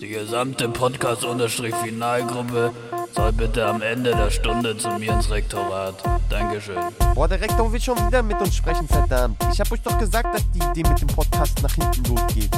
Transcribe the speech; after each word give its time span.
Die 0.00 0.08
gesamte 0.08 0.68
Podcast-Finalgruppe 0.68 2.72
soll 3.14 3.32
bitte 3.32 3.66
am 3.66 3.82
Ende 3.82 4.10
der 4.10 4.30
Stunde 4.30 4.76
zu 4.76 4.88
mir 4.98 5.12
ins 5.12 5.30
Rektorat. 5.30 5.94
Dankeschön. 6.28 6.76
Boah, 7.14 7.28
der 7.28 7.40
Rektor 7.40 7.72
will 7.72 7.80
schon 7.80 7.96
wieder 8.06 8.22
mit 8.22 8.40
uns 8.40 8.56
sprechen, 8.56 8.88
verdammt. 8.88 9.36
Ich 9.52 9.60
hab 9.60 9.70
euch 9.70 9.80
doch 9.82 9.96
gesagt, 9.98 10.34
dass 10.34 10.42
die 10.50 10.58
Idee 10.58 10.88
mit 10.88 11.00
dem 11.00 11.08
Podcast 11.08 11.62
nach 11.62 11.74
hinten 11.74 12.04
losgeht. 12.04 12.50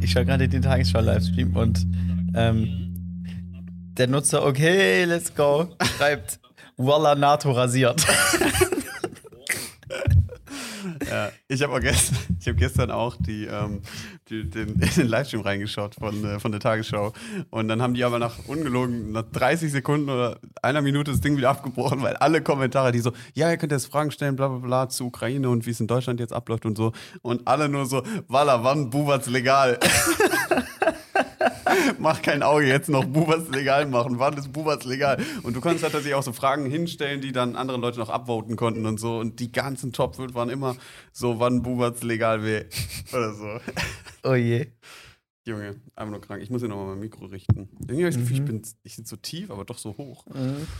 Ich 0.00 0.12
schaue 0.12 0.24
gerade 0.24 0.48
den 0.48 0.62
Tagesschau-Livestream 0.62 1.54
und 1.54 1.86
ähm, 2.34 2.86
der 3.98 4.06
Nutzer, 4.06 4.46
okay, 4.46 5.04
let's 5.04 5.34
go, 5.34 5.68
schreibt, 5.98 6.40
Walla 6.78 7.14
NATO 7.14 7.52
rasiert. 7.52 8.06
Ja, 11.10 11.32
ich 11.48 11.62
habe 11.62 11.80
gestern, 11.80 12.18
hab 12.46 12.56
gestern 12.56 12.90
auch 12.90 13.16
die, 13.16 13.46
ähm, 13.46 13.82
die, 14.28 14.48
den, 14.48 14.78
den 14.96 15.08
Livestream 15.08 15.42
reingeschaut 15.42 15.96
von, 15.96 16.24
äh, 16.24 16.38
von 16.38 16.52
der 16.52 16.60
Tagesschau. 16.60 17.12
Und 17.50 17.68
dann 17.68 17.82
haben 17.82 17.94
die 17.94 18.04
aber 18.04 18.18
nach 18.18 18.46
ungelogen, 18.46 19.12
nach 19.12 19.24
30 19.32 19.72
Sekunden 19.72 20.08
oder 20.08 20.38
einer 20.62 20.82
Minute 20.82 21.10
das 21.10 21.20
Ding 21.20 21.36
wieder 21.36 21.50
abgebrochen, 21.50 22.02
weil 22.02 22.16
alle 22.16 22.42
Kommentare, 22.42 22.92
die 22.92 23.00
so, 23.00 23.12
ja, 23.34 23.50
ihr 23.50 23.56
könnt 23.56 23.72
jetzt 23.72 23.86
Fragen 23.86 24.10
stellen, 24.10 24.36
bla 24.36 24.48
bla 24.48 24.58
bla, 24.58 24.88
zu 24.88 25.06
Ukraine 25.06 25.48
und 25.48 25.66
wie 25.66 25.70
es 25.70 25.80
in 25.80 25.86
Deutschland 25.86 26.20
jetzt 26.20 26.32
abläuft 26.32 26.64
und 26.64 26.76
so. 26.76 26.92
Und 27.22 27.46
alle 27.46 27.68
nur 27.68 27.86
so, 27.86 28.02
Walla, 28.28 28.62
wann 28.62 28.90
Bubert's 28.90 29.28
legal? 29.28 29.78
Mach 31.98 32.22
kein 32.22 32.42
Auge, 32.42 32.66
jetzt 32.66 32.88
noch 32.88 33.04
Buberts 33.04 33.48
legal 33.50 33.86
machen. 33.86 34.18
Wann 34.18 34.36
ist 34.36 34.52
Buberts 34.52 34.84
legal? 34.84 35.22
Und 35.42 35.54
du 35.54 35.60
konntest 35.60 35.84
halt 35.84 35.92
tatsächlich 35.92 36.14
auch 36.14 36.22
so 36.22 36.32
Fragen 36.32 36.66
hinstellen, 36.66 37.20
die 37.20 37.32
dann 37.32 37.56
andere 37.56 37.78
Leute 37.78 37.98
noch 37.98 38.08
upvoten 38.08 38.56
konnten 38.56 38.86
und 38.86 38.98
so. 38.98 39.18
Und 39.18 39.40
die 39.40 39.52
ganzen 39.52 39.92
top 39.92 40.18
waren 40.34 40.50
immer 40.50 40.76
so, 41.12 41.38
wann 41.38 41.62
Buberts 41.62 42.02
legal 42.02 42.42
wäre. 42.44 42.66
Oder 43.12 43.34
so. 43.34 43.46
Oh 44.22 44.34
je. 44.34 44.66
Junge, 45.46 45.76
einfach 45.96 46.10
nur 46.10 46.20
krank. 46.20 46.42
Ich 46.42 46.50
muss 46.50 46.60
hier 46.60 46.68
nochmal 46.68 46.88
mein 46.88 47.00
Mikro 47.00 47.24
richten. 47.24 47.70
Irgendwie 47.80 48.04
habe 48.04 48.10
ich 48.10 48.16
das 48.16 48.22
Gefühl, 48.24 48.36
ich 48.36 48.44
bin 48.44 48.62
ich 48.82 48.96
bin 48.96 49.04
so 49.06 49.16
tief, 49.16 49.50
aber 49.50 49.64
doch 49.64 49.78
so 49.78 49.96
hoch. 49.96 50.26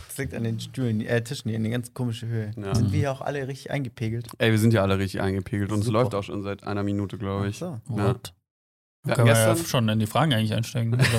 Das 0.07 0.17
liegt 0.19 0.35
an 0.35 0.43
den 0.43 0.59
Stühlen, 0.59 1.01
äh, 1.01 1.23
Tischen 1.23 1.49
hier 1.49 1.57
in 1.57 1.65
eine 1.65 1.71
ganz 1.71 1.95
komische 1.95 2.27
Höhe. 2.27 2.51
Ja. 2.55 2.75
Sind 2.75 2.91
wir 2.91 2.99
hier 2.99 3.11
auch 3.11 3.21
alle 3.21 3.47
richtig 3.47 3.71
eingepegelt? 3.71 4.27
Ey, 4.37 4.51
wir 4.51 4.59
sind 4.59 4.73
ja 4.73 4.83
alle 4.83 4.99
richtig 4.99 5.21
eingepegelt 5.21 5.71
und 5.71 5.79
es 5.79 5.87
läuft 5.87 6.13
auch 6.13 6.23
schon 6.23 6.43
seit 6.43 6.63
einer 6.63 6.83
Minute, 6.83 7.17
glaube 7.17 7.47
ich. 7.47 7.55
Ach 7.63 7.79
so. 7.87 7.95
Ja. 7.97 8.09
What? 8.09 8.33
Wir 9.03 9.15
Können 9.15 9.29
hatten 9.29 9.37
wir 9.39 9.45
ja 9.45 9.53
gestern, 9.53 9.67
schon 9.67 9.89
in 9.89 9.99
die 9.99 10.05
Fragen 10.05 10.33
eigentlich 10.33 10.53
einsteigen. 10.53 10.95
Also, 11.01 11.17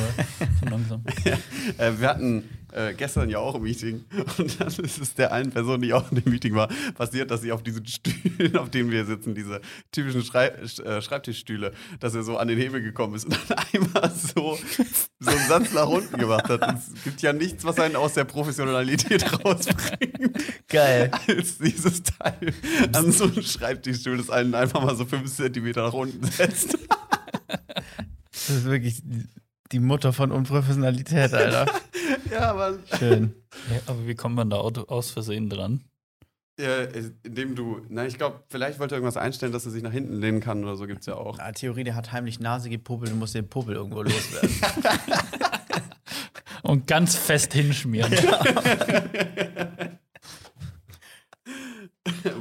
so 0.60 0.70
langsam. 0.70 1.02
äh, 1.78 1.92
wir 1.98 2.08
hatten 2.08 2.48
äh, 2.72 2.94
gestern 2.94 3.28
ja 3.28 3.38
auch 3.38 3.56
ein 3.56 3.62
Meeting 3.62 4.04
und 4.38 4.60
dann 4.60 4.68
ist 4.68 4.98
es 5.00 5.14
der 5.14 5.32
einen 5.32 5.50
Person, 5.50 5.82
die 5.82 5.92
auch 5.92 6.10
in 6.12 6.22
dem 6.22 6.30
Meeting 6.30 6.54
war, 6.54 6.68
passiert, 6.94 7.32
dass 7.32 7.42
sie 7.42 7.50
auf 7.50 7.64
diesen 7.64 7.84
Stühlen, 7.86 8.56
auf 8.56 8.70
denen 8.70 8.92
wir 8.92 9.04
sitzen, 9.04 9.34
diese 9.34 9.60
typischen 9.90 10.22
Schrei 10.22 10.46
äh, 10.48 11.02
Schreibtischstühle, 11.02 11.72
dass 11.98 12.14
er 12.14 12.22
so 12.22 12.36
an 12.38 12.46
den 12.46 12.56
Hebel 12.56 12.82
gekommen 12.82 13.16
ist 13.16 13.24
und 13.24 13.36
dann 13.48 13.58
einmal 13.72 14.12
so, 14.12 14.56
so 15.18 15.30
einen 15.30 15.48
Satz 15.48 15.72
nach 15.72 15.88
unten 15.88 16.16
gemacht 16.18 16.48
hat. 16.48 16.66
Und 16.66 16.78
es 16.78 17.02
gibt 17.02 17.20
ja 17.20 17.32
nichts, 17.32 17.64
was 17.64 17.80
einen 17.80 17.96
aus 17.96 18.14
der 18.14 18.24
Professionalität 18.24 19.44
rausbringt, 19.44 20.38
Geil. 20.68 21.10
als 21.26 21.58
dieses 21.58 22.04
Teil 22.04 22.54
an 22.92 23.10
so 23.10 23.24
einem 23.24 23.42
Schreibtischstuhl, 23.42 24.16
das 24.16 24.30
einen 24.30 24.54
einfach 24.54 24.82
mal 24.84 24.94
so 24.94 25.04
fünf 25.04 25.34
Zentimeter 25.34 25.82
nach 25.82 25.92
unten 25.92 26.24
setzt. 26.24 26.78
Das 28.30 28.50
ist 28.50 28.64
wirklich 28.64 29.02
die- 29.70 29.78
Mutter 29.80 30.12
von 30.12 30.32
Unprofessionalität, 30.32 31.32
Alter. 31.32 31.66
ja, 32.30 32.50
aber 32.50 32.78
Schön. 32.98 33.34
Ja, 33.70 33.80
aber 33.86 34.06
wie 34.06 34.14
kommt 34.14 34.34
man 34.36 34.50
da 34.50 34.56
au- 34.58 34.68
aus 34.88 35.10
Versehen 35.10 35.48
dran? 35.48 35.82
Ja, 36.60 36.82
indem 37.24 37.54
du, 37.54 37.80
na, 37.88 38.04
ich 38.06 38.18
glaube, 38.18 38.42
vielleicht 38.50 38.78
wollte 38.78 38.94
er 38.94 38.98
irgendwas 38.98 39.16
einstellen, 39.16 39.52
dass 39.52 39.64
er 39.64 39.70
sich 39.72 39.82
nach 39.82 39.90
hinten 39.92 40.20
lehnen 40.20 40.40
kann 40.40 40.62
oder 40.62 40.76
so, 40.76 40.86
gibt's 40.86 41.06
ja 41.06 41.14
auch. 41.14 41.38
Na, 41.38 41.50
Theorie, 41.52 41.84
der 41.84 41.94
hat 41.94 42.12
heimlich 42.12 42.38
Nase 42.40 42.68
gepuppelt 42.68 43.10
und 43.12 43.18
muss 43.18 43.32
den 43.32 43.48
Puppel 43.48 43.74
irgendwo 43.76 44.02
loswerden. 44.02 44.50
Und 46.62 46.86
ganz 46.86 47.16
fest 47.16 47.52
hinschmieren. 47.54 48.12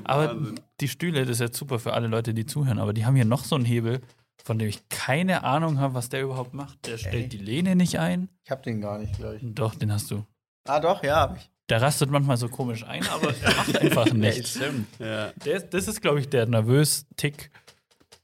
Aber 0.03 0.35
die 0.79 0.87
Stühle, 0.87 1.21
das 1.21 1.31
ist 1.31 1.39
jetzt 1.39 1.57
super 1.57 1.79
für 1.79 1.93
alle 1.93 2.07
Leute, 2.07 2.33
die 2.33 2.45
zuhören, 2.45 2.79
aber 2.79 2.93
die 2.93 3.05
haben 3.05 3.15
hier 3.15 3.25
noch 3.25 3.43
so 3.43 3.55
einen 3.55 3.65
Hebel, 3.65 4.01
von 4.43 4.59
dem 4.59 4.67
ich 4.67 4.87
keine 4.89 5.43
Ahnung 5.43 5.79
habe, 5.79 5.93
was 5.93 6.09
der 6.09 6.21
überhaupt 6.23 6.53
macht. 6.53 6.85
Der 6.87 6.97
stellt 6.97 7.15
Ey. 7.15 7.29
die 7.29 7.37
Lehne 7.37 7.75
nicht 7.75 7.99
ein. 7.99 8.29
ich 8.43 8.51
hab 8.51 8.63
den 8.63 8.81
gar 8.81 8.97
nicht, 8.99 9.15
glaube 9.17 9.37
ich. 9.37 9.41
Doch, 9.53 9.75
den 9.75 9.91
hast 9.91 10.11
du. 10.11 10.25
Ah, 10.67 10.79
doch, 10.79 11.03
ja, 11.03 11.17
hab 11.21 11.37
ich. 11.37 11.49
Der 11.69 11.81
rastet 11.81 12.09
manchmal 12.11 12.37
so 12.37 12.49
komisch 12.49 12.83
ein, 12.83 13.05
aber 13.07 13.33
er 13.41 13.55
macht 13.55 13.77
einfach 13.79 14.05
nichts. 14.13 14.51
stimmt. 14.55 14.87
Ja. 14.99 15.31
Der, 15.45 15.55
ist- 15.55 15.69
das 15.69 15.87
ist, 15.87 16.01
glaube 16.01 16.19
ich, 16.19 16.29
der 16.29 16.45
nervös 16.45 17.05
Tick 17.15 17.49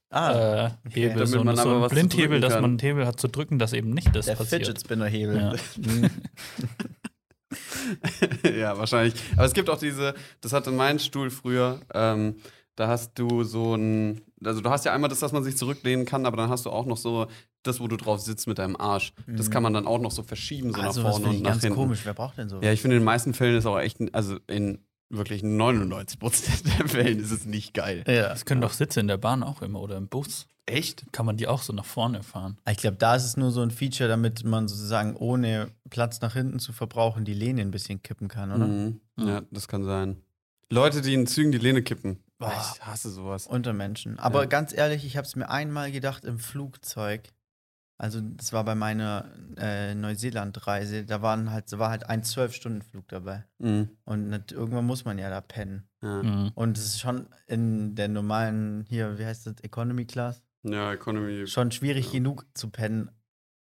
Ah, 0.10 0.68
äh, 0.68 0.70
Hebel. 0.90 1.16
Damit 1.16 1.28
So, 1.28 1.44
man 1.44 1.58
so 1.58 1.84
ein 1.84 1.90
Blindhebel, 1.90 2.40
dass 2.40 2.54
man 2.54 2.64
einen 2.64 2.80
Hebel 2.80 3.06
hat 3.06 3.20
zu 3.20 3.28
drücken, 3.28 3.60
dass 3.60 3.74
eben 3.74 3.90
nicht 3.90 4.16
das 4.16 4.26
der 4.28 4.36
passiert. 4.36 4.66
Fidget 4.66 4.80
Spinner 4.82 5.06
Hebel. 5.08 5.58
Ja. 5.84 6.10
ja, 8.50 8.78
wahrscheinlich. 8.78 9.14
Aber 9.36 9.46
es 9.46 9.54
gibt 9.54 9.70
auch 9.70 9.80
diese, 9.80 10.14
das 10.42 10.54
hatte 10.54 10.72
mein 10.72 11.00
Stuhl 11.00 11.30
früher, 11.30 11.80
ähm, 11.94 12.38
da 12.78 12.88
hast 12.88 13.18
du 13.20 13.44
so 13.44 13.76
ein, 13.76 14.22
also 14.44 14.62
du 14.62 14.70
hast 14.70 14.86
ja 14.86 14.94
einmal 14.94 15.10
das, 15.10 15.20
dass 15.20 15.34
man 15.34 15.44
sich 15.44 15.58
zurücklehnen 15.58 16.06
kann, 16.06 16.26
aber 16.26 16.38
dann 16.38 16.50
hast 16.50 16.66
du 16.66 16.70
auch 16.70 16.86
noch 16.86 16.96
so 16.96 17.26
das, 17.64 17.80
wo 17.80 17.88
du 17.88 17.98
drauf 17.98 18.22
sitzt 18.22 18.48
mit 18.48 18.60
deinem 18.60 18.78
Arsch. 18.78 19.14
Das 19.26 19.52
kann 19.52 19.64
man 19.64 19.74
dann 19.74 19.88
auch 19.88 20.00
noch 20.00 20.12
so 20.12 20.24
verschieben, 20.24 20.72
so 20.74 20.80
also, 20.80 21.02
nach 21.02 21.10
vorne 21.10 21.26
und 21.26 21.34
ich 21.34 21.42
nach 21.42 21.52
ganz 21.52 21.64
hinten. 21.64 21.76
komisch. 21.76 22.02
Wer 22.06 22.14
braucht 22.14 22.38
denn 22.38 22.48
so? 22.48 22.62
Ja, 22.62 22.72
ich 22.72 22.82
finde, 22.82 22.96
in 22.96 23.02
den 23.02 23.06
meisten 23.06 23.34
Fällen 23.34 23.58
ist 23.58 23.66
auch 23.66 23.80
echt, 23.80 23.98
also 24.14 24.38
in 24.48 24.86
wirklich 25.10 25.42
99 25.42 26.20
Prozent 26.20 26.64
der 26.80 26.88
Fällen 26.88 27.20
ist 27.20 27.32
es 27.32 27.46
nicht 27.46 27.74
geil. 27.74 28.04
ja. 28.08 28.30
Das 28.30 28.46
können 28.46 28.62
doch 28.62 28.74
Sitze 28.74 29.00
in 29.00 29.08
der 29.08 29.18
Bahn 29.18 29.42
auch 29.42 29.64
immer 29.64 29.82
oder 29.82 29.98
im 29.98 30.08
Bus. 30.08 30.48
Echt? 30.68 31.06
Kann 31.14 31.26
man 31.26 31.38
die 31.38 31.48
auch 31.48 31.64
so 31.64 31.74
nach 31.74 31.86
vorne 31.86 32.22
fahren. 32.22 32.58
Ich 32.70 32.78
glaube, 32.78 32.98
da 32.98 33.16
ist 33.16 33.24
es 33.24 33.38
nur 33.38 33.52
so 33.52 33.62
ein 33.62 33.72
Feature, 33.72 34.10
damit 34.10 34.44
man 34.44 34.68
sozusagen 34.68 35.16
ohne 35.16 35.70
Platz 35.90 36.22
nach 36.22 36.34
hinten 36.34 36.60
zu 36.60 36.74
verbrauchen 36.74 37.26
die 37.26 37.34
Lehne 37.34 37.62
ein 37.62 37.72
bisschen 37.72 38.04
kippen 38.04 38.28
kann, 38.28 38.52
oder? 38.52 38.68
Mhm. 38.68 39.00
Ja, 39.18 39.42
das 39.50 39.68
kann 39.68 39.84
sein. 39.84 40.18
Leute, 40.70 41.02
die 41.02 41.14
in 41.14 41.26
Zügen 41.26 41.52
die 41.54 41.58
Lehne 41.58 41.82
kippen. 41.82 42.20
Boah. 42.40 42.54
Ich 42.76 42.86
hasse 42.86 43.10
sowas. 43.10 43.48
Unter 43.48 43.74
Menschen. 43.74 44.20
Aber 44.20 44.42
Ja. 44.42 44.46
ganz 44.46 44.74
ehrlich, 44.76 45.06
ich 45.06 45.18
habe 45.18 45.26
es 45.26 45.36
mir 45.36 45.50
einmal 45.50 45.92
gedacht 45.92 46.24
im 46.26 46.38
Flugzeug. 46.40 47.30
Also, 48.00 48.22
das 48.22 48.54
war 48.54 48.64
bei 48.64 48.76
meiner 48.76 49.32
äh, 49.58 49.96
Neuseeland-Reise. 49.96 51.04
Da 51.06 51.24
waren 51.24 51.52
halt, 51.52 51.72
da 51.74 51.80
war 51.80 51.90
halt 51.90 52.08
ein 52.08 52.24
Zwölf-Stunden-Flug 52.24 53.08
dabei. 53.08 53.46
Mhm. 53.58 53.90
Und 54.06 54.30
nat- 54.30 54.52
irgendwann 54.52 54.86
muss 54.86 55.04
man 55.04 55.18
ja 55.18 55.32
da 55.32 55.42
pennen. 55.42 55.90
Ja. 56.04 56.22
Mhm. 56.22 56.52
Und 56.54 56.78
es 56.78 56.86
ist 56.86 57.00
schon 57.00 57.28
in 57.48 57.96
der 57.96 58.08
normalen, 58.08 58.86
hier, 58.88 59.18
wie 59.18 59.26
heißt 59.26 59.48
das, 59.48 59.56
Economy 59.64 60.06
Class, 60.06 60.44
ja, 60.62 60.94
Economy. 60.94 61.48
schon 61.48 61.72
schwierig 61.72 62.12
genug 62.12 62.46
zu 62.54 62.70
pennen. 62.70 63.10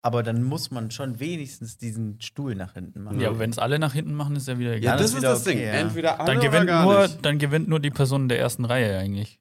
Aber 0.06 0.22
dann 0.22 0.44
muss 0.44 0.70
man 0.70 0.92
schon 0.92 1.18
wenigstens 1.18 1.78
diesen 1.78 2.20
Stuhl 2.20 2.54
nach 2.54 2.74
hinten 2.74 3.02
machen. 3.02 3.18
Ja, 3.20 3.28
aber 3.30 3.40
wenn 3.40 3.50
es 3.50 3.58
alle 3.58 3.80
nach 3.80 3.92
hinten 3.92 4.14
machen, 4.14 4.36
ist 4.36 4.46
ja 4.46 4.56
wieder 4.56 4.70
Ja, 4.70 4.76
egal. 4.76 4.98
das 4.98 5.14
ist 5.14 5.22
das 5.24 5.42
Ding. 5.42 5.58
okay, 5.58 5.66
ja. 5.66 5.72
Entweder 5.72 6.20
alle 6.20 6.26
dann, 6.28 6.38
oder 6.38 6.46
gewinnt 6.48 6.66
gar 6.68 6.84
nur, 6.84 7.02
nicht. 7.02 7.24
dann 7.24 7.38
gewinnt 7.38 7.68
nur 7.68 7.80
die 7.80 7.90
Person 7.90 8.22
in 8.22 8.28
der 8.28 8.38
ersten 8.38 8.64
Reihe 8.64 8.96
eigentlich. 8.98 9.40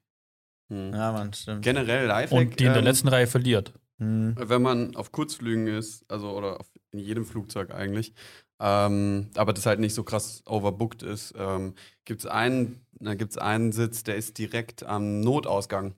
Hm. 0.68 0.92
Ja, 0.92 1.12
man, 1.12 1.32
stimmt. 1.32 1.62
Generell 1.62 2.06
Lifehack. 2.08 2.36
Und 2.36 2.58
die 2.58 2.64
in 2.64 2.70
der 2.72 2.78
ähm, 2.80 2.84
letzten 2.84 3.06
Reihe 3.06 3.28
verliert. 3.28 3.74
Hm. 4.00 4.34
Wenn 4.36 4.60
man 4.60 4.96
auf 4.96 5.12
Kurzflügen 5.12 5.68
ist, 5.68 6.04
also 6.10 6.30
oder 6.36 6.58
auf, 6.58 6.66
in 6.90 6.98
jedem 6.98 7.24
Flugzeug 7.24 7.72
eigentlich, 7.72 8.12
ähm, 8.58 9.28
aber 9.36 9.52
das 9.52 9.66
halt 9.66 9.78
nicht 9.78 9.94
so 9.94 10.02
krass 10.02 10.42
overbooked 10.46 11.04
ist, 11.04 11.32
ähm, 11.38 11.74
gibt 12.04 12.20
es 12.22 12.26
einen, 12.26 12.80
da 12.98 13.14
gibt's 13.14 13.38
einen 13.38 13.70
Sitz, 13.70 14.02
der 14.02 14.16
ist 14.16 14.36
direkt 14.38 14.82
am 14.84 15.20
Notausgang. 15.20 15.94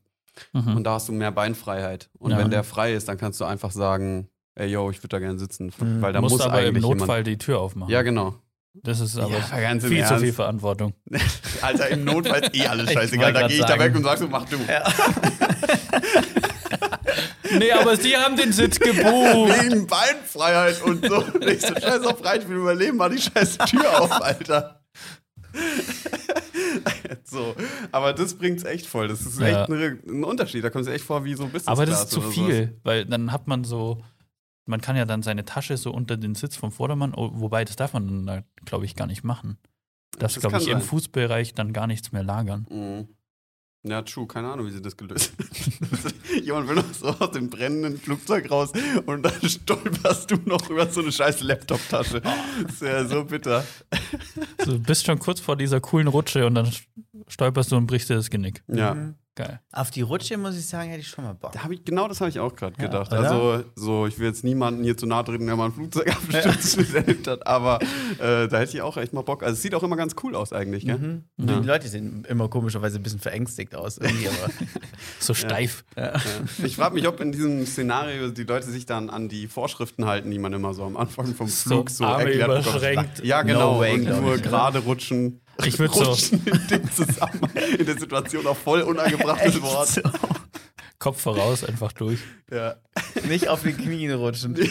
Mhm. 0.53 0.77
Und 0.77 0.85
da 0.85 0.93
hast 0.93 1.09
du 1.09 1.13
mehr 1.13 1.33
Beinfreiheit. 1.33 2.11
Und 2.19 2.33
Ja. 2.33 2.39
wenn 2.39 2.51
der 2.51 2.65
frei 2.65 2.93
ist, 2.93 3.09
dann 3.09 3.17
kannst 3.17 3.41
du 3.41 3.45
einfach 3.47 3.71
sagen, 3.73 4.29
ey 4.59 4.69
yo, 4.69 4.91
ich 4.91 4.99
würde 4.99 5.09
da 5.09 5.19
gerne 5.19 5.39
sitzen. 5.39 5.73
Mhm. 5.79 6.03
Weil 6.03 6.13
da 6.13 6.21
muss 6.21 6.41
aber 6.41 6.63
im 6.65 6.75
Notfall 6.81 7.09
jemand. 7.19 7.27
die 7.27 7.39
Tür 7.39 7.61
aufmachen. 7.61 7.91
Ja, 7.93 8.03
genau. 8.03 8.35
Das 8.75 9.01
ist 9.01 9.19
aber 9.19 9.33
Ja, 9.61 9.79
viel 9.81 10.05
zu 10.05 10.19
viel 10.19 10.33
Verantwortung. 10.33 10.93
Alter, 11.63 11.89
im 11.89 12.05
Notfall 12.05 12.43
ist 12.45 12.55
eh 12.57 12.67
alles 12.67 12.93
scheißegal. 12.93 13.33
Da 13.33 13.47
gehe 13.49 13.57
ich 13.57 13.63
da 13.63 13.69
sagen. 13.69 13.81
weg 13.81 13.95
und 13.97 14.05
sag 14.05 14.19
so, 14.19 14.29
mach 14.29 14.45
du. 14.49 14.57
Nee, 17.59 17.73
aber 17.73 17.97
sie 17.97 18.15
haben 18.17 18.37
den 18.37 18.53
Sitz 18.53 18.79
gebucht. 18.79 19.03
Wegen 19.05 19.87
Beinfreiheit 19.87 20.83
und 20.83 21.07
so. 21.07 21.17
Und 21.25 21.45
ich 21.47 21.63
so, 21.63 21.75
scheiß 21.75 22.03
auf 22.05 22.23
rein, 22.25 22.41
ich 22.43 22.49
will 22.49 22.59
überleben, 22.59 22.99
mach 22.99 23.09
die 23.11 23.19
scheiß 23.21 23.57
Tür 23.59 24.03
auf, 24.03 24.13
Alter. 24.23 24.83
so, 27.25 27.55
aber 27.91 28.13
das 28.13 28.35
bringt's 28.35 28.65
echt 28.65 28.87
voll. 28.87 29.09
Das 29.09 29.23
ist 29.23 29.41
echt 29.41 29.51
Ja. 29.53 29.65
ein, 29.65 29.99
ein 30.07 30.25
Unterschied. 30.25 30.63
Da 30.63 30.71
kommt 30.71 30.87
es 30.87 30.93
echt 30.93 31.05
vor 31.05 31.25
wie 31.25 31.35
so 31.35 31.45
Business 31.45 31.67
Aber 31.69 31.87
das 31.87 32.03
ist 32.05 32.11
zu 32.11 32.21
viel, 32.21 32.79
weil 32.85 33.07
dann 33.07 33.33
hat 33.33 33.47
man 33.47 33.65
so, 33.65 34.03
man 34.69 34.81
kann 34.81 34.97
ja 34.97 35.05
dann 35.05 35.23
seine 35.23 35.45
Tasche 35.45 35.77
so 35.77 35.91
unter 35.93 36.17
den 36.17 36.35
Sitz 36.35 36.57
vom 36.57 36.71
Vordermann, 36.73 37.15
oh, 37.15 37.31
wobei 37.35 37.65
das 37.65 37.77
darf 37.77 37.93
man 37.93 38.27
dann, 38.27 38.45
glaube 38.65 38.85
ich, 38.85 38.95
gar 38.95 39.07
nicht 39.07 39.25
machen. 39.25 39.59
Das, 40.19 40.35
Das 40.35 40.41
glaube 40.43 40.59
ich, 40.59 40.69
im 40.69 40.79
sein. 40.79 40.83
Fußbereich 40.83 41.55
dann 41.55 41.73
gar 41.73 41.87
nichts 41.87 42.13
mehr 42.13 42.23
lagern. 42.23 42.67
Mhm. 42.71 43.09
Ja, 43.85 44.03
true. 44.03 44.27
Keine 44.27 44.49
Ahnung, 44.51 44.67
wie 44.67 44.71
sie 44.73 44.83
das 44.83 44.97
gelöst 44.97 45.33
haben. 45.39 46.43
Jemand 46.45 46.69
will 46.69 46.75
noch 46.77 46.93
so 46.93 47.07
aus 47.07 47.31
dem 47.31 47.49
brennenden 47.49 47.97
Flugzeug 47.97 48.51
raus 48.51 48.73
und 49.07 49.23
dann 49.23 49.41
stolperst 49.49 50.31
du 50.31 50.37
noch 50.45 50.69
über 50.69 50.89
so 50.91 51.01
eine 51.01 51.13
scheiß 51.13 51.41
Laptop-Tasche. 51.43 52.21
Das 52.21 52.73
ist 52.73 52.83
ja 52.83 53.05
so 53.05 53.25
bitter. 53.25 53.65
So, 54.65 54.73
du 54.73 54.81
bist 54.81 55.07
schon 55.07 55.19
kurz 55.21 55.39
vor 55.41 55.57
dieser 55.57 55.81
coolen 55.81 56.09
Rutsche 56.09 56.45
und 56.47 56.57
dann 56.57 56.71
stolperst 57.29 57.71
du 57.71 57.77
und 57.77 57.87
brichst 57.87 58.11
dir 58.11 58.17
das 58.17 58.31
Genick. 58.31 58.63
Ja. 58.67 58.95
Mhm. 58.95 59.15
Geil. 59.39 59.61
Auf 59.73 59.93
die 59.93 60.01
Rutsche, 60.03 60.37
muss 60.37 60.57
ich 60.57 60.67
sagen, 60.67 60.89
hätte 60.91 61.01
ich 61.01 61.07
schon 61.09 61.23
mal 61.25 61.33
Bock. 61.33 61.53
Da 61.53 61.61
ich, 61.71 61.85
genau 61.85 62.09
das 62.09 62.21
habe 62.21 62.29
ich 62.29 62.41
auch 62.41 62.55
gerade 62.57 62.75
Ja, 62.79 62.87
gedacht. 62.89 63.13
oder? 63.13 63.21
Also, 63.31 63.65
so, 63.77 64.07
ich 64.07 64.19
will 64.19 64.27
jetzt 64.27 64.43
niemanden 64.43 64.83
hier 64.83 64.97
zu 64.97 65.07
nahe 65.07 65.23
treten, 65.23 65.47
der 65.47 65.55
mal 65.55 65.67
ein 65.67 65.73
Flugzeug 65.73 66.09
abstürzt 66.13 66.77
miterlebt 66.77 67.29
hat, 67.29 67.47
aber 67.47 67.79
äh, 68.19 68.49
da 68.49 68.59
hätte 68.59 68.77
ich 68.77 68.83
auch 68.83 68.97
echt 68.97 69.13
mal 69.13 69.23
Bock. 69.23 69.45
Also, 69.45 69.55
es 69.55 69.63
sieht 69.63 69.75
auch 69.77 69.83
immer 69.85 69.95
ganz 69.97 70.17
cool 70.25 70.35
aus, 70.35 70.53
eigentlich, 70.53 70.85
gell? 70.87 70.99
Mhm. 70.99 71.25
Ja. 71.37 71.61
Die 71.61 71.67
Leute 71.67 71.87
sehen 71.89 72.25
immer 72.29 72.49
komischerweise 72.49 72.99
ein 72.99 73.03
bisschen 73.05 73.21
verängstigt 73.21 73.77
aus. 73.77 73.99
Irgendwie, 73.99 74.27
aber 74.29 74.53
So 75.21 75.35
steif. 75.35 75.85
Ja. 75.97 76.15
Ich 76.65 76.75
frage 76.77 76.95
mich, 76.95 77.07
ob 77.07 77.21
in 77.21 77.31
diesem 77.31 77.65
Szenario 77.65 78.31
die 78.31 78.43
Leute 78.45 78.67
sich 78.69 78.87
dann 78.87 79.09
an 79.09 79.29
die 79.29 79.47
Vorschriften 79.47 80.05
halten, 80.07 80.31
die 80.33 80.39
man 80.41 80.53
immer 80.53 80.75
so 80.75 80.83
am 80.85 80.97
Anfang 80.97 81.33
vom 81.35 81.47
So 81.47 81.69
Flug 81.71 81.91
so, 81.91 82.05
Arme 82.05 82.25
erklärt 82.25 82.49
bekommt. 82.49 82.67
überschränkt. 82.67 83.25
Ja, 83.25 83.43
genau. 83.43 83.75
No 83.75 83.81
way, 83.81 83.99
nur 83.99 84.39
gerade 84.39 84.81
rutschen. 84.81 85.41
Ich 85.65 85.79
würd 85.79 85.93
so- 85.95 86.17
in 86.35 86.67
dem 86.71 86.93
Zusammenhang, 86.93 87.51
in 87.79 87.85
der 87.87 87.99
Situation 87.99 88.47
auch 88.47 88.57
voll 88.57 88.83
unangebrachtes 88.83 89.61
Wort. 89.61 89.89
so. 89.89 90.01
Kopf 90.99 91.21
voraus, 91.21 91.65
einfach 91.65 91.93
durch. 91.93 92.19
Ja. 92.51 92.77
nicht 93.29 93.49
auf 93.49 93.63
die 93.63 93.73
Knie 93.73 94.11
rutschen. 94.11 94.57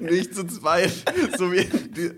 Nicht 0.00 0.34
zu 0.34 0.46
zweit. 0.46 0.92
So 1.38 1.50
wie 1.52 1.64
die, 1.64 2.12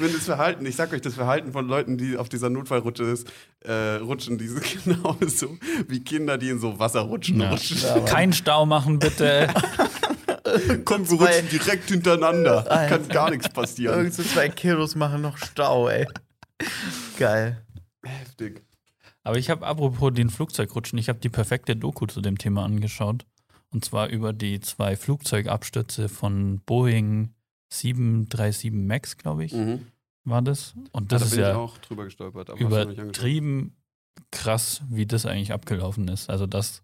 wenn 0.00 0.12
das 0.12 0.24
Verhalten, 0.24 0.66
ich 0.66 0.76
sag 0.76 0.92
euch, 0.92 1.00
das 1.00 1.14
Verhalten 1.14 1.52
von 1.52 1.66
Leuten, 1.66 1.96
die 1.96 2.16
auf 2.16 2.28
dieser 2.28 2.50
Notfallrutsche 2.50 3.04
ist, 3.04 3.26
äh, 3.64 3.96
rutschen, 3.96 4.38
diese 4.38 4.60
genauso 4.84 5.56
wie 5.88 6.00
Kinder, 6.00 6.36
die 6.38 6.50
in 6.50 6.60
so 6.60 6.78
Wasser 6.78 7.00
rutschen. 7.00 7.40
Ja. 7.40 7.50
rutschen. 7.50 7.78
Ja. 7.82 8.00
Kein 8.00 8.32
Stau 8.32 8.66
machen, 8.66 8.98
bitte. 8.98 9.48
Komm, 10.84 11.08
wir 11.10 11.18
rutschen 11.18 11.48
direkt 11.48 11.88
hintereinander. 11.90 12.70
Alter. 12.70 12.98
Kann 12.98 13.08
gar 13.08 13.30
nichts 13.30 13.48
passieren. 13.48 13.96
Irgend 13.98 14.14
so 14.14 14.22
zwei 14.22 14.48
Kiddos 14.48 14.94
machen 14.94 15.22
noch 15.22 15.38
Stau, 15.38 15.88
ey. 15.88 16.06
Geil. 17.18 17.62
Heftig. 18.04 18.62
Aber 19.22 19.38
ich 19.38 19.50
habe 19.50 19.66
apropos 19.66 20.12
den 20.14 20.30
Flugzeugrutschen, 20.30 20.98
ich 20.98 21.08
habe 21.08 21.18
die 21.18 21.28
perfekte 21.28 21.74
Doku 21.76 22.06
zu 22.06 22.20
dem 22.20 22.38
Thema 22.38 22.64
angeschaut. 22.64 23.26
Und 23.70 23.84
zwar 23.84 24.08
über 24.08 24.32
die 24.32 24.60
zwei 24.60 24.96
Flugzeugabstürze 24.96 26.08
von 26.08 26.60
Boeing 26.64 27.34
737 27.72 28.70
MAX, 28.72 29.16
glaube 29.16 29.44
ich, 29.44 29.52
Mhm. 29.52 29.86
war 30.24 30.40
das. 30.42 30.74
Und 30.92 31.10
Ja, 31.12 31.18
das 31.18 31.20
da 31.20 31.24
ist 31.26 31.30
bin 31.32 31.40
ich 31.40 31.46
ja 31.46 31.56
auch 31.56 31.78
drüber 31.78 32.04
gestolpert. 32.04 32.48
Übertrieben 32.60 33.76
krass, 34.30 34.82
wie 34.88 35.06
das 35.06 35.26
eigentlich 35.26 35.52
abgelaufen 35.52 36.06
ist. 36.08 36.30
Also, 36.30 36.46
dass, 36.46 36.82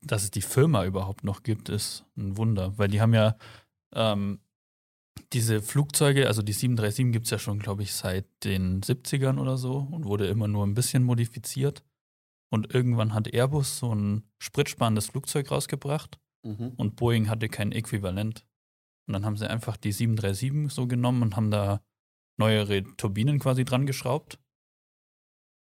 dass 0.00 0.24
es 0.24 0.30
die 0.30 0.42
Firma 0.42 0.84
überhaupt 0.86 1.24
noch 1.24 1.42
gibt, 1.42 1.68
ist 1.68 2.04
ein 2.16 2.36
Wunder. 2.38 2.76
Weil 2.78 2.88
die 2.88 3.00
haben 3.02 3.14
ja 3.14 3.36
ähm, 3.94 4.40
diese 5.32 5.60
Flugzeuge, 5.62 6.26
also 6.28 6.42
die 6.42 6.52
737 6.52 7.12
gibt 7.12 7.24
es 7.26 7.30
ja 7.30 7.38
schon, 7.38 7.58
glaube 7.58 7.82
ich, 7.82 7.92
seit 7.94 8.26
den 8.44 8.80
70ern 8.82 9.38
oder 9.38 9.56
so 9.56 9.78
und 9.90 10.04
wurde 10.04 10.26
immer 10.26 10.48
nur 10.48 10.64
ein 10.66 10.74
bisschen 10.74 11.02
modifiziert. 11.02 11.82
Und 12.52 12.72
irgendwann 12.74 13.12
hat 13.12 13.32
Airbus 13.32 13.78
so 13.78 13.92
ein 13.94 14.22
spritsparendes 14.38 15.06
Flugzeug 15.08 15.50
rausgebracht 15.50 16.18
Mhm. 16.44 16.74
und 16.76 16.94
Boeing 16.94 17.28
hatte 17.28 17.48
kein 17.48 17.72
Äquivalent. 17.72 18.46
Und 19.08 19.14
dann 19.14 19.24
haben 19.24 19.36
sie 19.36 19.50
einfach 19.50 19.76
die 19.76 19.90
737 19.92 20.72
so 20.72 20.86
genommen 20.86 21.22
und 21.22 21.34
haben 21.36 21.50
da 21.50 21.80
neuere 22.38 22.84
Turbinen 22.96 23.40
quasi 23.40 23.64
dran 23.64 23.84
geschraubt. 23.86 24.38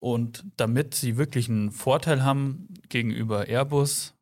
Und 0.02 0.44
damit 0.56 0.94
sie 0.94 1.16
wirklich 1.16 1.48
einen 1.48 1.70
Vorteil 1.70 2.24
haben 2.24 2.68
gegenüber 2.88 3.46
Airbus, 3.48 4.15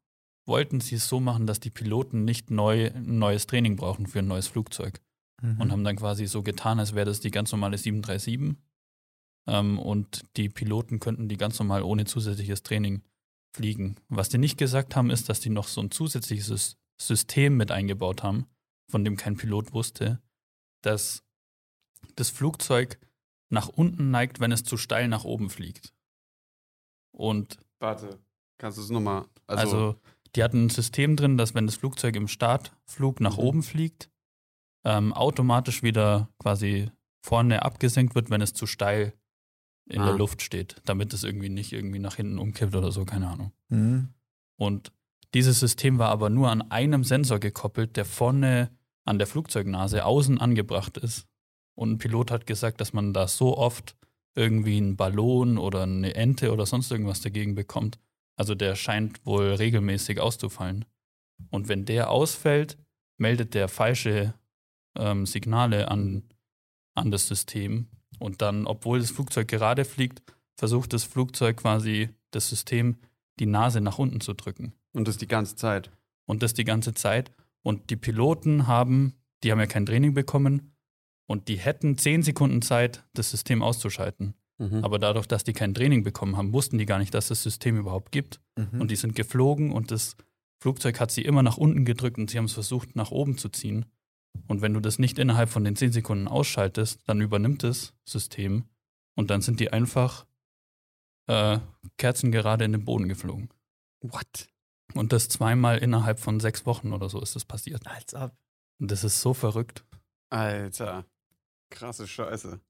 wollten 0.46 0.80
sie 0.80 0.96
es 0.96 1.08
so 1.08 1.20
machen, 1.20 1.46
dass 1.46 1.60
die 1.60 1.70
Piloten 1.70 2.24
nicht 2.24 2.50
neu, 2.50 2.90
ein 2.90 3.18
neues 3.18 3.46
Training 3.46 3.76
brauchen 3.76 4.06
für 4.06 4.20
ein 4.20 4.28
neues 4.28 4.48
Flugzeug. 4.48 5.00
Mhm. 5.42 5.60
Und 5.60 5.72
haben 5.72 5.84
dann 5.84 5.96
quasi 5.96 6.26
so 6.26 6.42
getan, 6.42 6.78
als 6.78 6.94
wäre 6.94 7.06
das 7.06 7.20
die 7.20 7.30
ganz 7.30 7.50
normale 7.52 7.78
737. 7.78 8.56
Ähm, 9.46 9.78
und 9.78 10.22
die 10.36 10.48
Piloten 10.48 11.00
könnten 11.00 11.28
die 11.28 11.36
ganz 11.36 11.58
normal 11.58 11.82
ohne 11.82 12.04
zusätzliches 12.04 12.62
Training 12.62 13.02
fliegen. 13.54 13.96
Was 14.08 14.28
die 14.28 14.38
nicht 14.38 14.58
gesagt 14.58 14.96
haben, 14.96 15.10
ist, 15.10 15.28
dass 15.28 15.40
die 15.40 15.50
noch 15.50 15.68
so 15.68 15.80
ein 15.80 15.90
zusätzliches 15.90 16.76
System 17.00 17.56
mit 17.56 17.70
eingebaut 17.70 18.22
haben, 18.22 18.46
von 18.90 19.04
dem 19.04 19.16
kein 19.16 19.36
Pilot 19.36 19.72
wusste, 19.72 20.20
dass 20.82 21.22
das 22.16 22.30
Flugzeug 22.30 22.98
nach 23.50 23.68
unten 23.68 24.10
neigt, 24.10 24.40
wenn 24.40 24.52
es 24.52 24.64
zu 24.64 24.76
steil 24.76 25.08
nach 25.08 25.24
oben 25.24 25.50
fliegt. 25.50 25.92
Und 27.12 27.58
Warte, 27.78 28.18
kannst 28.58 28.78
du 28.78 28.82
es 28.82 28.90
nochmal? 28.90 29.26
Also, 29.46 29.62
also, 29.62 30.00
die 30.36 30.42
hatten 30.42 30.66
ein 30.66 30.70
System 30.70 31.16
drin, 31.16 31.36
dass 31.36 31.54
wenn 31.54 31.66
das 31.66 31.76
Flugzeug 31.76 32.16
im 32.16 32.28
Startflug 32.28 33.20
nach 33.20 33.36
Mhm. 33.38 33.42
oben 33.44 33.62
fliegt, 33.62 34.10
ähm, 34.84 35.12
automatisch 35.12 35.82
wieder 35.82 36.28
quasi 36.38 36.90
vorne 37.22 37.62
abgesenkt 37.62 38.14
wird, 38.14 38.30
wenn 38.30 38.40
es 38.42 38.52
zu 38.52 38.66
steil 38.66 39.14
in 39.86 40.00
Ah. 40.00 40.06
der 40.06 40.14
Luft 40.18 40.42
steht, 40.42 40.76
damit 40.84 41.12
es 41.12 41.24
irgendwie 41.24 41.48
nicht 41.48 41.72
irgendwie 41.72 41.98
nach 41.98 42.16
hinten 42.16 42.38
umkippt 42.38 42.74
oder 42.74 42.90
so, 42.92 43.04
keine 43.04 43.28
Ahnung. 43.28 43.52
Mhm. 43.68 44.08
Und 44.56 44.92
dieses 45.34 45.58
System 45.60 45.98
war 45.98 46.10
aber 46.10 46.30
nur 46.30 46.50
an 46.50 46.70
einem 46.70 47.04
Sensor 47.04 47.38
gekoppelt, 47.38 47.96
der 47.96 48.04
vorne 48.04 48.70
an 49.04 49.18
der 49.18 49.26
Flugzeugnase 49.26 50.04
außen 50.04 50.40
angebracht 50.40 50.96
ist. 50.98 51.26
Und 51.76 51.92
ein 51.92 51.98
Pilot 51.98 52.30
hat 52.30 52.46
gesagt, 52.46 52.80
dass 52.80 52.92
man 52.92 53.12
da 53.12 53.26
so 53.28 53.56
oft 53.58 53.96
irgendwie 54.36 54.76
einen 54.78 54.96
Ballon 54.96 55.58
oder 55.58 55.82
eine 55.82 56.14
Ente 56.14 56.52
oder 56.52 56.66
sonst 56.66 56.90
irgendwas 56.90 57.20
dagegen 57.20 57.54
bekommt. 57.54 57.98
Also 58.36 58.54
der 58.54 58.74
scheint 58.74 59.24
wohl 59.24 59.54
regelmäßig 59.54 60.20
auszufallen. 60.20 60.84
Und 61.50 61.68
wenn 61.68 61.84
der 61.84 62.10
ausfällt, 62.10 62.76
meldet 63.16 63.54
der 63.54 63.68
falsche 63.68 64.34
ähm, 64.96 65.26
Signale 65.26 65.88
an, 65.88 66.24
an 66.94 67.10
das 67.10 67.28
System. 67.28 67.88
Und 68.18 68.42
dann, 68.42 68.66
obwohl 68.66 69.00
das 69.00 69.10
Flugzeug 69.10 69.48
gerade 69.48 69.84
fliegt, 69.84 70.22
versucht 70.56 70.92
das 70.92 71.04
Flugzeug 71.04 71.58
quasi 71.58 72.10
das 72.30 72.48
System 72.48 72.96
die 73.40 73.46
Nase 73.46 73.80
nach 73.80 73.98
unten 73.98 74.20
zu 74.20 74.34
drücken. 74.34 74.74
und 74.92 75.08
das 75.08 75.16
die 75.16 75.26
ganze 75.26 75.56
Zeit. 75.56 75.90
Und 76.26 76.42
das 76.42 76.54
die 76.54 76.64
ganze 76.64 76.94
Zeit. 76.94 77.32
Und 77.62 77.90
die 77.90 77.96
Piloten 77.96 78.66
haben, 78.66 79.14
die 79.42 79.50
haben 79.50 79.58
ja 79.58 79.66
kein 79.66 79.86
Training 79.86 80.14
bekommen 80.14 80.74
und 81.26 81.48
die 81.48 81.56
hätten 81.56 81.98
zehn 81.98 82.22
Sekunden 82.22 82.62
Zeit, 82.62 83.04
das 83.14 83.30
System 83.30 83.62
auszuschalten. 83.62 84.34
Mhm. 84.58 84.84
Aber 84.84 84.98
dadurch, 84.98 85.26
dass 85.26 85.44
die 85.44 85.52
kein 85.52 85.74
Training 85.74 86.04
bekommen 86.04 86.36
haben, 86.36 86.52
wussten 86.52 86.78
die 86.78 86.86
gar 86.86 86.98
nicht, 86.98 87.14
dass 87.14 87.28
das 87.28 87.42
System 87.42 87.76
überhaupt 87.76 88.12
gibt. 88.12 88.40
Mhm. 88.56 88.80
Und 88.80 88.90
die 88.90 88.96
sind 88.96 89.16
geflogen 89.16 89.72
und 89.72 89.90
das 89.90 90.16
Flugzeug 90.60 91.00
hat 91.00 91.10
sie 91.10 91.22
immer 91.22 91.42
nach 91.42 91.56
unten 91.56 91.84
gedrückt 91.84 92.18
und 92.18 92.30
sie 92.30 92.38
haben 92.38 92.46
es 92.46 92.52
versucht, 92.52 92.96
nach 92.96 93.10
oben 93.10 93.36
zu 93.36 93.48
ziehen. 93.48 93.86
Und 94.48 94.62
wenn 94.62 94.74
du 94.74 94.80
das 94.80 94.98
nicht 94.98 95.18
innerhalb 95.18 95.48
von 95.48 95.64
den 95.64 95.76
zehn 95.76 95.92
Sekunden 95.92 96.28
ausschaltest, 96.28 97.00
dann 97.06 97.20
übernimmt 97.20 97.62
das 97.62 97.94
System 98.04 98.64
und 99.14 99.30
dann 99.30 99.42
sind 99.42 99.60
die 99.60 99.72
einfach 99.72 100.26
äh, 101.26 101.58
kerzengerade 101.98 102.64
in 102.64 102.72
den 102.72 102.84
Boden 102.84 103.08
geflogen. 103.08 103.50
What? 104.00 104.48
Und 104.94 105.12
das 105.12 105.28
zweimal 105.28 105.78
innerhalb 105.78 106.20
von 106.20 106.40
sechs 106.40 106.66
Wochen 106.66 106.92
oder 106.92 107.08
so 107.08 107.20
ist 107.20 107.34
das 107.36 107.44
passiert. 107.44 107.86
Als 107.86 108.14
ob. 108.14 108.32
Und 108.78 108.90
das 108.90 109.04
ist 109.04 109.20
so 109.20 109.34
verrückt. 109.34 109.84
Alter. 110.30 111.04
Krasse 111.70 112.06
Scheiße. 112.06 112.60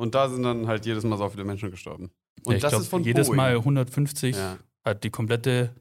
Und 0.00 0.14
da 0.14 0.28
sind 0.28 0.42
dann 0.42 0.66
halt 0.66 0.86
jedes 0.86 1.04
Mal 1.04 1.18
so 1.18 1.28
viele 1.28 1.44
Menschen 1.44 1.70
gestorben. 1.70 2.10
Und 2.44 2.52
Ja, 2.52 2.56
ich 2.56 2.62
das 2.62 2.70
glaub, 2.70 2.82
ist 2.82 2.88
von 2.88 3.04
jedes 3.04 3.26
Boeing. 3.26 3.36
Mal 3.36 3.56
150 3.56 4.34
Ja. 4.36 4.58
hat 4.84 5.04
die 5.04 5.10
komplette, 5.10 5.74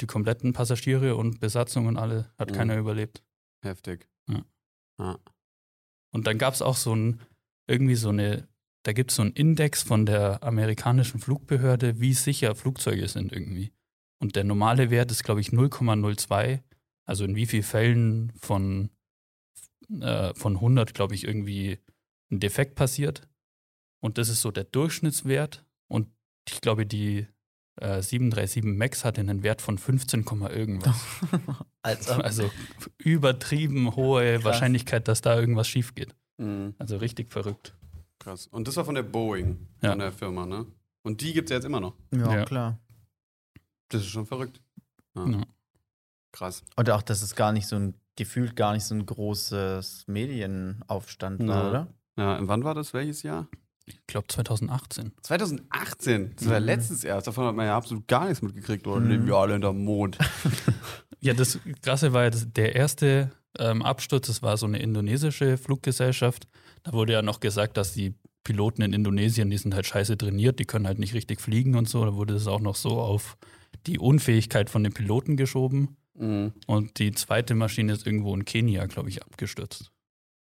die 0.00 0.06
kompletten 0.06 0.52
Passagiere 0.52 1.14
und 1.16 1.38
Besatzung 1.40 1.86
und 1.86 1.96
alle 1.96 2.32
hat 2.36 2.50
Mhm. 2.50 2.54
keiner 2.54 2.76
überlebt. 2.76 3.22
Heftig. 3.62 4.08
Und 6.12 6.26
dann 6.26 6.38
gab 6.38 6.54
es 6.54 6.62
auch 6.62 6.76
so 6.76 6.94
ein, 6.94 7.20
irgendwie 7.66 7.96
so 7.96 8.08
eine, 8.10 8.46
da 8.84 8.92
gibt 8.92 9.10
es 9.10 9.16
so 9.16 9.22
einen 9.22 9.32
Index 9.32 9.82
von 9.82 10.06
der 10.06 10.42
amerikanischen 10.42 11.18
Flugbehörde, 11.20 12.00
wie 12.00 12.12
sicher 12.14 12.54
Flugzeuge 12.54 13.08
sind 13.08 13.32
irgendwie. 13.32 13.72
Und 14.20 14.36
der 14.36 14.44
normale 14.44 14.90
Wert 14.90 15.10
ist, 15.10 15.24
glaube 15.24 15.40
ich, 15.40 15.50
0,02. 15.52 16.62
Also 17.06 17.24
in 17.24 17.34
wie 17.36 17.46
vielen 17.46 17.62
Fällen 17.64 18.32
von, 18.36 18.90
äh, 20.00 20.32
von 20.34 20.60
100, 20.60 20.94
glaube 20.94 21.14
ich, 21.14 21.24
irgendwie 21.24 21.78
ein 22.30 22.40
Defekt 22.40 22.76
passiert. 22.76 23.28
Und 24.04 24.18
das 24.18 24.28
ist 24.28 24.42
so 24.42 24.50
der 24.50 24.64
Durchschnittswert. 24.64 25.64
Und 25.88 26.08
ich 26.46 26.60
glaube, 26.60 26.84
die 26.84 27.26
äh, 27.80 28.02
737 28.02 28.62
MAX 28.62 29.02
hatte 29.02 29.22
einen 29.22 29.42
Wert 29.42 29.62
von 29.62 29.78
15, 29.78 30.26
Komma 30.26 30.50
irgendwas. 30.50 30.94
Als 31.82 32.10
ob. 32.10 32.18
Also 32.22 32.50
übertrieben 32.98 33.96
hohe 33.96 34.34
Krass. 34.34 34.44
Wahrscheinlichkeit, 34.44 35.08
dass 35.08 35.22
da 35.22 35.40
irgendwas 35.40 35.68
schief 35.68 35.94
geht. 35.94 36.14
Mhm. 36.36 36.74
Also 36.78 36.98
richtig 36.98 37.32
verrückt. 37.32 37.74
Krass. 38.18 38.46
Und 38.46 38.68
das 38.68 38.76
war 38.76 38.84
von 38.84 38.94
der 38.94 39.04
Boeing, 39.04 39.68
Ja. 39.80 39.90
von 39.92 39.98
der 40.00 40.12
Firma, 40.12 40.44
ne? 40.44 40.66
Und 41.02 41.22
die 41.22 41.32
gibt 41.32 41.48
es 41.50 41.54
jetzt 41.54 41.64
immer 41.64 41.80
noch. 41.80 41.94
Ja, 42.12 42.30
Ja. 42.36 42.44
klar. 42.44 42.78
Das 43.88 44.02
ist 44.02 44.08
schon 44.08 44.26
verrückt. 44.26 44.60
Ja. 45.16 45.26
Ja. 45.28 45.42
Krass. 46.32 46.62
Und 46.76 46.90
auch, 46.90 47.00
dass 47.02 47.22
es 47.22 47.34
gar 47.36 47.52
nicht 47.52 47.66
so 47.68 47.76
ein, 47.76 47.94
gefühlt 48.16 48.54
gar 48.54 48.74
nicht 48.74 48.84
so 48.84 48.94
ein 48.94 49.06
großes 49.06 50.04
Medienaufstand 50.08 51.46
war, 51.48 51.62
Ja. 51.62 51.68
oder? 51.70 51.94
Ja, 52.18 52.36
und 52.38 52.48
wann 52.48 52.64
war 52.64 52.74
das? 52.74 52.92
Welches 52.92 53.22
Jahr? 53.22 53.48
Ich 53.86 53.98
glaube 54.06 54.28
2018. 54.28 55.12
2018. 55.22 56.32
Das 56.36 56.48
war 56.48 56.60
Mhm. 56.60 56.66
letztes 56.66 57.02
Jahr. 57.02 57.20
Davon 57.20 57.46
hat 57.46 57.54
man 57.54 57.66
ja 57.66 57.76
absolut 57.76 58.08
gar 58.08 58.24
nichts 58.26 58.40
mitgekriegt. 58.42 58.86
Oder 58.86 59.00
Mhm. 59.00 59.08
leben 59.10 59.26
wir 59.26 59.34
alle 59.36 59.52
hinterm 59.54 59.84
Mond. 59.84 60.18
Ja, 61.20 61.32
das 61.32 61.58
Krasse 61.80 62.12
war 62.12 62.24
ja, 62.24 62.30
das, 62.30 62.46
der 62.52 62.74
erste 62.76 63.30
ähm, 63.58 63.80
Absturz, 63.80 64.26
das 64.26 64.42
war 64.42 64.58
so 64.58 64.66
eine 64.66 64.78
indonesische 64.78 65.56
Fluggesellschaft. 65.56 66.46
Da 66.82 66.92
wurde 66.92 67.14
ja 67.14 67.22
noch 67.22 67.40
gesagt, 67.40 67.78
dass 67.78 67.94
die 67.94 68.14
Piloten 68.42 68.82
in 68.82 68.92
Indonesien, 68.92 69.48
die 69.48 69.56
sind 69.56 69.74
halt 69.74 69.86
scheiße 69.86 70.18
trainiert, 70.18 70.58
die 70.58 70.66
können 70.66 70.86
halt 70.86 70.98
nicht 70.98 71.14
richtig 71.14 71.40
fliegen 71.40 71.76
und 71.76 71.88
so. 71.88 72.04
Da 72.04 72.14
wurde 72.14 72.34
es 72.34 72.46
auch 72.46 72.60
noch 72.60 72.74
so 72.76 73.00
auf 73.00 73.38
die 73.86 73.98
Unfähigkeit 73.98 74.68
von 74.68 74.84
den 74.84 74.92
Piloten 74.92 75.38
geschoben. 75.38 75.96
Mhm. 76.12 76.52
Und 76.66 76.98
die 76.98 77.12
zweite 77.12 77.54
Maschine 77.54 77.94
ist 77.94 78.06
irgendwo 78.06 78.34
in 78.34 78.44
Kenia, 78.44 78.84
glaube 78.84 79.08
ich, 79.08 79.22
abgestürzt. 79.22 79.92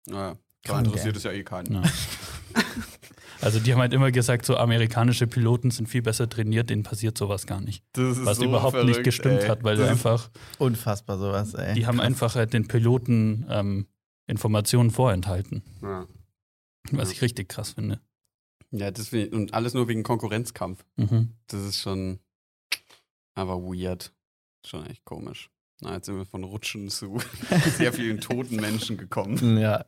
Naja, 0.05 0.35
da 0.61 0.73
Krank, 0.73 0.85
interessiert 0.85 1.15
es 1.17 1.23
ja 1.23 1.31
eh 1.31 1.43
keinen. 1.43 1.73
Ja. 1.73 1.81
Also 3.41 3.59
die 3.59 3.71
haben 3.73 3.79
halt 3.79 3.93
immer 3.93 4.11
gesagt, 4.11 4.45
so 4.45 4.57
amerikanische 4.57 5.27
Piloten 5.27 5.69
sind 5.71 5.87
viel 5.87 6.01
besser 6.01 6.27
trainiert, 6.29 6.69
denen 6.69 6.83
passiert 6.83 7.17
sowas 7.17 7.45
gar 7.45 7.61
nicht. 7.61 7.83
Das 7.93 8.17
ist 8.17 8.25
Was 8.25 8.37
so 8.37 8.45
überhaupt 8.45 8.75
nicht 8.75 8.85
verrückt, 8.85 9.03
gestimmt 9.03 9.41
ey. 9.43 9.47
hat, 9.47 9.63
weil 9.63 9.77
das 9.77 9.89
einfach, 9.89 10.29
Unfassbar 10.57 11.17
sowas, 11.19 11.53
ey. 11.53 11.73
die 11.75 11.85
haben 11.85 11.97
Krass. 11.97 12.05
einfach 12.07 12.35
halt 12.35 12.53
den 12.53 12.67
Piloten 12.67 13.45
ähm, 13.49 13.87
Informationen 14.27 14.91
vorenthalten. 14.91 15.61
Ja. 15.81 16.07
Was 16.91 17.09
Ja. 17.09 17.13
ich 17.15 17.21
richtig 17.21 17.49
krass 17.49 17.71
finde. 17.73 17.99
Ja, 18.71 18.89
ich, 18.89 19.31
und 19.33 19.53
alles 19.53 19.73
nur 19.73 19.87
wegen 19.87 20.03
Konkurrenzkampf. 20.03 20.83
Mhm. 20.97 21.33
Das 21.47 21.61
ist 21.61 21.79
schon 21.79 22.19
aber 23.35 23.61
weird. 23.61 24.11
Schon 24.65 24.85
echt 24.87 25.05
komisch. 25.05 25.49
Na, 25.81 25.93
jetzt 25.93 26.07
sind 26.07 26.17
wir 26.17 26.25
von 26.25 26.43
Rutschen 26.43 26.89
zu 26.89 27.19
sehr 27.77 27.93
vielen 27.93 28.19
toten 28.19 28.55
Menschen 28.57 28.97
gekommen. 28.97 29.57
Ja. 29.59 29.85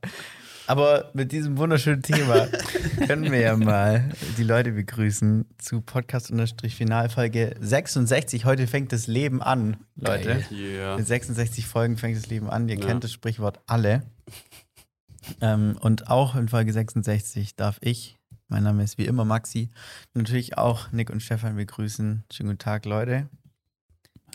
Aber 0.69 1.09
mit 1.13 1.31
diesem 1.31 1.57
wunderschönen 1.57 2.03
Thema 2.03 2.45
können 3.07 3.31
wir 3.31 3.39
ja 3.39 3.57
mal 3.57 4.11
die 4.38 4.43
Leute 4.43 4.71
begrüßen 4.71 5.47
zu 5.57 5.81
Podcast-Finalfolge 5.81 7.55
66. 7.59 8.45
Heute 8.45 8.67
fängt 8.67 8.91
das 8.93 9.07
Leben 9.07 9.41
an, 9.41 9.77
Leute. 9.95 10.45
Yeah. 10.51 10.95
Mit 10.95 11.07
66 11.07 11.65
Folgen 11.65 11.97
fängt 11.97 12.17
das 12.17 12.27
Leben 12.27 12.51
an. 12.51 12.69
Ihr 12.69 12.77
Ja. 12.77 12.85
kennt 12.85 13.03
das 13.03 13.11
Sprichwort 13.11 13.59
alle. 13.65 14.03
Ähm, 15.41 15.75
und 15.81 16.07
auch 16.07 16.35
in 16.35 16.47
Folge 16.49 16.71
66 16.71 17.55
darf 17.55 17.79
ich, 17.81 18.19
mein 18.47 18.61
Name 18.61 18.83
ist 18.83 18.99
wie 18.99 19.05
immer 19.07 19.25
Maxi, 19.25 19.71
natürlich 20.13 20.59
auch 20.59 20.91
Nick 20.91 21.09
und 21.09 21.23
Stefan 21.23 21.55
begrüßen. 21.55 22.25
Schönen 22.31 22.49
guten 22.49 22.59
Tag, 22.59 22.85
Leute. 22.85 23.27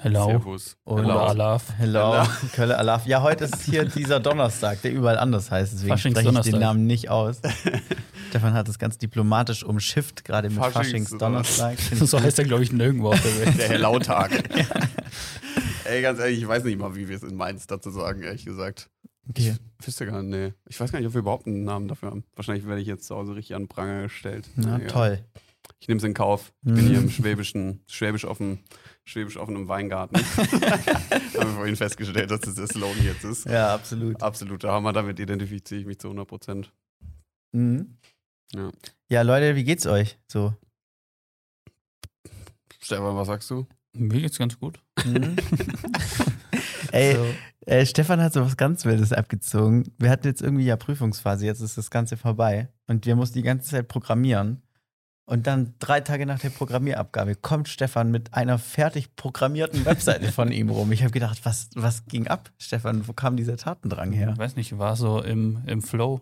Hello. 0.02 0.26
Servus. 0.26 0.76
Und- 0.84 1.04
Oder 1.04 1.20
Alaf. 1.28 1.72
Hello, 1.78 2.12
Hello. 2.14 2.28
Kölle 2.54 2.78
Alaf. 2.78 3.06
Ja, 3.06 3.22
heute 3.22 3.44
ist 3.44 3.62
hier 3.62 3.84
dieser 3.96 4.20
Donnerstag, 4.20 4.82
der 4.82 4.92
überall 4.92 5.18
anders 5.18 5.50
heißt. 5.50 5.72
Deswegen 5.72 5.96
spreche 5.98 6.30
ich 6.30 6.40
den 6.50 6.60
Namen 6.60 6.86
nicht 6.86 7.08
aus. 7.10 7.40
Stefan 8.30 8.52
hat 8.54 8.68
das 8.68 8.78
ganz 8.78 8.98
diplomatisch 8.98 9.62
umschifft, 9.64 10.24
gerade 10.24 10.50
mit 10.50 10.58
Faschings- 10.58 10.72
Faschingsdonnerstag. 10.72 11.78
So 11.94 12.20
heißt 12.20 12.38
er, 12.38 12.44
glaube 12.44 12.62
ich, 12.64 12.72
nirgendwo 12.72 13.10
auf 13.10 13.22
der 13.22 13.46
Welt. 13.46 13.58
Der 13.58 13.68
Hellautag. 13.68 14.30
Ey, 15.84 16.02
ganz 16.02 16.18
ehrlich, 16.18 16.38
ich 16.40 16.48
weiß 16.48 16.64
nicht 16.64 16.78
mal, 16.78 16.94
wie 16.96 17.08
wir 17.08 17.16
es 17.16 17.22
in 17.22 17.36
Mainz 17.36 17.66
dazu 17.66 17.90
sagen, 17.90 18.22
ehrlich 18.22 18.44
gesagt. 18.44 18.90
Okay. 19.30 19.54
Wisst 19.82 20.00
ihr 20.00 20.06
gar 20.06 20.22
nicht, 20.22 20.30
nee. 20.36 20.52
Ich 20.68 20.78
weiß 20.80 20.92
gar 20.92 20.98
nicht, 20.98 21.06
ob 21.08 21.14
wir 21.14 21.20
überhaupt 21.20 21.46
einen 21.46 21.64
Namen 21.64 21.88
dafür 21.88 22.10
haben. 22.10 22.24
Wahrscheinlich 22.36 22.66
werde 22.66 22.80
ich 22.82 22.86
jetzt 22.88 23.06
zu 23.06 23.14
Hause 23.14 23.34
richtig 23.36 23.54
an 23.54 23.62
den 23.62 23.68
Pranger 23.68 24.02
gestellt. 24.02 24.46
Na, 24.56 24.76
Egal. 24.76 24.86
toll. 24.88 25.18
Ich 25.80 25.88
nehme 25.88 25.98
es 25.98 26.04
in 26.04 26.14
Kauf. 26.14 26.52
Ich 26.64 26.72
bin 26.72 26.86
hier 26.86 26.98
im 26.98 27.10
schwäbischen, 27.10 27.82
schwäbisch 27.86 28.24
offen, 28.24 28.60
schwäbisch 29.04 29.36
offenen 29.36 29.68
Weingarten. 29.68 30.16
Haben 30.36 31.32
wir 31.32 31.46
vorhin 31.56 31.76
festgestellt, 31.76 32.30
dass 32.30 32.40
das 32.40 32.54
der 32.54 32.66
Slogan 32.66 33.04
jetzt 33.04 33.24
ist. 33.24 33.44
Ja, 33.46 33.74
absolut. 33.74 34.22
Absoluter 34.22 34.72
Hammer, 34.72 34.92
damit 34.92 35.20
identifiziere 35.20 35.80
ich 35.80 35.86
mich 35.86 35.98
zu 35.98 36.08
100 36.08 36.26
Prozent. 36.26 36.72
Mhm. 37.52 37.98
Ja. 38.54 38.70
Ja, 39.10 39.22
Leute, 39.22 39.56
wie 39.56 39.64
geht's 39.64 39.86
euch? 39.86 40.18
So. 40.26 40.54
Stefan, 42.80 43.16
was 43.16 43.26
sagst 43.28 43.50
du? 43.50 43.66
Mir 43.94 44.20
geht's 44.22 44.38
ganz 44.38 44.58
gut. 44.58 44.80
Mhm. 45.04 45.36
Ey, 46.92 47.14
So. 47.14 47.24
äh, 47.66 47.86
Stefan 47.86 48.20
hat 48.20 48.32
so 48.32 48.40
was 48.44 48.56
ganz 48.56 48.84
Wildes 48.84 49.12
abgezogen. 49.12 49.84
Wir 49.98 50.10
hatten 50.10 50.26
jetzt 50.26 50.42
irgendwie 50.42 50.64
ja 50.64 50.76
Prüfungsphase, 50.76 51.46
jetzt 51.46 51.60
ist 51.60 51.78
das 51.78 51.90
Ganze 51.90 52.16
vorbei. 52.16 52.68
Und 52.86 53.06
wir 53.06 53.16
mussten 53.16 53.38
die 53.38 53.42
ganze 53.42 53.70
Zeit 53.70 53.88
programmieren. 53.88 54.62
Und 55.26 55.46
dann 55.46 55.74
drei 55.78 56.00
Tage 56.02 56.26
nach 56.26 56.38
der 56.38 56.50
Programmierabgabe 56.50 57.34
kommt 57.34 57.68
Stefan 57.68 58.10
mit 58.10 58.34
einer 58.34 58.58
fertig 58.58 59.16
programmierten 59.16 59.84
Webseite 59.86 60.30
von 60.32 60.52
ihm 60.52 60.68
rum. 60.68 60.92
Ich 60.92 61.02
habe 61.02 61.12
gedacht, 61.12 61.40
was, 61.44 61.70
was 61.74 62.04
ging 62.06 62.26
ab, 62.28 62.50
Stefan? 62.58 63.08
Wo 63.08 63.14
kam 63.14 63.36
dieser 63.36 63.56
Tatendrang 63.56 64.12
her? 64.12 64.30
Ich 64.32 64.38
weiß 64.38 64.56
nicht, 64.56 64.78
war 64.78 64.96
so 64.96 65.22
im, 65.22 65.62
im 65.66 65.80
Flow. 65.80 66.20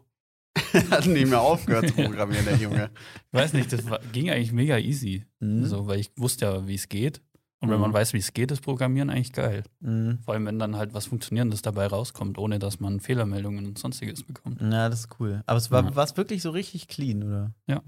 Hat 0.91 1.07
nicht 1.07 1.29
mehr 1.29 1.41
aufgehört 1.41 1.89
zu 1.89 1.95
programmieren, 1.95 2.45
der 2.45 2.57
Junge. 2.57 2.91
Ich 3.33 3.39
weiß 3.39 3.55
nicht, 3.55 3.73
das 3.73 3.89
war, 3.91 3.99
ging 4.13 4.31
eigentlich 4.31 4.53
mega 4.53 4.79
easy. 4.79 5.25
Mhm. 5.41 5.67
So, 5.67 5.87
weil 5.89 5.99
ich 5.99 6.13
wusste 6.17 6.45
ja, 6.45 6.69
wie 6.69 6.75
es 6.75 6.89
geht. 6.89 7.23
Und 7.61 7.69
wenn 7.71 7.77
Mhm. 7.77 7.83
man 7.83 7.93
weiß, 7.93 8.13
wie 8.13 8.19
es 8.19 8.33
geht, 8.33 8.51
ist 8.51 8.61
Programmieren 8.61 9.09
eigentlich 9.11 9.33
geil. 9.33 9.63
Mhm. 9.81 10.19
Vor 10.25 10.35
allem, 10.35 10.47
wenn 10.47 10.59
dann 10.59 10.77
halt 10.77 10.95
was 10.95 11.07
Funktionierendes 11.07 11.63
dabei 11.63 11.87
rauskommt, 11.87 12.37
ohne 12.39 12.59
dass 12.59 12.81
man 12.81 13.01
Fehlermeldungen 13.01 13.67
und 13.67 13.79
sonstiges 13.79 14.23
bekommt. 14.25 14.61
Ja, 14.61 14.89
das 14.89 15.01
ist 15.01 15.09
cool. 15.21 15.43
Aber 15.47 15.59
es 15.59 15.71
war 15.71 15.83
Ja. 15.85 15.97
war's 15.97 16.17
wirklich 16.17 16.43
so 16.43 16.51
richtig 16.51 16.87
clean, 16.89 17.23
oder? 17.23 17.53
Ja. 17.67 17.83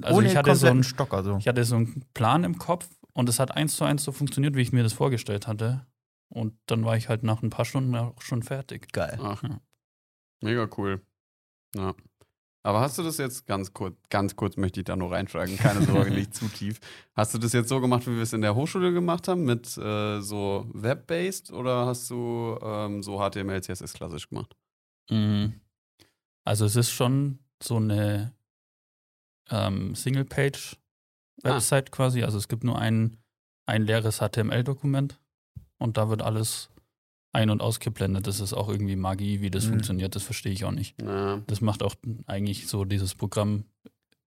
Also 0.00 0.18
Ohne 0.18 0.28
ich 0.28 0.36
hatte 0.36 0.54
so 0.54 0.66
kompletten 0.66 0.78
ein- 0.80 0.84
Stocker 0.84 1.22
so. 1.22 1.36
Ich 1.38 1.48
hatte 1.48 1.64
so 1.64 1.76
einen 1.76 2.04
Plan 2.14 2.44
im 2.44 2.58
Kopf 2.58 2.88
und 3.12 3.28
es 3.28 3.38
hat 3.38 3.50
eins 3.56 3.76
zu 3.76 3.84
eins 3.84 4.04
so 4.04 4.12
funktioniert, 4.12 4.56
wie 4.56 4.62
ich 4.62 4.72
mir 4.72 4.82
das 4.82 4.92
vorgestellt 4.94 5.46
hatte. 5.46 5.86
Und 6.28 6.54
dann 6.66 6.84
war 6.84 6.96
ich 6.96 7.08
halt 7.10 7.24
nach 7.24 7.42
ein 7.42 7.50
paar 7.50 7.66
Stunden 7.66 7.94
auch 7.94 8.20
schon 8.22 8.42
fertig. 8.42 8.90
Geil. 8.92 9.18
Ach, 9.22 9.42
Ja. 9.42 9.60
mega 10.42 10.66
cool. 10.78 11.02
Ja. 11.76 11.94
Aber 12.64 12.80
hast 12.80 12.96
du 12.96 13.02
das 13.02 13.18
jetzt 13.18 13.44
ganz 13.46 13.72
kurz, 13.74 13.96
ganz 14.08 14.36
kurz 14.36 14.56
möchte 14.56 14.80
ich 14.80 14.84
da 14.84 14.94
nur 14.94 15.10
reinfragen, 15.10 15.56
keine 15.58 15.82
Sorge, 15.82 16.10
nicht 16.12 16.32
zu 16.32 16.46
tief. 16.46 16.78
Hast 17.14 17.34
du 17.34 17.38
das 17.38 17.52
jetzt 17.52 17.68
so 17.68 17.80
gemacht, 17.80 18.06
wie 18.06 18.14
wir 18.14 18.22
es 18.22 18.32
in 18.32 18.40
der 18.40 18.54
Hochschule 18.54 18.92
gemacht 18.92 19.26
haben, 19.28 19.44
mit 19.44 19.76
äh, 19.76 20.20
so 20.20 20.64
Web-based 20.72 21.52
oder 21.52 21.86
hast 21.86 22.08
du 22.08 22.56
ähm, 22.62 23.02
so 23.02 23.18
HTML, 23.18 23.60
CSS 23.62 23.92
klassisch 23.94 24.28
gemacht? 24.28 24.54
Mhm. 25.10 25.60
Also 26.44 26.64
es 26.64 26.76
ist 26.76 26.90
schon 26.92 27.40
so 27.62 27.76
eine 27.76 28.32
ähm, 29.52 29.94
Single-Page-Website 29.94 31.90
quasi. 31.92 32.22
Also 32.24 32.38
es 32.38 32.48
gibt 32.48 32.64
nur 32.64 32.78
ein, 32.78 33.16
ein 33.66 33.82
leeres 33.82 34.18
HTML-Dokument 34.18 35.20
und 35.78 35.96
da 35.96 36.08
wird 36.08 36.22
alles 36.22 36.68
ein- 37.32 37.50
und 37.50 37.60
ausgeblendet. 37.62 38.26
Das 38.26 38.40
ist 38.40 38.52
auch 38.52 38.68
irgendwie 38.68 38.96
Magie, 38.96 39.40
wie 39.40 39.50
das 39.50 39.66
Mhm. 39.66 39.70
funktioniert. 39.70 40.14
Das 40.16 40.22
verstehe 40.22 40.52
ich 40.52 40.64
auch 40.64 40.70
nicht. 40.72 41.00
Ja. 41.00 41.40
Das 41.46 41.60
macht 41.60 41.82
auch 41.82 41.94
eigentlich 42.26 42.66
so 42.68 42.84
dieses 42.84 43.14
Programm 43.14 43.64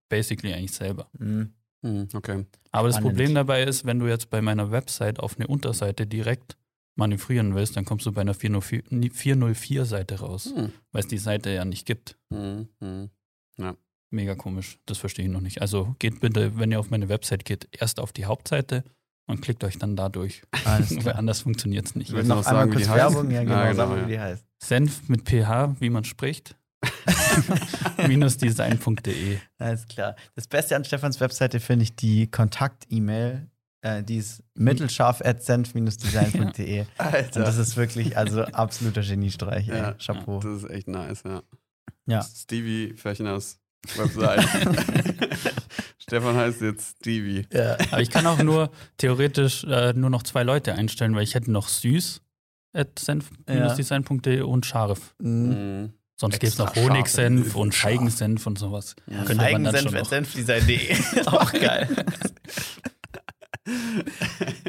basically 0.10 0.54
eigentlich 0.54 0.72
selber. 0.74 1.08
Mhm. 1.20 1.54
Hm, 1.84 2.08
okay. 2.14 2.46
Aber 2.72 2.88
das 2.88 2.96
Spannend. 2.98 3.12
Problem 3.18 3.36
dabei 3.36 3.64
ist, 3.64 3.86
wenn 3.86 4.00
du 4.00 4.08
jetzt 4.08 4.30
bei 4.32 4.42
meiner 4.42 4.72
Website 4.72 5.20
auf 5.20 5.36
eine 5.38 5.46
Unterseite 5.48 6.08
direkt 6.08 6.58
manövrieren 6.96 7.54
willst, 7.54 7.76
dann 7.76 7.86
kommst 7.86 8.06
du 8.08 8.12
bei 8.12 8.22
einer 8.22 8.34
404-Seite 8.34 10.20
raus, 10.20 10.52
Hm. 10.56 10.72
weil 10.92 11.02
es 11.02 11.08
die 11.08 11.18
Seite 11.18 11.50
ja 11.52 11.64
nicht 11.66 11.86
gibt. 11.86 12.18
Hm, 12.34 12.70
hm. 12.80 13.10
Mega 14.16 14.36
komisch, 14.36 14.78
das 14.86 14.98
verstehe 14.98 15.26
ich 15.26 15.32
noch 15.32 15.42
nicht. 15.42 15.62
Also 15.62 15.94
geht 16.00 16.22
bitte, 16.22 16.58
wenn 16.58 16.72
ihr 16.72 16.80
auf 16.80 16.90
meine 16.90 17.10
Website 17.10 17.44
geht, 17.44 17.68
erst 17.72 18.00
auf 18.00 18.14
die 18.14 18.24
Hauptseite 18.26 18.86
und 19.28 19.42
klickt 19.42 19.64
euch 19.66 19.78
dann 19.78 19.98
da 19.98 20.08
durch. 20.08 20.44
Weil 21.04 21.14
anders 21.14 21.42
funktioniert 21.42 21.86
es 21.88 21.96
nicht. 21.96 22.12
Willst 22.14 22.30
du 22.30 22.36
Noch 22.36 22.44
sagen, 22.44 22.70
wie 22.72 22.76
kurz 22.76 22.86
die 22.86 22.90
heißt? 22.92 23.14
Werbung, 23.16 23.32
ja 23.32 23.44
genau, 23.44 23.56
Ah, 23.56 23.64
genau, 23.72 23.76
sag 23.76 23.90
mal, 23.90 23.98
ja. 24.00 24.08
wie 24.08 24.12
die 24.12 24.20
heißt. 24.20 24.46
Senf 24.64 25.10
mit 25.10 25.28
ph, 25.28 25.76
wie 25.80 25.90
man 25.90 26.06
spricht. 26.06 26.56
minusdesign.de. 28.08 29.38
Alles 29.58 29.88
klar. 29.88 30.16
Das 30.36 30.48
Beste 30.48 30.76
an 30.76 30.86
Stefans 30.86 31.20
Webseite 31.20 31.60
finde 31.60 31.84
ich 31.84 31.96
die 31.96 32.28
Kontakt-E-Mail. 32.28 33.50
Äh, 33.82 34.04
die 34.04 34.18
ist 34.18 34.44
mittelscharf.senf-design.de. 34.56 36.80
Und 36.82 36.88
Alter. 36.98 37.44
das 37.44 37.58
ist 37.58 37.76
wirklich 37.78 38.18
also 38.18 38.44
absoluter 38.44 39.02
Geniestreich. 39.02 39.68
Ey. 39.70 39.78
Ja, 39.78 39.94
Chapeau. 39.94 40.40
Das 40.40 40.64
ist 40.64 40.70
echt 40.70 40.88
nice, 40.88 41.24
ja. 41.26 41.42
Ja. 42.08 42.24
Stevie 42.24 42.94
Fechners 42.96 43.60
Website. 43.98 44.46
Stefan 45.98 46.36
heißt 46.36 46.62
jetzt 46.62 46.98
Stevie. 47.00 47.48
Ja. 47.52 47.78
Aber 47.92 48.02
ich 48.02 48.10
kann 48.10 48.28
auch 48.28 48.42
nur 48.42 48.70
theoretisch 48.98 49.64
äh, 49.64 49.94
nur 49.94 50.10
noch 50.10 50.24
zwei 50.24 50.44
Leute 50.44 50.76
einstellen, 50.76 51.16
weil 51.16 51.24
ich 51.24 51.36
hätte 51.36 51.52
noch 51.52 51.68
süß 51.68 52.22
at 52.74 53.00
senf-design.de 53.00 54.42
und 54.42 54.66
scharf. 54.66 55.16
Mhm. 55.20 55.50
Mhm. 55.50 55.94
Sonst 56.18 56.40
gibt 56.40 56.54
es 56.54 56.58
noch 56.58 56.76
Honigsenf 56.76 57.56
und 57.56 57.76
Feigensenf 57.76 58.48
und 58.48 58.58
sowas. 58.58 58.96
Ja. 59.08 59.24
Könnte 59.24 59.52
man 59.52 59.64
dann 59.66 59.74
Feigensenf 59.74 59.96
at 59.96 60.08
senfdesign.de. 60.08 60.96
Auch 61.26 61.52
geil. 61.52 61.90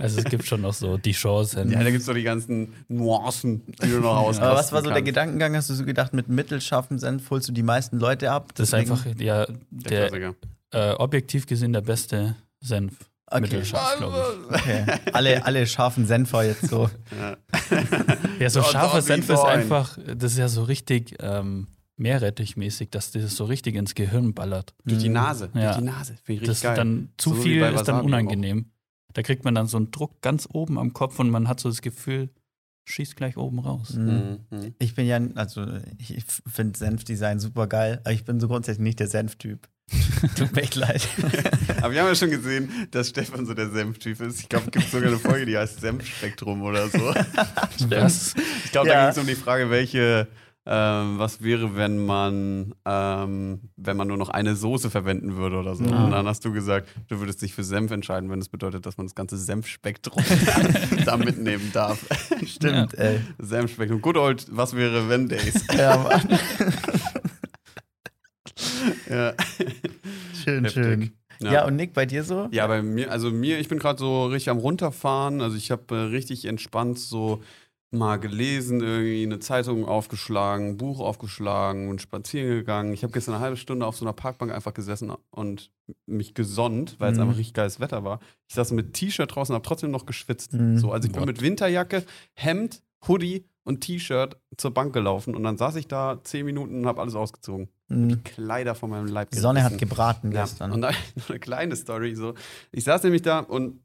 Also 0.01 0.19
es 0.19 0.25
gibt 0.25 0.47
schon 0.47 0.63
noch 0.63 0.75
so 0.75 0.97
Dijon-Senf. 0.97 1.73
Ja, 1.73 1.79
da 1.83 1.91
gibt 1.91 2.01
es 2.01 2.07
doch 2.07 2.15
die 2.15 2.23
ganzen 2.23 2.73
Nuancen, 2.89 3.63
die 3.83 3.89
du 3.91 4.01
noch 4.01 4.17
auskosten 4.17 4.45
Aber 4.45 4.57
was 4.57 4.73
war 4.73 4.83
so 4.83 4.91
der. 4.91 5.03
Gedankengang? 5.03 5.55
Hast 5.55 5.69
du 5.71 5.75
so 5.75 5.85
gedacht, 5.85 6.15
mit 6.15 6.29
mittelscharfem 6.29 6.99
Senf 6.99 7.29
holst 7.31 7.49
du 7.49 7.53
die 7.53 7.63
meisten 7.63 7.99
Leute 7.99 8.31
ab? 8.31 8.53
das 8.55 8.69
ist 8.69 8.75
einfach 8.75 9.05
ja, 9.19 9.47
Der 9.71 10.11
der 10.11 10.35
äh, 10.73 10.93
objektiv 10.95 11.47
gesehen 11.47 11.73
der 11.73 11.81
beste 11.83 12.37
Senf. 12.61 12.95
Okay. 13.29 13.41
Mittelscharf, 13.41 13.97
glaube 13.99 14.17
Okay. 14.51 14.85
Alle, 15.13 15.45
alle 15.45 15.67
scharfen 15.67 16.07
Senfer 16.07 16.45
jetzt 16.45 16.69
so. 16.69 16.89
Ja. 17.19 17.37
ich. 17.53 18.41
Ja, 18.41 18.51
so 18.51 18.63
scharfer 18.63 19.03
Senf 19.03 19.29
ist 19.29 19.41
einfach, 19.45 19.99
das 20.17 20.33
ist 20.33 20.39
ja 20.39 20.49
so 20.49 20.63
richtig 20.63 21.17
ähm, 21.21 21.67
Meerrettichmäßig, 21.97 22.91
dass 22.91 23.11
das 23.11 23.35
so 23.35 23.45
richtig 23.45 23.75
ins 23.75 23.95
Gehirn 23.95 24.33
ballert. 24.33 24.75
Durch 24.85 25.03
die 25.03 25.09
Nase. 25.09 25.51
Ja. 25.55 25.73
Durch 25.73 25.77
die 25.79 25.85
Nase. 25.85 26.15
Finde 26.23 26.43
ich 26.43 26.47
Das 26.49 26.59
richtig 26.59 26.69
geil. 26.69 26.77
dann 26.77 27.09
zu 27.17 27.31
So 27.35 27.43
viel 27.43 27.63
ist 27.63 27.89
dann 27.89 28.05
unangenehm. 28.05 28.67
Da 29.17 29.23
kriegt 29.23 29.45
man 29.47 29.55
dann 29.55 29.67
so 29.67 29.79
einen 29.79 29.91
Druck 29.91 30.21
ganz 30.21 30.47
oben 30.53 30.79
am 30.79 30.93
Kopf 30.93 31.19
und 31.19 31.31
man 31.31 31.49
hat 31.49 31.59
so 31.59 31.71
das 31.71 31.81
Gefühl, 31.81 32.29
schießt 32.85 33.17
gleich 33.17 33.39
oben 33.39 33.61
raus. 33.61 33.95
Mhm. 33.95 34.41
Mhm. 34.51 34.75
Ich 34.79 34.95
bin 34.95 35.07
ja, 35.07 35.19
also 35.37 35.67
ich 35.97 36.23
finde 36.47 36.79
Senfdesign 36.79 37.41
super 37.41 37.67
geil, 37.67 38.01
aber 38.05 38.13
ich 38.13 38.27
bin 38.27 38.41
so 38.41 38.47
grundsätzlich 38.47 38.83
nicht 38.85 39.01
der 39.01 39.09
Senftyp. 39.09 39.69
Tut 40.37 40.55
mir 40.55 40.63
echt 40.63 40.75
leid. 40.75 41.09
Aber 41.81 41.93
wir 41.93 42.01
haben 42.01 42.09
ja 42.09 42.15
schon 42.17 42.31
gesehen, 42.31 42.71
dass 42.91 43.09
Stefan 43.11 43.47
so 43.47 43.55
der 43.55 43.71
Senftyp 43.71 44.21
ist. 44.21 44.41
Ich 44.41 44.49
glaube, 44.49 44.67
es 44.67 44.73
gibt 44.73 44.91
sogar 44.91 45.09
eine 45.09 45.19
Folge, 45.19 45.47
die 45.47 45.57
heißt 45.57 45.81
Senfspektrum 45.81 46.61
oder 46.63 46.89
so. 46.89 47.15
Das, 47.89 48.35
Ich 48.65 48.73
glaube, 48.73 48.89
Ja. 48.89 48.95
da 48.95 49.01
ging 49.03 49.11
es 49.13 49.19
um 49.19 49.27
die 49.29 49.37
Frage, 49.41 49.71
welche, 49.71 50.27
ähm, 50.69 51.19
was 51.19 51.43
wäre, 51.43 51.77
wenn 51.77 52.05
man, 52.05 52.75
ähm, 52.85 53.61
wenn 53.77 53.97
man 53.97 54.09
nur 54.09 54.17
noch 54.17 54.31
eine 54.31 54.57
Soße 54.57 54.91
verwenden 54.91 55.37
würde 55.37 55.59
oder 55.59 55.77
so. 55.77 55.85
Ja. 55.85 56.05
Und 56.05 56.11
dann 56.11 56.27
hast 56.27 56.45
du 56.45 56.53
gesagt, 56.53 56.89
du 57.09 57.21
würdest 57.21 57.41
dich 57.41 57.55
für 57.55 57.63
Senf 57.63 57.93
entscheiden, 57.93 58.31
wenn 58.31 58.41
das 58.41 58.49
bedeutet, 58.49 58.85
dass 58.85 58.97
man 58.97 59.07
das 59.07 59.15
ganze 59.15 59.37
Senfspektrum 59.37 60.25
da 61.05 61.17
mitnehmen 61.17 61.71
darf. 61.73 62.05
Stimmt, 62.47 62.95
ey. 62.95 63.21
Senfspektrum. 63.39 64.03
Good 64.03 64.17
old, 64.17 64.47
was 64.51 64.75
wäre, 64.75 65.09
wenn 65.09 65.29
Days. 65.29 65.65
Ja, 65.77 65.99
Mann. 65.99 66.39
ja. 69.09 69.35
Schön, 70.43 70.65
Heftig. 70.65 70.73
schön. 70.73 71.13
Ja. 71.41 71.67
und 71.67 71.77
Nick, 71.77 71.93
bei 71.93 72.07
dir 72.07 72.25
so? 72.25 72.49
Ja, 72.51 72.67
bei 72.67 72.83
mir, 72.83 73.11
also 73.11 73.31
mir, 73.31 73.59
ich 73.59 73.69
bin 73.69 73.79
gerade 73.79 73.99
so 73.99 74.27
richtig 74.27 74.49
am 74.49 74.59
runterfahren. 74.59 75.43
Also 75.43 75.57
ich 75.57 75.71
habe 75.71 75.95
äh, 75.95 75.99
richtig 75.99 76.47
entspannt 76.47 76.99
so 76.99 77.43
mal 77.93 78.17
gelesen, 78.19 78.81
irgendwie 78.81 79.23
eine 79.23 79.39
Zeitung 79.39 79.85
aufgeschlagen, 79.87 80.71
ein 80.71 80.77
Buch 80.77 81.01
aufgeschlagen 81.01 81.89
und 81.89 82.03
spazieren 82.03 82.49
gegangen. 82.51 82.93
Ich 82.93 83.03
habe 83.05 83.13
gestern 83.13 83.35
eine 83.35 83.43
halbe 83.45 83.57
Stunde 83.57 83.87
auf 83.87 83.97
so 83.97 84.05
einer 84.05 84.13
Parkbank 84.13 84.53
einfach 84.53 84.75
gesessen 84.75 85.13
und 85.31 85.71
mich 86.07 86.35
gesonnt, 86.35 86.97
weil 86.99 87.13
es 87.13 87.19
Mhm. 87.19 87.25
einfach 87.25 87.39
richtig 87.39 87.55
geiles 87.55 87.79
Wetter 87.81 88.05
war. 88.05 88.19
Ich 88.49 88.55
saß 88.57 88.73
mit 88.73 88.93
T-Shirt 88.95 89.35
draußen, 89.35 89.55
habe 89.55 89.65
trotzdem 89.67 89.91
noch 89.93 90.05
geschwitzt. 90.05 90.53
Mhm. 90.53 90.79
So, 90.79 90.91
also 90.91 91.07
ich 91.07 91.13
bin 91.13 91.21
Gott. 91.21 91.29
mit 91.29 91.41
Winterjacke, 91.41 92.05
Hemd, 92.35 92.83
Hoodie 93.07 93.45
und 93.65 93.81
T-Shirt 93.83 94.37
zur 94.57 94.73
Bank 94.73 94.93
gelaufen 94.93 95.35
und 95.35 95.43
dann 95.45 95.57
saß 95.57 95.77
ich 95.77 95.87
da 95.87 96.21
zehn 96.25 96.45
Minuten 96.45 96.81
und 96.81 96.87
habe 96.87 97.01
alles 97.01 97.15
ausgezogen. 97.15 97.69
Mhm. 97.89 98.25
Kleider 98.25 98.75
von 98.75 98.91
meinem 98.91 99.07
Leib 99.07 99.31
Die 99.31 99.39
Sonne 99.39 99.63
hat 99.63 99.71
gerissen. 99.73 99.89
gebraten 99.89 100.33
Ja, 100.33 100.43
gestern. 100.43 100.73
und 100.73 100.81
dann 100.83 100.95
noch 101.15 101.31
eine 101.31 101.39
kleine 101.39 101.77
Story. 101.77 102.17
So. 102.17 102.35
Ich 102.73 102.83
saß 102.85 103.05
nämlich 103.05 103.23
da 103.23 103.39
und 103.41 103.81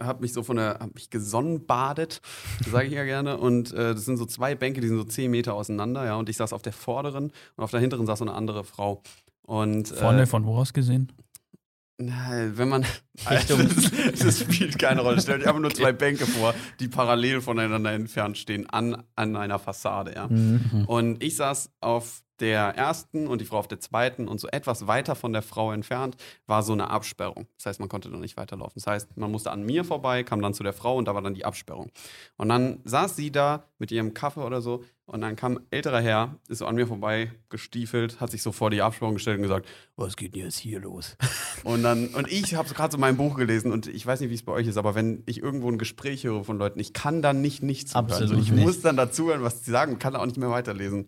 habe 0.00 0.20
mich 0.22 0.32
so 0.32 0.42
von 0.42 0.56
der, 0.56 0.78
hab 0.80 0.94
mich 0.94 1.10
gesonnenbadet, 1.10 2.20
sage 2.70 2.86
ich 2.86 2.92
ja 2.94 3.04
gerne. 3.04 3.36
Und 3.38 3.72
äh, 3.72 3.94
das 3.94 4.04
sind 4.04 4.16
so 4.16 4.26
zwei 4.26 4.54
Bänke, 4.54 4.80
die 4.80 4.88
sind 4.88 4.96
so 4.98 5.04
zehn 5.04 5.30
Meter 5.30 5.54
auseinander, 5.54 6.04
ja. 6.04 6.16
Und 6.16 6.28
ich 6.28 6.36
saß 6.36 6.52
auf 6.52 6.62
der 6.62 6.72
vorderen 6.72 7.32
und 7.56 7.64
auf 7.64 7.70
der 7.70 7.80
hinteren 7.80 8.06
saß 8.06 8.18
so 8.20 8.24
eine 8.24 8.34
andere 8.34 8.64
Frau. 8.64 9.02
Und 9.42 9.88
vorne 9.88 10.22
äh, 10.22 10.26
von 10.26 10.44
wo 10.46 10.56
aus 10.56 10.72
gesehen? 10.72 11.12
na, 11.98 12.56
wenn 12.56 12.68
man. 12.68 12.84
Richtung- 13.30 13.60
Also, 13.60 13.90
das, 13.90 14.18
das 14.18 14.40
spielt 14.40 14.78
keine 14.78 15.02
Rolle. 15.02 15.20
Stellt 15.20 15.42
euch 15.42 15.48
einfach 15.48 15.60
nur 15.60 15.72
zwei 15.72 15.92
Bänke 15.92 16.26
vor, 16.26 16.54
die 16.80 16.88
parallel 16.88 17.40
voneinander 17.40 17.92
entfernt 17.92 18.38
stehen 18.38 18.68
an, 18.70 19.02
an 19.14 19.36
einer 19.36 19.58
Fassade, 19.58 20.14
ja. 20.14 20.26
Mhm. 20.28 20.84
Und 20.86 21.22
ich 21.22 21.36
saß 21.36 21.70
auf 21.80 22.22
der 22.42 22.76
ersten 22.76 23.28
und 23.28 23.40
die 23.40 23.44
Frau 23.44 23.58
auf 23.58 23.68
der 23.68 23.80
zweiten 23.80 24.28
und 24.28 24.40
so 24.40 24.48
etwas 24.48 24.86
weiter 24.88 25.14
von 25.14 25.32
der 25.32 25.42
Frau 25.42 25.72
entfernt 25.72 26.16
war 26.46 26.62
so 26.62 26.72
eine 26.72 26.90
Absperrung. 26.90 27.46
Das 27.56 27.66
heißt, 27.66 27.80
man 27.80 27.88
konnte 27.88 28.10
da 28.10 28.18
nicht 28.18 28.36
weiterlaufen. 28.36 28.74
Das 28.74 28.86
heißt, 28.86 29.16
man 29.16 29.30
musste 29.30 29.52
an 29.52 29.64
mir 29.64 29.84
vorbei, 29.84 30.24
kam 30.24 30.42
dann 30.42 30.52
zu 30.52 30.64
der 30.64 30.72
Frau 30.72 30.96
und 30.96 31.06
da 31.06 31.14
war 31.14 31.22
dann 31.22 31.34
die 31.34 31.44
Absperrung. 31.44 31.90
Und 32.36 32.48
dann 32.48 32.80
saß 32.84 33.16
sie 33.16 33.30
da 33.30 33.64
mit 33.78 33.92
ihrem 33.92 34.12
Kaffee 34.12 34.44
oder 34.44 34.60
so 34.60 34.84
und 35.06 35.20
dann 35.20 35.36
kam 35.36 35.58
ein 35.58 35.66
älterer 35.70 36.00
Herr, 36.00 36.36
ist 36.48 36.58
so 36.58 36.66
an 36.66 36.74
mir 36.74 36.86
vorbei 36.86 37.30
gestiefelt, 37.48 38.20
hat 38.20 38.30
sich 38.30 38.42
so 38.42 38.50
vor 38.50 38.70
die 38.70 38.82
Absperrung 38.82 39.14
gestellt 39.14 39.36
und 39.36 39.42
gesagt, 39.42 39.68
was 39.96 40.16
geht 40.16 40.34
denn 40.34 40.42
jetzt 40.42 40.58
hier 40.58 40.80
los? 40.80 41.16
und 41.64 41.82
dann 41.82 42.08
und 42.08 42.30
ich 42.30 42.54
habe 42.54 42.72
gerade 42.74 42.92
so 42.92 42.98
mein 42.98 43.16
Buch 43.16 43.36
gelesen 43.36 43.70
und 43.72 43.86
ich 43.86 44.04
weiß 44.04 44.20
nicht, 44.20 44.30
wie 44.30 44.34
es 44.34 44.42
bei 44.42 44.52
euch 44.52 44.66
ist, 44.66 44.76
aber 44.78 44.94
wenn 44.94 45.22
ich 45.26 45.42
irgendwo 45.42 45.70
ein 45.70 45.78
Gespräch 45.78 46.24
höre 46.24 46.44
von 46.44 46.58
Leuten, 46.58 46.80
ich 46.80 46.92
kann 46.92 47.22
dann 47.22 47.40
nicht 47.40 47.62
nichts 47.62 47.92
zuhören. 47.92 48.06
Absolut 48.06 48.30
Also 48.32 48.42
ich 48.42 48.50
nicht. 48.52 48.64
muss 48.64 48.80
dann 48.80 48.96
dazuhören, 48.96 49.42
was 49.42 49.64
sie 49.64 49.70
sagen, 49.70 49.98
kann 49.98 50.16
auch 50.16 50.26
nicht 50.26 50.38
mehr 50.38 50.50
weiterlesen. 50.50 51.06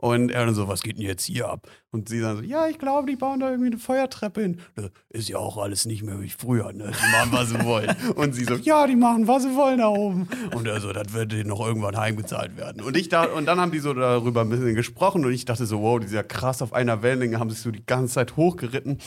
Und 0.00 0.30
er 0.30 0.46
dann 0.46 0.54
so, 0.54 0.68
was 0.68 0.82
geht 0.82 0.96
denn 0.96 1.04
jetzt 1.04 1.24
hier 1.24 1.48
ab? 1.48 1.68
Und 1.90 2.08
sie 2.08 2.20
dann 2.20 2.36
so, 2.36 2.42
ja, 2.44 2.68
ich 2.68 2.78
glaube, 2.78 3.10
die 3.10 3.16
bauen 3.16 3.40
da 3.40 3.50
irgendwie 3.50 3.72
eine 3.72 3.78
Feuertreppe 3.78 4.42
hin. 4.42 4.60
Ist 5.08 5.28
ja 5.28 5.38
auch 5.38 5.56
alles 5.58 5.86
nicht 5.86 6.04
mehr 6.04 6.20
wie 6.20 6.28
früher, 6.28 6.72
ne? 6.72 6.92
Die 6.92 7.10
machen, 7.10 7.32
was 7.32 7.48
sie 7.48 7.64
wollen. 7.64 7.96
Und 8.14 8.32
sie 8.32 8.44
so, 8.44 8.54
ja, 8.54 8.86
die 8.86 8.94
machen, 8.94 9.26
was 9.26 9.42
sie 9.42 9.56
wollen 9.56 9.78
da 9.78 9.88
oben. 9.88 10.28
Und 10.54 10.68
er 10.68 10.80
so, 10.80 10.92
das 10.92 11.12
wird 11.14 11.32
denen 11.32 11.48
noch 11.48 11.66
irgendwann 11.66 11.96
heimgezahlt 11.96 12.56
werden. 12.56 12.80
Und 12.80 12.96
ich 12.96 13.08
da, 13.08 13.24
und 13.24 13.46
dann 13.46 13.60
haben 13.60 13.72
die 13.72 13.80
so 13.80 13.92
darüber 13.92 14.42
ein 14.42 14.48
bisschen 14.48 14.76
gesprochen 14.76 15.24
und 15.24 15.32
ich 15.32 15.44
dachte 15.44 15.66
so, 15.66 15.82
wow, 15.82 15.98
die 15.98 16.06
sind 16.06 16.14
ja 16.14 16.22
krass 16.22 16.62
auf 16.62 16.72
einer 16.72 17.02
Wellenlänge, 17.02 17.40
haben 17.40 17.50
sich 17.50 17.60
so 17.60 17.72
die 17.72 17.84
ganze 17.84 18.14
Zeit 18.14 18.36
hochgeritten. 18.36 18.98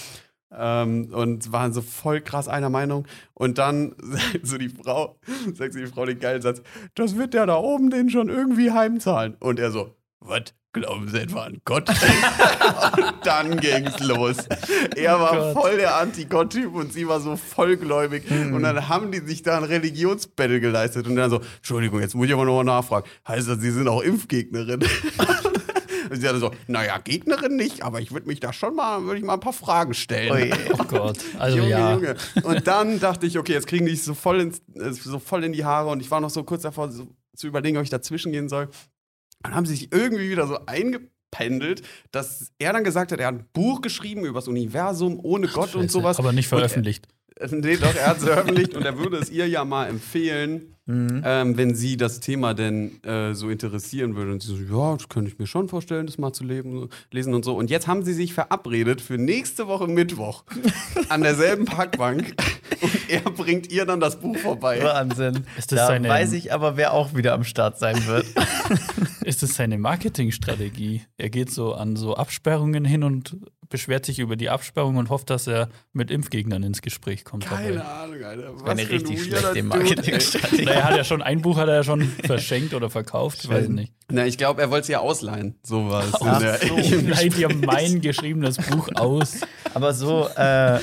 Ähm, 0.53 1.13
und 1.13 1.53
waren 1.53 1.71
so 1.71 1.81
voll 1.81 2.19
krass 2.19 2.49
einer 2.49 2.69
Meinung. 2.69 3.07
Und 3.33 3.59
dann 3.59 3.95
sagt 4.01 4.45
so 4.45 4.57
die 4.57 4.67
Frau, 4.67 5.17
sagt 5.53 5.71
sie 5.71 5.79
die 5.79 5.87
Frau 5.87 6.05
den 6.05 6.19
geilen 6.19 6.41
Satz, 6.41 6.61
das 6.95 7.15
wird 7.15 7.33
der 7.33 7.45
da 7.45 7.55
oben 7.55 7.89
den 7.89 8.09
schon 8.09 8.27
irgendwie 8.27 8.71
heimzahlen. 8.71 9.37
Und 9.39 9.57
er 9.57 9.71
so, 9.71 9.95
was? 10.19 10.53
Glauben 10.73 11.09
Sie 11.09 11.19
etwa 11.19 11.43
an 11.43 11.61
Gott? 11.65 11.89
und 11.89 13.13
dann 13.25 13.59
ging's 13.59 13.99
los. 13.99 14.37
Er 14.95 15.19
war 15.19 15.35
Gott. 15.35 15.53
voll 15.53 15.77
der 15.77 15.97
Anti-Gott-Typ 15.97 16.73
und 16.73 16.93
sie 16.93 17.07
war 17.09 17.19
so 17.19 17.35
vollgläubig. 17.35 18.23
Und 18.31 18.63
dann 18.63 18.87
haben 18.87 19.11
die 19.11 19.19
sich 19.19 19.43
da 19.43 19.57
ein 19.57 19.65
Religionsbattle 19.65 20.61
geleistet. 20.61 21.07
Und 21.07 21.17
dann 21.17 21.29
so, 21.29 21.41
Entschuldigung, 21.57 21.99
jetzt 21.99 22.15
muss 22.15 22.27
ich 22.27 22.33
aber 22.33 22.45
nochmal 22.45 22.63
nachfragen. 22.63 23.05
Heißt 23.27 23.49
das, 23.49 23.59
Sie 23.59 23.71
sind 23.71 23.89
auch 23.89 24.01
Impfgegnerin? 24.01 24.81
und 26.09 26.21
sie 26.21 26.27
hatte 26.27 26.39
so, 26.39 26.51
naja, 26.67 26.97
Gegnerin 26.99 27.55
nicht, 27.57 27.83
aber 27.83 27.99
ich 27.99 28.11
würde 28.13 28.27
mich 28.27 28.39
da 28.39 28.53
schon 28.53 28.75
mal, 28.75 29.03
würde 29.03 29.19
ich 29.19 29.25
mal 29.25 29.33
ein 29.33 29.39
paar 29.41 29.53
Fragen 29.53 29.93
stellen. 29.93 30.31
Ui. 30.31 30.51
Oh 30.79 30.83
Gott. 30.85 31.19
Also 31.37 31.57
Junge, 31.57 31.69
ja. 31.69 31.93
Junge. 31.93 32.15
Und 32.43 32.67
dann 32.67 32.99
dachte 32.99 33.25
ich, 33.25 33.37
okay, 33.37 33.53
jetzt 33.53 33.67
kriegen 33.67 33.85
die 33.85 33.95
sich 33.95 34.03
so 34.03 34.13
voll, 34.13 34.39
ins, 34.39 34.59
äh, 34.75 34.91
so 34.91 35.19
voll 35.19 35.43
in 35.43 35.51
die 35.51 35.65
Haare 35.65 35.89
und 35.89 35.99
ich 35.99 36.09
war 36.11 36.21
noch 36.21 36.29
so 36.29 36.43
kurz 36.43 36.61
davor 36.61 36.91
so, 36.91 37.07
zu 37.35 37.47
überlegen, 37.47 37.77
ob 37.77 37.83
ich 37.83 37.89
dazwischen 37.89 38.31
gehen 38.31 38.49
soll. 38.49 38.69
Dann 39.43 39.55
haben 39.55 39.65
sie 39.65 39.75
sich 39.75 39.91
irgendwie 39.91 40.29
wieder 40.29 40.47
so 40.47 40.57
eingependelt, 40.65 41.81
dass 42.11 42.51
er 42.59 42.73
dann 42.73 42.83
gesagt 42.83 43.11
hat, 43.11 43.19
er 43.19 43.27
hat 43.27 43.35
ein 43.35 43.45
Buch 43.53 43.81
geschrieben 43.81 44.25
über 44.25 44.39
das 44.39 44.47
Universum 44.47 45.19
ohne 45.23 45.47
Gott 45.47 45.75
und 45.75 45.83
Scheiße. 45.83 45.93
sowas. 45.93 46.19
Aber 46.19 46.31
nicht 46.33 46.51
Und 46.51 46.57
er- 46.59 46.67
veröffentlicht. 46.69 47.07
Nee, 47.49 47.75
doch, 47.77 47.95
er 47.95 48.07
hat 48.07 48.17
es 48.17 48.23
veröffentlicht 48.25 48.75
und 48.75 48.85
er 48.85 48.99
würde 48.99 49.17
es 49.17 49.31
ihr 49.31 49.47
ja 49.47 49.65
mal 49.65 49.87
empfehlen, 49.87 50.75
Mhm. 50.91 51.21
ähm, 51.25 51.57
wenn 51.57 51.75
sie 51.75 51.95
das 51.97 52.19
Thema 52.19 52.53
denn 52.53 53.03
äh, 53.03 53.33
so 53.33 53.49
interessieren 53.49 54.15
würde. 54.15 54.31
Und 54.33 54.41
sie 54.43 54.49
so, 54.55 54.77
ja, 54.77 54.95
das 54.97 55.07
könnte 55.09 55.31
ich 55.31 55.39
mir 55.39 55.47
schon 55.47 55.69
vorstellen, 55.69 56.05
das 56.05 56.17
mal 56.17 56.33
zu 56.33 56.43
leben, 56.43 56.89
lesen 57.11 57.33
und 57.33 57.45
so. 57.45 57.55
Und 57.55 57.69
jetzt 57.69 57.87
haben 57.87 58.03
sie 58.03 58.13
sich 58.13 58.33
verabredet 58.33 58.99
für 59.01 59.17
nächste 59.17 59.67
Woche 59.67 59.87
Mittwoch 59.87 60.43
an 61.09 61.21
derselben 61.21 61.65
Parkbank 61.65 62.33
und 62.81 63.09
er 63.09 63.21
bringt 63.21 63.71
ihr 63.71 63.85
dann 63.85 63.99
das 63.99 64.19
Buch 64.19 64.37
vorbei. 64.37 64.81
Wahnsinn. 64.83 65.45
Ist 65.57 65.71
das 65.71 65.79
da 65.79 65.87
seine- 65.87 66.09
weiß 66.09 66.33
ich 66.33 66.53
aber, 66.53 66.77
wer 66.77 66.93
auch 66.93 67.15
wieder 67.15 67.33
am 67.33 67.43
Start 67.43 67.77
sein 67.79 68.05
wird. 68.07 68.25
Ist 69.23 69.43
es 69.43 69.55
seine 69.55 69.77
Marketingstrategie? 69.77 71.01
Er 71.17 71.29
geht 71.29 71.51
so 71.51 71.73
an 71.73 71.95
so 71.95 72.15
Absperrungen 72.15 72.83
hin 72.85 73.03
und 73.03 73.37
beschwert 73.69 74.05
sich 74.05 74.19
über 74.19 74.35
die 74.35 74.49
Absperrung 74.49 74.97
und 74.97 75.09
hofft, 75.09 75.29
dass 75.29 75.47
er 75.47 75.69
mit 75.93 76.11
Impfgegnern 76.11 76.61
ins 76.63 76.81
Gespräch 76.81 77.23
kommt. 77.23 77.45
Keine 77.45 77.77
dabei. 77.77 77.85
Ahnung, 77.87 78.23
Alter. 78.23 78.53
Was 78.55 78.69
Eine 78.69 78.89
richtig 78.89 79.23
schlechte 79.23 79.63
Marketingstrategie. 79.63 80.65
Er 80.81 80.89
hat 80.89 80.97
ja 80.97 81.03
schon 81.03 81.21
ein 81.21 81.41
Buch 81.41 81.57
hat 81.57 81.67
er 81.67 81.75
ja 81.75 81.83
schon 81.83 82.01
verschenkt 82.25 82.73
oder 82.73 82.89
verkauft, 82.89 83.39
ich 83.43 83.49
weiß 83.49 83.69
nicht. 83.69 83.93
Na, 84.09 84.25
ich 84.25 84.37
glaube, 84.37 84.61
er 84.61 84.69
wollte 84.71 84.83
es 84.83 84.87
ja 84.89 84.99
ausleihen. 84.99 85.55
Sowas. 85.63 86.09
Ach 86.13 86.39
In 86.39 86.45
der- 86.45 86.57
so. 86.59 87.07
Leiht 87.07 87.37
ihr 87.37 87.53
mein 87.55 88.01
geschriebenes 88.01 88.57
Buch 88.57 88.89
aus. 88.95 89.41
Aber 89.73 89.93
so 89.93 90.27
äh, 90.35 90.79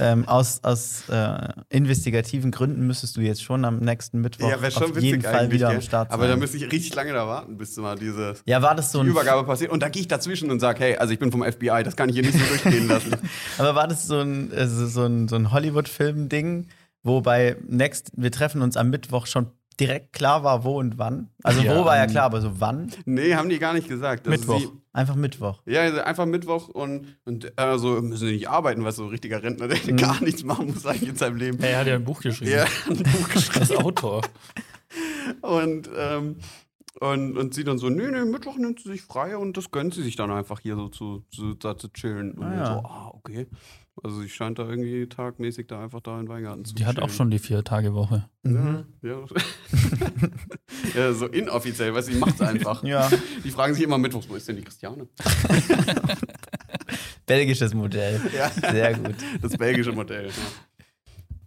ähm, 0.00 0.28
aus, 0.28 0.60
aus 0.62 1.08
äh, 1.08 1.48
investigativen 1.70 2.50
Gründen 2.50 2.86
müsstest 2.86 3.16
du 3.16 3.20
jetzt 3.20 3.42
schon 3.42 3.64
am 3.64 3.78
nächsten 3.78 4.20
Mittwoch 4.20 4.48
Ja, 4.48 4.60
wäre 4.62 4.70
schon 4.70 4.84
auf 4.84 4.90
witzig 4.90 5.02
jeden 5.04 5.22
Fall 5.22 5.50
wieder 5.50 5.70
am 5.70 5.80
Start 5.80 6.10
sein. 6.10 6.14
Aber 6.18 6.28
da 6.28 6.36
müsste 6.36 6.56
ich 6.56 6.70
richtig 6.70 6.94
lange 6.94 7.12
da 7.12 7.26
warten, 7.26 7.56
bis 7.58 7.76
mal 7.76 7.96
diese 7.98 8.34
ja, 8.46 8.62
war 8.62 8.74
das 8.74 8.92
so 8.92 9.00
ein 9.00 9.06
Übergabe 9.08 9.44
passiert. 9.44 9.70
Und 9.70 9.82
da 9.82 9.88
gehe 9.88 10.02
ich 10.02 10.08
dazwischen 10.08 10.50
und 10.50 10.60
sage, 10.60 10.80
hey, 10.80 10.96
also 10.96 11.12
ich 11.12 11.18
bin 11.18 11.32
vom 11.32 11.42
FBI, 11.42 11.82
das 11.84 11.96
kann 11.96 12.08
ich 12.08 12.14
hier 12.14 12.24
nicht 12.24 12.38
so 12.38 12.44
durchgehen 12.46 12.86
lassen. 12.88 13.16
Aber 13.58 13.74
war 13.74 13.88
das 13.88 14.06
so 14.06 14.20
ein, 14.20 14.52
also 14.54 14.86
so 14.86 15.04
ein, 15.04 15.28
so 15.28 15.36
ein 15.36 15.50
Hollywood-Film-Ding, 15.50 16.68
wo 17.08 17.20
bei 17.20 17.56
Next, 17.66 18.12
wir 18.16 18.30
treffen 18.30 18.62
uns 18.62 18.76
am 18.76 18.90
Mittwoch 18.90 19.26
schon 19.26 19.48
direkt 19.80 20.12
klar 20.12 20.42
war, 20.44 20.64
wo 20.64 20.78
und 20.78 20.98
wann? 20.98 21.28
Also 21.44 21.60
Ja, 21.62 21.76
wo 21.76 21.84
war 21.84 21.96
ja 21.96 22.04
ähm, 22.04 22.10
klar, 22.10 22.24
aber 22.24 22.40
so 22.40 22.60
wann? 22.60 22.90
nee, 23.04 23.34
haben 23.34 23.48
die 23.48 23.58
gar 23.58 23.72
nicht 23.74 23.88
gesagt. 23.88 24.26
Also 24.28 24.38
Mittwoch. 24.38 24.60
Sie, 24.60 24.68
Einfach 24.92 25.14
Mittwoch. 25.14 25.62
ja, 25.66 25.82
also 25.82 26.00
einfach 26.00 26.26
Mittwoch 26.26 26.68
und, 26.68 27.16
und 27.24 27.52
äh, 27.56 27.78
so 27.78 28.00
müssen 28.02 28.26
sie 28.26 28.32
nicht 28.32 28.48
arbeiten, 28.48 28.82
weil 28.82 28.90
so 28.90 29.04
ein 29.04 29.10
richtiger 29.10 29.40
Rentner, 29.42 29.68
der 29.68 29.78
gar 29.94 30.20
nichts 30.22 30.42
machen 30.42 30.66
muss 30.72 30.84
eigentlich 30.86 31.10
in 31.10 31.16
seinem 31.16 31.36
Leben. 31.36 31.58
Er 31.62 31.78
hat 31.78 31.86
ja 31.86 31.94
ein 31.94 32.04
Buch 32.04 32.20
geschrieben. 32.20 32.50
Ja, 32.50 32.64
ein 32.88 32.96
Buch 33.04 33.28
geschrieben. 33.32 33.60
Als 33.60 33.70
Autor. 33.76 34.22
Und, 35.42 35.88
ähm, 35.96 36.36
und, 37.00 37.36
und 37.36 37.54
sie 37.54 37.64
dann 37.64 37.78
so, 37.78 37.88
nee, 37.88 38.08
nee, 38.10 38.24
Mittwoch 38.24 38.56
nimmt 38.56 38.80
sie 38.80 38.88
sich 38.90 39.02
frei 39.02 39.36
und 39.36 39.56
das 39.56 39.70
gönnt 39.70 39.94
sie 39.94 40.02
sich 40.02 40.16
dann 40.16 40.30
einfach 40.30 40.60
hier 40.60 40.76
so 40.76 40.88
zu, 40.88 41.24
zu, 41.30 41.54
da 41.54 41.76
zu 41.76 41.88
chillen. 41.92 42.32
Und 42.32 42.44
Ah, 42.44 42.54
ja. 42.54 42.66
so, 42.66 42.72
ah, 42.88 43.10
okay. 43.14 43.46
Also 44.02 44.20
sie 44.20 44.28
scheint 44.28 44.58
da 44.60 44.68
irgendwie 44.68 45.08
tagmäßig 45.08 45.66
da 45.66 45.82
einfach 45.82 46.00
da 46.00 46.20
in 46.20 46.28
Weingarten 46.28 46.64
zu 46.64 46.74
Die 46.74 46.86
hat 46.86 46.98
auch 46.98 47.06
chillen. 47.06 47.16
schon 47.16 47.30
die 47.30 47.38
Vier-Tage-Woche. 47.40 48.28
Mhm. 48.44 48.84
Ja, 49.02 49.10
ja. 49.10 49.24
ja, 50.96 51.12
so 51.12 51.26
inoffiziell, 51.26 51.92
weil 51.94 52.02
sie 52.04 52.14
macht 52.14 52.36
es 52.36 52.40
einfach. 52.40 52.82
Ja, 52.84 53.10
Die 53.44 53.50
fragen 53.50 53.74
sich 53.74 53.82
immer 53.82 53.98
mittwochs, 53.98 54.28
wo 54.28 54.36
ist 54.36 54.46
denn 54.48 54.56
die 54.56 54.62
Christiane? 54.62 55.08
belgisches 57.26 57.74
Modell. 57.74 58.20
Ja. 58.36 58.50
Sehr 58.50 58.94
gut. 58.94 59.14
Das 59.42 59.56
belgische 59.56 59.92
Modell. 59.92 60.30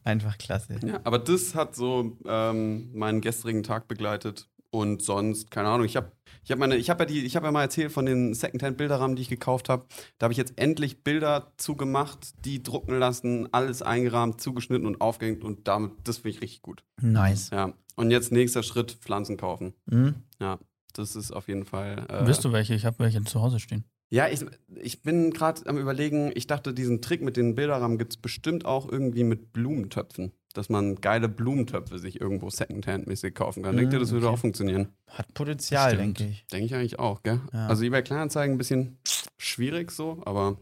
Einfach 0.03 0.37
klasse. 0.37 0.77
Ja. 0.81 0.87
ja, 0.87 0.99
aber 1.03 1.19
das 1.19 1.53
hat 1.55 1.75
so 1.75 2.17
ähm, 2.25 2.89
meinen 2.93 3.21
gestrigen 3.21 3.63
Tag 3.63 3.87
begleitet. 3.87 4.49
Und 4.73 5.01
sonst, 5.01 5.51
keine 5.51 5.67
Ahnung, 5.67 5.85
ich 5.85 5.97
habe 5.97 6.11
ich 6.43 6.51
hab 6.51 6.57
meine, 6.57 6.77
ich 6.77 6.89
habe 6.89 7.03
ja 7.03 7.05
die, 7.05 7.25
ich 7.25 7.35
habe 7.35 7.45
ja 7.45 7.51
mal 7.51 7.61
erzählt 7.61 7.91
von 7.91 8.05
den 8.05 8.33
Secondhand-Bilderrahmen, 8.33 9.15
die 9.15 9.21
ich 9.21 9.29
gekauft 9.29 9.69
habe. 9.69 9.85
Da 10.17 10.25
habe 10.25 10.31
ich 10.31 10.37
jetzt 10.37 10.53
endlich 10.55 11.03
Bilder 11.03 11.51
zugemacht, 11.57 12.33
die 12.45 12.63
drucken 12.63 12.97
lassen, 12.97 13.49
alles 13.53 13.81
eingerahmt, 13.81 14.41
zugeschnitten 14.41 14.87
und 14.87 15.01
aufgehängt 15.01 15.43
und 15.43 15.67
damit, 15.67 15.91
das 16.05 16.17
finde 16.17 16.29
ich 16.29 16.41
richtig 16.41 16.61
gut. 16.61 16.83
Nice. 17.01 17.49
Ja. 17.51 17.73
Und 17.95 18.11
jetzt 18.11 18.31
nächster 18.31 18.63
Schritt, 18.63 18.93
Pflanzen 18.93 19.37
kaufen. 19.37 19.73
Mhm. 19.85 20.15
Ja, 20.39 20.57
das 20.93 21.15
ist 21.15 21.31
auf 21.31 21.47
jeden 21.47 21.65
Fall. 21.65 22.05
Äh, 22.09 22.25
Willst 22.25 22.43
du 22.45 22.51
welche? 22.51 22.73
Ich 22.73 22.85
habe 22.85 22.99
welche 22.99 23.23
zu 23.23 23.41
Hause 23.41 23.59
stehen. 23.59 23.83
Ja, 24.09 24.27
ich, 24.27 24.45
ich 24.75 25.03
bin 25.03 25.31
gerade 25.31 25.65
am 25.67 25.77
überlegen, 25.77 26.31
ich 26.35 26.47
dachte, 26.47 26.73
diesen 26.73 27.01
Trick 27.01 27.21
mit 27.21 27.37
den 27.37 27.55
Bilderrahmen 27.55 27.97
gibt 27.97 28.13
es 28.13 28.17
bestimmt 28.17 28.65
auch 28.65 28.91
irgendwie 28.91 29.23
mit 29.23 29.53
Blumentöpfen. 29.53 30.33
Dass 30.53 30.69
man 30.69 30.95
geile 30.95 31.29
Blumentöpfe 31.29 31.97
sich 31.99 32.19
irgendwo 32.19 32.49
Secondhand-mäßig 32.49 33.33
kaufen 33.33 33.63
kann. 33.63 33.77
Denkt 33.77 33.93
ihr, 33.93 33.99
das 33.99 34.11
würde 34.11 34.27
okay. 34.27 34.35
auch 34.35 34.39
funktionieren? 34.39 34.89
Hat 35.07 35.33
Potenzial, 35.33 35.93
Stimmt. 35.95 36.19
denke 36.19 36.31
ich. 36.33 36.45
Denke 36.47 36.65
ich 36.65 36.75
eigentlich 36.75 36.99
auch, 36.99 37.23
gell? 37.23 37.39
Ja. 37.53 37.67
Also 37.67 37.83
eBay 37.83 38.03
Kleinanzeigen 38.03 38.55
ein 38.55 38.57
bisschen 38.57 38.97
schwierig 39.37 39.91
so, 39.91 40.21
aber 40.25 40.57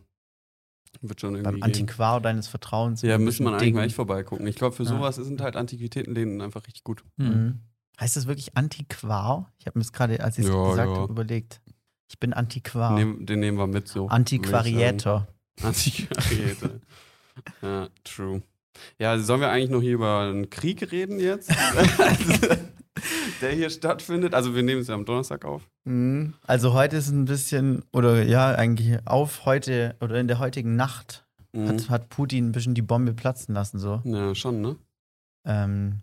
wird 1.01 1.21
schon 1.21 1.35
irgendwie 1.35 1.43
Beim 1.43 1.55
gehen. 1.55 1.63
Antiquar 1.63 2.19
deines 2.21 2.47
Vertrauens. 2.47 3.01
Ja, 3.01 3.17
müssen 3.17 3.43
man 3.43 3.53
eigentlich 3.55 3.73
mal 3.73 3.85
echt 3.85 3.95
vorbeigucken. 3.95 4.45
Ich 4.47 4.55
glaube, 4.55 4.75
für 4.75 4.83
Ja. 4.83 4.89
sowas 4.89 5.15
sind 5.15 5.41
halt 5.41 5.55
Antiquitätenläden 5.55 6.41
einfach 6.41 6.65
richtig 6.67 6.83
gut. 6.83 7.03
Hm. 7.17 7.27
Mhm. 7.27 7.59
Heißt 7.99 8.15
das 8.15 8.27
wirklich 8.27 8.55
Antiquar? 8.57 9.51
Ich 9.59 9.65
habe 9.65 9.77
mir 9.77 9.83
das 9.83 9.91
gerade, 9.93 10.23
als 10.23 10.37
ich 10.37 10.45
es 10.45 10.51
Ja, 10.51 10.69
gesagt 10.69 10.89
ja. 10.89 10.95
habe, 10.97 11.11
überlegt. 11.11 11.61
Ich 12.09 12.19
bin 12.19 12.33
Antiquar. 12.33 12.93
Nehm, 12.95 13.25
den 13.25 13.39
nehmen 13.39 13.57
wir 13.57 13.67
mit 13.67 13.87
so. 13.87 14.07
Antiquariator. 14.07 15.27
Antiquariator. 15.61 16.79
ja, 17.61 17.89
true. 18.03 18.41
Ja, 18.99 19.17
sollen 19.19 19.41
wir 19.41 19.49
eigentlich 19.49 19.69
noch 19.69 19.81
hier 19.81 19.93
über 19.93 20.19
einen 20.21 20.49
Krieg 20.49 20.91
reden 20.91 21.19
jetzt? 21.19 21.49
der 23.41 23.51
hier 23.51 23.69
stattfindet. 23.69 24.33
Also 24.33 24.55
wir 24.55 24.63
nehmen 24.63 24.81
es 24.81 24.87
ja 24.87 24.95
am 24.95 25.05
Donnerstag 25.05 25.45
auf. 25.45 25.63
Mhm. 25.85 26.33
Also 26.45 26.73
heute 26.73 26.97
ist 26.97 27.09
ein 27.09 27.25
bisschen, 27.25 27.83
oder 27.93 28.23
ja, 28.23 28.49
eigentlich 28.53 28.97
auf 29.05 29.45
heute 29.45 29.95
oder 30.01 30.19
in 30.19 30.27
der 30.27 30.39
heutigen 30.39 30.75
Nacht 30.75 31.25
Mhm. 31.51 31.67
hat, 31.67 31.89
hat 31.89 32.09
Putin 32.09 32.49
ein 32.49 32.51
bisschen 32.51 32.75
die 32.75 32.83
Bombe 32.83 33.13
platzen 33.13 33.55
lassen. 33.55 33.79
So. 33.79 34.01
Ja, 34.05 34.35
schon, 34.35 34.61
ne? 34.61 34.75
Ähm, 35.45 36.01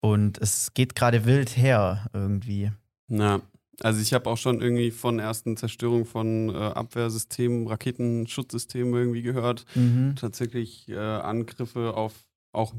und 0.00 0.36
es 0.38 0.74
geht 0.74 0.96
gerade 0.96 1.24
wild 1.26 1.56
her 1.56 2.06
irgendwie. 2.12 2.72
Ja. 3.08 3.40
Also 3.80 4.00
ich 4.00 4.12
habe 4.12 4.28
auch 4.28 4.36
schon 4.36 4.60
irgendwie 4.60 4.90
von 4.90 5.18
ersten 5.18 5.56
Zerstörung 5.56 6.04
von 6.04 6.48
äh, 6.54 6.56
Abwehrsystemen, 6.58 7.68
Raketenschutzsystemen 7.68 8.92
irgendwie 8.94 9.22
gehört. 9.22 9.64
Mhm. 9.74 10.14
Tatsächlich 10.16 10.88
äh, 10.88 10.96
Angriffe 10.98 11.94
auf 11.94 12.14
auch 12.52 12.72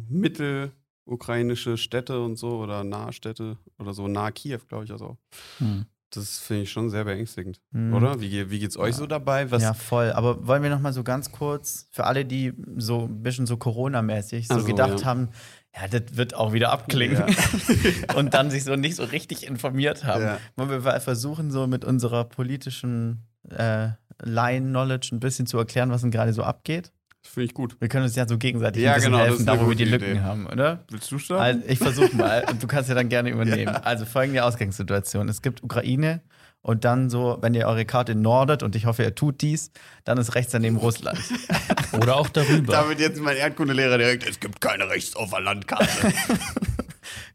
mittelukrainische 1.05 1.77
Städte 1.77 2.21
und 2.21 2.37
so 2.37 2.57
oder 2.59 2.83
nahe 2.83 3.13
Städte 3.13 3.57
oder 3.77 3.93
so, 3.93 4.07
nahe 4.07 4.31
Kiew, 4.31 4.59
glaube 4.67 4.85
ich 4.85 4.91
also. 4.91 5.17
Hm. 5.59 5.85
Das 6.11 6.39
finde 6.39 6.63
ich 6.63 6.71
schon 6.71 6.89
sehr 6.89 7.03
beängstigend, 7.05 7.61
Mhm. 7.71 7.93
oder? 7.93 8.19
Wie, 8.19 8.49
wie 8.49 8.57
geht's 8.59 8.77
euch 8.77 8.93
Ja. 8.95 8.97
so 8.97 9.05
dabei? 9.05 9.51
Was, 9.51 9.61
Ja, 9.61 9.75
voll. 9.75 10.11
Aber 10.13 10.47
wollen 10.47 10.63
wir 10.63 10.71
noch 10.71 10.79
mal 10.81 10.91
so 10.91 11.03
ganz 11.03 11.31
kurz, 11.31 11.87
für 11.91 12.05
alle, 12.05 12.25
die 12.25 12.51
so 12.77 13.03
ein 13.05 13.21
bisschen 13.21 13.45
so 13.45 13.57
Corona-mäßig 13.57 14.47
so 14.47 14.55
Ach 14.55 14.59
so, 14.61 14.65
gedacht 14.65 15.01
ja. 15.01 15.05
haben, 15.05 15.29
ja, 15.75 15.87
das 15.87 16.17
wird 16.17 16.35
auch 16.35 16.53
wieder 16.53 16.71
abklingen. 16.71 17.23
und 18.15 18.33
dann 18.33 18.49
sich 18.49 18.63
so 18.63 18.75
nicht 18.75 18.95
so 18.95 19.03
richtig 19.03 19.45
informiert 19.45 20.03
haben. 20.03 20.23
Ja. 20.23 20.37
Wollen 20.55 20.69
wir 20.83 20.99
versuchen, 20.99 21.51
so 21.51 21.67
mit 21.67 21.85
unserer 21.85 22.25
politischen 22.25 23.27
äh, 23.49 23.89
Line-Knowledge 24.21 25.09
ein 25.13 25.19
bisschen 25.19 25.45
zu 25.45 25.57
erklären, 25.57 25.91
was 25.91 26.01
denn 26.01 26.11
gerade 26.11 26.33
so 26.33 26.43
abgeht? 26.43 26.91
Finde 27.21 27.45
ich 27.45 27.53
gut. 27.53 27.79
Wir 27.79 27.89
können 27.89 28.05
uns 28.05 28.15
ja 28.15 28.27
so 28.27 28.37
gegenseitig 28.37 28.81
Ja, 28.81 28.91
ein 28.91 28.95
bisschen 28.95 29.11
genau, 29.11 29.23
das 29.23 29.29
helfen, 29.29 29.45
da 29.45 29.59
wo 29.59 29.69
wir 29.69 29.75
die 29.75 29.85
Lücken 29.85 30.11
Idee. 30.11 30.21
haben, 30.21 30.47
oder? 30.47 30.85
Willst 30.89 31.11
du 31.11 31.19
starten? 31.19 31.43
Also 31.43 31.59
ich 31.67 31.77
versuche 31.77 32.15
mal 32.15 32.45
und 32.49 32.63
du 32.63 32.67
kannst 32.67 32.89
ja 32.89 32.95
dann 32.95 33.09
gerne 33.09 33.29
übernehmen. 33.29 33.75
Also 33.75 34.05
folgende 34.05 34.43
Ausgangssituation. 34.43 35.27
Es 35.29 35.41
gibt 35.41 35.61
Ukraine 35.61 36.21
und 36.61 36.85
dann 36.85 37.09
so, 37.09 37.37
wenn 37.41 37.53
ihr 37.53 37.67
eure 37.67 37.85
Karte 37.85 38.15
nordet 38.15 38.63
und 38.63 38.75
ich 38.75 38.85
hoffe, 38.85 39.03
ihr 39.03 39.15
tut 39.15 39.41
dies, 39.41 39.71
dann 40.03 40.17
ist 40.17 40.35
rechts 40.35 40.51
daneben 40.51 40.77
Russland. 40.77 41.19
Oder 41.93 42.17
auch 42.17 42.29
darüber. 42.29 42.73
Damit 42.73 42.99
jetzt 42.99 43.19
mein 43.21 43.37
Erdkundelehrer 43.37 43.97
direkt, 43.97 44.27
es 44.27 44.39
gibt 44.39 44.59
keine 44.61 44.89
Rechts 44.89 45.15
auf 45.15 45.29
der 45.31 45.41
Landkarte. 45.41 45.87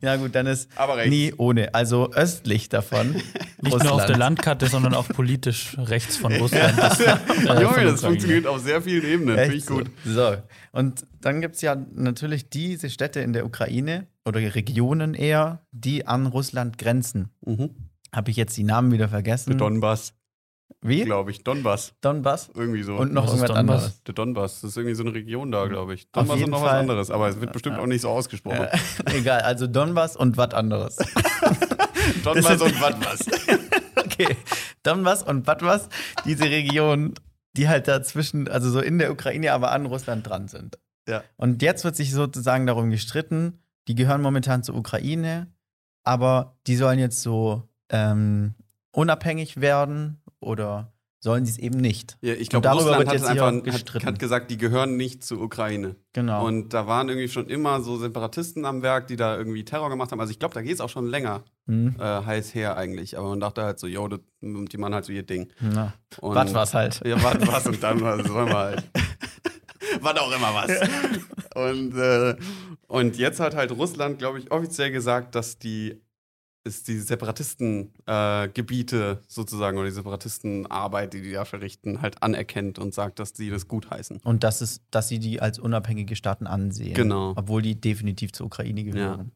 Ja 0.01 0.17
gut, 0.17 0.35
dann 0.35 0.47
ist 0.47 0.69
nie 1.07 1.33
ohne. 1.37 1.75
Also 1.75 2.13
östlich 2.13 2.69
davon 2.69 3.13
Nicht 3.63 3.83
nur 3.83 3.93
auf 3.93 4.07
der 4.07 4.19
Landkarte, 4.19 4.67
sondern 4.67 4.95
auch 4.95 5.09
politisch 5.09 5.77
rechts 5.79 6.17
von 6.17 6.33
Russland. 6.35 6.79
Das, 6.79 7.01
äh, 7.01 7.17
Junge, 7.61 7.85
das 7.85 8.03
funktioniert 8.03 8.47
auf 8.47 8.61
sehr 8.61 8.83
vielen 8.83 9.05
Ebenen. 9.05 9.37
Finde 9.37 9.55
ich 9.55 9.63
Echt 9.63 9.67
gut. 9.67 9.91
So. 10.05 10.13
so. 10.13 10.37
Und 10.73 11.07
dann 11.21 11.41
gibt 11.41 11.57
es 11.57 11.63
ja 11.63 11.77
natürlich 11.95 12.51
diese 12.51 12.91
Städte 12.91 13.21
in 13.21 13.33
der 13.33 13.47
Ukraine 13.47 14.07
oder 14.25 14.41
Regionen 14.55 15.15
eher, 15.15 15.65
die 15.73 16.07
an 16.07 16.27
Russland 16.27 16.79
grenzen. 16.79 17.31
Mhm. 17.45 17.71
Habe 18.15 18.31
ich 18.31 18.37
jetzt 18.37 18.57
die 18.57 18.63
Namen 18.63 18.93
wieder 18.93 19.09
vergessen? 19.09 19.51
Der 19.51 19.59
Donbass, 19.59 20.15
Wie? 20.81 21.03
glaube 21.03 21.33
ich. 21.33 21.43
Donbass. 21.43 21.95
Donbass? 22.01 22.51
Irgendwie 22.55 22.85
so. 22.85 22.95
Und 22.95 23.13
noch 23.13 23.25
Was 23.25 23.31
irgendwas 23.31 23.49
Donbass? 23.49 23.77
anderes. 23.83 24.03
Der 24.05 24.15
Donbass, 24.15 24.61
das 24.61 24.71
ist 24.71 24.77
irgendwie 24.77 24.95
so 24.95 25.03
eine 25.03 25.15
Region 25.15 25.51
da, 25.51 25.67
glaube 25.67 25.95
ich. 25.95 26.11
Donbass 26.13 26.41
und 26.41 26.51
noch 26.51 26.63
was 26.63 26.71
Fall. 26.71 26.81
anderes, 26.81 27.11
aber 27.11 27.29
es 27.29 27.41
wird 27.41 27.53
bestimmt 27.53 27.79
auch 27.79 27.87
nicht 27.87 28.03
so 28.03 28.11
ausgesprochen. 28.11 28.69
Äh, 28.71 28.79
egal, 29.19 29.41
also 29.41 29.67
Donbass 29.67 30.17
und 30.17 30.37
was 30.37 30.55
anderes. 30.55 30.97
Donbass 32.25 32.63
und 32.63 32.81
was 32.81 32.95
was. 33.01 33.27
okay, 34.05 34.37
Donbass 34.85 35.23
und 35.25 35.47
was 35.49 35.63
was, 35.63 35.89
diese 36.25 36.45
Regionen, 36.45 37.15
die 37.57 37.69
halt 37.69 37.89
dazwischen, 37.89 38.47
also 38.47 38.71
so 38.71 38.81
in 38.81 38.99
der 38.99 39.11
Ukraine, 39.11 39.53
aber 39.53 39.73
an 39.73 39.87
Russland 39.87 40.29
dran 40.29 40.47
sind. 40.47 40.79
Ja. 41.09 41.25
Und 41.37 41.63
jetzt 41.63 41.85
wird 41.85 41.97
sich 41.97 42.13
sozusagen 42.13 42.67
darum 42.67 42.91
gestritten, 42.91 43.59
die 43.89 43.97
gehören 43.97 44.23
momentan 44.23 44.63
zur 44.63 44.77
Ukraine, 44.77 45.53
aber 46.05 46.57
die 46.67 46.77
sollen 46.77 46.99
jetzt 46.99 47.21
so 47.21 47.69
ähm, 47.91 48.55
unabhängig 48.93 49.61
werden 49.61 50.23
oder 50.41 50.93
sollen 51.21 51.47
sie 51.47 51.53
es 51.53 51.59
eben 51.59 51.79
nicht? 51.79 52.19
Ja, 52.21 52.35
ich 52.35 52.51
glaube, 52.51 52.69
Russland 52.69 52.99
wird 52.99 53.09
hat, 53.09 53.15
jetzt 53.15 53.25
einfach, 53.27 53.47
hat, 53.51 53.65
gestritten. 53.65 54.07
hat 54.07 54.19
gesagt, 54.19 54.51
die 54.51 54.59
gehören 54.59 54.99
nicht 54.99 55.25
zur 55.25 55.41
Ukraine. 55.41 55.97
Genau. 56.13 56.47
Und 56.47 56.75
da 56.75 56.87
waren 56.87 57.09
irgendwie 57.09 57.29
schon 57.29 57.49
immer 57.49 57.81
so 57.81 57.97
Separatisten 57.97 58.67
am 58.67 58.83
Werk, 58.83 59.07
die 59.07 59.17
da 59.17 59.35
irgendwie 59.37 59.65
Terror 59.65 59.89
gemacht 59.89 60.13
haben. 60.13 60.21
Also 60.21 60.33
ich 60.33 60.39
glaube, 60.39 60.53
da 60.53 60.61
geht 60.61 60.75
es 60.75 60.81
auch 60.83 60.91
schon 60.91 61.07
länger 61.07 61.43
hm, 61.67 61.97
äh, 61.99 62.03
heiß 62.03 62.55
her 62.55 62.77
eigentlich. 62.77 63.17
Aber 63.17 63.31
man 63.31 63.41
dachte 63.41 63.63
halt 63.63 63.79
so, 63.79 63.87
yo, 63.87 64.07
das, 64.07 64.21
die 64.43 64.77
machen 64.77 64.93
halt 64.93 65.07
so 65.07 65.13
ihr 65.13 65.23
Ding. 65.23 65.51
na, 65.61 65.95
Und- 66.21 66.35
was 66.35 66.53
was 66.53 66.75
halt. 66.75 67.01
Ja, 67.07 67.17
was, 67.23 67.49
was 67.49 67.67
und 67.69 67.83
dann 67.83 68.03
was, 68.03 68.27
sollen 68.27 68.49
wir 68.49 68.59
halt. 68.59 68.85
was 70.03 70.17
auch 70.19 70.31
immer 70.37 70.55
was. 70.55 70.71
Und, 71.55 71.97
äh, 71.97 72.37
und 72.87 73.17
jetzt 73.17 73.41
hat 73.41 73.57
halt 73.57 73.71
Russland, 73.71 74.19
glaube 74.19 74.41
ich, 74.41 74.51
offiziell 74.53 74.91
gesagt, 74.91 75.35
dass 75.35 75.59
die 75.59 76.03
ist 76.65 76.89
die 76.89 76.99
Separatistengebiete 76.99 78.03
äh, 78.07 78.49
Gebiete 78.49 79.23
sozusagen 79.29 79.77
oder 79.77 79.89
die 79.89 79.95
Separatistenarbeit, 79.95 81.13
die 81.13 81.23
die 81.23 81.33
da 81.33 81.45
verrichten, 81.45 82.01
halt 82.01 82.23
anerkennt 82.23 82.79
und 82.79 82.95
sagt, 82.95 83.19
dass 83.19 83.35
die 83.35 83.51
das 83.51 83.69
gutheißen. 83.69 84.21
Und 84.25 84.45
das 84.45 84.63
ist, 84.63 84.83
dass 84.91 85.09
sie 85.09 85.19
die 85.19 85.41
als 85.41 85.59
unabhängige 85.59 86.17
Staaten 86.17 86.47
ansehen. 86.47 86.95
Genau. 86.95 87.35
Obwohl 87.37 87.61
die 87.61 87.79
definitiv 87.79 88.33
zur 88.33 88.47
Ukraine 88.47 88.83
gehören. 88.83 89.33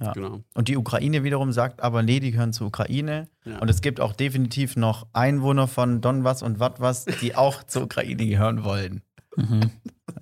Ja. 0.00 0.12
Genau. 0.12 0.44
Und 0.54 0.68
die 0.68 0.76
Ukraine 0.76 1.24
wiederum 1.24 1.50
sagt 1.50 1.82
aber, 1.82 2.02
nee, 2.02 2.20
die 2.20 2.30
gehören 2.30 2.52
zur 2.52 2.68
Ukraine. 2.68 3.28
Ja. 3.44 3.58
Und 3.58 3.68
es 3.68 3.80
gibt 3.80 3.98
auch 3.98 4.12
definitiv 4.12 4.76
noch 4.76 5.06
Einwohner 5.12 5.66
von 5.66 6.00
Donbass 6.00 6.42
und 6.42 6.60
Watwas, 6.60 7.06
die 7.20 7.34
auch 7.34 7.62
zur 7.66 7.84
Ukraine 7.84 8.26
gehören 8.26 8.62
wollen. 8.62 9.02
Mhm. 9.36 9.70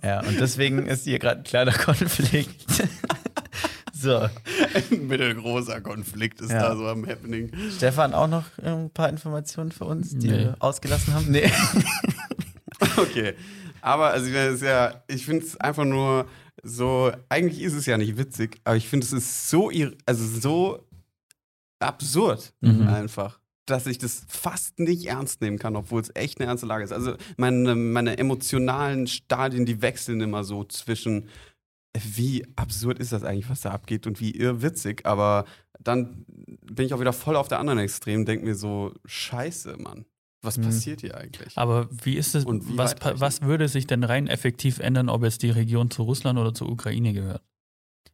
Ja, 0.02 0.20
und 0.20 0.40
deswegen 0.40 0.86
ist 0.86 1.04
hier 1.04 1.18
gerade 1.18 1.40
ein 1.40 1.44
kleiner 1.44 1.72
Konflikt. 1.76 2.88
So, 4.00 4.16
Ein 4.90 5.06
mittelgroßer 5.06 5.80
Konflikt 5.80 6.40
ist 6.40 6.50
Ja. 6.50 6.60
da 6.70 6.76
so 6.76 6.86
am 6.86 7.06
Happening. 7.06 7.50
Stefan, 7.76 8.12
auch 8.14 8.28
noch 8.28 8.44
äh, 8.62 8.68
ein 8.68 8.90
paar 8.90 9.08
Informationen 9.08 9.72
für 9.72 9.84
uns, 9.84 10.10
die 10.16 10.28
Nee. 10.28 10.38
wir 10.38 10.56
ausgelassen 10.60 11.14
haben? 11.14 11.30
Nee. 11.30 11.50
Okay. 12.98 13.34
Aber 13.80 14.08
also 14.10 14.30
das 14.32 14.54
ist 14.56 14.62
ja, 14.62 15.02
ich 15.08 15.24
finde 15.24 15.44
es 15.44 15.56
einfach 15.58 15.84
nur 15.84 16.26
so, 16.62 17.12
eigentlich 17.28 17.62
ist 17.62 17.74
es 17.74 17.86
ja 17.86 17.96
nicht 17.96 18.18
witzig, 18.18 18.58
aber 18.64 18.76
ich 18.76 18.88
finde 18.88 19.06
es 19.06 19.12
ist 19.12 19.48
so, 19.50 19.70
also 20.04 20.24
so 20.40 20.86
absurd 21.78 22.52
Mhm. 22.60 22.88
einfach, 22.88 23.38
dass 23.66 23.86
ich 23.86 23.98
das 23.98 24.24
fast 24.28 24.78
nicht 24.78 25.06
ernst 25.06 25.40
nehmen 25.40 25.58
kann, 25.58 25.76
obwohl 25.76 26.00
es 26.00 26.10
echt 26.14 26.40
eine 26.40 26.48
ernste 26.48 26.66
Lage 26.66 26.84
ist. 26.84 26.92
Also 26.92 27.16
meine, 27.36 27.74
meine 27.74 28.18
emotionalen 28.18 29.06
Stadien, 29.06 29.66
die 29.66 29.82
wechseln 29.82 30.20
immer 30.20 30.44
so 30.44 30.64
zwischen, 30.64 31.28
wie 32.04 32.46
absurd 32.56 32.98
ist 32.98 33.12
das 33.12 33.22
eigentlich, 33.22 33.48
was 33.50 33.60
da 33.62 33.70
abgeht 33.70 34.06
und 34.06 34.20
wie 34.20 34.30
irrwitzig, 34.32 35.06
aber 35.06 35.44
dann 35.80 36.24
bin 36.62 36.86
ich 36.86 36.94
auch 36.94 37.00
wieder 37.00 37.12
voll 37.12 37.36
auf 37.36 37.48
der 37.48 37.58
anderen 37.58 37.78
Extrem, 37.78 38.24
denke 38.24 38.44
mir 38.44 38.54
so, 38.54 38.92
scheiße, 39.04 39.76
Mann. 39.78 40.04
Was 40.42 40.58
Mhm. 40.58 40.62
passiert 40.64 41.00
hier 41.00 41.16
eigentlich? 41.16 41.56
Aber 41.56 41.88
wie 42.04 42.16
ist 42.16 42.34
es, 42.34 42.44
Und 42.44 42.68
wie 42.68 42.78
was, 42.78 42.94
was 43.14 43.42
würde 43.42 43.68
sich 43.68 43.86
denn 43.86 44.04
rein 44.04 44.26
effektiv 44.28 44.78
ändern, 44.78 45.08
ob 45.08 45.22
jetzt 45.24 45.42
die 45.42 45.50
Region 45.50 45.90
zu 45.90 46.02
Russland 46.04 46.38
oder 46.38 46.54
zur 46.54 46.68
Ukraine 46.70 47.12
gehört? 47.12 47.42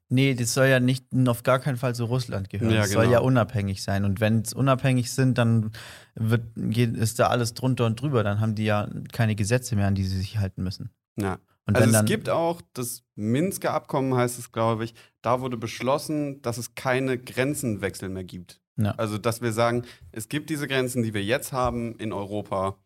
Nee, 0.08 0.34
das 0.34 0.52
soll 0.52 0.66
ja 0.66 0.78
nicht 0.78 1.06
auf 1.26 1.42
gar 1.42 1.58
keinen 1.58 1.78
Fall 1.78 1.94
zu 1.94 2.04
Russland 2.04 2.50
gehören. 2.50 2.70
Ja, 2.70 2.82
das 2.82 2.90
soll 2.90 3.04
genau. 3.04 3.12
ja 3.14 3.20
unabhängig 3.20 3.82
sein. 3.82 4.04
Und 4.04 4.20
wenn 4.20 4.40
es 4.40 4.52
unabhängig 4.52 5.10
sind, 5.10 5.38
dann 5.38 5.72
wird, 6.14 6.42
geht, 6.54 6.94
ist 6.96 7.18
da 7.18 7.28
alles 7.28 7.54
drunter 7.54 7.86
und 7.86 7.98
drüber. 8.00 8.22
Dann 8.22 8.38
haben 8.40 8.54
die 8.54 8.64
ja 8.64 8.90
keine 9.12 9.34
Gesetze 9.34 9.74
mehr, 9.74 9.86
an 9.86 9.94
die 9.94 10.04
sie 10.04 10.18
sich 10.18 10.36
halten 10.38 10.62
müssen. 10.62 10.90
Ja. 11.18 11.38
Und 11.66 11.76
Also 11.76 11.96
es 11.96 12.04
gibt 12.04 12.28
auch 12.28 12.60
das 12.74 13.04
Minsker 13.14 13.72
Abkommen, 13.72 14.14
heißt 14.14 14.38
es, 14.38 14.50
glaube 14.52 14.84
ich, 14.84 14.94
da 15.22 15.40
wurde 15.40 15.56
beschlossen, 15.56 16.42
dass 16.42 16.58
es 16.58 16.74
keine 16.74 17.18
Grenzenwechsel 17.18 18.08
mehr 18.08 18.24
gibt. 18.24 18.60
Ja. 18.76 18.92
Also 18.92 19.18
dass 19.18 19.42
wir 19.42 19.52
sagen, 19.52 19.84
es 20.10 20.28
gibt 20.28 20.50
diese 20.50 20.66
Grenzen, 20.66 21.02
die 21.02 21.14
wir 21.14 21.22
jetzt 21.22 21.52
haben 21.52 21.94
in 21.98 22.12
Europa 22.12 22.76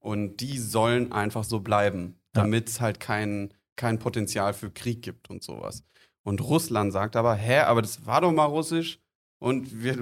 und 0.00 0.38
die 0.38 0.58
sollen 0.58 1.12
einfach 1.12 1.44
so 1.44 1.60
bleiben, 1.60 2.16
Ja. 2.36 2.42
damit 2.42 2.68
es 2.68 2.80
halt 2.80 3.00
kein, 3.00 3.54
kein 3.76 3.98
Potenzial 3.98 4.52
für 4.52 4.70
Krieg 4.70 5.00
gibt 5.02 5.30
und 5.30 5.42
sowas. 5.42 5.84
Und 6.22 6.42
Russland 6.42 6.92
sagt 6.92 7.16
aber, 7.16 7.34
hä, 7.34 7.60
aber 7.60 7.80
das 7.80 8.04
war 8.04 8.20
doch 8.20 8.32
mal 8.32 8.44
russisch 8.44 8.98
und 9.40 9.82
wir, 9.82 9.96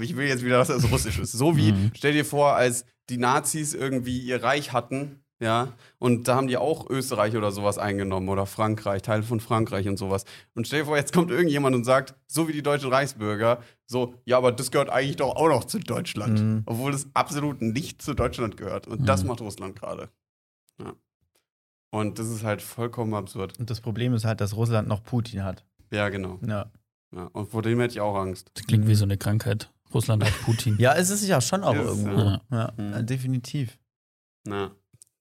ich 0.00 0.16
will 0.16 0.26
jetzt 0.26 0.44
wieder, 0.44 0.58
dass 0.58 0.68
das 0.68 0.90
russisch 0.90 1.18
ist. 1.20 1.32
So 1.32 1.56
wie, 1.56 1.70
Mhm. 1.72 1.90
stell 1.94 2.14
dir 2.14 2.24
vor, 2.24 2.54
als 2.56 2.84
die 3.10 3.18
Nazis 3.18 3.74
irgendwie 3.74 4.18
ihr 4.18 4.42
Reich 4.42 4.72
hatten, 4.72 5.22
ja, 5.40 5.72
und 5.98 6.28
da 6.28 6.36
haben 6.36 6.46
die 6.48 6.56
auch 6.58 6.88
Österreich 6.90 7.34
oder 7.36 7.50
sowas 7.50 7.78
eingenommen 7.78 8.28
oder 8.28 8.44
Frankreich, 8.46 9.02
Teile 9.02 9.22
von 9.22 9.40
Frankreich 9.40 9.88
und 9.88 9.96
sowas. 9.96 10.24
Und 10.54 10.66
stell 10.66 10.80
dir 10.80 10.86
vor, 10.86 10.96
jetzt 10.96 11.12
kommt 11.14 11.30
irgendjemand 11.30 11.74
und 11.74 11.84
sagt, 11.84 12.14
so 12.26 12.46
wie 12.46 12.52
die 12.52 12.62
deutschen 12.62 12.90
Reichsbürger, 12.92 13.62
so, 13.86 14.14
ja, 14.26 14.36
aber 14.36 14.52
das 14.52 14.70
gehört 14.70 14.90
eigentlich 14.90 15.16
doch 15.16 15.34
auch 15.36 15.48
noch 15.48 15.64
zu 15.64 15.78
Deutschland. 15.78 16.38
Mhm. 16.40 16.62
Obwohl 16.66 16.92
es 16.94 17.08
absolut 17.14 17.62
nicht 17.62 18.02
zu 18.02 18.14
Deutschland 18.14 18.56
gehört. 18.56 18.86
Und 18.86 19.06
das 19.08 19.22
Mhm. 19.22 19.28
macht 19.30 19.40
Russland 19.40 19.74
gerade. 19.76 20.10
Ja. 20.78 20.92
Und 21.90 22.18
das 22.18 22.28
ist 22.28 22.44
halt 22.44 22.62
vollkommen 22.62 23.14
absurd. 23.14 23.58
und 23.58 23.68
das 23.70 23.80
Problem 23.80 24.14
ist 24.14 24.24
halt, 24.24 24.40
dass 24.40 24.54
Russland 24.54 24.86
noch 24.88 25.02
Putin 25.02 25.42
hat. 25.42 25.64
Ja, 25.90 26.08
genau. 26.08 26.38
Ja, 26.46 26.70
Ja. 27.12 27.24
Und 27.32 27.50
vor 27.50 27.62
dem 27.62 27.80
hätte 27.80 27.94
ich 27.94 28.00
auch 28.00 28.14
Angst. 28.16 28.50
Das 28.54 28.64
klingt 28.66 28.86
wie 28.86 28.94
so 28.94 29.04
eine 29.04 29.16
Krankheit. 29.18 29.72
Russland 29.92 30.22
hat 30.22 30.32
Putin. 30.44 30.76
ja 30.78 30.94
es 30.94 31.10
ist 31.10 31.26
ja 31.26 31.40
schon 31.40 31.64
auch 31.64 31.74
Ist, 31.74 31.80
irgendwo. 31.80 32.20
ja. 32.20 32.40
Ja, 32.52 32.72
Mhm. 32.76 33.06
definitiv. 33.06 33.76
Ja, 34.46 34.70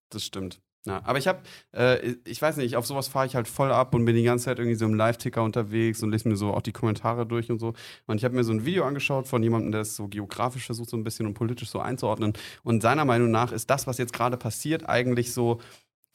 das 0.09 0.23
stimmt. 0.23 0.61
Ja, 0.85 1.01
aber 1.03 1.19
ich 1.19 1.27
habe, 1.27 1.41
äh, 1.73 2.15
ich 2.25 2.41
weiß 2.41 2.55
nicht, 2.57 2.77
auf 2.77 2.85
sowas 2.85 3.09
fahre 3.09 3.25
ich 3.25 3.35
halt 3.35 3.49
voll 3.49 3.71
ab 3.71 3.93
und 3.93 4.05
bin 4.05 4.15
die 4.15 4.23
ganze 4.23 4.45
Zeit 4.45 4.59
irgendwie 4.59 4.77
so 4.77 4.85
im 4.85 4.93
Live-Ticker 4.93 5.43
unterwegs 5.43 6.01
und 6.01 6.11
lese 6.11 6.27
mir 6.29 6.37
so 6.37 6.53
auch 6.53 6.61
die 6.61 6.71
Kommentare 6.71 7.25
durch 7.25 7.51
und 7.51 7.59
so. 7.59 7.73
Und 8.07 8.17
ich 8.17 8.23
habe 8.23 8.35
mir 8.35 8.45
so 8.45 8.53
ein 8.53 8.65
Video 8.65 8.85
angeschaut 8.85 9.27
von 9.27 9.43
jemandem, 9.43 9.73
der 9.73 9.81
es 9.81 9.97
so 9.97 10.07
geografisch 10.07 10.65
versucht, 10.65 10.89
so 10.89 10.95
ein 10.95 11.03
bisschen 11.03 11.25
und 11.27 11.33
politisch 11.33 11.69
so 11.69 11.79
einzuordnen. 11.79 12.33
Und 12.63 12.81
seiner 12.81 13.03
Meinung 13.03 13.29
nach 13.29 13.51
ist 13.51 13.69
das, 13.69 13.87
was 13.87 13.97
jetzt 13.97 14.13
gerade 14.13 14.37
passiert, 14.37 14.87
eigentlich 14.87 15.33
so 15.33 15.59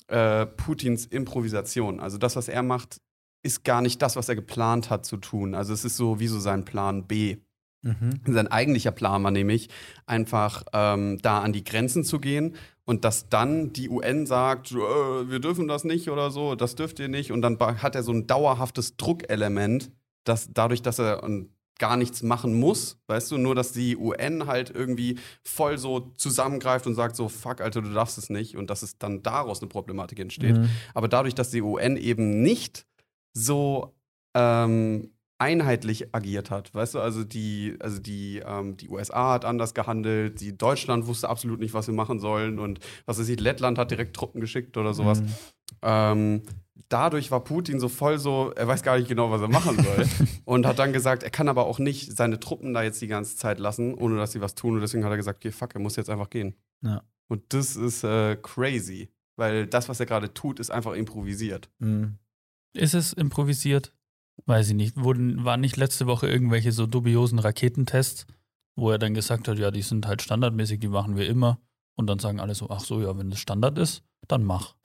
äh, 0.09 0.47
Putins 0.47 1.07
Improvisation. 1.07 2.01
Also 2.01 2.17
das, 2.17 2.35
was 2.35 2.49
er 2.49 2.63
macht, 2.63 3.01
ist 3.43 3.65
gar 3.65 3.83
nicht 3.83 4.01
das, 4.01 4.17
was 4.17 4.31
er 4.31 4.35
geplant 4.35 4.89
hat 4.89 5.05
zu 5.05 5.19
tun. 5.19 5.55
Also 5.55 5.75
es 5.75 5.85
ist 5.85 5.97
so 5.97 6.21
wie 6.21 6.29
so 6.29 6.41
sein 6.41 6.65
Plan 6.65 7.07
B. 7.07 7.37
Mhm. 7.85 8.21
Sein 8.27 8.49
eigentlicher 8.49 8.91
Plan 8.91 9.23
war 9.23 9.31
nämlich, 9.31 9.69
einfach 10.07 10.65
ähm, 10.73 11.19
da 11.23 11.41
an 11.41 11.53
die 11.53 11.65
Grenzen 11.65 12.03
zu 12.03 12.19
gehen 12.19 12.57
und 12.85 13.05
dass 13.05 13.29
dann 13.29 13.73
die 13.73 13.89
UN 13.89 14.27
sagt, 14.27 14.73
äh, 14.73 14.75
wir 14.77 15.39
dürfen 15.39 15.69
das 15.69 15.85
nicht 15.85 16.11
oder 16.11 16.31
so, 16.31 16.55
das 16.55 16.75
dürft 16.75 16.99
ihr 16.99 17.09
nicht. 17.09 17.31
Und 17.31 17.43
dann 17.43 17.59
hat 17.59 17.95
er 17.95 18.03
so 18.03 18.13
ein 18.13 18.27
dauerhaftes 18.27 18.97
Druckelement, 18.97 19.91
dass 20.25 20.49
dadurch, 20.53 20.83
dass 20.83 20.99
er 20.99 21.23
gar 21.79 21.97
nichts 21.97 22.23
machen 22.23 22.55
muss, 22.55 22.99
weißt 23.09 23.33
du, 23.33 23.39
nur 23.39 23.55
dass 23.55 23.73
die 23.73 23.97
UN 23.97 24.47
halt 24.47 24.71
irgendwie 24.71 25.19
voll 25.43 25.77
so 25.77 26.13
zusammengreift 26.17 26.87
und 26.87 26.95
sagt 26.95 27.17
so, 27.17 27.29
fuck, 27.29 27.61
Alter, 27.61 27.83
du 27.83 27.93
darfst 27.93 28.17
es 28.17 28.31
nicht 28.31 28.57
und 28.57 28.71
dass 28.71 28.83
es 28.83 28.99
dann 28.99 29.23
daraus 29.23 29.61
eine 29.61 29.69
Problematik 29.69 30.21
entsteht. 30.21 30.57
Mhm. 30.57 30.71
Aber 30.95 31.09
dadurch, 31.09 31.35
dass 31.35 31.51
die 31.51 31.63
UN 31.63 31.97
eben 31.97 32.43
nicht 32.43 32.87
so 33.33 33.95
ähm, 34.35 35.14
einheitlich 35.39 36.15
agiert 36.15 36.51
hat, 36.51 36.75
weißt 36.75 36.95
du, 36.95 37.01
also 37.01 37.25
die, 37.25 37.77
also 37.81 37.99
die, 37.99 38.43
ähm, 38.45 38.77
die 38.77 38.89
USA 38.89 39.33
hat 39.33 39.45
anders 39.45 39.75
gehandelt, 39.75 40.41
die 40.41 40.57
Deutschland 40.57 41.07
wusste 41.07 41.29
absolut 41.29 41.61
nicht, 41.61 41.75
was 41.75 41.87
wir 41.87 41.95
machen 41.95 42.21
sollen 42.21 42.59
und 42.59 42.79
was 43.07 43.19
weiß 43.19 43.29
ich, 43.29 43.41
Lettland 43.41 43.79
hat 43.79 43.91
direkt 43.91 44.15
Truppen 44.15 44.41
geschickt 44.41 44.77
oder 44.77 44.95
sowas. 44.95 45.23
Mhm. 45.23 45.29
Ähm, 45.83 46.43
dadurch 46.89 47.31
war 47.31 47.43
Putin 47.43 47.81
so 47.81 47.89
voll 47.89 48.19
so, 48.19 48.53
er 48.55 48.69
weiß 48.69 48.83
gar 48.83 48.97
nicht 48.97 49.09
genau, 49.09 49.31
was 49.31 49.41
er 49.41 49.49
machen 49.49 49.83
soll. 49.83 50.07
und 50.45 50.67
hat 50.67 50.79
dann 50.79 50.93
gesagt, 50.93 51.23
er 51.23 51.31
kann 51.31 51.49
aber 51.49 51.67
auch 51.67 51.79
nicht 51.79 52.17
seine 52.17 52.39
Truppen 52.39 52.73
da 52.73 52.83
jetzt 52.83 53.01
die 53.03 53.09
ganze 53.09 53.37
Zeit 53.37 53.59
lassen, 53.59 53.95
ohne 53.95 54.17
dass 54.17 54.33
sie 54.33 54.41
was 54.41 54.55
tun. 54.55 54.75
Und 54.75 54.81
deswegen 54.81 55.05
hat 55.05 55.11
er 55.11 55.17
gesagt, 55.17 55.39
okay, 55.39 55.53
fuck, 55.53 55.75
er 55.75 55.81
muss 55.81 55.97
jetzt 55.97 56.11
einfach 56.11 56.31
gehen. 56.31 56.55
Ja. 56.83 57.03
Und 57.29 57.43
das 57.53 57.77
ist 57.77 58.05
äh, 58.05 58.37
crazy. 58.37 59.11
Weil 59.37 59.67
das, 59.67 59.89
was 59.89 59.99
er 59.99 60.07
gerade 60.07 60.33
tut, 60.33 60.61
ist 60.61 60.71
einfach 60.71 60.93
improvisiert. 60.93 61.69
Mhm. 61.79 62.19
Ist 62.73 62.95
es 62.95 63.13
improvisiert? 63.13 63.93
Weiß 64.47 64.69
ich 64.69 64.75
nicht. 64.75 64.97
Wurden, 64.97 65.45
waren 65.45 65.61
nicht 65.61 65.77
letzte 65.77 66.07
Woche 66.07 66.29
irgendwelche 66.29 66.73
so 66.73 66.87
dubiosen 66.87 67.39
Raketentests, 67.39 68.27
wo 68.77 68.91
er 68.91 68.99
dann 68.99 69.15
gesagt 69.15 69.49
hat, 69.49 69.59
ja, 69.59 69.71
die 69.71 69.83
sind 69.83 70.07
halt 70.07 70.23
standardmäßig, 70.23 70.81
die 70.81 70.89
machen 70.89 71.17
wir 71.17 71.27
immer. 71.27 71.59
Und 71.97 72.09
dann 72.09 72.19
sagen 72.19 72.41
alle 72.41 72.55
so, 72.55 72.71
ach 72.71 72.81
so, 72.81 73.01
ja, 73.01 73.17
wenn 73.17 73.31
das 73.31 73.39
Standard 73.39 73.79
ist, 73.79 74.03
dann 74.27 74.45
mach. 74.45 74.75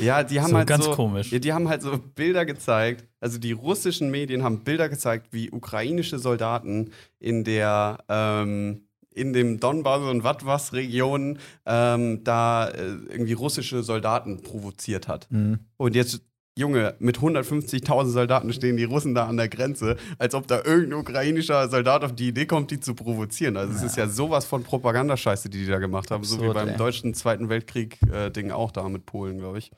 Ja, 0.00 0.22
die 0.22 0.40
haben 0.40 0.50
so 0.50 0.56
halt 0.56 0.68
ganz 0.68 0.84
so, 0.84 0.92
komisch. 0.92 1.32
Ja, 1.32 1.38
die 1.38 1.52
haben 1.52 1.68
halt 1.68 1.82
so 1.82 1.98
Bilder 1.98 2.44
gezeigt. 2.44 3.04
Also 3.20 3.38
die 3.38 3.52
russischen 3.52 4.10
Medien 4.10 4.42
haben 4.42 4.60
Bilder 4.60 4.88
gezeigt, 4.88 5.28
wie 5.32 5.50
ukrainische 5.50 6.18
Soldaten 6.18 6.92
in 7.18 7.44
der 7.44 7.98
ähm, 8.08 8.82
in 9.12 9.32
dem 9.32 9.58
Donbass 9.58 10.02
und 10.02 10.22
was 10.24 10.72
Region 10.72 11.38
ähm, 11.66 12.22
da 12.24 12.68
äh, 12.68 12.92
irgendwie 13.08 13.32
russische 13.32 13.82
Soldaten 13.82 14.42
provoziert 14.42 15.08
hat. 15.08 15.26
Mhm. 15.30 15.58
Und 15.76 15.96
jetzt 15.96 16.22
Junge, 16.58 16.94
mit 16.98 17.18
150.000 17.18 18.06
Soldaten 18.06 18.52
stehen 18.52 18.76
die 18.76 18.84
Russen 18.84 19.14
da 19.14 19.26
an 19.26 19.36
der 19.36 19.48
Grenze, 19.48 19.96
als 20.18 20.34
ob 20.34 20.46
da 20.46 20.62
irgendein 20.64 20.94
ukrainischer 21.00 21.68
Soldat 21.68 22.04
auf 22.04 22.14
die 22.14 22.28
Idee 22.28 22.46
kommt, 22.46 22.70
die 22.70 22.80
zu 22.80 22.94
provozieren. 22.94 23.56
Also 23.56 23.72
es 23.74 23.82
ist 23.82 23.96
ja 23.96 24.08
sowas 24.08 24.44
von 24.44 24.62
Propagandascheiße, 24.64 25.48
die 25.48 25.58
die 25.64 25.66
da 25.70 25.78
gemacht 25.78 26.10
haben, 26.10 26.24
so 26.24 26.36
wie 26.36 26.40
Absurd, 26.48 26.54
beim 26.54 26.68
ey. 26.70 26.76
deutschen 26.76 27.14
Zweiten 27.14 27.48
Weltkrieg-Ding 27.48 28.50
auch 28.50 28.72
da 28.72 28.88
mit 28.88 29.06
Polen, 29.06 29.38
glaube 29.38 29.58
ich. 29.58 29.70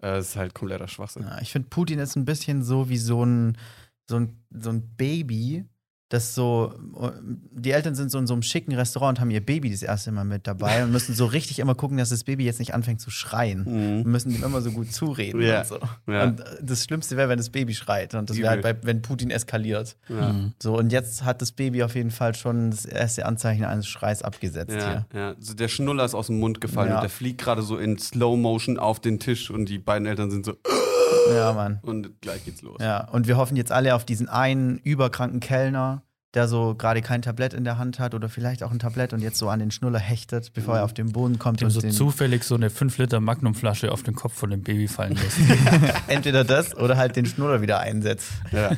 Äh, 0.00 0.18
Es 0.18 0.28
ist 0.28 0.36
halt 0.36 0.54
kompletter 0.54 0.88
Schwachsinn. 0.88 1.24
Ja, 1.24 1.40
ich 1.40 1.50
finde, 1.50 1.68
Putin 1.68 1.98
ist 1.98 2.16
ein 2.16 2.24
bisschen 2.24 2.62
so 2.62 2.88
wie 2.88 2.98
so 2.98 3.24
ein, 3.24 3.58
so 4.08 4.16
ein, 4.16 4.44
so 4.50 4.70
ein 4.70 4.82
Baby, 4.96 5.64
das 6.08 6.36
so, 6.36 6.72
die 7.50 7.72
Eltern 7.72 7.96
sind 7.96 8.12
so 8.12 8.18
in 8.18 8.28
so 8.28 8.34
einem 8.34 8.42
schicken 8.42 8.72
Restaurant 8.74 9.18
und 9.18 9.20
haben 9.20 9.30
ihr 9.32 9.44
Baby 9.44 9.70
das 9.72 9.82
erste 9.82 10.12
Mal 10.12 10.24
mit 10.24 10.46
dabei 10.46 10.82
und 10.84 10.92
müssen 10.92 11.14
so 11.16 11.26
richtig 11.26 11.58
immer 11.58 11.74
gucken, 11.74 11.96
dass 11.96 12.10
das 12.10 12.22
Baby 12.22 12.44
jetzt 12.44 12.60
nicht 12.60 12.74
anfängt 12.74 13.00
zu 13.00 13.10
schreien. 13.10 13.64
Und 13.64 14.02
Mhm. 14.04 14.10
müssen 14.12 14.30
ihm 14.32 14.44
immer 14.44 14.60
so 14.62 14.70
gut 14.70 14.92
zureden 14.92 15.40
Ja. 15.42 15.60
und 15.62 15.66
so. 15.66 15.78
Ja. 16.06 16.24
Und 16.24 16.40
äh, 16.40 16.44
das 16.62 16.84
Schlimmste 16.84 17.16
wäre, 17.16 17.28
wenn 17.28 17.38
das 17.38 17.50
Baby 17.50 17.74
schreit. 17.74 18.14
Und 18.14 18.30
das 18.30 18.36
wäre 18.36 18.50
halt, 18.50 18.62
bei, 18.62 18.76
wenn 18.82 19.02
Putin 19.02 19.30
eskaliert. 19.30 19.96
Ja. 20.08 20.32
Mhm. 20.32 20.52
So, 20.62 20.78
und 20.78 20.92
jetzt 20.92 21.24
hat 21.24 21.42
das 21.42 21.50
Baby 21.50 21.82
auf 21.82 21.94
jeden 21.96 22.12
Fall 22.12 22.34
schon 22.36 22.70
das 22.70 22.84
erste 22.84 23.26
Anzeichen 23.26 23.64
eines 23.64 23.88
Schreis 23.88 24.22
abgesetzt 24.22 24.72
Ja, 24.76 25.06
hier. 25.12 25.20
ja. 25.20 25.34
So 25.40 25.54
der 25.54 25.66
Schnuller 25.68 26.04
ist 26.04 26.14
aus 26.14 26.28
dem 26.28 26.38
Mund 26.38 26.60
gefallen 26.60 26.92
und 26.92 27.00
der 27.02 27.10
fliegt 27.10 27.40
gerade 27.40 27.62
so 27.62 27.76
in 27.78 27.98
Slow 27.98 28.36
Motion 28.36 28.78
auf 28.78 29.00
den 29.00 29.18
Tisch 29.18 29.50
und 29.50 29.68
die 29.68 29.78
beiden 29.78 30.06
Eltern 30.06 30.30
sind 30.30 30.44
so 30.46 30.54
Ja, 31.34 31.52
Mann. 31.52 31.78
und 31.82 32.20
gleich 32.20 32.44
geht's 32.44 32.62
los. 32.62 32.76
Ja, 32.80 33.08
und 33.10 33.26
wir 33.26 33.36
hoffen 33.36 33.56
jetzt 33.56 33.72
alle 33.72 33.94
auf 33.94 34.04
diesen 34.04 34.28
einen 34.28 34.78
überkranken 34.78 35.40
Kellner, 35.40 36.02
der 36.34 36.48
so 36.48 36.74
gerade 36.74 37.00
kein 37.00 37.22
Tablett 37.22 37.54
in 37.54 37.64
der 37.64 37.78
Hand 37.78 37.98
hat 37.98 38.14
oder 38.14 38.28
vielleicht 38.28 38.62
auch 38.62 38.70
ein 38.70 38.78
Tablett 38.78 39.14
und 39.14 39.20
jetzt 39.20 39.38
so 39.38 39.48
an 39.48 39.58
den 39.58 39.70
Schnuller 39.70 39.98
hechtet, 39.98 40.52
bevor 40.52 40.76
er 40.76 40.84
auf 40.84 40.92
den 40.92 41.12
Boden 41.12 41.38
kommt 41.38 41.60
Dem 41.60 41.66
und 41.66 41.70
so 41.70 41.80
den, 41.80 41.92
zufällig 41.92 42.44
so 42.44 42.54
eine 42.56 42.68
5 42.68 42.98
Liter 42.98 43.20
Magnumflasche 43.20 43.90
auf 43.90 44.02
den 44.02 44.14
Kopf 44.14 44.34
von 44.34 44.50
dem 44.50 44.62
Baby 44.62 44.86
fallen 44.86 45.14
lässt. 45.14 45.38
entweder 46.08 46.44
das 46.44 46.76
oder 46.76 46.98
halt 46.98 47.16
den 47.16 47.24
Schnuller 47.24 47.62
wieder 47.62 47.80
einsetzt. 47.80 48.32
Ja. 48.52 48.72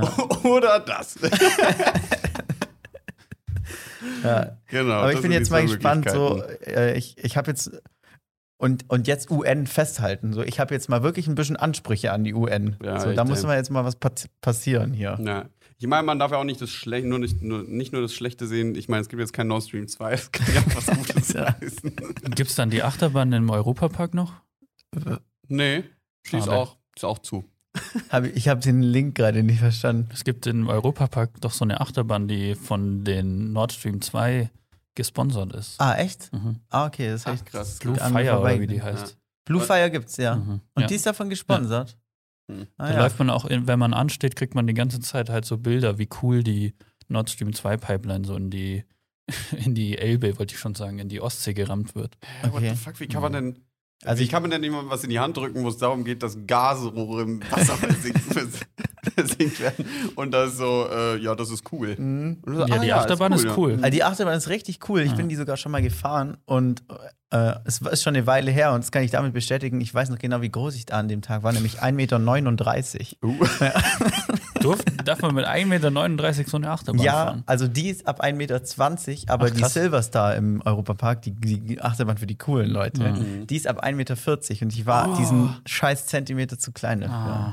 Oder 0.44 0.80
das. 0.80 1.16
Ja. 4.22 4.56
genau. 4.68 4.94
Aber 4.94 5.12
ich 5.12 5.20
bin 5.20 5.32
jetzt 5.32 5.50
mal 5.50 5.62
gespannt, 5.62 6.10
so, 6.10 6.42
äh, 6.66 6.96
ich, 6.96 7.16
ich 7.18 7.36
habe 7.36 7.50
jetzt 7.50 7.70
und, 8.64 8.88
und 8.88 9.06
jetzt 9.06 9.30
UN 9.30 9.66
festhalten. 9.66 10.32
So, 10.32 10.42
ich 10.42 10.58
habe 10.58 10.72
jetzt 10.72 10.88
mal 10.88 11.02
wirklich 11.02 11.26
ein 11.28 11.34
bisschen 11.34 11.56
Ansprüche 11.56 12.12
an 12.12 12.24
die 12.24 12.32
UN. 12.32 12.76
Ja, 12.82 12.98
so, 12.98 13.12
da 13.12 13.24
muss 13.24 13.42
mal 13.42 13.56
jetzt 13.58 13.70
mal 13.70 13.84
was 13.84 13.96
passieren 14.40 14.94
hier. 14.94 15.18
Ja. 15.22 15.44
Ich 15.78 15.86
meine, 15.86 16.04
man 16.04 16.18
darf 16.18 16.30
ja 16.30 16.38
auch 16.38 16.44
nicht 16.44 16.62
das 16.62 16.70
Schlechte, 16.70 17.06
nur 17.06 17.18
nicht, 17.18 17.42
nur, 17.42 17.62
nicht 17.64 17.92
nur 17.92 18.00
das 18.00 18.14
Schlechte 18.14 18.46
sehen. 18.46 18.74
Ich 18.74 18.88
meine, 18.88 19.02
es 19.02 19.08
gibt 19.10 19.20
jetzt 19.20 19.34
kein 19.34 19.48
Nord 19.48 19.64
Stream 19.64 19.86
2, 19.86 20.10
das 20.12 20.32
kann 20.32 20.46
ja 20.54 20.60
auch 20.62 20.76
was 20.76 20.86
Gutes 21.14 21.32
Ja. 21.34 21.54
heißen. 21.60 21.94
Gibt 22.34 22.48
es 22.50 22.56
dann 22.56 22.70
die 22.70 22.82
Achterbahn 22.82 23.30
im 23.34 23.50
Europapark 23.50 24.14
noch? 24.14 24.32
Nee, 25.48 25.84
die 26.32 26.36
ist 26.38 26.46
Schade. 26.46 26.52
auch, 26.52 26.78
ist 26.96 27.04
auch 27.04 27.18
zu. 27.18 27.44
Hab, 28.08 28.24
ich 28.24 28.48
habe 28.48 28.60
den 28.60 28.80
Link 28.82 29.14
gerade 29.16 29.42
nicht 29.42 29.58
verstanden. 29.58 30.08
Es 30.12 30.24
gibt 30.24 30.46
im 30.46 30.68
Europapark 30.68 31.38
doch 31.42 31.50
so 31.52 31.64
eine 31.66 31.82
Achterbahn, 31.82 32.28
die 32.28 32.54
von 32.54 33.04
den 33.04 33.52
Nord 33.52 33.72
Stream 33.72 34.00
2 34.00 34.48
gesponsert 34.94 35.52
ist. 35.54 35.80
Ah, 35.80 35.94
echt? 35.96 36.32
Mhm. 36.32 36.60
Ah, 36.70 36.86
okay, 36.86 37.10
das 37.10 37.26
Ach, 37.26 37.32
heißt. 37.32 37.46
krass. 37.46 37.78
Blue 37.78 37.96
Fire 37.96 38.40
oder 38.40 38.60
wie 38.60 38.66
die 38.66 38.82
heißt. 38.82 39.16
Blue 39.44 39.60
Fire 39.60 39.90
gibt's, 39.90 40.16
ja. 40.16 40.36
Mhm. 40.36 40.60
Und 40.74 40.80
ja. 40.82 40.86
die 40.86 40.94
ist 40.94 41.06
davon 41.06 41.28
gesponsert. 41.30 41.98
Hm. 42.50 42.66
Ah, 42.76 42.88
Da 42.88 42.94
ja. 42.94 43.00
läuft 43.00 43.18
man 43.18 43.30
auch, 43.30 43.44
in, 43.46 43.66
wenn 43.66 43.78
man 43.78 43.94
ansteht, 43.94 44.36
kriegt 44.36 44.54
man 44.54 44.66
die 44.66 44.74
ganze 44.74 45.00
Zeit 45.00 45.28
halt 45.30 45.44
so 45.44 45.58
Bilder, 45.58 45.98
wie 45.98 46.08
cool 46.22 46.42
die 46.42 46.74
Nord 47.08 47.30
Stream 47.30 47.52
2 47.52 47.76
Pipeline 47.76 48.24
so 48.24 48.36
in 48.36 48.50
die, 48.50 48.84
in 49.64 49.74
die 49.74 49.98
Elbe, 49.98 50.38
wollte 50.38 50.54
ich 50.54 50.60
schon 50.60 50.74
sagen, 50.74 50.98
in 50.98 51.08
die 51.08 51.20
Ostsee 51.20 51.54
gerammt 51.54 51.94
wird. 51.94 52.16
Hä, 52.42 52.48
What 52.48 52.54
Okay. 52.56 52.70
the 52.70 52.76
fuck, 52.76 53.00
wie 53.00 53.06
kann 53.06 53.22
man 53.22 53.32
denn. 53.32 53.58
Also 54.06 54.20
wie 54.20 54.24
ich- 54.24 54.30
kann 54.30 54.42
man 54.42 54.50
denn 54.50 54.62
jemandem 54.62 54.90
was 54.90 55.02
in 55.04 55.10
die 55.10 55.18
Hand 55.20 55.36
drücken, 55.36 55.62
wo 55.64 55.68
es 55.68 55.76
darum 55.78 56.04
geht, 56.04 56.22
dass 56.22 56.36
Gasrohre 56.46 57.22
im 57.22 57.40
Wasser 57.50 57.74
versinkt 57.76 58.34
werden. 59.60 59.84
Und 60.16 60.32
das 60.32 60.52
ist 60.52 60.58
so, 60.58 60.86
äh, 60.90 61.18
ja, 61.18 61.34
das 61.34 61.50
ist 61.50 61.64
cool. 61.72 61.94
Du 61.96 62.36
so, 62.54 62.66
Ja, 62.66 62.76
ah 62.76 62.78
die 62.78 62.92
Achterbahn 62.92 63.32
ist 63.32 63.44
ja. 63.44 63.56
cool. 63.56 63.72
Also 63.74 63.90
die 63.90 64.02
Achterbahn 64.04 64.36
ist 64.36 64.48
richtig 64.48 64.88
cool. 64.88 65.00
Ich 65.02 65.14
bin 65.14 65.28
die 65.28 65.36
sogar 65.36 65.56
schon 65.56 65.72
mal 65.72 65.82
gefahren 65.82 66.36
und 66.46 66.82
äh, 67.30 67.52
es 67.64 67.80
ist 67.80 68.02
schon 68.02 68.14
eine 68.16 68.26
Weile 68.26 68.50
her 68.50 68.72
und 68.72 68.82
das 68.84 68.92
kann 68.92 69.02
ich 69.02 69.10
damit 69.10 69.32
bestätigen. 69.32 69.80
Ich 69.80 69.92
weiß 69.92 70.08
noch 70.08 70.18
genau, 70.18 70.40
wie 70.40 70.50
groß 70.50 70.74
ich 70.76 70.86
da 70.86 70.98
an 70.98 71.08
dem 71.08 71.20
Tag 71.22 71.42
war, 71.42 71.52
nämlich 71.52 71.82
1,39 71.82 71.92
Meter. 71.92 72.18
Uh. 73.22 73.44
Durf, 74.64 74.82
darf 75.04 75.20
man 75.22 75.34
mit 75.34 75.46
1,39 75.46 75.66
Meter 75.66 76.50
so 76.50 76.56
eine 76.56 76.70
Achterbahn 76.70 77.02
Ja, 77.04 77.12
fahren? 77.12 77.42
also 77.46 77.68
die 77.68 77.88
ist 77.90 78.06
ab 78.06 78.22
1,20 78.22 78.32
Meter, 78.34 78.60
aber 79.32 79.46
Ach, 79.46 79.50
die. 79.50 79.64
Silverstar 79.64 80.34
im 80.36 80.62
Europapark, 80.64 81.22
die, 81.22 81.32
die 81.32 81.80
Achterbahn 81.80 82.16
für 82.18 82.26
die 82.26 82.36
coolen 82.36 82.70
Leute, 82.70 83.02
Mhm. 83.02 83.46
die 83.46 83.56
ist 83.56 83.66
ab 83.66 83.84
1,40 83.84 83.92
Meter 83.94 84.16
und 84.62 84.72
ich 84.72 84.86
war 84.86 85.16
diesen 85.18 85.56
scheiß 85.66 86.06
Zentimeter 86.06 86.58
zu 86.58 86.72
klein 86.72 87.00
dafür. 87.02 87.14
Ah. 87.16 87.52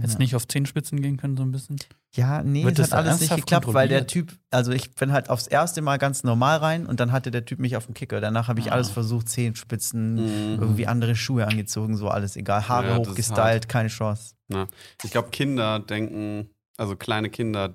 Jetzt 0.00 0.18
nicht 0.20 0.36
auf 0.36 0.46
Zehenspitzen 0.46 1.00
gehen 1.00 1.16
können, 1.16 1.36
so 1.36 1.42
ein 1.42 1.50
bisschen? 1.50 1.76
Ja, 2.14 2.42
nee, 2.42 2.64
Wird 2.64 2.78
das 2.78 2.92
hat 2.92 3.00
alles 3.06 3.20
nicht 3.20 3.34
geklappt, 3.34 3.72
weil 3.74 3.88
der? 3.88 4.06
Typ, 4.06 4.32
also 4.50 4.70
ich 4.72 4.94
bin 4.94 5.10
halt 5.12 5.28
aufs 5.30 5.46
erste 5.46 5.82
Mal 5.82 5.96
ganz 5.98 6.22
normal 6.24 6.58
rein 6.58 6.86
und 6.86 7.00
dann 7.00 7.10
hatte 7.12 7.30
der 7.30 7.44
Typ 7.44 7.58
mich 7.58 7.76
auf 7.76 7.86
dem 7.86 7.94
Kicker. 7.94 8.20
Danach 8.20 8.48
habe 8.48 8.60
ich 8.60 8.70
Ah. 8.70 8.74
alles 8.74 8.90
versucht, 8.90 9.28
Zehenspitzen, 9.28 10.14
Mhm. 10.54 10.58
irgendwie 10.60 10.86
andere 10.86 11.16
Schuhe 11.16 11.46
angezogen, 11.46 11.96
so 11.96 12.08
alles 12.08 12.36
egal. 12.36 12.68
Haare 12.68 12.90
Ja, 12.90 12.96
hochgestylt, 12.98 13.68
keine 13.68 13.88
Chance. 13.88 14.34
Na, 14.48 14.66
ich 15.04 15.10
glaube, 15.10 15.30
Kinder 15.30 15.80
denken, 15.80 16.50
also 16.76 16.94
kleine 16.96 17.30
Kinder 17.30 17.74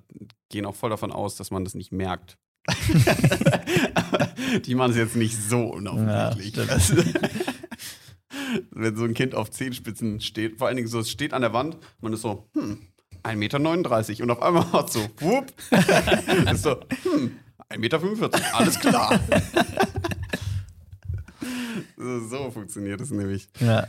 gehen 0.49 0.65
auch 0.65 0.75
voll 0.75 0.89
davon 0.89 1.11
aus, 1.11 1.35
dass 1.35 1.51
man 1.51 1.63
das 1.65 1.75
nicht 1.75 1.91
merkt. 1.91 2.37
Die 4.65 4.75
machen 4.75 4.91
es 4.91 4.97
jetzt 4.97 5.15
nicht 5.15 5.37
so 5.37 5.61
unaufmerklich. 5.65 6.53
Wenn 8.71 8.95
so 8.95 9.03
ein 9.03 9.13
Kind 9.13 9.35
auf 9.35 9.51
Zehenspitzen 9.51 10.21
steht, 10.21 10.57
vor 10.57 10.67
allen 10.67 10.75
Dingen 10.75 10.87
so, 10.87 10.99
es 10.99 11.09
steht 11.09 11.33
an 11.33 11.41
der 11.41 11.53
Wand, 11.53 11.77
man 12.01 12.13
ist 12.13 12.21
so, 12.21 12.47
hm, 12.53 12.79
1,39 13.23 13.35
Meter 13.37 14.23
und 14.23 14.31
auf 14.31 14.41
einmal 14.41 14.71
hat 14.71 14.91
so, 14.91 14.99
whoop, 15.19 15.53
ist 16.51 16.63
so, 16.63 16.79
hm, 17.03 17.37
1,45 17.69 17.79
Meter, 17.79 18.55
alles 18.55 18.79
klar. 18.79 19.19
so, 21.97 22.27
so 22.27 22.51
funktioniert 22.51 23.01
es 23.01 23.11
nämlich. 23.11 23.47
Ja. 23.59 23.87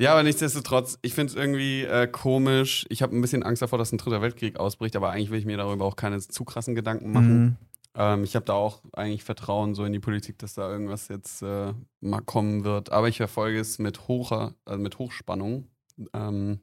Ja, 0.00 0.12
aber 0.12 0.22
nichtsdestotrotz, 0.22 0.96
ich 1.02 1.12
finde 1.12 1.32
es 1.32 1.36
irgendwie 1.36 1.82
äh, 1.82 2.06
komisch. 2.06 2.86
Ich 2.88 3.02
habe 3.02 3.16
ein 3.16 3.20
bisschen 3.20 3.42
Angst 3.42 3.62
davor, 3.62 3.80
dass 3.80 3.90
ein 3.90 3.98
dritter 3.98 4.22
Weltkrieg 4.22 4.56
ausbricht, 4.56 4.94
aber 4.94 5.10
eigentlich 5.10 5.30
will 5.30 5.40
ich 5.40 5.44
mir 5.44 5.56
darüber 5.56 5.84
auch 5.84 5.96
keine 5.96 6.20
zu 6.20 6.44
krassen 6.44 6.76
Gedanken 6.76 7.10
machen. 7.10 7.42
Mhm. 7.42 7.56
Ähm, 7.94 8.24
ich 8.24 8.34
habe 8.36 8.44
da 8.46 8.54
auch 8.54 8.82
eigentlich 8.92 9.24
Vertrauen 9.24 9.74
so 9.74 9.84
in 9.84 9.92
die 9.92 10.00
Politik, 10.00 10.38
dass 10.38 10.54
da 10.54 10.70
irgendwas 10.70 11.08
jetzt 11.08 11.42
äh, 11.42 11.72
mal 12.00 12.20
kommen 12.20 12.64
wird. 12.64 12.92
Aber 12.92 13.08
ich 13.08 13.16
verfolge 13.16 13.58
es 13.58 13.78
mit 13.78 14.08
hoher, 14.08 14.54
also 14.64 14.80
mit 14.80 14.98
Hochspannung. 14.98 15.68
Ähm, 16.12 16.60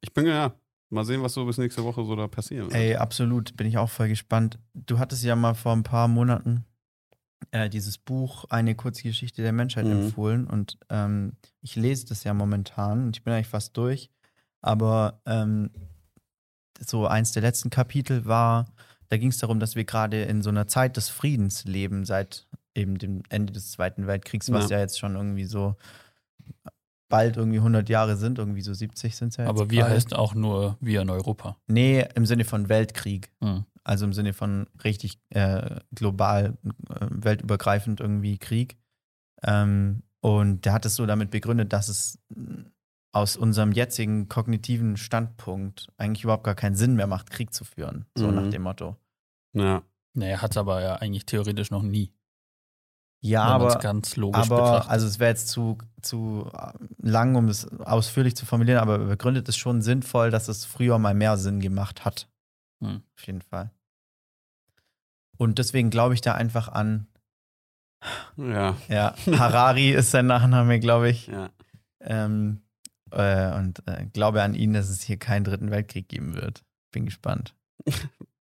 ich 0.00 0.12
bin 0.12 0.26
ja 0.26 0.54
mal 0.90 1.04
sehen, 1.04 1.22
was 1.22 1.34
so 1.34 1.44
bis 1.46 1.58
nächste 1.58 1.84
Woche 1.84 2.04
so 2.04 2.14
da 2.16 2.28
passieren 2.28 2.66
wird. 2.66 2.74
Ey, 2.74 2.96
absolut, 2.96 3.56
bin 3.56 3.66
ich 3.66 3.78
auch 3.78 3.90
voll 3.90 4.08
gespannt. 4.08 4.58
Du 4.74 4.98
hattest 4.98 5.24
ja 5.24 5.34
mal 5.34 5.54
vor 5.54 5.72
ein 5.72 5.82
paar 5.82 6.08
Monaten 6.08 6.64
äh, 7.50 7.68
dieses 7.68 7.98
Buch 7.98 8.44
Eine 8.50 8.74
kurze 8.74 9.02
Geschichte 9.02 9.42
der 9.42 9.52
Menschheit 9.52 9.86
Mhm. 9.86 9.92
empfohlen 9.92 10.46
und 10.46 10.78
ähm, 10.90 11.36
ich 11.60 11.76
lese 11.76 12.06
das 12.06 12.24
ja 12.24 12.34
momentan 12.34 13.04
und 13.04 13.16
ich 13.16 13.24
bin 13.24 13.32
eigentlich 13.32 13.46
fast 13.48 13.76
durch. 13.76 14.10
Aber 14.62 15.20
ähm, 15.26 15.70
so 16.80 17.06
eins 17.06 17.32
der 17.32 17.42
letzten 17.42 17.70
Kapitel 17.70 18.24
war, 18.26 18.66
da 19.08 19.16
ging 19.16 19.28
es 19.28 19.38
darum, 19.38 19.60
dass 19.60 19.76
wir 19.76 19.84
gerade 19.84 20.22
in 20.22 20.42
so 20.42 20.50
einer 20.50 20.66
Zeit 20.66 20.96
des 20.96 21.08
Friedens 21.08 21.64
leben, 21.64 22.04
seit 22.04 22.46
eben 22.74 22.98
dem 22.98 23.22
Ende 23.28 23.52
des 23.52 23.70
Zweiten 23.70 24.06
Weltkriegs, 24.06 24.50
was 24.52 24.70
Ja. 24.70 24.76
ja, 24.76 24.82
jetzt 24.82 24.98
schon 24.98 25.16
irgendwie 25.16 25.44
so 25.44 25.76
bald 27.08 27.36
irgendwie 27.36 27.58
100 27.58 27.88
Jahre 27.88 28.16
sind, 28.16 28.38
irgendwie 28.38 28.62
so 28.62 28.74
70 28.74 29.16
sind 29.16 29.28
es 29.28 29.36
ja 29.36 29.44
jetzt. 29.44 29.50
Aber 29.50 29.70
wir 29.70 29.82
gerade. 29.82 29.94
heißt 29.94 30.14
auch 30.14 30.34
nur 30.34 30.76
wir 30.80 31.02
in 31.02 31.10
Europa. 31.10 31.56
Nee, 31.66 32.06
im 32.14 32.26
Sinne 32.26 32.44
von 32.44 32.68
Weltkrieg. 32.68 33.30
Hm. 33.40 33.64
Also 33.84 34.04
im 34.04 34.12
Sinne 34.12 34.32
von 34.32 34.66
richtig 34.82 35.20
äh, 35.30 35.76
global, 35.94 36.58
äh, 36.90 37.06
weltübergreifend 37.08 38.00
irgendwie 38.00 38.38
Krieg. 38.38 38.76
Ähm, 39.42 40.02
und 40.20 40.64
der 40.64 40.72
hat 40.72 40.84
es 40.84 40.96
so 40.96 41.06
damit 41.06 41.30
begründet, 41.30 41.72
dass 41.72 41.88
es 41.88 42.18
aus 43.16 43.36
unserem 43.36 43.72
jetzigen 43.72 44.28
kognitiven 44.28 44.96
Standpunkt 44.96 45.88
eigentlich 45.96 46.24
überhaupt 46.24 46.44
gar 46.44 46.54
keinen 46.54 46.76
Sinn 46.76 46.94
mehr 46.96 47.06
macht, 47.06 47.30
Krieg 47.30 47.52
zu 47.54 47.64
führen. 47.64 48.06
So 48.16 48.28
Mhm. 48.28 48.34
nach 48.34 48.50
dem 48.50 48.62
Motto. 48.62 48.96
Ja. 49.54 49.82
Naja, 50.14 50.40
hat 50.42 50.50
es 50.52 50.56
aber 50.56 50.80
ja 50.82 50.96
eigentlich 50.96 51.26
theoretisch 51.26 51.70
noch 51.70 51.82
nie. 51.82 52.12
Ja, 53.22 53.42
aber, 53.44 53.78
ganz 53.78 54.16
logisch 54.16 54.42
aber 54.42 54.56
betrachtet. 54.56 54.90
also 54.90 55.06
es 55.06 55.18
wäre 55.18 55.30
jetzt 55.30 55.48
zu, 55.48 55.78
zu 56.02 56.50
äh, 56.52 56.72
lang, 56.98 57.34
um 57.34 57.48
es 57.48 57.66
ausführlich 57.80 58.36
zu 58.36 58.44
formulieren, 58.46 58.78
aber 58.78 58.98
er 58.98 59.06
begründet 59.06 59.48
es 59.48 59.56
schon 59.56 59.80
sinnvoll, 59.82 60.30
dass 60.30 60.48
es 60.48 60.64
früher 60.64 60.98
mal 60.98 61.14
mehr 61.14 61.36
Sinn 61.38 61.60
gemacht 61.60 62.04
hat. 62.04 62.28
Hm. 62.82 63.02
Auf 63.16 63.26
jeden 63.26 63.40
Fall. 63.42 63.70
Und 65.38 65.58
deswegen 65.58 65.90
glaube 65.90 66.14
ich 66.14 66.20
da 66.20 66.34
einfach 66.34 66.68
an, 66.68 67.08
Ja. 68.36 68.76
Ja, 68.88 69.14
Harari 69.26 69.90
ist 69.92 70.10
sein 70.10 70.26
Nachname, 70.26 70.78
glaube 70.80 71.08
ich. 71.08 71.26
Ja. 71.28 71.50
Ähm, 72.00 72.62
äh, 73.10 73.54
und 73.56 73.82
äh, 73.86 74.06
glaube 74.12 74.42
an 74.42 74.54
ihn, 74.54 74.72
dass 74.72 74.88
es 74.88 75.02
hier 75.02 75.16
keinen 75.16 75.44
dritten 75.44 75.70
Weltkrieg 75.70 76.08
geben 76.08 76.34
wird. 76.34 76.64
Bin 76.92 77.04
gespannt. 77.04 77.54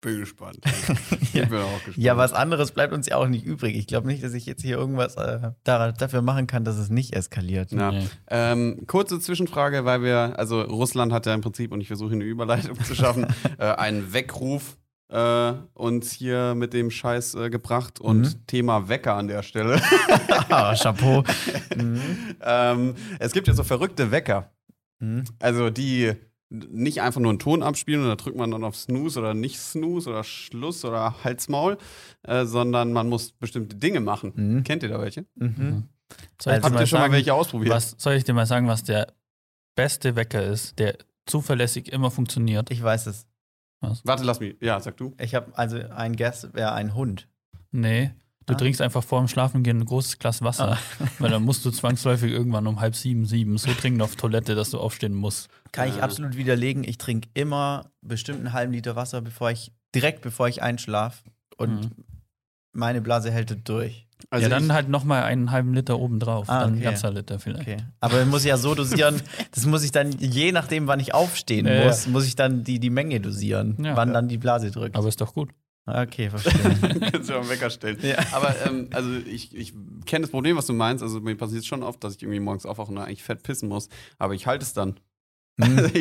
Bin 0.01 0.17
gespannt. 0.17 0.57
ja. 1.33 1.45
Bin 1.45 1.59
auch 1.59 1.75
gespannt. 1.75 1.97
ja, 1.97 2.17
was 2.17 2.33
anderes 2.33 2.71
bleibt 2.71 2.91
uns 2.91 3.05
ja 3.07 3.17
auch 3.17 3.27
nicht 3.27 3.45
übrig. 3.45 3.75
Ich 3.77 3.85
glaube 3.85 4.07
nicht, 4.07 4.23
dass 4.23 4.33
ich 4.33 4.47
jetzt 4.47 4.63
hier 4.63 4.75
irgendwas 4.75 5.15
äh, 5.15 5.51
da, 5.63 5.91
dafür 5.91 6.23
machen 6.23 6.47
kann, 6.47 6.63
dass 6.65 6.77
es 6.77 6.89
nicht 6.89 7.15
eskaliert. 7.15 7.71
Ja. 7.71 7.91
Nee. 7.91 8.07
Ähm, 8.27 8.83
kurze 8.87 9.19
Zwischenfrage, 9.19 9.85
weil 9.85 10.01
wir, 10.01 10.39
also 10.39 10.61
Russland 10.61 11.13
hat 11.13 11.27
ja 11.27 11.35
im 11.35 11.41
Prinzip, 11.41 11.71
und 11.71 11.81
ich 11.81 11.87
versuche 11.87 12.13
eine 12.13 12.23
Überleitung 12.23 12.83
zu 12.83 12.95
schaffen, 12.95 13.27
äh, 13.59 13.65
einen 13.65 14.11
Weckruf 14.11 14.77
äh, 15.11 15.53
uns 15.73 16.11
hier 16.11 16.55
mit 16.55 16.73
dem 16.73 16.89
Scheiß 16.89 17.35
äh, 17.35 17.49
gebracht 17.49 17.99
und 17.99 18.21
Mhm. 18.21 18.47
Thema 18.47 18.87
Wecker 18.89 19.15
an 19.15 19.27
der 19.27 19.43
Stelle. 19.43 19.81
ah, 20.49 20.73
Chapeau. 20.75 21.23
Mhm. 21.75 22.35
ähm, 22.41 22.95
es 23.19 23.31
gibt 23.31 23.47
ja 23.47 23.53
so 23.53 23.63
verrückte 23.63 24.11
Wecker. 24.11 24.51
Mhm. 24.99 25.23
Also 25.39 25.69
die 25.69 26.13
nicht 26.49 27.01
einfach 27.01 27.21
nur 27.21 27.29
einen 27.31 27.39
Ton 27.39 27.63
abspielen 27.63 28.01
und 28.03 28.09
da 28.09 28.15
drückt 28.15 28.35
man 28.37 28.51
dann 28.51 28.65
auf 28.65 28.75
Snooze 28.75 29.19
oder 29.19 29.33
nicht 29.33 29.57
Snooze 29.57 30.09
oder 30.09 30.23
Schluss 30.25 30.83
oder 30.83 31.15
Halsmaul, 31.23 31.77
äh, 32.23 32.43
sondern 32.45 32.91
man 32.91 33.07
muss 33.07 33.31
bestimmte 33.31 33.77
Dinge 33.77 34.01
machen. 34.01 34.33
Mhm. 34.35 34.63
Kennt 34.65 34.83
ihr 34.83 34.89
da 34.89 34.99
welche? 34.99 35.25
Mhm. 35.35 35.87
Soll 36.41 36.53
ich 36.55 36.55
Also 36.55 36.59
dir 36.59 36.63
Habt 36.63 36.73
mal 36.73 36.81
ihr 36.81 36.87
schon 36.87 36.99
mal 36.99 37.03
sagen, 37.03 37.13
welche 37.13 37.33
ausprobiert? 37.33 37.73
was, 37.73 37.95
soll 37.97 38.13
ich 38.15 38.25
dir 38.25 38.33
mal 38.33 38.45
sagen, 38.45 38.67
was 38.67 38.83
der 38.83 39.07
beste 39.75 40.17
Wecker 40.17 40.43
ist, 40.43 40.77
der 40.77 40.97
zuverlässig 41.25 41.89
immer 41.91 42.11
funktioniert? 42.11 42.69
Ich 42.69 42.83
weiß 42.83 43.07
es. 43.07 43.25
Warte, 43.81 44.23
lass 44.23 44.39
mich. 44.39 44.55
Ja, 44.61 44.79
sag 44.79 44.97
du. 44.97 45.13
Ich 45.19 45.33
habe 45.35 45.57
also 45.57 45.77
ein 45.89 46.15
Guess 46.15 46.53
wäre 46.53 46.73
ein 46.73 46.93
Hund. 46.93 47.27
Nee, 47.71 48.11
du 48.45 48.53
Ah. 48.53 48.57
trinkst 48.57 48.81
einfach 48.81 49.03
vor 49.03 49.19
dem 49.19 49.27
Schlafengehen 49.27 49.79
ein 49.79 49.85
großes 49.85 50.19
Glas 50.19 50.41
Wasser, 50.43 50.77
weil 51.19 51.31
dann 51.31 51.43
musst 51.43 51.65
du 51.65 51.71
zwangsläufig 51.71 52.31
irgendwann 52.31 52.67
um 52.67 52.79
halb 52.79 52.95
sieben, 52.95 53.25
sieben 53.25 53.57
so 53.57 53.71
trinken 53.73 54.01
auf 54.01 54.15
Toilette, 54.15 54.53
dass 54.55 54.69
du 54.71 54.79
aufstehen 54.79 55.13
musst. 55.13 55.49
Kann 55.71 55.89
ich 55.89 55.95
Ah. 55.95 56.03
absolut 56.05 56.35
widerlegen. 56.37 56.83
Ich 56.83 56.97
trinke 56.97 57.29
immer 57.33 57.91
bestimmt 58.01 58.39
einen 58.39 58.53
halben 58.53 58.73
Liter 58.73 58.95
Wasser, 58.95 59.21
bevor 59.21 59.49
ich 59.51 59.71
direkt 59.95 60.21
bevor 60.21 60.47
ich 60.47 60.61
einschlafe. 60.61 61.23
Und 61.57 61.81
Mhm. 61.85 61.91
meine 62.73 63.01
Blase 63.01 63.31
hält 63.31 63.51
es 63.51 63.63
durch. 63.63 64.07
Also 64.29 64.43
ja, 64.43 64.49
dann 64.49 64.65
ich, 64.65 64.71
halt 64.71 64.89
nochmal 64.89 65.23
einen 65.23 65.51
halben 65.51 65.73
Liter 65.73 65.99
obendrauf, 65.99 66.49
Ah, 66.49 66.61
dann 66.61 66.73
ein 66.75 66.81
ganzer 66.81 67.11
Liter 67.11 67.39
vielleicht. 67.39 67.61
Okay. 67.61 67.77
Aber 67.99 68.17
man 68.19 68.29
muss 68.29 68.43
ja 68.45 68.57
so 68.57 68.75
dosieren, 68.75 69.21
das 69.51 69.65
muss 69.65 69.83
ich 69.83 69.91
dann, 69.91 70.11
je 70.11 70.51
nachdem, 70.51 70.87
wann 70.87 70.99
ich 70.99 71.13
aufstehen 71.13 71.65
Ja, 71.65 71.73
ja. 71.73 71.85
muss, 71.87 72.07
muss 72.07 72.25
ich 72.25 72.35
dann 72.35 72.63
die, 72.63 72.79
die 72.79 72.89
Menge 72.89 73.19
dosieren, 73.19 73.77
Ja. 73.83 73.95
wann 73.97 74.13
dann 74.13 74.27
die 74.27 74.37
Blase 74.37 74.71
drückt. 74.71 74.95
Aber 74.95 75.07
ist 75.07 75.19
doch 75.21 75.33
gut. 75.33 75.49
okay, 75.85 76.29
verstehe. 76.29 76.99
kannst 77.11 77.29
du 77.29 77.35
am 77.35 77.49
Wecker 77.49 77.69
stellen. 77.69 77.97
Ja. 78.01 78.17
Aber 78.33 78.55
ähm, 78.65 78.87
also 78.93 79.09
ich, 79.13 79.55
ich 79.55 79.73
kenne 80.05 80.23
das 80.23 80.31
Problem, 80.31 80.55
was 80.57 80.67
du 80.67 80.73
meinst. 80.73 81.01
Also 81.03 81.19
mir 81.21 81.35
passiert 81.35 81.65
schon 81.65 81.81
oft, 81.83 82.03
dass 82.03 82.15
ich 82.15 82.21
irgendwie 82.23 82.39
morgens 82.39 82.65
aufwache 82.65 82.91
und 82.91 82.97
eigentlich 82.99 83.23
fett 83.23 83.43
pissen 83.43 83.67
muss. 83.69 83.89
Aber 84.19 84.33
ich 84.35 84.45
halte 84.47 84.63
es 84.63 84.73
dann. 84.73 84.99
Also 85.59 85.75
Hm. 85.87 85.91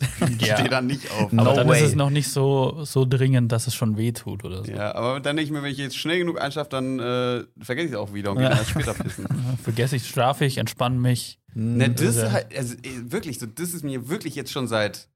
ich 0.38 0.46
Ja. 0.46 0.56
stehe 0.56 0.68
dann 0.68 0.86
nicht 0.86 1.10
auf. 1.10 1.32
No 1.32 1.42
Aber 1.42 1.54
dann 1.54 1.68
way. 1.68 1.78
ist 1.80 1.88
es 1.90 1.94
noch 1.94 2.10
nicht 2.10 2.28
so, 2.28 2.84
so 2.84 3.04
dringend, 3.04 3.52
dass 3.52 3.66
es 3.66 3.74
schon 3.74 3.96
weh 3.96 4.12
tut 4.12 4.44
oder 4.44 4.64
so. 4.64 4.70
Ja, 4.72 4.94
aber 4.94 5.20
dann 5.20 5.36
denke 5.36 5.46
ich 5.46 5.50
mir, 5.52 5.62
wenn 5.62 5.70
ich 5.72 5.78
jetzt 5.78 5.96
schnell 5.96 6.18
genug 6.18 6.40
einschlafe, 6.40 6.70
dann 6.70 6.98
äh, 6.98 7.44
vergesse 7.60 7.86
ich 7.86 7.92
es 7.92 7.96
auch 7.98 8.12
wieder 8.12 8.30
und 8.32 8.36
gehe 8.38 8.44
Ja. 8.44 8.50
dann 8.50 8.58
erst 8.58 8.70
später 8.70 8.94
pissen. 8.94 9.26
Vergesse 9.62 9.96
ich, 9.96 10.06
schlafe 10.08 10.44
ich, 10.44 10.58
entspanne 10.58 10.98
mich. 10.98 11.38
Ne, 11.54 11.86
Hm. 11.86 11.94
das 11.96 12.16
Ja. 12.16 12.32
halt, 12.32 12.56
also 12.56 12.74
äh, 12.74 13.12
wirklich, 13.12 13.38
so, 13.38 13.46
das 13.46 13.72
ist 13.74 13.84
mir 13.84 14.08
wirklich 14.08 14.34
jetzt 14.34 14.50
schon 14.52 14.66
seit 14.66 15.08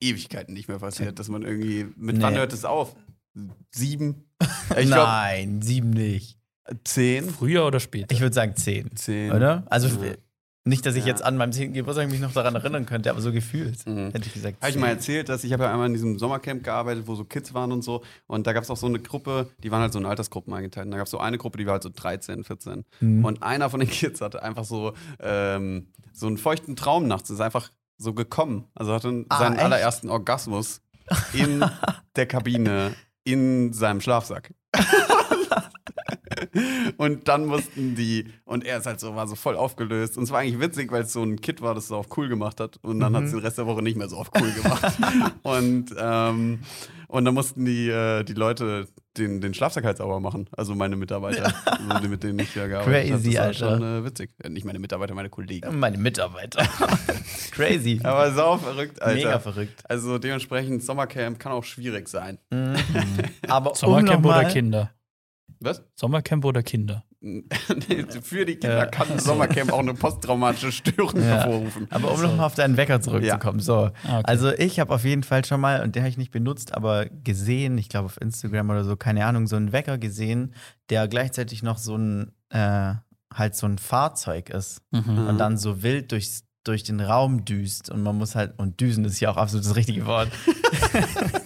Ewigkeiten 0.00 0.54
nicht 0.54 0.68
mehr 0.68 0.78
passiert, 0.78 1.18
dass 1.18 1.28
man 1.28 1.42
irgendwie, 1.42 1.86
mit 1.96 2.20
wann 2.20 2.32
Nee. 2.34 2.38
hört 2.40 2.52
es 2.52 2.64
auf? 2.64 2.94
Sieben? 3.70 4.24
Ich 4.78 4.88
Nein, 4.88 5.62
sieben 5.62 5.90
nicht. 5.90 6.38
zehn. 6.84 7.28
Früher 7.30 7.66
oder 7.66 7.80
später? 7.80 8.12
Ich 8.14 8.20
würde 8.20 8.34
sagen 8.34 8.54
zehn, 8.56 8.94
Zehn. 8.94 9.32
oder? 9.32 9.64
Also 9.70 9.88
Ja. 9.88 10.14
Nicht, 10.68 10.86
dass 10.86 10.94
ich 10.94 11.02
Ja. 11.04 11.08
jetzt 11.08 11.22
an 11.24 11.36
meinem 11.36 11.52
zehnten 11.52 11.74
Geburtstag 11.74 12.08
mich 12.10 12.20
noch 12.20 12.32
daran 12.32 12.54
erinnern 12.54 12.86
könnte, 12.86 13.10
aber 13.10 13.20
so 13.20 13.32
gefühlt. 13.32 13.86
Mhm. 13.86 14.10
Hätte 14.12 14.26
ich 14.26 14.34
gesagt. 14.34 14.58
Habe 14.60 14.70
ich 14.70 14.76
mal 14.76 14.88
erzählt, 14.88 15.28
dass 15.28 15.44
ich 15.44 15.52
habe 15.52 15.64
ja 15.64 15.72
einmal 15.72 15.86
in 15.88 15.94
diesem 15.94 16.18
Sommercamp 16.18 16.62
gearbeitet, 16.64 17.04
wo 17.06 17.14
so 17.14 17.24
Kids 17.24 17.54
waren 17.54 17.72
und 17.72 17.82
so. 17.82 18.02
Und 18.26 18.46
da 18.46 18.52
gab 18.52 18.62
es 18.62 18.70
auch 18.70 18.76
so 18.76 18.86
eine 18.86 18.98
Gruppe, 19.00 19.48
die 19.62 19.70
waren 19.70 19.80
halt 19.80 19.92
so 19.92 19.98
in 19.98 20.06
Altersgruppen 20.06 20.52
eingeteilt. 20.54 20.86
Und 20.86 20.92
da 20.92 20.96
gab 20.98 21.06
es 21.06 21.10
so 21.10 21.18
eine 21.18 21.38
Gruppe, 21.38 21.58
die 21.58 21.66
war 21.66 21.72
halt 21.74 21.82
so 21.82 21.90
13, 21.94 22.44
14. 22.44 22.84
Mhm. 23.00 23.24
Und 23.24 23.42
einer 23.42 23.70
von 23.70 23.80
den 23.80 23.88
Kids 23.90 24.20
hatte 24.20 24.42
einfach 24.42 24.64
so, 24.64 24.92
ähm, 25.20 25.88
so 26.12 26.26
einen 26.26 26.38
feuchten 26.38 26.76
Traum 26.76 27.06
nachts. 27.08 27.30
Ist 27.30 27.40
einfach 27.40 27.70
so 27.96 28.14
gekommen. 28.14 28.64
Also 28.74 28.92
hatte 28.92 29.24
Ah, 29.28 29.38
seinen 29.38 29.54
echt? 29.54 29.64
allerersten 29.64 30.08
Orgasmus 30.10 30.80
in 31.32 31.64
der 32.16 32.26
Kabine, 32.26 32.94
in 33.24 33.72
seinem 33.72 34.00
Schlafsack. 34.00 34.52
und 36.96 37.28
dann 37.28 37.46
mussten 37.46 37.94
die, 37.94 38.26
und 38.44 38.64
er 38.64 38.78
ist 38.78 38.86
halt 38.86 39.00
so, 39.00 39.14
war 39.14 39.26
so 39.26 39.34
voll 39.34 39.56
aufgelöst. 39.56 40.16
Und 40.16 40.24
es 40.24 40.30
war 40.30 40.40
eigentlich 40.40 40.60
witzig, 40.60 40.90
weil 40.92 41.02
es 41.02 41.12
so 41.12 41.22
ein 41.22 41.40
Kid 41.40 41.60
war, 41.60 41.74
das 41.74 41.88
so 41.88 41.96
auf 41.96 42.16
cool 42.16 42.28
gemacht 42.28 42.60
hat. 42.60 42.78
Und 42.82 43.00
dann 43.00 43.14
hat 43.16 43.24
es 43.24 43.30
den 43.30 43.40
Rest 43.40 43.58
der 43.58 43.66
Woche 43.66 43.82
nicht 43.82 43.96
mehr 43.96 44.08
so 44.08 44.16
auf 44.16 44.30
cool 44.40 44.50
gemacht. 44.52 44.96
und, 45.42 45.94
ähm, 45.98 46.60
und 47.08 47.24
dann 47.24 47.34
mussten 47.34 47.64
die, 47.64 47.88
äh, 47.88 48.22
die 48.24 48.34
Leute 48.34 48.86
den, 49.18 49.40
den 49.40 49.54
Schlafsack 49.54 49.84
halt 49.84 49.96
sauber 49.98 50.20
machen. 50.20 50.48
Also 50.56 50.74
meine 50.74 50.96
Mitarbeiter, 50.96 51.52
also 51.64 51.98
die, 52.02 52.08
mit 52.08 52.22
denen 52.22 52.38
ich 52.38 52.54
ja 52.54 52.66
gearbeitet 52.66 53.12
habe. 53.12 53.20
Crazy, 53.22 53.34
Das 53.34 53.36
war 53.36 53.44
Alter. 53.44 53.78
schon 53.80 53.82
äh, 53.82 54.04
witzig. 54.04 54.30
Äh, 54.42 54.48
Nicht 54.50 54.64
meine 54.64 54.78
Mitarbeiter, 54.78 55.14
meine 55.14 55.30
Kollegen. 55.30 55.78
Meine 55.78 55.98
Mitarbeiter. 55.98 56.64
Crazy. 57.50 58.00
Aber 58.02 58.32
sau 58.32 58.58
verrückt, 58.58 59.02
Alter. 59.02 59.16
Mega 59.16 59.38
verrückt. 59.38 59.82
Also 59.88 60.18
dementsprechend, 60.18 60.82
Sommercamp 60.82 61.38
kann 61.38 61.52
auch 61.52 61.64
schwierig 61.64 62.08
sein. 62.08 62.38
Mhm. 62.50 62.76
Aber 63.48 63.70
um 63.70 63.76
Sommercamp 63.76 64.24
noch 64.24 64.30
oder 64.30 64.44
Kinder? 64.44 64.90
Was? 65.60 65.82
Sommercamp 65.94 66.44
oder 66.44 66.62
Kinder? 66.62 67.04
für 68.22 68.44
die 68.46 68.56
Kinder 68.56 68.78
Ja. 68.78 68.86
kann 68.86 69.10
ein 69.10 69.18
Sommercamp 69.18 69.72
auch 69.72 69.80
eine 69.80 69.94
posttraumatische 69.94 70.70
Störung 70.70 71.16
Ja. 71.16 71.22
hervorrufen. 71.22 71.86
Aber 71.90 72.12
um 72.12 72.22
nochmal 72.22 72.46
auf 72.46 72.54
deinen 72.54 72.76
Wecker 72.76 73.00
zurückzukommen. 73.00 73.58
So. 73.60 73.90
Ah, 74.04 74.18
okay. 74.18 74.22
Also 74.24 74.52
ich 74.52 74.78
habe 74.78 74.94
auf 74.94 75.04
jeden 75.04 75.24
Fall 75.24 75.44
schon 75.44 75.60
mal, 75.60 75.82
und 75.82 75.96
den 75.96 76.02
habe 76.02 76.10
ich 76.10 76.16
nicht 76.18 76.30
benutzt, 76.30 76.74
aber 76.74 77.06
gesehen, 77.06 77.76
ich 77.76 77.88
glaube 77.88 78.06
auf 78.06 78.20
Instagram 78.20 78.70
oder 78.70 78.84
so, 78.84 78.96
keine 78.96 79.26
Ahnung, 79.26 79.46
so 79.48 79.56
einen 79.56 79.72
Wecker 79.72 79.98
gesehen, 79.98 80.54
der 80.90 81.08
gleichzeitig 81.08 81.62
noch 81.64 81.78
so 81.78 81.96
ein, 81.96 82.32
äh, 82.50 82.94
halt 83.34 83.56
so 83.56 83.66
ein 83.66 83.78
Fahrzeug 83.78 84.50
ist 84.50 84.80
Mhm. 84.92 85.26
und 85.28 85.38
dann 85.38 85.58
so 85.58 85.82
wild 85.82 86.12
durchs, 86.12 86.44
durch 86.64 86.82
den 86.84 87.00
Raum 87.00 87.44
düst 87.44 87.90
und 87.90 88.02
man 88.02 88.16
muss 88.16 88.34
halt, 88.36 88.54
und 88.58 88.80
düsen 88.80 89.04
ist 89.04 89.18
ja 89.20 89.30
auch 89.30 89.36
absolut 89.38 89.64
das 89.66 89.74
richtige 89.74 90.06
Wort. 90.06 90.28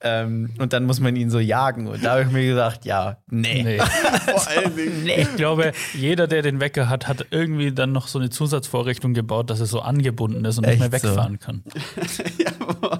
ähm, 0.00 0.50
und 0.58 0.72
dann 0.72 0.84
muss 0.84 1.00
man 1.00 1.16
ihn 1.16 1.28
so 1.28 1.40
jagen 1.40 1.88
und 1.88 2.04
da 2.04 2.12
habe 2.12 2.22
ich 2.22 2.30
mir 2.30 2.46
gesagt, 2.46 2.84
ja, 2.84 3.16
nee. 3.28 3.62
Nee. 3.64 3.78
Vor 4.26 4.46
allen 4.48 4.76
Dingen. 4.76 5.02
Nee. 5.02 5.22
Ich 5.22 5.36
glaube, 5.36 5.72
jeder, 5.92 6.28
der 6.28 6.42
den 6.42 6.60
Wecker 6.60 6.88
hat, 6.88 7.08
hat 7.08 7.26
irgendwie 7.30 7.72
dann 7.72 7.90
noch 7.90 8.06
so 8.06 8.20
eine 8.20 8.30
Zusatzvorrichtung 8.30 9.12
gebaut, 9.12 9.50
dass 9.50 9.58
es 9.58 9.70
so 9.70 9.80
angebunden 9.80 10.44
ist 10.44 10.58
und 10.58 10.66
nicht 10.66 10.78
mehr 10.78 10.92
Echt 10.92 11.02
so? 11.02 11.08
wegfahren 11.08 11.40
kann. 11.40 11.64
Ja, 12.38 12.47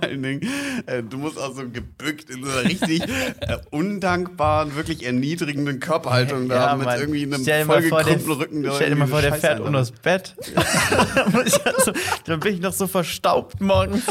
allen 0.08 0.22
Dingen, 0.22 0.40
äh, 0.86 1.02
du 1.02 1.18
musst 1.18 1.38
auch 1.38 1.54
so 1.54 1.68
gebückt 1.68 2.30
in 2.30 2.44
so 2.44 2.50
einer 2.50 2.64
richtig 2.64 3.02
äh, 3.02 3.58
undankbaren, 3.70 4.74
wirklich 4.74 5.04
erniedrigenden 5.04 5.80
Körperhaltung 5.80 6.48
da 6.48 6.76
mit 6.76 6.86
Mann. 6.86 7.00
irgendwie 7.00 7.22
einem 7.22 7.44
der, 7.44 7.66
vollgekrümmten 7.66 8.32
Rücken. 8.32 8.70
stell 8.74 8.90
dir 8.90 8.96
mal 8.96 9.08
vor, 9.08 9.22
der 9.22 9.34
fährt 9.34 9.60
unter 9.60 9.78
das 9.78 9.92
Bett. 9.92 10.34
also, 10.54 11.92
dann 12.24 12.40
bin 12.40 12.54
ich 12.54 12.60
noch 12.60 12.72
so 12.72 12.86
verstaubt 12.86 13.60
morgens. 13.60 14.04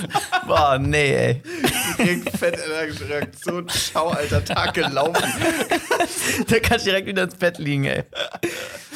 Boah, 0.47 0.77
nee, 0.79 1.13
ey. 1.13 1.41
direkt 1.97 2.37
fett 2.37 2.55
in 2.55 2.69
der 2.69 3.09
Reaktion. 3.09 3.67
Schau, 3.69 4.09
alter 4.09 4.43
Tag 4.43 4.73
gelaufen. 4.73 5.23
Da 6.47 6.59
kann 6.59 6.79
direkt 6.83 7.07
wieder 7.07 7.23
ins 7.23 7.35
Bett 7.35 7.57
liegen, 7.57 7.85
ey. 7.85 8.03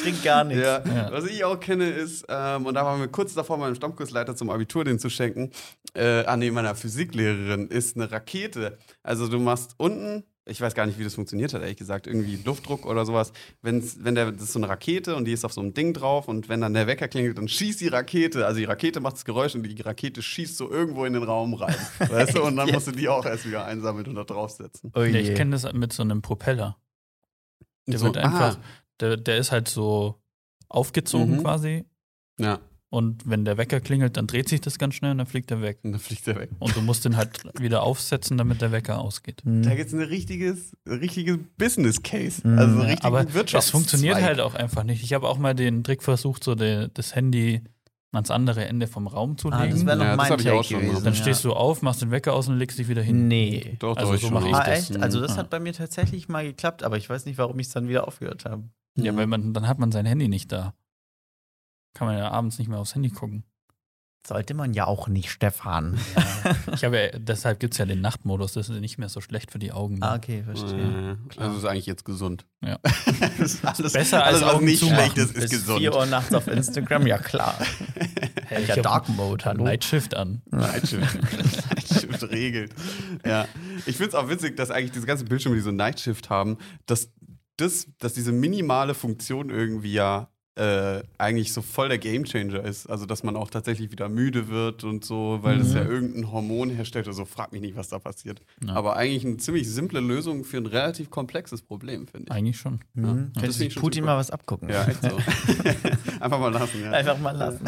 Trink 0.02 0.22
gar 0.22 0.44
nichts. 0.44 0.62
Ja. 0.62 0.82
Ja. 0.84 1.12
Was 1.12 1.24
ich 1.26 1.44
auch 1.44 1.58
kenne 1.58 1.88
ist, 1.88 2.24
ähm, 2.28 2.66
und 2.66 2.74
da 2.74 2.84
waren 2.84 3.00
wir 3.00 3.08
kurz 3.08 3.34
davor, 3.34 3.56
meinem 3.58 3.74
Stammkursleiter 3.74 4.36
zum 4.36 4.50
Abitur 4.50 4.84
den 4.84 4.98
zu 4.98 5.08
schenken, 5.10 5.50
äh, 5.94 6.24
an 6.24 6.40
nee, 6.40 6.50
meiner 6.50 6.74
Physiklehrerin, 6.74 7.68
ist 7.68 7.96
eine 7.96 8.10
Rakete. 8.10 8.78
Also 9.02 9.28
du 9.28 9.38
machst 9.38 9.74
unten, 9.78 10.24
ich 10.44 10.60
weiß 10.60 10.74
gar 10.74 10.86
nicht, 10.86 10.98
wie 10.98 11.04
das 11.04 11.14
funktioniert 11.14 11.54
hat, 11.54 11.62
ehrlich 11.62 11.76
gesagt, 11.76 12.06
irgendwie 12.06 12.36
Luftdruck 12.44 12.84
oder 12.84 13.06
sowas. 13.06 13.32
Wenn's, 13.62 13.98
wenn 14.00 14.14
der, 14.14 14.32
das 14.32 14.42
ist 14.42 14.52
so 14.52 14.58
eine 14.58 14.68
Rakete 14.68 15.14
und 15.14 15.24
die 15.24 15.32
ist 15.32 15.44
auf 15.44 15.52
so 15.52 15.60
einem 15.60 15.72
Ding 15.72 15.94
drauf 15.94 16.26
und 16.26 16.48
wenn 16.48 16.60
dann 16.60 16.74
der 16.74 16.86
Wecker 16.86 17.06
klingelt, 17.06 17.38
dann 17.38 17.46
schießt 17.46 17.80
die 17.80 17.88
Rakete, 17.88 18.46
also 18.46 18.58
die 18.58 18.64
Rakete 18.64 19.00
macht 19.00 19.14
das 19.14 19.24
Geräusch 19.24 19.54
und 19.54 19.62
die 19.62 19.80
Rakete 19.80 20.20
schießt 20.20 20.56
so 20.56 20.68
irgendwo 20.68 21.04
in 21.04 21.12
den 21.12 21.22
Raum 21.22 21.54
rein. 21.54 21.76
weißt 21.98 22.36
du? 22.36 22.42
Und 22.42 22.56
dann 22.56 22.70
musst 22.70 22.88
du 22.88 22.92
die 22.92 23.08
auch 23.08 23.24
erst 23.24 23.46
wieder 23.46 23.64
einsammeln 23.64 24.06
und 24.06 24.16
da 24.16 24.24
draufsetzen. 24.24 24.90
Oh 24.94 25.02
je. 25.02 25.18
ich 25.18 25.34
kenne 25.34 25.52
das 25.52 25.72
mit 25.72 25.92
so 25.92 26.02
einem 26.02 26.22
Propeller. 26.22 26.76
Der 27.86 27.98
So, 27.98 28.06
wird 28.06 28.18
einfach, 28.18 28.56
ah, 28.56 28.81
der, 29.02 29.16
der 29.18 29.36
ist 29.36 29.52
halt 29.52 29.68
so 29.68 30.22
aufgezogen 30.68 31.36
Mhm. 31.36 31.40
quasi. 31.42 31.84
ja, 32.40 32.58
Und 32.88 33.28
wenn 33.28 33.44
der 33.46 33.56
Wecker 33.56 33.80
klingelt, 33.80 34.16
dann 34.18 34.26
dreht 34.26 34.50
sich 34.50 34.60
das 34.60 34.78
ganz 34.78 34.94
schnell 34.94 35.12
und 35.12 35.18
dann 35.18 35.26
fliegt 35.26 35.50
er 35.50 35.62
weg. 35.62 35.78
und 35.82 35.92
dann 35.92 36.00
fliegt 36.00 36.28
er 36.28 36.36
weg. 36.36 36.50
Und 36.58 36.76
du 36.76 36.82
musst 36.82 37.04
den 37.06 37.16
halt 37.16 37.30
wieder 37.60 37.82
aufsetzen, 37.82 38.36
damit 38.36 38.60
der 38.60 38.70
Wecker 38.70 38.98
ausgeht. 39.00 39.42
Hm. 39.44 39.62
Da 39.62 39.74
gibt 39.74 39.88
es 39.88 39.94
ein 39.94 40.00
richtiges, 40.02 40.76
richtiges 40.86 41.38
Business 41.56 42.02
Case. 42.02 42.46
Mhm. 42.46 42.58
Also 42.58 42.80
richtig 42.80 43.04
Aber 43.04 43.32
Wirtschafts 43.32 43.66
es 43.66 43.70
funktioniert 43.70 44.20
halt 44.20 44.40
auch 44.40 44.54
einfach 44.54 44.84
nicht. 44.84 45.02
Ich 45.02 45.12
habe 45.14 45.26
auch 45.28 45.38
mal 45.38 45.54
den 45.54 45.84
Trick 45.84 46.02
versucht, 46.02 46.44
so 46.44 46.54
de, 46.54 46.88
das 46.92 47.14
Handy 47.14 47.62
ans 48.12 48.30
andere 48.30 48.66
Ende 48.66 48.86
vom 48.86 49.06
Raum 49.06 49.38
zu 49.38 49.50
Ah, 49.50 49.62
legen. 49.62 49.74
das 49.74 49.86
wäre 49.86 49.96
noch 49.96 50.04
Ja, 50.04 50.16
mein 50.16 50.28
Take 50.36 50.52
auch 50.52 50.62
schon 50.62 50.80
gewesen. 50.82 51.02
dann 51.04 51.14
stehst 51.14 51.44
du 51.44 51.54
auf, 51.54 51.80
machst 51.80 52.02
den 52.02 52.10
Wecker 52.10 52.34
aus 52.34 52.46
und 52.48 52.58
legst 52.58 52.78
dich 52.78 52.88
wieder 52.88 53.00
hin. 53.00 53.26
Nee. 53.26 53.76
Doch, 53.78 53.96
Also 53.96 54.10
doch, 54.10 54.16
ich 54.16 54.20
so 54.20 54.26
schon 54.26 54.34
mach 54.34 54.42
mal. 54.42 54.48
ich 54.50 54.54
Ah, 54.54 54.64
das. 54.66 54.90
echt? 54.90 55.02
Also 55.02 55.18
das 55.22 55.32
Ah. 55.32 55.36
hat 55.38 55.48
bei 55.48 55.60
mir 55.60 55.72
tatsächlich 55.72 56.28
mal 56.28 56.44
geklappt, 56.44 56.82
aber 56.82 56.98
ich 56.98 57.08
weiß 57.08 57.24
nicht, 57.24 57.38
warum 57.38 57.58
ich 57.58 57.68
es 57.68 57.72
dann 57.72 57.88
wieder 57.88 58.06
aufgehört 58.06 58.44
habe. 58.44 58.64
Ja, 58.96 59.14
weil 59.16 59.26
man, 59.26 59.54
dann 59.54 59.66
hat 59.68 59.78
man 59.78 59.92
sein 59.92 60.06
Handy 60.06 60.28
nicht 60.28 60.52
da. 60.52 60.74
Kann 61.94 62.06
man 62.08 62.18
ja 62.18 62.30
abends 62.30 62.58
nicht 62.58 62.68
mehr 62.68 62.78
aufs 62.78 62.94
Handy 62.94 63.10
gucken. 63.10 63.44
Sollte 64.24 64.54
man 64.54 64.72
ja 64.72 64.86
auch 64.86 65.08
nicht, 65.08 65.30
Stefan. 65.30 65.98
Ich 66.74 66.84
habe 66.84 66.98
ja, 66.98 67.18
deshalb 67.18 67.60
gibt 67.60 67.74
es 67.74 67.78
ja 67.78 67.84
den 67.86 68.00
Nachtmodus, 68.00 68.54
das 68.54 68.68
ist 68.68 68.80
nicht 68.80 68.98
mehr 68.98 69.08
so 69.08 69.20
schlecht 69.20 69.52
für 69.52 69.60
die 69.60 69.70
Augen. 69.70 69.98
Ah, 70.00 70.16
okay, 70.16 70.42
verstehe. 70.42 71.16
Äh, 71.36 71.40
Also 71.40 71.58
ist 71.58 71.64
eigentlich 71.64 71.86
jetzt 71.86 72.04
gesund. 72.04 72.46
Ja. 72.60 72.78
das 73.38 73.38
ist 73.38 73.64
alles, 73.64 73.92
Besser 73.92 74.24
alles, 74.24 74.42
als 74.42 74.48
was 74.48 74.54
Augen 74.56 74.64
nicht 74.64 74.84
schlecht 74.84 75.18
ist, 75.18 75.34
ist 75.36 75.40
Bis 75.42 75.50
gesund. 75.50 75.78
4 75.78 75.94
Uhr 75.94 76.06
nachts 76.06 76.34
auf 76.34 76.48
Instagram, 76.48 77.06
ja 77.06 77.18
klar. 77.18 77.56
Hey, 78.46 78.66
ja 78.66 78.76
Dark 78.76 79.08
Mode, 79.08 79.44
hallo. 79.46 79.64
Nightshift 79.64 80.14
an. 80.14 80.42
Nightshift. 80.50 81.14
Nightshift 81.70 82.22
regelt. 82.30 82.74
Ja. 83.24 83.46
Ich 83.86 83.96
finde 83.96 84.08
es 84.10 84.14
auch 84.14 84.28
witzig, 84.28 84.56
dass 84.58 84.70
eigentlich 84.70 84.90
diese 84.92 85.06
ganzen 85.06 85.26
Bildschirme, 85.26 85.56
die 85.56 85.62
so 85.62 85.70
Nightshift 85.70 86.28
haben, 86.28 86.58
dass, 86.84 87.08
das, 87.56 87.86
dass 87.98 88.14
diese 88.14 88.32
minimale 88.32 88.94
Funktion 88.94 89.50
irgendwie 89.50 89.92
ja 89.92 90.28
äh, 90.54 91.02
eigentlich 91.16 91.50
so 91.54 91.62
voll 91.62 91.88
der 91.88 91.96
Gamechanger 91.96 92.62
ist. 92.62 92.86
Also, 92.86 93.06
dass 93.06 93.22
man 93.22 93.36
auch 93.36 93.48
tatsächlich 93.48 93.90
wieder 93.90 94.10
müde 94.10 94.48
wird 94.48 94.84
und 94.84 95.02
so, 95.02 95.38
weil 95.40 95.56
das 95.56 95.70
Mhm. 95.70 95.76
ja 95.76 95.84
irgendein 95.84 96.30
Hormon 96.30 96.68
herstellt 96.68 97.06
oder 97.06 97.14
so. 97.16 97.24
Frag 97.24 97.52
mich 97.52 97.62
nicht, 97.62 97.74
was 97.74 97.88
da 97.88 97.98
passiert. 97.98 98.42
Ja. 98.62 98.74
Aber 98.74 98.96
eigentlich 98.96 99.24
eine 99.24 99.38
ziemlich 99.38 99.66
simple 99.70 100.00
Lösung 100.00 100.44
für 100.44 100.58
ein 100.58 100.66
relativ 100.66 101.08
komplexes 101.08 101.62
Problem, 101.62 102.06
finde 102.06 102.26
ich. 102.26 102.32
Eigentlich 102.32 102.58
schon. 102.58 102.80
Mhm. 102.92 103.30
das 103.32 103.42
Könnte 103.42 103.58
find 103.58 103.72
sich 103.72 103.74
Putin 103.76 104.04
mal 104.04 104.18
was 104.18 104.30
abgucken. 104.30 104.68
Ja, 104.68 104.84
echt 104.84 105.00
so. 105.00 105.16
Einfach 106.20 106.38
mal 106.38 106.52
lassen, 106.52 106.82
ja. 106.82 106.90
Einfach 106.90 107.18
mal 107.18 107.34
lassen. 107.34 107.64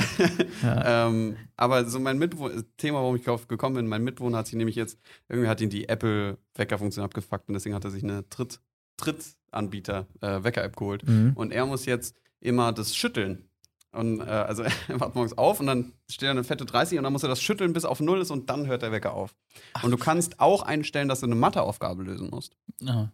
ähm, 0.63 1.37
aber 1.57 1.87
so 1.87 1.99
mein 2.01 2.19
Mitwohner, 2.19 2.63
Thema, 2.77 2.99
warum 2.99 3.17
ich 3.17 3.23
drauf 3.25 3.49
gekommen 3.49 3.77
bin, 3.77 3.87
mein 3.87 4.05
Mitwohner 4.05 4.37
hat 4.37 4.47
sich 4.47 4.57
nämlich 4.57 4.77
jetzt, 4.77 4.99
irgendwie 5.31 5.49
hat 5.49 5.63
ihn 5.63 5.71
die 5.71 5.89
Apple-Weckerfunktion 5.89 7.03
abgefuckt 7.03 7.49
und 7.49 7.55
deswegen 7.55 7.75
hat 7.75 7.85
er 7.85 7.91
sich 7.91 8.03
eine 8.03 8.29
Tritt, 8.29 8.61
Trittanbieter-Wecker-App 9.55 10.77
geholt. 10.77 11.07
Mhm. 11.07 11.33
Und 11.35 11.53
er 11.53 11.67
muss 11.67 11.87
jetzt 11.87 12.17
immer 12.41 12.73
das 12.73 12.97
schütteln. 12.97 13.49
Und 13.93 14.21
äh, 14.21 14.25
also 14.25 14.63
er 14.89 15.01
wacht 15.01 15.15
morgens 15.15 15.39
auf 15.39 15.61
und 15.61 15.67
dann 15.67 15.93
steht 16.11 16.27
da 16.27 16.31
eine 16.33 16.45
fette 16.45 16.65
30 16.65 16.99
und 16.99 17.05
dann 17.05 17.13
muss 17.13 17.23
er 17.23 17.29
das 17.29 17.41
schütteln 17.41 17.73
bis 17.73 17.85
auf 17.85 18.01
null 18.01 18.21
ist 18.21 18.31
und 18.31 18.51
dann 18.51 18.67
hört 18.67 18.83
der 18.83 18.93
Wecker 18.93 19.15
auf. 19.15 19.35
und 19.83 19.91
du 19.91 19.97
kannst 19.97 20.41
auch 20.41 20.63
einstellen, 20.63 21.09
dass 21.09 21.21
du 21.21 21.27
eine 21.27 21.37
Matheaufgabe 21.37 22.03
lösen 22.03 22.31
musst. 22.31 22.57
Ja. 22.81 23.13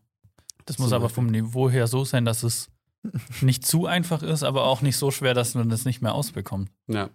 Das 0.65 0.79
muss 0.79 0.93
aber 0.93 1.09
vom 1.09 1.27
Niveau 1.27 1.69
her 1.69 1.87
so 1.87 2.05
sein, 2.05 2.25
dass 2.25 2.43
es 2.43 2.71
nicht 3.41 3.67
zu 3.67 3.87
einfach 3.87 4.23
ist, 4.23 4.43
aber 4.43 4.65
auch 4.65 4.83
nicht 4.83 4.97
so 4.97 5.11
schwer, 5.11 5.35
dass 5.35 5.55
man 5.55 5.69
das 5.69 5.85
nicht 5.85 6.01
mehr 6.01 6.15
ausbekommt. 6.15 6.71
Ja. 6.87 7.11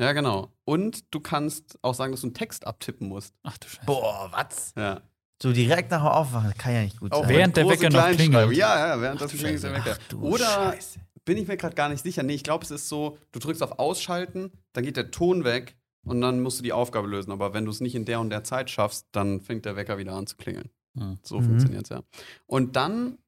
Ja, 0.00 0.12
genau. 0.12 0.52
Und 0.64 1.14
du 1.14 1.20
kannst 1.20 1.78
auch 1.82 1.94
sagen, 1.94 2.12
dass 2.12 2.22
du 2.22 2.26
einen 2.26 2.34
Text 2.34 2.66
abtippen 2.66 3.08
musst. 3.08 3.32
Ach 3.44 3.56
du 3.58 3.68
Scheiße. 3.68 3.86
Boah, 3.86 4.28
was? 4.32 4.72
Ja. 4.76 5.00
So 5.42 5.52
direkt 5.52 5.90
nach 5.90 6.00
dem 6.02 6.08
Aufwachen, 6.08 6.50
das 6.50 6.58
kann 6.58 6.74
ja 6.74 6.82
nicht 6.82 7.00
gut 7.00 7.12
Auch 7.12 7.22
sein. 7.22 7.28
Während 7.30 7.56
mit 7.56 7.66
der 7.66 7.68
Wecker 7.68 7.90
noch 7.90 8.10
klingelt. 8.10 8.56
Ja, 8.56 8.88
ja, 8.94 9.00
während 9.00 9.20
das 9.20 9.32
du 9.32 9.36
klingelt 9.38 9.62
der. 9.62 9.72
Wecker. 9.74 9.96
Ach 10.10 10.14
Oder 10.22 10.44
Scheiße. 10.46 11.00
bin 11.24 11.36
ich 11.38 11.48
mir 11.48 11.56
gerade 11.56 11.74
gar 11.74 11.88
nicht 11.88 12.02
sicher. 12.02 12.22
Nee, 12.22 12.34
ich 12.34 12.44
glaube, 12.44 12.64
es 12.64 12.70
ist 12.70 12.88
so, 12.88 13.18
du 13.32 13.40
drückst 13.40 13.62
auf 13.62 13.78
Ausschalten, 13.78 14.52
dann 14.72 14.84
geht 14.84 14.96
der 14.96 15.10
Ton 15.10 15.44
weg 15.44 15.76
und 16.04 16.20
dann 16.20 16.40
musst 16.40 16.60
du 16.60 16.62
die 16.62 16.72
Aufgabe 16.72 17.08
lösen. 17.08 17.32
Aber 17.32 17.52
wenn 17.52 17.64
du 17.64 17.70
es 17.70 17.80
nicht 17.80 17.94
in 17.94 18.04
der 18.04 18.20
und 18.20 18.30
der 18.30 18.44
Zeit 18.44 18.70
schaffst, 18.70 19.06
dann 19.12 19.40
fängt 19.40 19.64
der 19.64 19.76
Wecker 19.76 19.98
wieder 19.98 20.12
an 20.14 20.26
zu 20.26 20.36
klingeln. 20.36 20.70
Hm. 20.96 21.18
So 21.22 21.40
Mhm. 21.40 21.44
funktioniert 21.46 21.82
es 21.84 21.88
ja. 21.90 22.02
Und 22.46 22.76
dann 22.76 23.18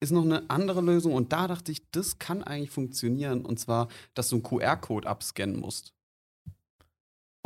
ist 0.00 0.12
noch 0.12 0.24
eine 0.24 0.48
andere 0.48 0.80
Lösung 0.80 1.12
und 1.12 1.32
da 1.32 1.48
dachte 1.48 1.72
ich, 1.72 1.90
das 1.90 2.20
kann 2.20 2.44
eigentlich 2.44 2.70
funktionieren. 2.70 3.44
Und 3.44 3.58
zwar, 3.58 3.88
dass 4.14 4.28
du 4.28 4.36
einen 4.36 4.42
QR-Code 4.44 5.08
abscannen 5.08 5.58
musst. 5.58 5.92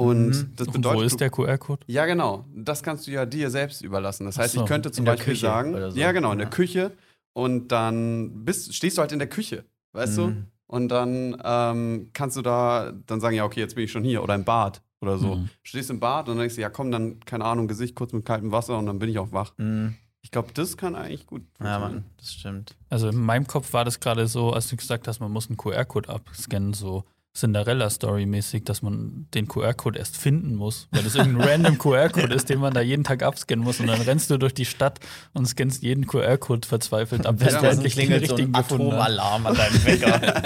Und 0.06 0.26
Mhm. 0.28 0.52
das 0.56 0.66
Und 0.68 0.72
bedeutet, 0.74 0.98
wo 1.00 1.02
ist 1.02 1.12
du- 1.12 1.16
der 1.18 1.30
QR-Code? 1.30 1.82
ja, 1.86 2.06
genau. 2.06 2.44
Das 2.54 2.82
kannst 2.82 3.06
du 3.06 3.10
ja 3.10 3.24
dir 3.26 3.50
selbst 3.50 3.82
überlassen. 3.82 4.26
Das 4.26 4.38
heißt, 4.38 4.54
so, 4.54 4.62
ich 4.62 4.66
könnte 4.66 4.90
zum 4.90 5.04
Beispiel 5.04 5.32
Küche 5.34 5.46
sagen, 5.46 5.74
so. 5.90 5.98
ja, 5.98 6.12
genau, 6.12 6.32
in 6.32 6.38
der 6.38 6.46
Ja. 6.48 6.50
Küche. 6.50 6.92
Und 7.34 7.68
dann 7.68 8.44
bist, 8.44 8.74
stehst 8.74 8.98
du 8.98 9.00
halt 9.00 9.12
in 9.12 9.18
der 9.18 9.28
Küche, 9.28 9.64
weißt 9.92 10.18
du? 10.18 10.26
Mhm. 10.28 10.46
Und 10.66 10.88
dann 10.88 11.36
ähm, 11.44 12.10
kannst 12.12 12.36
du 12.36 12.42
da 12.42 12.92
dann 13.06 13.20
sagen, 13.20 13.36
ja, 13.36 13.44
okay, 13.44 13.60
jetzt 13.60 13.74
bin 13.74 13.84
ich 13.84 13.92
schon 13.92 14.04
hier. 14.04 14.22
Oder 14.22 14.34
im 14.34 14.44
Bad 14.44 14.82
oder 15.00 15.18
so. 15.18 15.36
Mhm. 15.36 15.48
Stehst 15.62 15.90
im 15.90 16.00
Bad 16.00 16.28
und 16.28 16.34
dann 16.36 16.40
denkst 16.40 16.54
du, 16.56 16.60
ja, 16.60 16.70
komm, 16.70 16.90
dann, 16.90 17.20
keine 17.20 17.44
Ahnung, 17.44 17.68
Gesicht 17.68 17.94
kurz 17.94 18.12
mit 18.12 18.24
kaltem 18.24 18.52
Wasser 18.52 18.78
und 18.78 18.86
dann 18.86 18.98
bin 18.98 19.08
ich 19.08 19.18
auch 19.18 19.32
wach. 19.32 19.52
Mhm. 19.58 19.96
Ich 20.24 20.30
glaube, 20.30 20.48
das 20.54 20.76
kann 20.76 20.94
eigentlich 20.94 21.26
gut 21.26 21.42
Ja, 21.42 21.46
funktionieren. 21.78 21.92
Mann, 21.94 22.04
das 22.16 22.32
stimmt. 22.32 22.76
Also 22.90 23.08
in 23.08 23.16
meinem 23.16 23.46
Kopf 23.46 23.72
war 23.72 23.84
das 23.84 23.98
gerade 23.98 24.26
so, 24.28 24.52
als 24.52 24.68
du 24.68 24.76
gesagt 24.76 25.08
hast, 25.08 25.18
man 25.20 25.32
muss 25.32 25.48
einen 25.48 25.56
QR-Code 25.56 26.08
abscannen, 26.08 26.74
so 26.74 27.04
Cinderella-Story-mäßig, 27.34 28.64
dass 28.64 28.82
man 28.82 29.26
den 29.32 29.48
QR-Code 29.48 29.98
erst 29.98 30.18
finden 30.18 30.54
muss, 30.54 30.88
weil 30.90 31.02
das 31.02 31.14
irgendein 31.14 31.48
random 31.48 31.78
QR-Code 31.78 32.34
ist, 32.34 32.50
den 32.50 32.60
man 32.60 32.74
da 32.74 32.82
jeden 32.82 33.04
Tag 33.04 33.22
abscannen 33.22 33.64
muss. 33.64 33.80
Und 33.80 33.86
dann 33.86 34.02
rennst 34.02 34.30
du 34.30 34.36
durch 34.36 34.52
die 34.52 34.66
Stadt 34.66 35.00
und 35.32 35.46
scannst 35.46 35.82
jeden 35.82 36.06
QR-Code 36.06 36.68
verzweifelt 36.68 37.24
ab, 37.24 37.38
bis 37.38 37.54
Ja, 37.54 37.60
du 37.60 37.68
endlich 37.68 37.94
den 37.94 38.08
so 38.08 38.14
richtigen 38.14 38.54
ein 38.54 38.62
gefunden 38.62 38.92
hast. 38.92 38.92
Atomalarm 38.92 39.46
an 39.46 39.54
deinem 39.54 39.84
Wecker. 39.84 40.42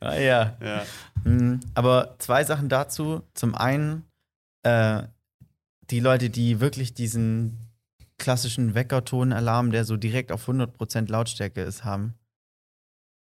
ah, 0.00 0.16
ja. 0.16 0.56
Ja. 0.60 0.82
Mhm. 1.22 1.60
Aber 1.74 2.16
zwei 2.18 2.42
Sachen 2.42 2.68
dazu. 2.68 3.22
Zum 3.34 3.54
einen, 3.54 4.04
äh, 4.64 5.02
die 5.90 6.00
Leute, 6.00 6.30
die 6.30 6.60
wirklich 6.60 6.94
diesen 6.94 7.68
klassischen 8.18 8.74
Weckertonalarm, 8.74 9.70
der 9.70 9.84
so 9.84 9.96
direkt 9.96 10.32
auf 10.32 10.48
100% 10.48 11.08
Lautstärke 11.08 11.62
ist, 11.62 11.84
haben, 11.84 12.14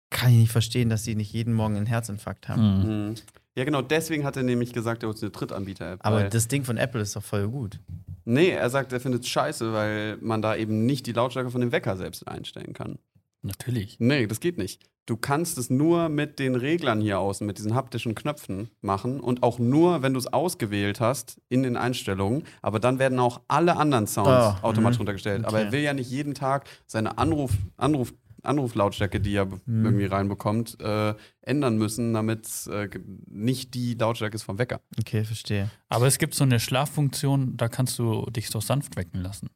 kann 0.09 0.31
ich 0.31 0.37
nicht 0.37 0.51
verstehen, 0.51 0.89
dass 0.89 1.03
sie 1.03 1.15
nicht 1.15 1.33
jeden 1.33 1.53
Morgen 1.53 1.75
einen 1.75 1.85
Herzinfarkt 1.85 2.47
haben. 2.49 2.79
Mhm. 2.81 3.07
Mhm. 3.09 3.15
Ja, 3.57 3.65
genau, 3.65 3.81
deswegen 3.81 4.23
hat 4.23 4.37
er 4.37 4.43
nämlich 4.43 4.71
gesagt, 4.71 5.03
er 5.03 5.09
holt 5.09 5.19
eine 5.21 5.31
Drittanbieter-App. 5.31 5.99
Aber 6.03 6.25
das 6.25 6.47
Ding 6.47 6.63
von 6.63 6.77
Apple 6.77 7.01
ist 7.01 7.15
doch 7.15 7.23
voll 7.23 7.47
gut. 7.47 7.79
Nee, 8.23 8.49
er 8.49 8.69
sagt, 8.69 8.93
er 8.93 8.99
findet 8.99 9.23
es 9.23 9.29
scheiße, 9.29 9.73
weil 9.73 10.17
man 10.17 10.41
da 10.43 10.55
eben 10.55 10.85
nicht 10.85 11.07
die 11.07 11.13
Lautstärke 11.13 11.49
von 11.49 11.61
dem 11.61 11.71
Wecker 11.71 11.97
selbst 11.97 12.27
einstellen 12.27 12.73
kann. 12.73 12.99
Natürlich. 13.41 13.97
Nee, 13.99 14.27
das 14.27 14.39
geht 14.39 14.57
nicht. 14.57 14.83
Du 15.07 15.15
kannst 15.15 15.57
es 15.57 15.69
nur 15.69 16.09
mit 16.09 16.37
den 16.37 16.55
Reglern 16.55 16.99
hier 16.99 17.17
außen, 17.19 17.47
mit 17.47 17.57
diesen 17.57 17.73
haptischen 17.73 18.13
Knöpfen 18.13 18.69
machen 18.81 19.21
und 19.21 19.41
auch 19.41 19.57
nur, 19.57 20.01
wenn 20.01 20.13
du 20.13 20.19
es 20.19 20.27
ausgewählt 20.31 20.99
hast 20.99 21.39
in 21.47 21.63
den 21.63 21.77
Einstellungen. 21.77 22.43
Aber 22.61 22.79
dann 22.79 22.99
werden 22.99 23.17
auch 23.17 23.39
alle 23.47 23.77
anderen 23.77 24.05
Sounds 24.05 24.27
Ah, 24.29 24.59
automatisch 24.63 24.97
mhm. 24.97 25.01
runtergestellt. 25.03 25.45
Aber 25.45 25.59
er 25.59 25.67
Okay. 25.67 25.71
will 25.71 25.81
ja 25.81 25.93
nicht 25.93 26.11
jeden 26.11 26.33
Tag 26.33 26.65
seine 26.87 27.17
Anruf, 27.17 27.53
Anruf, 27.77 28.13
Anruflautstärke, 28.43 29.19
die 29.19 29.33
er 29.35 29.45
Mhm. 29.65 29.85
irgendwie 29.85 30.05
reinbekommt, 30.05 30.79
äh, 30.79 31.15
ändern 31.41 31.77
müssen, 31.77 32.13
damit 32.13 32.47
äh, 32.67 32.87
ge- 32.87 33.01
nicht 33.27 33.73
die 33.73 33.93
Lautstärke 33.95 34.35
ist 34.35 34.43
vom 34.43 34.57
Wecker. 34.57 34.81
Okay, 34.99 35.23
verstehe. 35.23 35.69
Aber 35.89 36.07
es 36.07 36.17
gibt 36.17 36.33
so 36.35 36.43
eine 36.43 36.59
Schlaffunktion, 36.59 37.57
da 37.57 37.67
kannst 37.67 37.97
du 37.99 38.25
dich 38.29 38.49
so 38.49 38.59
sanft 38.59 38.95
wecken 38.95 39.21
lassen. 39.21 39.49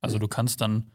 Also 0.00 0.18
du 0.18 0.28
kannst 0.28 0.60
dann 0.60 0.90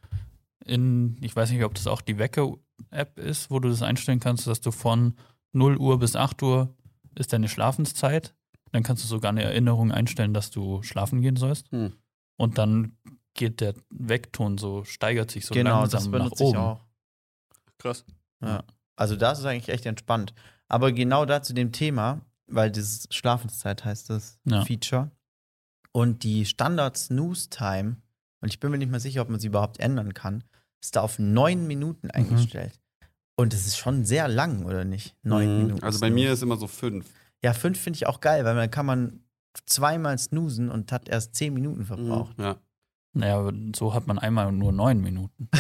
in, 0.66 1.18
ich 1.22 1.36
weiß 1.36 1.52
nicht, 1.52 1.64
ob 1.64 1.74
das 1.74 1.88
auch 1.88 2.02
die 2.02 2.18
Wecker-App 2.18 3.18
ist, 3.20 3.50
wo 3.50 3.60
du 3.60 3.70
das 3.70 3.82
einstellen 3.82 4.20
kannst, 4.20 4.48
dass 4.48 4.62
du 4.62 4.72
von 4.72 5.16
0 5.54 5.78
Uhr 5.78 6.00
bis 6.00 6.16
8 6.16 6.42
Uhr 6.44 6.76
ist 7.18 7.34
deine 7.34 7.50
Schlafenszeit. 7.50 8.36
Dann 8.72 8.84
kannst 8.84 9.04
du 9.04 9.08
sogar 9.08 9.30
eine 9.30 9.44
Erinnerung 9.44 9.92
einstellen, 9.92 10.34
dass 10.34 10.52
du 10.52 10.82
schlafen 10.84 11.22
gehen 11.22 11.36
sollst. 11.36 11.70
Hm. 11.72 11.94
Und 12.38 12.58
dann 12.58 12.96
geht 13.34 13.60
der 13.60 13.74
Weckton 13.90 14.58
so, 14.58 14.84
steigert 14.84 15.32
sich 15.32 15.46
so 15.46 15.54
genau, 15.54 15.82
das 15.84 15.94
langsam 15.94 16.12
nach 16.12 16.20
benutze 16.20 16.44
ich 16.44 16.50
oben. 16.50 16.58
auch. 16.58 16.86
Krass. 17.82 18.06
Ja. 18.44 18.64
Also 18.96 19.16
das 19.16 19.40
ist 19.40 19.46
eigentlich 19.46 19.70
echt 19.70 19.86
entspannt. 19.86 20.34
Aber 20.68 20.92
genau 20.92 21.26
da 21.26 21.42
zu 21.42 21.54
dem 21.54 21.72
Thema, 21.72 22.22
weil 22.48 22.72
das 22.72 23.08
Schlafenszeit 23.12 23.84
heißt 23.86 24.10
das 24.10 24.40
Ja. 24.46 24.64
Feature. 24.66 25.12
Und 25.92 26.24
die 26.24 26.46
Standard 26.46 26.98
Snooze 26.98 27.50
Time, 27.50 27.98
und 28.42 28.50
ich 28.50 28.60
bin 28.60 28.72
mir 28.72 28.78
nicht 28.78 28.92
mehr 28.92 29.00
sicher, 29.00 29.22
ob 29.22 29.30
man 29.30 29.40
sie 29.40 29.48
überhaupt 29.48 29.80
ändern 29.80 30.14
kann, 30.14 30.44
ist 30.82 30.96
da 30.96 31.02
auf 31.02 31.20
neun 31.20 31.68
Minuten 31.68 32.08
Mhm. 32.08 32.12
eingestellt. 32.14 32.80
Und 33.38 33.54
das 33.54 33.66
ist 33.68 33.78
schon 33.78 34.06
sehr 34.06 34.28
lang, 34.28 34.66
oder 34.66 34.84
nicht? 34.86 35.16
Neun 35.24 35.48
Mhm. 35.58 35.64
Minuten. 35.66 35.84
Also 35.84 36.00
bei 36.00 36.08
Snooze. 36.08 36.14
mir 36.24 36.34
ist 36.34 36.44
immer 36.44 36.58
so 36.58 36.68
fünf. 36.68 37.10
Ja, 37.44 37.54
fünf 37.54 37.80
finde 37.80 37.98
ich 37.98 38.08
auch 38.08 38.22
geil, 38.22 38.46
weil 38.46 38.56
dann 38.56 38.70
kann 38.72 38.86
man 38.86 39.24
zweimal 39.66 40.18
snoosen 40.18 40.70
und 40.70 40.92
hat 40.92 41.10
erst 41.10 41.36
zehn 41.36 41.54
Minuten 41.54 41.86
verbraucht. 41.86 42.38
Ja. 42.40 42.58
Naja, 43.14 43.52
so 43.76 43.94
hat 43.94 44.08
man 44.08 44.20
einmal 44.20 44.52
nur 44.52 44.72
neun 44.72 45.02
Minuten. 45.02 45.50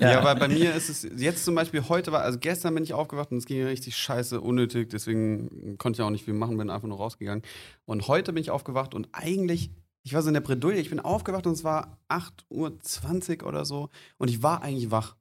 Ja. 0.00 0.18
aber 0.18 0.34
bei 0.34 0.48
mir 0.48 0.74
ist 0.74 0.88
es 0.88 1.06
jetzt 1.16 1.44
zum 1.44 1.54
Beispiel 1.54 1.88
heute 1.88 2.10
war, 2.10 2.22
also 2.22 2.38
gestern 2.38 2.74
bin 2.74 2.82
ich 2.82 2.92
aufgewacht 2.92 3.30
und 3.30 3.38
es 3.38 3.46
ging 3.46 3.62
richtig 3.64 3.96
scheiße, 3.96 4.40
unnötig, 4.40 4.90
deswegen 4.90 5.76
konnte 5.78 6.00
ich 6.00 6.06
auch 6.06 6.10
nicht 6.10 6.24
viel 6.24 6.34
machen, 6.34 6.56
bin 6.56 6.70
einfach 6.70 6.88
nur 6.88 6.96
rausgegangen. 6.98 7.42
Und 7.84 8.08
heute 8.08 8.32
bin 8.32 8.40
ich 8.40 8.50
aufgewacht 8.50 8.94
und 8.94 9.08
eigentlich, 9.12 9.70
ich 10.02 10.14
war 10.14 10.22
so 10.22 10.28
in 10.28 10.34
der 10.34 10.40
Bredouille, 10.40 10.80
ich 10.80 10.90
bin 10.90 10.98
aufgewacht 10.98 11.46
und 11.46 11.52
es 11.52 11.62
war 11.62 11.98
8.20 12.08 13.42
Uhr 13.42 13.48
oder 13.48 13.64
so 13.64 13.90
und 14.18 14.28
ich 14.28 14.42
war 14.42 14.62
eigentlich 14.62 14.90
wach. 14.90 15.16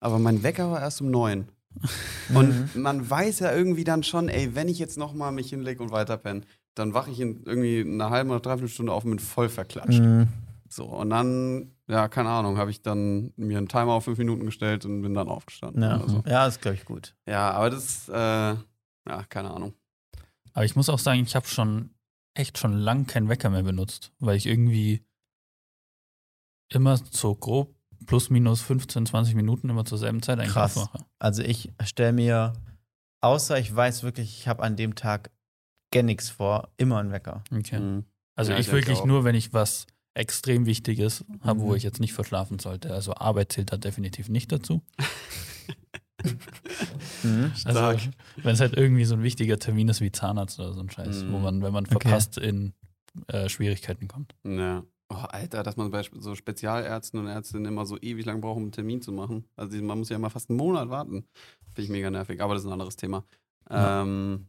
Aber 0.00 0.18
mein 0.18 0.42
Wecker 0.42 0.70
war 0.70 0.80
erst 0.80 1.00
um 1.00 1.10
9. 1.10 1.48
Und 2.34 2.74
man 2.76 3.08
weiß 3.08 3.40
ja 3.40 3.52
irgendwie 3.52 3.84
dann 3.84 4.02
schon, 4.02 4.28
ey, 4.28 4.54
wenn 4.54 4.68
ich 4.68 4.78
jetzt 4.78 4.96
nochmal 4.96 5.32
mich 5.32 5.50
hinlege 5.50 5.82
und 5.82 5.90
weiterpenne, 5.90 6.42
dann 6.74 6.94
wache 6.94 7.10
ich 7.10 7.20
in 7.20 7.42
irgendwie 7.44 7.80
einer 7.80 8.10
halben 8.10 8.30
oder 8.30 8.40
dreiviertel 8.40 8.68
Stunde 8.72 8.92
auf 8.92 9.04
und 9.04 9.10
bin 9.10 9.18
voll 9.18 9.48
verklatscht. 9.48 10.00
Mhm. 10.00 10.28
So, 10.72 10.84
und 10.84 11.10
dann, 11.10 11.72
ja, 11.88 12.06
keine 12.08 12.28
Ahnung, 12.28 12.56
habe 12.56 12.70
ich 12.70 12.80
dann 12.80 13.32
mir 13.36 13.58
einen 13.58 13.68
Timer 13.68 13.92
auf 13.92 14.04
fünf 14.04 14.18
Minuten 14.18 14.46
gestellt 14.46 14.84
und 14.84 15.02
bin 15.02 15.14
dann 15.14 15.28
aufgestanden. 15.28 15.82
Ja, 15.82 15.98
so. 16.06 16.18
ja 16.26 16.44
das 16.44 16.54
ist, 16.56 16.62
glaube 16.62 16.76
ich, 16.76 16.84
gut. 16.84 17.16
ja 17.26 17.50
aber 17.50 17.70
das, 17.70 18.08
äh, 18.08 18.12
ja, 18.14 19.24
keine 19.28 19.50
Ahnung. 19.50 19.74
Aber 20.52 20.64
ich 20.64 20.76
muss 20.76 20.88
auch 20.88 20.98
sagen, 21.00 21.20
ich 21.22 21.34
habe 21.34 21.46
schon 21.46 21.90
echt 22.34 22.58
schon 22.58 22.72
lang 22.72 23.06
keinen 23.06 23.28
Wecker 23.28 23.50
mehr 23.50 23.64
benutzt, 23.64 24.12
weil 24.20 24.36
ich 24.36 24.46
irgendwie 24.46 25.04
immer 26.72 26.96
so 27.10 27.34
grob 27.34 27.74
plus 28.06 28.30
minus 28.30 28.60
15, 28.62 29.06
20 29.06 29.34
Minuten 29.34 29.68
immer 29.68 29.84
zur 29.84 29.98
selben 29.98 30.22
Zeit 30.22 30.38
eigentlich 30.38 30.52
Krass. 30.52 30.76
aufwache. 30.76 31.04
Also 31.18 31.42
ich 31.42 31.72
stelle 31.84 32.12
mir, 32.12 32.52
außer 33.20 33.58
ich 33.58 33.74
weiß 33.74 34.04
wirklich, 34.04 34.38
ich 34.38 34.48
habe 34.48 34.62
an 34.62 34.76
dem 34.76 34.94
Tag 34.94 35.30
gar 35.92 36.02
nichts 36.04 36.30
vor, 36.30 36.68
immer 36.76 36.98
einen 36.98 37.10
Wecker. 37.12 37.42
Okay. 37.52 37.80
Mhm. 37.80 38.04
Also 38.36 38.52
Ja, 38.52 38.58
ich 38.58 38.68
ich 38.68 38.72
wirklich 38.72 38.98
auch. 39.00 39.06
nur, 39.06 39.24
wenn 39.24 39.34
ich 39.34 39.52
was 39.52 39.86
extrem 40.20 40.66
Wichtiges 40.66 41.24
habe, 41.42 41.60
wo 41.60 41.70
Mhm. 41.70 41.76
ich 41.76 41.82
jetzt 41.82 41.98
nicht 42.00 42.12
verschlafen 42.12 42.58
sollte. 42.58 42.92
Also 42.92 43.14
Arbeit 43.14 43.52
zählt 43.52 43.72
da 43.72 43.76
definitiv 43.76 44.28
nicht 44.28 44.52
dazu. 44.52 44.82
Mhm. 47.22 47.52
Also 47.64 48.10
wenn 48.42 48.52
es 48.54 48.60
halt 48.60 48.76
irgendwie 48.76 49.04
so 49.06 49.14
ein 49.14 49.22
wichtiger 49.22 49.58
Termin 49.58 49.88
ist 49.88 50.00
wie 50.02 50.12
Zahnarzt 50.12 50.58
oder 50.60 50.74
so 50.74 50.80
ein 50.80 50.90
Scheiß, 50.90 51.24
Mhm. 51.24 51.32
wo 51.32 51.38
man, 51.38 51.62
wenn 51.62 51.72
man 51.72 51.86
Okay. 51.86 51.92
verpasst, 51.98 52.36
in 52.38 52.74
äh, 53.28 53.48
Schwierigkeiten 53.48 54.06
kommt. 54.06 54.34
Ja. 54.44 54.84
Oh, 55.08 55.14
Alter, 55.16 55.62
dass 55.62 55.76
man 55.76 55.90
bei 55.90 56.02
so 56.18 56.34
Spezialärzten 56.36 57.18
und 57.18 57.26
Ärztinnen 57.26 57.64
immer 57.66 57.84
so 57.86 57.98
ewig 58.00 58.26
lang 58.26 58.40
braucht, 58.42 58.58
um 58.58 58.64
einen 58.64 58.72
Termin 58.72 59.00
zu 59.02 59.12
machen. 59.12 59.44
Also 59.56 59.76
man 59.82 59.98
muss 59.98 60.10
ja 60.10 60.16
immer 60.16 60.30
fast 60.30 60.50
einen 60.50 60.58
Monat 60.58 60.88
warten. 60.90 61.24
Finde 61.68 61.82
ich 61.82 61.88
mega 61.88 62.10
nervig, 62.10 62.40
aber 62.42 62.54
das 62.54 62.62
ist 62.62 62.68
ein 62.68 62.72
anderes 62.74 62.96
Thema. 62.96 63.24
Ja. 63.70 64.02
Ähm, 64.02 64.46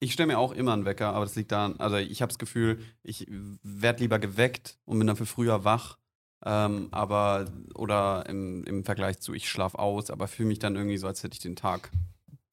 ich 0.00 0.12
stelle 0.12 0.28
mir 0.28 0.38
auch 0.38 0.52
immer 0.52 0.72
einen 0.72 0.84
Wecker, 0.84 1.12
aber 1.14 1.24
das 1.24 1.34
liegt 1.36 1.52
daran, 1.52 1.76
also 1.78 1.96
ich 1.96 2.22
habe 2.22 2.28
das 2.30 2.38
Gefühl, 2.38 2.80
ich 3.02 3.26
werde 3.62 4.00
lieber 4.00 4.18
geweckt 4.18 4.78
und 4.84 4.98
bin 4.98 5.06
dafür 5.08 5.26
früher 5.26 5.64
wach. 5.64 5.98
Ähm, 6.44 6.86
aber, 6.92 7.50
oder 7.74 8.24
im, 8.28 8.62
im 8.64 8.84
Vergleich 8.84 9.18
zu, 9.18 9.34
ich 9.34 9.48
schlafe 9.50 9.78
aus, 9.78 10.08
aber 10.10 10.28
fühle 10.28 10.48
mich 10.48 10.60
dann 10.60 10.76
irgendwie 10.76 10.96
so, 10.98 11.08
als 11.08 11.24
hätte 11.24 11.34
ich 11.34 11.40
den 11.40 11.56
Tag 11.56 11.90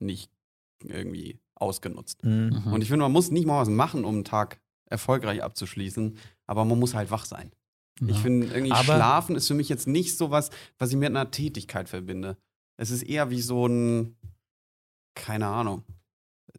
nicht 0.00 0.30
irgendwie 0.82 1.38
ausgenutzt. 1.54 2.24
Mhm. 2.24 2.64
Und 2.72 2.82
ich 2.82 2.88
finde, 2.88 3.04
man 3.04 3.12
muss 3.12 3.30
nicht 3.30 3.46
mal 3.46 3.60
was 3.60 3.68
machen, 3.68 4.04
um 4.04 4.16
einen 4.16 4.24
Tag 4.24 4.60
erfolgreich 4.90 5.42
abzuschließen, 5.42 6.18
aber 6.46 6.64
man 6.64 6.78
muss 6.80 6.94
halt 6.94 7.12
wach 7.12 7.26
sein. 7.26 7.52
Ich 8.00 8.08
Ja. 8.16 8.22
finde, 8.22 8.48
irgendwie 8.48 8.72
Aber- 8.72 8.82
Schlafen 8.82 9.36
ist 9.36 9.46
für 9.46 9.54
mich 9.54 9.68
jetzt 9.68 9.86
nicht 9.86 10.16
so 10.18 10.30
was, 10.32 10.50
was 10.78 10.90
ich 10.90 10.96
mit 10.96 11.08
einer 11.08 11.30
Tätigkeit 11.30 11.88
verbinde. 11.88 12.36
Es 12.76 12.90
ist 12.90 13.04
eher 13.04 13.30
wie 13.30 13.40
so 13.40 13.66
ein, 13.68 14.16
keine 15.14 15.46
Ahnung. 15.46 15.84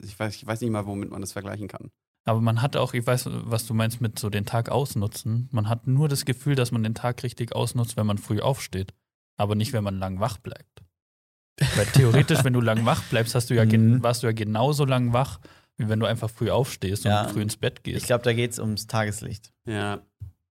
Ich 0.02 0.18
weiß, 0.20 0.36
ich 0.36 0.46
weiß 0.46 0.62
nicht 0.62 0.72
mal, 0.72 0.86
womit 0.86 1.10
man 1.12 1.22
das 1.22 1.32
vergleichen 1.34 1.68
kann. 1.68 1.90
Aber 2.26 2.42
man 2.42 2.62
hat 2.62 2.76
auch, 2.76 2.94
ich 2.94 3.08
weiß, 3.08 3.30
was 3.32 3.66
du 3.68 3.74
meinst 3.74 4.02
mit 4.02 4.20
so 4.20 4.30
den 4.30 4.46
Tag 4.46 4.70
ausnutzen. 4.70 5.48
Man 5.52 5.70
hat 5.70 5.88
nur 5.88 6.10
das 6.10 6.26
Gefühl, 6.26 6.56
dass 6.56 6.72
man 6.72 6.84
den 6.84 6.94
Tag 6.96 7.24
richtig 7.24 7.56
ausnutzt, 7.56 7.96
wenn 7.98 8.06
man 8.06 8.18
früh 8.18 8.42
aufsteht. 8.42 8.94
Aber 9.38 9.56
nicht, 9.56 9.72
wenn 9.74 9.84
man 9.84 9.98
lang 10.00 10.20
wach 10.20 10.38
bleibt. 10.38 10.84
Weil 11.76 11.86
theoretisch, 11.88 12.44
wenn 12.44 12.54
du 12.54 12.62
lang 12.62 12.86
wach 12.86 13.02
bleibst, 13.04 13.34
hast 13.34 13.50
du 13.50 13.56
ja 13.56 13.66
Mhm. 13.66 14.04
warst 14.04 14.24
du 14.24 14.28
ja 14.28 14.34
genauso 14.34 14.84
lang 14.86 15.14
wach, 15.14 15.40
wie 15.78 15.88
wenn 15.90 16.00
du 16.00 16.06
einfach 16.06 16.30
früh 16.30 16.50
aufstehst 16.52 17.06
Ja. 17.06 17.24
und 17.24 17.32
früh 17.32 17.42
ins 17.42 17.58
Bett 17.58 17.84
gehst. 17.84 17.98
Ich 17.98 18.06
glaube, 18.08 18.24
da 18.24 18.34
geht 18.34 18.52
es 18.52 18.60
ums 18.60 18.88
Tageslicht, 18.88 19.54
Ja, 19.66 20.02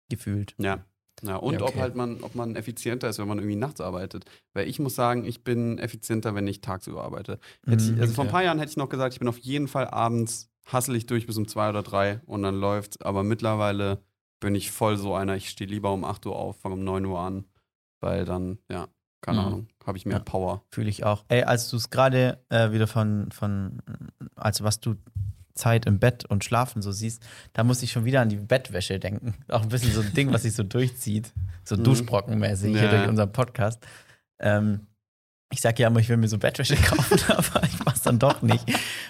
gefühlt. 0.08 0.54
ja. 0.58 0.84
Ja, 1.22 1.36
und 1.36 1.54
Ja, 1.54 1.60
okay. 1.62 1.72
ob 1.74 1.80
halt 1.80 1.94
man, 1.96 2.22
ob 2.22 2.34
man 2.34 2.56
effizienter 2.56 3.08
ist, 3.08 3.18
wenn 3.18 3.28
man 3.28 3.38
irgendwie 3.38 3.56
nachts 3.56 3.80
arbeitet. 3.80 4.24
Weil 4.54 4.68
ich 4.68 4.78
muss 4.78 4.94
sagen, 4.94 5.24
ich 5.24 5.44
bin 5.44 5.78
effizienter, 5.78 6.34
wenn 6.34 6.46
ich 6.46 6.60
tagsüber 6.60 7.04
arbeite. 7.04 7.38
Hätte 7.66 7.82
ich, 7.84 7.92
Mhm. 7.92 8.00
also 8.00 8.12
vor 8.14 8.24
ein 8.24 8.28
okay. 8.28 8.32
paar 8.32 8.44
Jahren 8.44 8.58
hätte 8.58 8.70
ich 8.70 8.76
noch 8.76 8.88
gesagt, 8.88 9.14
ich 9.14 9.18
bin 9.18 9.28
auf 9.28 9.38
jeden 9.38 9.68
Fall 9.68 9.88
abends 9.88 10.50
hasselig 10.66 11.06
durch 11.06 11.26
bis 11.26 11.36
um 11.38 11.48
zwei 11.48 11.68
oder 11.70 11.82
drei 11.82 12.20
und 12.26 12.42
dann 12.42 12.58
läuft's. 12.60 13.00
Aber 13.00 13.22
mittlerweile 13.22 14.02
bin 14.40 14.54
ich 14.54 14.70
voll 14.70 14.96
so 14.98 15.14
einer, 15.14 15.36
ich 15.36 15.48
stehe 15.48 15.70
lieber 15.70 15.92
um 15.92 16.04
8 16.04 16.26
Uhr 16.26 16.36
auf, 16.36 16.58
fange 16.60 16.74
um 16.74 16.84
9 16.84 17.04
Uhr 17.06 17.18
an, 17.20 17.46
weil 18.00 18.24
dann, 18.26 18.58
ja, 18.70 18.86
keine 19.22 19.40
Mhm. 19.40 19.46
Ahnung, 19.46 19.68
habe 19.86 19.96
ich 19.96 20.04
mehr 20.04 20.18
Ja. 20.18 20.22
Power. 20.22 20.62
Fühle 20.70 20.90
ich 20.90 21.04
auch. 21.04 21.24
Ey, 21.28 21.44
als 21.44 21.70
du 21.70 21.76
es 21.76 21.88
gerade 21.88 22.44
äh, 22.50 22.70
wieder 22.72 22.86
von, 22.86 23.30
von, 23.32 23.78
also 24.34 24.64
was 24.64 24.80
du 24.80 24.96
Zeit 25.56 25.86
im 25.86 25.98
Bett 25.98 26.24
und 26.26 26.44
Schlafen 26.44 26.82
so 26.82 26.92
siehst, 26.92 27.22
da 27.52 27.64
muss 27.64 27.82
ich 27.82 27.90
schon 27.92 28.04
wieder 28.04 28.20
an 28.20 28.28
die 28.28 28.36
Bettwäsche 28.36 28.98
denken. 29.00 29.34
Auch 29.48 29.62
ein 29.62 29.68
bisschen 29.68 29.92
so 29.92 30.00
ein 30.02 30.12
Ding, 30.14 30.32
was 30.32 30.42
sich 30.42 30.54
so 30.54 30.62
durchzieht. 30.62 31.32
So 31.64 31.76
Mhm. 31.76 31.84
Duschbrockenmäßig 31.84 32.72
hier 32.72 32.84
Ja. 32.84 32.90
durch 32.90 33.08
unseren 33.08 33.32
Podcast. 33.32 33.84
Ähm, 34.40 34.86
ich 35.52 35.60
sage 35.60 35.80
ja 35.82 35.88
immer, 35.88 36.00
ich 36.00 36.08
will 36.08 36.16
mir 36.16 36.28
so 36.28 36.38
Bettwäsche 36.38 36.76
kaufen, 36.76 37.18
aber 37.28 37.62
ich 37.64 37.84
mach's 37.84 38.02
dann 38.02 38.18
doch 38.18 38.42
nicht. 38.42 38.64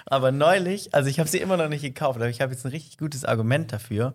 Aber 0.07 0.33
neulich, 0.33 0.95
also 0.95 1.09
ich 1.11 1.19
habe 1.19 1.29
sie 1.29 1.39
immer 1.39 1.57
noch 1.57 1.69
nicht 1.69 1.83
gekauft, 1.83 2.17
aber 2.17 2.29
ich 2.29 2.41
habe 2.41 2.53
jetzt 2.53 2.65
ein 2.65 2.71
richtig 2.73 2.99
gutes 2.99 3.25
Argument 3.25 3.73
dafür, 3.73 4.15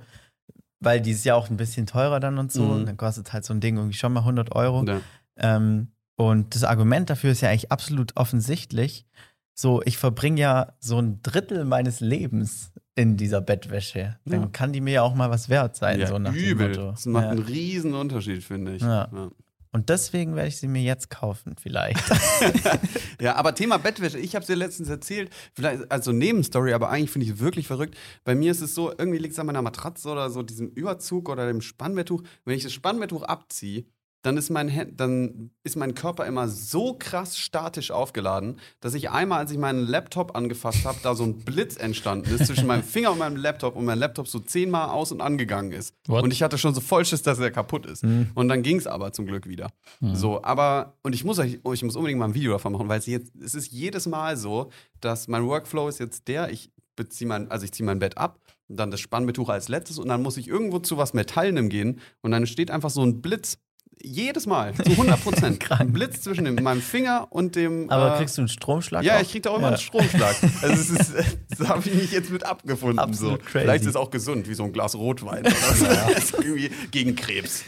weil 0.79 1.01
die 1.01 1.11
ist 1.11 1.25
ja 1.25 1.35
auch 1.35 1.49
ein 1.49 1.57
bisschen 1.57 1.85
teurer 1.87 2.19
dann 2.19 2.37
und 2.37 2.51
so. 2.51 2.63
Mhm. 2.63 2.71
Und 2.71 2.85
dann 2.87 2.97
kostet 2.97 3.33
halt 3.33 3.43
so 3.45 3.53
ein 3.53 3.59
Ding 3.59 3.77
irgendwie 3.77 3.97
schon 3.97 4.13
mal 4.13 4.21
100 4.21 4.55
Euro. 4.55 4.83
Ja. 4.85 5.01
Ähm, 5.37 5.89
und 6.15 6.53
das 6.55 6.63
Argument 6.63 7.09
dafür 7.09 7.31
ist 7.31 7.41
ja 7.41 7.49
eigentlich 7.49 7.71
absolut 7.71 8.15
offensichtlich. 8.17 9.05
So, 9.53 9.81
ich 9.83 9.97
verbringe 9.97 10.39
ja 10.41 10.73
so 10.79 10.99
ein 10.99 11.21
Drittel 11.21 11.65
meines 11.65 11.99
Lebens 11.99 12.71
in 12.95 13.17
dieser 13.17 13.41
Bettwäsche. 13.41 14.17
Dann 14.25 14.41
Ja. 14.41 14.47
kann 14.47 14.73
die 14.73 14.81
mir 14.81 14.93
ja 14.93 15.01
auch 15.03 15.15
mal 15.15 15.29
was 15.29 15.49
wert 15.49 15.75
sein, 15.75 15.99
Ja, 15.99 16.07
so 16.07 16.17
nach 16.19 16.33
dem 16.33 16.41
übel. 16.43 16.69
Motto. 16.69 16.91
Das 16.91 17.05
macht 17.05 17.25
ja. 17.25 17.29
einen 17.31 17.39
riesen 17.43 17.93
Unterschied, 17.93 18.43
finde 18.43 18.75
ich. 18.75 18.81
Ja. 18.81 19.09
Ja. 19.13 19.29
Und 19.73 19.87
deswegen 19.87 20.35
werde 20.35 20.49
ich 20.49 20.57
sie 20.57 20.67
mir 20.67 20.81
jetzt 20.81 21.09
kaufen, 21.09 21.55
vielleicht. 21.61 22.01
Ja, 23.21 23.35
aber 23.35 23.53
Thema 23.53 23.77
Bettwäsche, 23.77 24.17
ich 24.17 24.33
habe 24.35 24.41
es 24.41 24.47
dir 24.47 24.55
letztens 24.55 24.89
erzählt, 24.89 25.29
vielleicht 25.53 25.91
also 25.91 26.11
Nebenstory, 26.11 26.73
aber 26.73 26.89
eigentlich 26.89 27.11
finde 27.11 27.27
ich 27.27 27.33
es 27.33 27.39
wirklich 27.39 27.67
verrückt. 27.67 27.95
Bei 28.23 28.33
mir 28.35 28.51
ist 28.51 28.61
es 28.61 28.73
so, 28.73 28.89
irgendwie 28.89 29.19
liegt 29.19 29.33
es 29.33 29.39
an 29.39 29.45
meiner 29.45 29.61
Matratze 29.61 30.09
oder 30.09 30.29
so, 30.31 30.41
diesem 30.41 30.69
Überzug 30.69 31.29
oder 31.29 31.45
dem 31.47 31.61
Spannbetttuch. 31.61 32.23
Wenn 32.45 32.57
ich 32.57 32.63
das 32.63 32.73
Spannbetttuch 32.73 33.21
abziehe, 33.21 33.85
dann 34.23 34.37
ist, 34.37 34.49
mein, 34.49 34.93
dann 34.95 35.51
ist 35.63 35.75
mein 35.75 35.95
Körper 35.95 36.25
immer 36.25 36.47
so 36.47 36.95
krass 36.97 37.37
statisch 37.37 37.91
aufgeladen, 37.91 38.59
dass 38.79 38.93
ich 38.93 39.09
einmal, 39.09 39.39
als 39.39 39.51
ich 39.51 39.57
meinen 39.57 39.87
Laptop 39.87 40.35
angefasst 40.35 40.85
habe, 40.85 40.99
da 41.01 41.15
so 41.15 41.23
ein 41.23 41.39
Blitz 41.39 41.75
entstanden 41.77 42.29
ist 42.33 42.45
zwischen 42.47 42.67
meinem 42.67 42.83
Finger 42.83 43.11
und 43.11 43.17
meinem 43.17 43.35
Laptop 43.35 43.75
und 43.75 43.85
mein 43.85 43.97
Laptop 43.99 44.27
so 44.27 44.39
zehnmal 44.39 44.89
aus 44.89 45.11
und 45.11 45.21
angegangen 45.21 45.71
ist. 45.71 45.95
What? 46.07 46.23
Und 46.23 46.31
ich 46.33 46.43
hatte 46.43 46.57
schon 46.57 46.73
so 46.75 46.81
voll 46.81 47.03
Schiss, 47.05 47.23
dass 47.23 47.39
er 47.39 47.51
kaputt 47.51 47.85
ist. 47.85 48.03
Mhm. 48.03 48.29
Und 48.35 48.47
dann 48.49 48.61
ging 48.63 48.77
es 48.77 48.87
aber 48.87 49.11
zum 49.13 49.25
Glück 49.25 49.47
wieder. 49.47 49.71
So, 50.13 50.43
aber, 50.43 50.97
und 51.03 51.13
ich 51.15 51.23
muss, 51.23 51.39
euch- 51.39 51.59
ich 51.73 51.83
muss 51.83 51.95
unbedingt 51.95 52.19
mal 52.19 52.25
ein 52.25 52.33
Video 52.35 52.51
davon 52.51 52.73
machen, 52.73 52.89
weil 52.89 52.99
es 52.99 53.05
jetzt, 53.07 53.31
es 53.43 53.55
ist 53.55 53.71
jedes 53.71 54.07
Mal 54.07 54.37
so, 54.37 54.69
dass 54.99 55.27
mein 55.27 55.45
Workflow 55.47 55.87
ist 55.87 55.99
jetzt 55.99 56.27
der, 56.27 56.51
ich 56.51 56.71
beziehe 56.95 57.27
mein, 57.27 57.49
also 57.49 57.65
ich 57.65 57.71
ziehe 57.71 57.85
mein 57.85 57.99
Bett 57.99 58.17
ab, 58.17 58.39
dann 58.67 58.91
das 58.91 58.99
Spannbetuch 58.99 59.49
als 59.49 59.67
letztes 59.67 59.97
und 59.97 60.07
dann 60.09 60.21
muss 60.21 60.37
ich 60.37 60.47
irgendwo 60.47 60.79
zu 60.79 60.97
was 60.97 61.13
Metallenem 61.13 61.69
gehen 61.69 61.99
und 62.21 62.31
dann 62.31 62.45
steht 62.45 62.69
einfach 62.71 62.89
so 62.89 63.01
ein 63.01 63.21
Blitz. 63.21 63.57
Jedes 64.03 64.45
Mal, 64.47 64.73
zu 64.75 64.91
100 64.91 65.23
Prozent. 65.23 65.71
ein 65.79 65.91
Blitz 65.93 66.21
zwischen 66.21 66.45
dem, 66.45 66.55
meinem 66.55 66.81
Finger 66.81 67.27
und 67.29 67.55
dem. 67.55 67.89
Aber 67.89 68.15
äh, 68.15 68.17
kriegst 68.17 68.37
du 68.37 68.41
einen 68.41 68.49
Stromschlag? 68.49 69.03
ja, 69.03 69.17
auch? 69.17 69.21
ich 69.21 69.31
krieg 69.31 69.43
da 69.43 69.51
auch 69.51 69.57
immer 69.57 69.67
Ja. 69.67 69.73
einen 69.73 69.77
Stromschlag. 69.81 70.35
Also 70.61 70.73
es 70.73 70.89
ist, 70.89 71.13
das 71.57 71.67
habe 71.67 71.81
ich 71.87 71.93
mich 71.93 72.11
jetzt 72.11 72.29
mit 72.31 72.45
abgefunden. 72.45 72.99
Absolut 72.99 73.39
so. 73.41 73.45
crazy. 73.45 73.59
Vielleicht 73.65 73.81
ist 73.83 73.89
es 73.91 73.95
auch 73.95 74.09
gesund, 74.11 74.47
wie 74.49 74.53
so 74.53 74.63
ein 74.63 74.73
Glas 74.73 74.95
Rotwein. 74.95 75.41
Oder 75.45 75.51
so. 75.75 75.85
Das 75.85 76.23
ist 76.25 76.33
irgendwie 76.33 76.71
gegen 76.91 77.15
Krebs. 77.15 77.63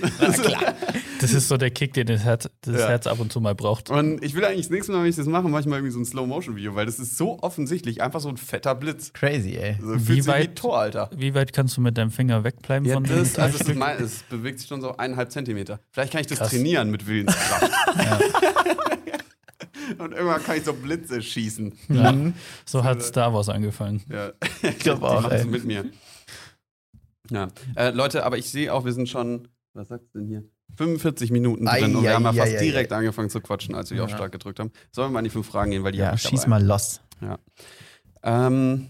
Das 1.21 1.31
ist 1.34 1.47
so 1.47 1.57
der 1.57 1.71
Kick, 1.71 1.93
den 1.93 2.07
das 2.07 2.23
Herz, 2.23 2.49
das 2.61 2.79
Ja. 2.81 2.88
Herz 2.89 3.07
ab 3.07 3.19
und 3.19 3.31
zu 3.31 3.39
mal 3.39 3.55
braucht. 3.55 3.89
Und 3.89 4.23
ich 4.23 4.34
will 4.36 4.43
eigentlich 4.45 4.65
das 4.67 4.71
nächste 4.71 4.91
Mal, 4.91 5.03
wenn 5.03 5.09
ich 5.09 5.15
das 5.15 5.25
mache, 5.27 5.47
mache 5.47 5.61
ich 5.61 5.67
mal 5.67 5.77
irgendwie 5.77 5.93
so 5.93 5.99
ein 5.99 6.05
Slow-Motion-Video, 6.05 6.75
weil 6.75 6.86
das 6.86 6.99
ist 6.99 7.17
so 7.17 7.39
offensichtlich 7.41 8.01
einfach 8.01 8.19
so 8.19 8.29
ein 8.29 8.38
fetter 8.38 8.75
Blitz. 8.75 9.13
Crazy, 9.13 9.55
ey. 9.55 9.77
Also 9.81 9.95
Wie 9.95 9.99
sich 10.15 10.23
wie 10.25 10.27
weit- 10.27 10.55
Tor, 10.55 10.77
Alter. 10.79 11.09
Wie 11.15 11.34
weit 11.34 11.53
kannst 11.53 11.77
du 11.77 11.81
mit 11.81 11.97
deinem 11.97 12.11
Finger 12.11 12.43
wegbleiben 12.43 12.88
Ja, 12.88 12.95
von 12.95 13.03
dem 13.03 13.17
das, 13.19 13.38
also 13.39 13.57
es, 13.59 13.67
ist 13.69 13.77
es 14.01 14.23
bewegt 14.23 14.59
sich 14.59 14.67
schon 14.67 14.81
so 14.81 14.97
eineinhalb 14.97 15.31
Zentimeter. 15.31 15.79
Vielleicht 15.91 16.11
kann 16.11 16.21
ich 16.21 16.22
das 16.28 16.39
Krass. 16.39 16.49
trainieren 16.49 16.89
mit 16.91 17.07
Willenskraft. 17.07 17.71
Und 19.97 20.11
irgendwann 20.13 20.43
kann 20.43 20.57
ich 20.57 20.63
so 20.63 20.74
Blitze 20.74 21.21
schießen. 21.21 21.74
Ja. 21.89 22.13
So 22.65 22.84
hat 22.84 23.01
Star 23.03 23.34
Wars 23.34 23.49
angefangen. 23.49 24.01
Ja. 24.09 24.32
Ich 24.61 24.80
glaube 24.80 25.07
auch, 25.07 25.30
ey. 25.30 25.45
mit 25.45 25.65
mir. 25.65 25.86
Ja. 27.30 27.49
Äh, 27.76 27.91
Leute, 27.91 28.26
aber 28.26 28.38
ich 28.38 28.49
sehe 28.49 28.74
auch, 28.74 28.86
wir 28.86 28.93
sind 28.93 29.09
schon, 29.09 29.47
was 29.74 29.89
sagst 29.89 30.07
du 30.13 30.19
denn 30.19 30.28
hier? 30.28 30.43
45 30.78 31.32
Minuten 31.32 31.65
drin 31.65 31.95
und 31.95 32.03
wir 32.03 32.13
haben 32.13 32.24
ja 32.24 32.34
fast 32.34 32.53
ei, 32.55 32.57
direkt 32.59 32.91
angefangen 32.93 33.30
zu 33.30 33.41
quatschen, 33.41 33.76
als 33.76 33.91
wir 33.91 33.97
Ja. 33.97 34.03
auf 34.05 34.09
Start 34.09 34.32
gedrückt 34.32 34.59
haben. 34.59 34.71
Sollen 34.91 35.09
wir 35.09 35.13
mal 35.13 35.19
in 35.19 35.26
die 35.26 35.30
fünf 35.30 35.47
Fragen 35.47 35.71
gehen, 35.71 35.84
weil 35.84 35.91
die 35.91 35.99
Ja, 35.99 36.13
ich 36.15 36.21
schieß 36.21 36.47
mal 36.47 36.63
los. 36.63 37.01
Ähm, 38.24 38.89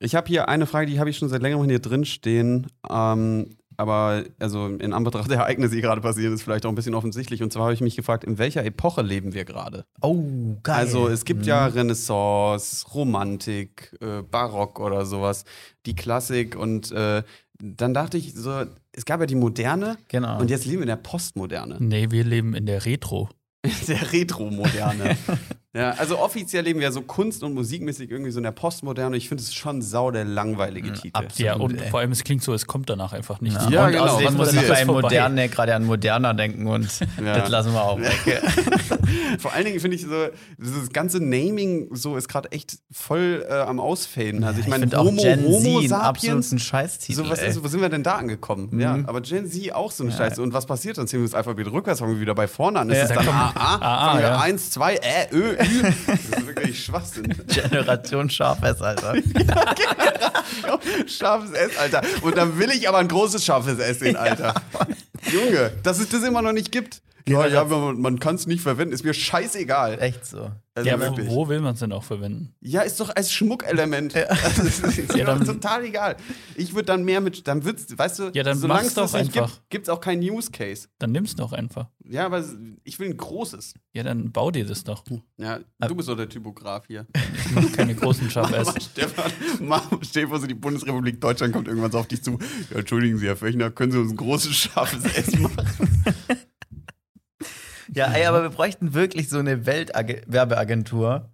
ich 0.00 0.14
habe 0.14 0.26
hier 0.28 0.48
eine 0.48 0.66
Frage, 0.66 0.86
die 0.90 0.98
habe 0.98 1.10
ich 1.10 1.18
schon 1.18 1.28
seit 1.28 1.42
längerem 1.42 1.68
hier 1.68 1.78
drin 1.78 2.04
stehen. 2.04 2.66
Ähm, 2.88 3.56
aber 3.80 4.22
also 4.38 4.66
in 4.66 4.92
Anbetracht 4.92 5.30
der 5.30 5.38
Ereignisse, 5.38 5.74
die 5.74 5.80
gerade 5.80 6.00
passieren, 6.00 6.32
ist 6.34 6.42
vielleicht 6.42 6.64
auch 6.66 6.68
ein 6.68 6.74
bisschen 6.76 6.94
offensichtlich. 6.94 7.42
Und 7.42 7.52
zwar 7.52 7.64
habe 7.64 7.74
ich 7.74 7.80
mich 7.80 7.96
gefragt, 7.96 8.22
in 8.24 8.38
welcher 8.38 8.64
Epoche 8.64 9.02
leben 9.02 9.34
wir 9.34 9.44
gerade? 9.44 9.84
Oh, 10.02 10.22
geil. 10.62 10.76
Also 10.76 11.08
es 11.08 11.24
gibt 11.24 11.40
Mhm. 11.40 11.46
ja 11.48 11.66
Renaissance, 11.66 12.86
Romantik, 12.94 13.96
äh, 14.00 14.22
Barock 14.22 14.78
oder 14.80 15.04
sowas, 15.06 15.44
die 15.86 15.94
Klassik 15.96 16.56
und 16.56 16.92
äh, 16.92 17.22
dann 17.62 17.92
dachte 17.92 18.16
ich 18.16 18.32
so, 18.34 18.64
es 18.92 19.04
gab 19.04 19.20
ja 19.20 19.26
die 19.26 19.34
Moderne 19.34 19.98
Genau. 20.08 20.38
und 20.40 20.50
jetzt 20.50 20.64
leben 20.64 20.78
wir 20.78 20.82
in 20.84 20.88
der 20.88 20.96
Postmoderne, 20.96 21.76
Nee, 21.78 22.10
wir 22.10 22.24
leben 22.24 22.54
in 22.54 22.66
der 22.66 22.86
Retro. 22.86 23.28
der 23.88 24.12
Retro-Moderne. 24.12 25.16
ja, 25.72 25.90
also 25.92 26.18
offiziell 26.18 26.64
leben 26.64 26.80
wir 26.80 26.90
so 26.92 27.02
kunst- 27.02 27.42
und 27.44 27.54
musikmäßig 27.54 28.10
irgendwie 28.10 28.30
so 28.32 28.38
in 28.38 28.44
der 28.44 28.50
Postmoderne. 28.50 29.16
Ich 29.16 29.28
finde 29.28 29.42
es 29.44 29.54
schon 29.54 29.82
sau 29.82 30.10
der 30.10 30.24
langweilige 30.24 30.92
Titel. 30.92 31.10
absolut. 31.16 31.38
Ja, 31.38 31.54
und 31.54 31.80
ey. 31.80 31.88
vor 31.90 32.00
allem, 32.00 32.10
es 32.12 32.24
klingt 32.24 32.42
so, 32.42 32.52
es 32.52 32.66
kommt 32.66 32.90
danach 32.90 33.12
einfach 33.12 33.40
nichts. 33.40 33.64
Ja, 33.70 33.86
und 33.86 33.92
genau, 33.92 34.04
außerdem 34.04 34.26
was 34.38 34.52
muss 34.52 34.62
ich 34.62 34.68
bei 34.68 34.84
vorbei. 34.84 35.02
Moderne 35.02 35.48
gerade 35.48 35.74
an 35.74 35.84
Moderner 35.84 36.34
denken 36.34 36.66
und 36.66 36.88
Ja. 37.24 37.38
das 37.38 37.48
lassen 37.50 37.72
wir 37.72 37.82
auch 37.82 38.00
weg. 38.00 38.42
Vor 39.38 39.52
allen 39.52 39.64
Dingen 39.64 39.80
finde 39.80 39.96
ich 39.96 40.02
so, 40.02 40.08
das 40.58 40.90
ganze 40.92 41.18
Naming 41.20 41.88
so 41.92 42.16
ist 42.16 42.28
gerade 42.28 42.50
echt 42.52 42.78
voll 42.90 43.44
äh, 43.48 43.52
am 43.54 43.78
Ausfaden. 43.80 44.42
Also 44.44 44.60
ich 44.60 44.66
meine, 44.66 44.86
auch 44.98 45.04
Homo, 45.04 45.22
Gen 45.22 45.44
Homo 45.44 45.80
Z 45.80 45.88
sapiens. 45.90 45.92
absoluten 45.92 46.58
Scheißtitel. 46.58 47.22
So, 47.24 47.30
was 47.30 47.42
ist, 47.42 47.62
wo 47.62 47.68
sind 47.68 47.80
wir 47.80 47.88
denn 47.88 48.02
da 48.02 48.16
angekommen? 48.16 48.78
Ja, 48.80 48.98
aber 49.06 49.20
Gen 49.20 49.46
Z 49.50 49.72
auch 49.72 49.90
so 49.92 50.04
eine 50.04 50.12
Scheiße. 50.12 50.42
Und 50.42 50.52
was 50.52 50.66
passiert 50.66 50.98
dann? 50.98 51.06
Ziehen 51.06 51.20
wir 51.20 51.26
das 51.26 51.34
Alphabet 51.34 51.70
rückwärts, 51.70 52.00
fangen 52.00 52.14
wir 52.14 52.20
wieder 52.20 52.34
bei 52.34 52.48
vorne 52.48 52.80
an. 52.80 52.90
Ist 52.90 52.96
Ja. 52.98 53.02
es 53.04 53.08
dann 53.10 53.26
Da 53.26 53.52
AA? 53.54 54.06
fangen 54.10 54.20
wir 54.22 54.28
ja. 54.28 54.40
1, 54.40 54.70
2, 54.70 54.94
Ä, 54.96 54.98
Ö, 55.32 55.56
Das 55.60 56.18
ist 56.20 56.46
wirklich 56.46 56.84
Schwachsinn. 56.84 57.34
Generation 57.48 58.30
Scharfes, 58.30 58.80
Alter. 58.80 59.14
Scharfes 61.06 61.52
S, 61.52 61.76
Alter. 61.78 62.02
Und 62.22 62.36
dann 62.36 62.58
will 62.58 62.70
ich 62.70 62.88
aber 62.88 62.98
ein 62.98 63.08
großes 63.08 63.44
scharfes 63.44 63.78
S 63.78 63.98
sehen, 64.00 64.16
Alter. 64.16 64.54
Junge, 65.30 65.72
dass 65.82 65.98
es 65.98 66.08
das 66.08 66.22
immer 66.22 66.42
noch 66.42 66.52
nicht 66.52 66.72
gibt. 66.72 67.02
Ja, 67.30 67.46
ja, 67.46 67.64
man, 67.64 68.00
man 68.00 68.18
kann 68.18 68.34
es 68.34 68.46
nicht 68.46 68.60
verwenden, 68.62 68.92
ist 68.94 69.04
mir 69.04 69.14
scheißegal. 69.14 70.00
Echt 70.00 70.26
so. 70.26 70.50
Also 70.74 70.88
Ja, 70.88 70.96
wo, 70.96 71.02
wirklich. 71.02 71.28
wo 71.28 71.48
will 71.48 71.60
man 71.60 71.74
es 71.74 71.80
denn 71.80 71.92
auch 71.92 72.04
verwenden? 72.04 72.54
Ja, 72.60 72.82
ist 72.82 73.00
doch 73.00 73.14
als 73.14 73.32
Schmuckelement. 73.32 74.14
Also, 74.30 74.62
das 74.62 74.78
ist 74.80 75.08
mir 75.12 75.18
Ja, 75.18 75.24
dann- 75.26 75.40
doch 75.40 75.46
total 75.54 75.84
egal. 75.84 76.16
Ich 76.54 76.74
würde 76.74 76.86
dann 76.86 77.04
mehr 77.04 77.20
mit, 77.20 77.46
dann 77.48 77.64
wird's, 77.64 77.86
weißt 77.96 78.18
du, 78.20 78.30
Ja, 78.34 78.42
dann 78.42 78.56
solange 78.58 78.86
es 78.86 78.94
das 78.94 79.12
doch 79.12 79.18
nicht 79.18 79.36
einfach. 79.36 79.50
gibt, 79.56 79.70
gibt 79.70 79.86
es 79.86 79.88
auch 79.88 80.00
keinen 80.00 80.22
Use 80.22 80.50
Case. 80.50 80.88
Dann 80.98 81.12
nimm's 81.12 81.34
doch 81.36 81.52
einfach. 81.52 81.88
Ja, 82.04 82.26
aber 82.26 82.44
ich 82.84 82.98
will 82.98 83.08
ein 83.10 83.16
großes. 83.16 83.74
Ja, 83.92 84.02
dann 84.04 84.32
bau 84.32 84.50
dir 84.50 84.64
das 84.66 84.84
doch. 84.84 85.04
Ja, 85.36 85.60
du 85.86 85.94
bist 85.94 86.08
doch 86.08 86.16
der 86.16 86.28
Typograf 86.28 86.84
hier. 86.86 87.06
Ich 87.14 87.50
mach 87.52 87.72
keine 87.72 87.94
großen 87.94 88.30
Sharp 88.30 88.52
S. 88.52 88.72
Stefan, 88.90 89.30
vor, 90.28 90.38
so 90.40 90.46
die 90.46 90.54
Bundesrepublik 90.54 91.20
Deutschland 91.20 91.52
kommt 91.52 91.68
irgendwann 91.68 91.90
so 91.92 91.98
auf 91.98 92.06
dich 92.08 92.22
zu. 92.22 92.38
Ja, 92.70 92.78
entschuldigen 92.78 93.18
Sie, 93.18 93.26
Herr 93.26 93.36
Fechner, 93.36 93.70
können 93.70 93.92
Sie 93.92 93.98
uns 93.98 94.12
ein 94.12 94.16
großes, 94.16 94.54
scharfes 94.56 95.04
S 95.16 95.38
machen? 95.38 95.56
Ja, 97.94 98.12
ey, 98.12 98.24
aber 98.26 98.42
wir 98.42 98.50
bräuchten 98.50 98.94
wirklich 98.94 99.28
so 99.28 99.38
eine 99.38 99.66
Weltwerbeagentur. 99.66 101.30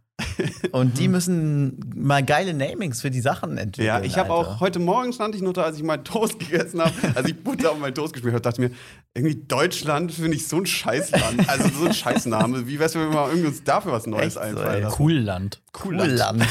Und 0.73 0.99
die 0.99 1.09
müssen 1.09 1.79
mal 1.95 2.25
geile 2.25 2.55
Namings 2.55 3.03
für 3.03 3.11
die 3.11 3.21
Sachen 3.21 3.59
entwickeln. 3.59 3.87
Ja, 3.87 4.01
ich 4.01 4.17
habe 4.17 4.33
auch, 4.33 4.61
heute 4.61 4.79
Morgen 4.79 5.13
stand 5.13 5.35
ich 5.35 5.43
noch 5.43 5.53
da, 5.53 5.65
als 5.65 5.77
ich 5.77 5.83
meinen 5.83 6.05
Toast 6.05 6.39
gegessen 6.39 6.81
habe, 6.81 6.93
als 7.15 7.29
ich 7.29 7.43
Butter 7.43 7.73
auf 7.73 7.79
meinen 7.79 7.95
Toast 7.95 8.15
geschmiert 8.15 8.35
habe, 8.35 8.43
dachte 8.43 8.63
ich 8.63 8.71
mir, 8.71 8.77
irgendwie 9.15 9.45
Deutschland 9.47 10.13
finde 10.13 10.37
ich 10.37 10.49
so 10.49 10.57
ein 10.57 10.67
Scheißland. 10.67 11.49
Also 11.49 11.69
so 11.69 11.87
ein 11.87 11.93
Scheißname. 11.95 12.67
Wie 12.67 12.79
wär's, 12.79 12.95
wenn 12.95 13.03
wir 13.03 13.11
mal 13.11 13.29
irgendwie 13.29 13.49
uns 13.49 13.63
dafür 13.63 13.93
was 13.93 14.07
Neues 14.07 14.25
Echt 14.25 14.35
so, 14.35 14.41
einfallen 14.41 14.75
ey. 14.75 14.81
lassen? 14.83 15.03
Cool 15.03 15.13
Land. 15.13 15.63
Coolland. 15.73 16.47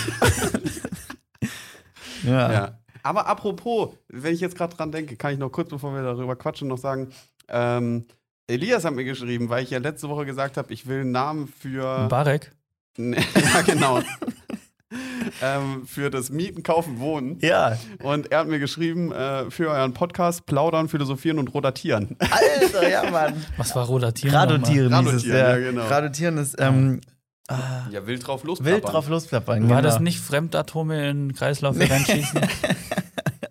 ja. 2.24 2.52
Ja. 2.52 2.80
Aber 3.02 3.28
apropos, 3.28 3.94
wenn 4.10 4.34
ich 4.34 4.42
jetzt 4.42 4.58
gerade 4.58 4.76
dran 4.76 4.92
denke, 4.92 5.16
kann 5.16 5.34
ich 5.34 5.40
noch 5.40 5.52
kurz, 5.52 5.70
bevor 5.70 5.94
wir 5.94 6.02
darüber 6.02 6.36
quatschen, 6.36 6.68
noch 6.68 6.80
sagen, 6.80 7.10
ähm, 7.50 8.06
Elias 8.48 8.86
hat 8.86 8.94
mir 8.94 9.06
geschrieben, 9.06 9.50
weil 9.50 9.64
ich 9.64 9.72
ja 9.72 9.80
letzte 9.80 10.08
Woche 10.10 10.26
gesagt 10.26 10.58
habe, 10.58 10.72
ich 10.72 10.86
will 10.88 11.02
einen 11.02 11.12
Namen 11.12 11.48
für. 11.48 12.08
Barek? 12.08 12.52
Ja, 12.98 13.62
genau. 13.66 14.00
ähm, 15.42 15.86
für 15.86 16.10
das 16.10 16.30
Mieten, 16.30 16.64
Kaufen, 16.64 17.00
Wohnen. 17.00 17.40
Ja, 17.42 17.78
Und 18.02 18.32
er 18.32 18.40
hat 18.40 18.48
mir 18.48 18.60
geschrieben, 18.60 19.12
äh, 19.12 19.52
für 19.52 19.70
euren 19.70 19.94
Podcast 19.94 20.46
Plaudern, 20.46 20.88
Philosophieren 20.88 21.40
und 21.40 21.54
Rodatieren. 21.54 22.16
Alter, 22.20 22.88
ja, 22.88 23.10
Mann. 23.12 23.46
Was 23.58 23.76
war 23.76 23.86
Rodatieren? 23.88 24.34
Radotieren 24.34 24.98
hieß 24.98 25.14
es, 25.14 25.24
Radotieren, 25.26 25.38
ja. 25.38 25.58
ja, 25.58 25.72
genau. 25.72 25.88
Radotieren 25.88 26.38
ist 26.38 26.56
ähm, 26.60 27.02
ah, 27.50 27.88
Ja, 27.92 28.08
wild 28.08 28.26
drauf 28.26 28.44
los. 28.46 28.64
wild 28.64 28.86
drauf 28.86 29.10
losplappern. 29.10 29.68
War 29.68 29.82
genau. 29.82 29.82
das 29.82 30.00
nicht 30.00 30.20
Fremdatome 30.22 31.10
in 31.10 31.34
Kreislauf 31.34 31.78
reinschießen? 31.78 32.40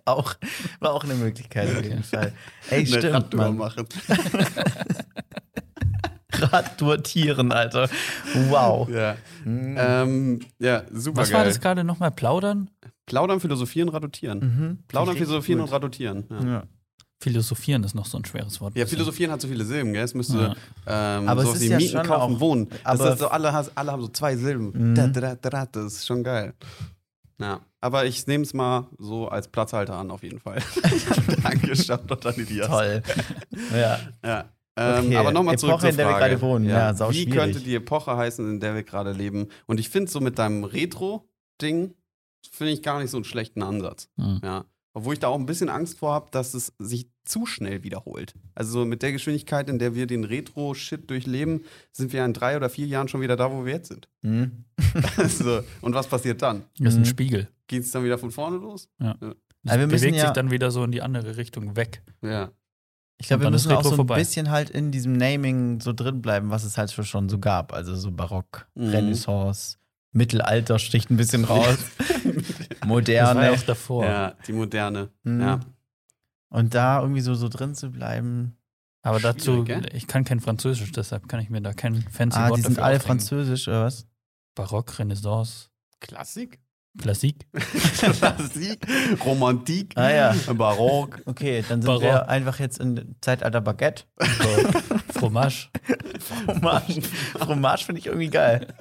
auch, 0.05 0.35
war 0.79 0.93
auch 0.93 1.03
eine 1.03 1.15
Möglichkeit 1.15 1.75
auf 1.75 1.83
jeden 1.83 2.03
Fall. 2.03 2.31
Ey, 2.69 2.77
Eine 2.79 2.87
stimmt, 2.87 3.13
Radtour 3.13 3.39
Mann. 3.41 3.57
machen. 3.57 3.85
Radtourtieren, 6.31 7.51
Alter. 7.51 7.89
Wow. 8.49 8.89
Ja. 8.89 9.15
Ähm, 9.45 10.41
ja, 10.59 10.83
super 10.91 11.21
Was 11.21 11.29
geil. 11.29 11.37
war 11.39 11.45
das 11.45 11.59
gerade 11.61 11.83
nochmal? 11.83 12.11
Plaudern? 12.11 12.69
Plaudern, 13.05 13.39
Philosophieren, 13.39 13.89
Radotieren. 13.89 14.39
Mhm. 14.39 14.79
Plaudern, 14.87 15.15
Philosophieren 15.15 15.59
gut. 15.61 15.69
und 15.69 15.73
Radotieren. 15.73 16.25
Ja. 16.29 16.43
Ja. 16.45 16.63
Philosophieren 17.21 17.83
ist 17.83 17.95
noch 17.95 18.05
so 18.05 18.17
ein 18.17 18.25
schweres 18.25 18.59
Wort. 18.59 18.75
Ja, 18.75 18.85
Philosophieren 18.85 19.31
hat 19.31 19.39
so 19.41 19.47
viele 19.47 19.63
Silben, 19.63 19.93
gell? 19.93 20.03
Es 20.03 20.13
müsste 20.13 20.55
ähm, 20.85 21.27
Aber 21.29 21.43
so 21.43 21.49
es 21.51 21.55
ist 21.55 21.61
wie 21.63 21.67
ja 21.69 21.77
Mieten, 21.77 22.03
Kaufen, 22.03 22.35
auch- 22.35 22.39
Wohnen. 22.39 22.67
Das 22.69 22.99
aber- 22.99 23.13
ist 23.13 23.19
so, 23.19 23.27
alle, 23.29 23.53
alle 23.75 23.91
haben 23.91 24.01
so 24.01 24.07
zwei 24.09 24.35
Silben. 24.35 24.91
Mhm. 24.91 24.95
Da, 24.95 25.07
da, 25.07 25.35
da, 25.35 25.65
das 25.65 25.93
ist 25.93 26.05
schon 26.05 26.23
geil. 26.23 26.53
Ja, 27.39 27.59
aber 27.81 28.05
ich 28.05 28.25
nehme 28.27 28.43
es 28.43 28.53
mal 28.53 28.87
so 28.97 29.27
als 29.27 29.47
Platzhalter 29.49 29.95
an, 29.95 30.09
auf 30.11 30.23
jeden 30.23 30.39
Fall. 30.39 30.61
Danke, 31.43 31.75
Standort 31.75 32.25
an 32.25 32.35
Elias. 32.35 32.67
Toll. 32.67 33.03
ja. 33.73 33.99
Ja. 34.23 34.49
Ähm, 34.77 35.05
Okay, 35.05 35.15
aber 35.17 35.31
nochmal 35.31 35.57
zurück 35.57 35.73
Epoche, 35.75 35.81
zur 35.81 35.89
in 35.91 35.97
der 35.97 36.07
wir 36.07 36.11
Frage. 36.13 36.25
gerade 36.35 36.41
wohnen. 36.41 36.65
Ja, 36.69 36.93
sau 36.93 37.09
Wie 37.09 37.23
schwierig. 37.23 37.33
könnte 37.33 37.59
die 37.59 37.75
Epoche 37.75 38.15
heißen, 38.17 38.49
in 38.49 38.59
der 38.59 38.75
wir 38.75 38.83
gerade 38.83 39.11
leben? 39.13 39.47
Und 39.67 39.79
ich 39.79 39.89
finde 39.89 40.11
so 40.11 40.19
mit 40.19 40.37
deinem 40.39 40.63
Retro-Ding, 40.65 41.93
finde 42.51 42.73
ich 42.73 42.83
gar 42.83 42.99
nicht 42.99 43.09
so 43.11 43.17
einen 43.17 43.23
schlechten 43.23 43.63
Ansatz. 43.63 44.09
Hm. 44.17 44.41
Ja. 44.43 44.65
Obwohl 44.97 45.13
ich 45.13 45.19
da 45.19 45.27
auch 45.27 45.37
ein 45.37 45.45
bisschen 45.45 45.69
Angst 45.69 45.99
vor 45.99 46.13
habe, 46.13 46.27
dass 46.31 46.53
es 46.53 46.73
sich 46.79 47.07
zu 47.25 47.45
schnell 47.45 47.83
wiederholt. 47.83 48.33
Also 48.55 48.71
so 48.79 48.85
mit 48.85 49.01
der 49.03 49.11
Geschwindigkeit, 49.11 49.69
in 49.69 49.77
der 49.77 49.93
wir 49.93 50.07
den 50.07 50.23
Retro-Shit 50.23 51.09
durchleben, 51.09 51.65
sind 51.91 52.13
wir 52.13 52.23
in 52.23 52.33
drei 52.33 52.55
oder 52.55 52.69
vier 52.69 52.87
Jahren 52.87 53.07
schon 53.09 53.19
wieder 53.21 53.35
da, 53.35 53.51
wo 53.51 53.65
wir 53.65 53.73
jetzt 53.73 53.89
sind. 53.89 54.07
Hm? 54.23 54.63
also, 55.17 55.61
und 55.81 55.93
was 55.93 56.07
passiert 56.07 56.41
dann? 56.41 56.63
Das 56.79 56.93
ist 56.93 56.99
ein 56.99 57.01
Mhm. 57.01 57.05
Spiegel. 57.05 57.47
Geht 57.67 57.83
es 57.83 57.91
dann 57.91 58.03
wieder 58.05 58.17
von 58.17 58.31
vorne 58.31 58.57
los? 58.57 58.87
Das 58.97 59.09
Aber 59.21 59.29
wir 59.65 59.77
müssen 59.87 59.89
bewegt 60.01 60.15
ja- 60.17 60.21
sich 60.25 60.31
dann 60.33 60.49
wieder 60.51 60.71
so 60.71 60.83
in 60.83 60.91
die 60.91 61.01
andere 61.01 61.35
Richtung 61.37 61.75
weg. 61.75 62.01
Ja. 62.21 62.51
Ich 63.17 63.27
glaube, 63.27 63.43
wir 63.43 63.49
müssen 63.51 63.71
auch 63.71 63.83
so 63.83 63.91
ein 63.91 63.95
vorbei. 63.95 64.15
bisschen 64.17 64.49
halt 64.51 64.69
in 64.69 64.91
diesem 64.91 65.13
Naming 65.13 65.79
so 65.81 65.93
drin 65.93 66.21
bleiben, 66.21 66.49
was 66.51 66.63
es 66.63 66.77
halt 66.77 66.91
schon 66.91 67.27
so 67.29 67.39
gab. 67.39 67.73
Also 67.73 67.95
so 67.95 68.11
Barock, 68.11 68.67
Mhm. 68.75 68.89
Renaissance, 68.89 69.77
Mittelalter 70.11 70.79
sticht 70.79 71.09
ein 71.09 71.17
bisschen 71.17 71.43
raus, 71.45 71.77
Das 72.85 72.89
war 72.89 73.33
Moderne. 73.35 73.45
ja 73.45 73.51
auch 73.51 73.61
davor. 73.63 74.05
Ja, 74.05 74.33
die 74.47 74.53
moderne. 74.53 75.09
Mhm. 75.23 75.41
Ja. 75.41 75.59
Und 76.49 76.73
da 76.73 77.01
irgendwie 77.01 77.21
so, 77.21 77.33
so 77.35 77.49
drin 77.49 77.75
zu 77.75 77.91
bleiben. 77.91 78.57
Aber 79.01 79.19
dazu, 79.19 79.63
gell? 79.63 79.85
ich 79.93 80.07
kann 80.07 80.23
kein 80.23 80.39
Französisch, 80.39 80.91
deshalb 80.91 81.27
kann 81.27 81.39
ich 81.39 81.49
mir 81.49 81.61
da 81.61 81.73
kein 81.73 82.01
fancy 82.09 82.39
Ah, 82.39 82.49
Wort 82.49 82.57
die 82.57 82.63
sind 82.63 82.79
alle 82.79 82.99
französisch, 82.99 83.67
oder 83.67 83.85
was? 83.85 84.07
Barock, 84.55 84.97
Renaissance, 84.97 85.67
Klassik? 85.99 86.59
Klassik. 86.97 87.45
Klassik, 87.99 88.79
Romantik, 89.23 89.97
Ah 89.97 90.09
ja. 90.09 90.35
Barock. 90.53 91.21
Okay, 91.25 91.63
dann 91.67 91.81
sind 91.81 91.87
Barock. 91.87 92.01
wir 92.03 92.29
einfach 92.29 92.57
jetzt 92.59 92.79
im 92.79 93.15
Zeitalter 93.21 93.61
Baguette. 93.61 94.05
Fromage, 95.13 95.69
Fromage. 96.19 97.01
Fromage 97.37 97.83
finde 97.85 97.99
ich 97.99 98.07
irgendwie 98.07 98.29
geil. 98.29 98.73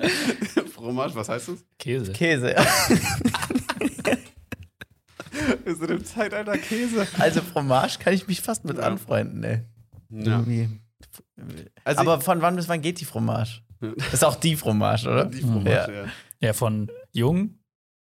Fromage, 0.75 1.15
was 1.17 1.29
heißt 1.29 1.49
das? 1.49 1.65
Käse. 1.79 2.13
Käse. 2.13 2.53
ja. 2.53 2.65
Wir 5.65 5.75
sind 5.77 5.91
im 5.91 6.05
Zeitalter 6.05 6.57
Käse. 6.59 7.07
Also 7.19 7.41
Fromage 7.41 7.99
kann 7.99 8.13
ich 8.15 8.27
mich 8.27 8.41
fast 8.41 8.65
mit 8.65 8.77
Ja. 8.79 8.85
anfreunden, 8.85 9.43
ey. 9.45 9.63
Ja. 10.11 10.39
Irgendwie. 10.39 10.69
Also 11.85 12.01
Aber 12.01 12.21
von 12.21 12.41
wann 12.43 12.57
bis 12.57 12.69
wann 12.69 12.81
geht 12.83 13.01
die 13.01 13.05
Fromage? 13.05 13.63
Ist 14.13 14.25
auch 14.25 14.37
die 14.37 14.57
Fromage, 14.57 15.09
oder? 15.09 15.27
die 15.27 15.41
Fromage, 15.41 15.93
ja. 15.95 16.05
Ja, 16.41 16.53
von 16.53 16.91
jung, 17.13 17.59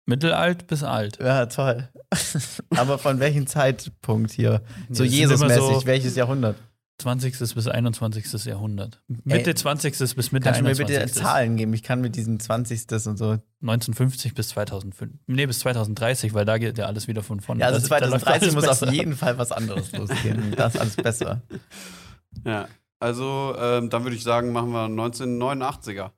mittelalt 0.06 0.66
bis 0.66 0.82
alt. 0.82 1.18
Ja, 1.20 1.46
toll. 1.46 1.88
Aber 2.76 2.98
von 2.98 3.18
welchem 3.20 3.46
Zeitpunkt 3.46 4.32
hier? 4.32 4.62
So 4.90 5.04
Jesus-mäßig, 5.04 5.56
so 5.80 5.86
welches 5.86 6.14
Jahrhundert? 6.16 6.56
20. 7.02 7.38
bis 7.54 7.68
21. 7.68 8.44
Jahrhundert. 8.46 9.02
Mitte 9.24 9.54
20. 9.54 9.96
bis 9.98 10.32
Mitte 10.32 10.44
Kannst 10.44 10.60
du 10.60 10.64
mir 10.64 10.70
21. 10.70 10.86
bitte 10.98 11.12
Zahlen 11.12 11.56
geben? 11.56 11.74
Ich 11.74 11.82
kann 11.82 12.00
mit 12.00 12.16
diesen 12.16 12.40
20. 12.40 13.06
und 13.06 13.16
so. 13.16 13.38
1950 13.60 14.34
bis 14.34 14.48
2005. 14.48 15.12
Nee, 15.26 15.46
bis 15.46 15.60
2030, 15.60 16.34
weil 16.34 16.44
da 16.44 16.58
geht 16.58 16.78
ja 16.78 16.86
alles 16.86 17.06
wieder 17.08 17.22
von 17.22 17.40
vorne. 17.40 17.60
Ja, 17.60 17.66
also 17.68 17.78
Das- 17.80 17.88
da 17.88 17.96
läuft 18.06 18.24
2030 18.24 18.42
alles 18.42 18.54
muss 18.54 18.64
auf 18.68 18.80
besser. 18.80 18.92
jeden 18.92 19.14
Fall 19.16 19.38
was 19.38 19.52
anderes 19.52 19.92
losgehen. 19.96 20.54
Das 20.56 20.74
ist 20.74 20.80
alles 20.80 20.96
besser. 20.96 21.42
ja. 22.44 22.68
Also, 22.98 23.54
ähm, 23.58 23.90
dann 23.90 24.04
würde 24.04 24.16
ich 24.16 24.22
sagen, 24.22 24.52
machen 24.52 24.70
wir 24.70 24.86
1989er. 24.88 26.10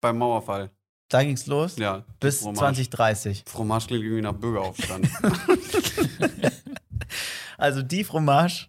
Beim 0.00 0.16
Mauerfall. 0.18 0.70
Da 1.08 1.24
ging's 1.24 1.46
los. 1.46 1.76
Ja. 1.76 2.04
Bis 2.20 2.38
Fromage. 2.40 2.58
2030. 2.60 3.42
Fromage 3.46 3.86
klingt 3.88 4.04
irgendwie 4.04 4.22
nach 4.22 4.34
Bürgeraufstand. 4.34 5.08
Also 7.58 7.82
die 7.82 8.04
Fromage 8.04 8.68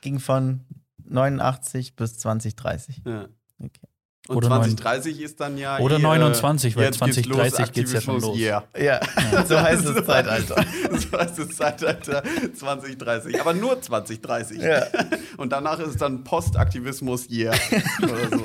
ging 0.00 0.20
von 0.20 0.60
89 1.08 1.96
bis 1.96 2.18
2030. 2.18 3.02
ja. 3.04 3.26
Okay. 3.58 3.88
Und 4.28 4.38
Oder 4.38 4.48
2030 4.48 5.20
ist 5.20 5.38
dann 5.38 5.56
ja. 5.56 5.78
Oder 5.78 5.96
eh, 5.98 6.02
29, 6.02 6.76
weil 6.76 6.86
jetzt 6.86 7.00
geht's 7.00 7.14
2030 7.22 7.72
geht's 7.72 7.92
ja 7.92 8.00
schon 8.00 8.20
los. 8.20 8.36
Yeah. 8.36 8.64
Ja, 8.76 9.00
so 9.46 9.60
heißt 9.60 9.86
das 9.86 10.04
Zeitalter. 10.04 10.56
So 10.90 11.18
heißt 11.18 11.38
das 11.38 11.48
Zeitalter 11.50 12.22
2030. 12.54 13.40
Aber 13.40 13.54
nur 13.54 13.80
2030. 13.80 14.60
Ja. 14.60 14.86
Und 15.36 15.52
danach 15.52 15.78
ist 15.78 15.88
es 15.88 15.96
dann 15.96 16.24
Postaktivismus 16.24 17.28
Yeah. 17.30 17.54
Oder 18.02 18.30
so. 18.30 18.44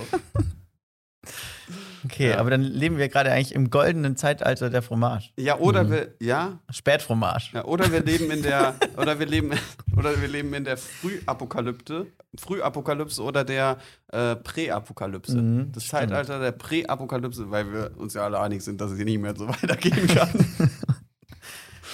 Okay, 2.11 2.29
Ja. 2.31 2.39
aber 2.39 2.49
dann 2.49 2.61
leben 2.63 2.97
wir 2.97 3.07
gerade 3.09 3.31
eigentlich 3.31 3.55
im 3.55 3.69
goldenen 3.69 4.17
Zeitalter 4.17 4.69
der 4.69 4.81
Fromage. 4.81 5.29
Ja, 5.37 5.57
oder 5.59 5.83
Mhm. 5.85 5.91
wir, 5.91 6.13
ja, 6.19 6.59
Spätfromage. 6.69 7.51
ja, 7.53 7.63
oder 7.65 7.91
wir 7.91 8.03
leben 8.03 8.29
in 8.31 8.43
der, 8.43 8.75
oder 8.97 9.17
wir 9.19 9.25
leben, 9.25 9.51
oder 9.97 10.19
wir 10.21 10.27
leben 10.27 10.53
in 10.53 10.65
der 10.65 10.75
Frühapokalypse, 10.77 12.07
Frühapokalypse 12.37 13.21
oder 13.23 13.43
der 13.45 13.77
äh, 14.11 14.35
Präapokalypse. 14.35 15.37
Mhm, 15.37 15.71
das 15.71 15.83
stimmt. 15.85 16.01
Zeitalter 16.01 16.39
der 16.39 16.51
Präapokalypse, 16.51 17.49
weil 17.49 17.71
wir 17.71 17.91
uns 17.97 18.13
ja 18.13 18.23
alle 18.25 18.39
einig 18.39 18.61
sind, 18.63 18.81
dass 18.81 18.91
es 18.91 18.97
hier 18.97 19.05
nicht 19.05 19.19
mehr 19.21 19.35
so 19.35 19.47
weitergehen 19.61 20.07
kann. 20.07 20.29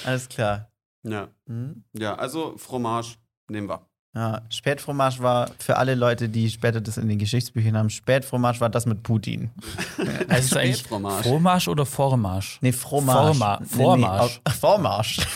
Alles 0.05 0.29
klar. 0.29 0.71
ja. 1.03 1.27
Mhm. 1.45 1.83
ja, 1.93 2.15
also 2.15 2.57
Fromage 2.57 3.15
nehmen 3.49 3.69
wir. 3.69 3.85
Ja, 4.17 4.41
Spätfromage 4.49 5.19
war 5.19 5.51
für 5.59 5.77
alle 5.77 5.93
Leute, 5.93 6.27
die 6.27 6.49
später 6.49 6.81
das 6.81 6.97
in 6.97 7.07
den 7.07 7.19
Geschichtsbüchern 7.19 7.77
haben, 7.77 7.91
Spätfromage 7.91 8.59
war 8.61 8.69
das 8.71 8.87
mit 8.87 9.03
Putin. 9.03 9.51
Heißt 10.31 10.53
es 10.53 10.57
eigentlich 10.57 10.77
Spätfromage. 10.77 11.23
Fromage 11.29 11.67
oder 11.69 11.85
Vormarsch? 11.85 12.57
Nee, 12.61 12.71
Fromage. 12.71 13.37
Vorma- 13.37 13.59
Nee, 13.59 13.65
nee, 13.69 13.75
Vormarsch. 13.83 14.41
Vormarsch. 14.59 15.19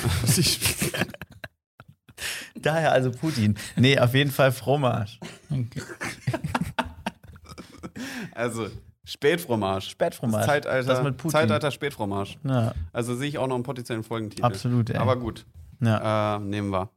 Daher 2.56 2.92
also 2.92 3.12
Putin. 3.12 3.56
Nee, 3.76 4.00
auf 4.00 4.16
jeden 4.16 4.32
Fall 4.32 4.52
Fromage. 4.52 5.20
Okay. 5.52 5.82
Also 8.34 8.68
Spätfromage. 9.04 9.90
Spätfromage. 9.90 10.38
Das 10.40 10.46
Zeitalter, 10.48 10.88
Das 10.94 11.04
mit 11.04 11.18
Putin. 11.18 11.32
Zeitalter 11.32 11.70
Spätfromage. 11.72 12.38
Ja, 12.44 12.74
Also 12.94 13.16
sehe 13.16 13.28
ich 13.30 13.38
auch 13.38 13.48
noch 13.48 13.56
einen 13.56 13.64
potenziellen 13.64 14.04
Folgentitel. 14.04 14.44
absolut, 14.44 14.90
ey. 14.90 14.98
Aber 14.98 15.18
gut, 15.18 15.46
ja. 15.82 16.36
äh, 16.38 16.40
nehmen 16.40 16.72
wir. 16.72 16.90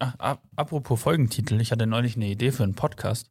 Ach, 0.00 0.14
ap- 0.18 0.42
apropos 0.56 1.00
Folgentitel, 1.00 1.60
ich 1.60 1.72
hatte 1.72 1.86
neulich 1.86 2.16
eine 2.16 2.26
Idee 2.28 2.52
für 2.52 2.62
einen 2.64 2.74
Podcast. 2.74 3.30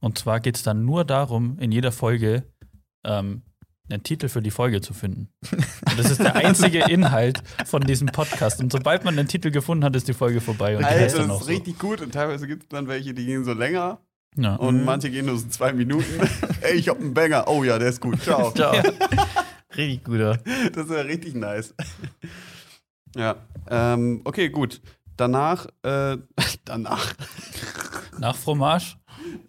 Und 0.00 0.18
zwar 0.18 0.38
geht 0.40 0.56
es 0.56 0.62
dann 0.62 0.84
nur 0.84 1.04
darum, 1.04 1.58
in 1.58 1.72
jeder 1.72 1.92
Folge 1.92 2.44
ähm, 3.06 3.42
einen 3.90 4.02
Titel 4.02 4.28
für 4.28 4.42
die 4.42 4.50
Folge 4.50 4.80
zu 4.82 4.92
finden. 4.92 5.28
Und 5.50 5.98
das 5.98 6.10
ist 6.10 6.20
der 6.20 6.36
einzige 6.36 6.80
Inhalt 6.90 7.42
von 7.64 7.82
diesem 7.82 8.08
Podcast. 8.08 8.60
Und 8.60 8.70
sobald 8.70 9.04
man 9.04 9.16
den 9.16 9.28
Titel 9.28 9.50
gefunden 9.50 9.82
hat, 9.84 9.96
ist 9.96 10.06
die 10.06 10.12
Folge 10.14 10.40
vorbei. 10.42 10.76
Und 10.76 10.82
die 10.82 10.86
heißt 10.86 11.14
Alter, 11.14 11.18
dann 11.20 11.28
das 11.28 11.36
auch 11.36 11.40
ist 11.40 11.46
so. 11.46 11.52
richtig 11.52 11.78
gut 11.78 12.00
und 12.02 12.12
teilweise 12.12 12.46
gibt 12.46 12.64
es 12.64 12.68
dann 12.68 12.86
welche, 12.86 13.14
die 13.14 13.24
gehen 13.24 13.44
so 13.44 13.54
länger 13.54 13.98
Ja. 14.36 14.56
und 14.56 14.78
Mhm. 14.80 14.84
manche 14.84 15.10
gehen 15.10 15.24
nur 15.26 15.38
so 15.38 15.48
zwei 15.48 15.72
Minuten. 15.72 16.04
Ey, 16.60 16.74
ich 16.74 16.88
hab 16.88 16.98
einen 17.00 17.14
Banger. 17.14 17.48
Oh 17.48 17.64
ja, 17.64 17.78
der 17.78 17.88
ist 17.88 18.00
gut. 18.00 18.20
Ciao. 18.22 18.50
Ciao. 18.52 18.74
Richtig 19.76 20.04
guter. 20.04 20.38
Das 20.74 20.84
ist 20.86 20.92
ja 20.92 21.00
richtig 21.00 21.34
nice. 21.34 21.74
Ja, 23.16 23.36
ähm, 23.68 24.20
okay, 24.24 24.48
gut. 24.48 24.80
Danach, 25.16 25.66
äh, 25.82 26.18
danach, 26.64 27.14
Nach 28.18 28.36
Fromage? 28.36 28.96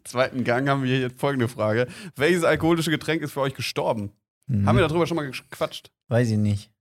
zweiten 0.04 0.44
Gang 0.44 0.70
haben 0.70 0.84
wir 0.84 1.00
jetzt 1.00 1.20
folgende 1.20 1.48
Frage. 1.48 1.88
Welches 2.16 2.44
alkoholische 2.44 2.92
Getränk 2.92 3.22
ist 3.22 3.32
für 3.34 3.42
euch 3.42 3.54
gestorben? 3.56 4.12
Mhm. 4.48 4.68
Haben 4.68 4.78
wir 4.78 4.88
darüber 4.88 5.08
schon 5.08 5.16
mal 5.18 5.30
gequatscht? 5.30 5.92
Weiß 6.08 6.30
ich 6.30 6.38
nicht. 6.38 6.72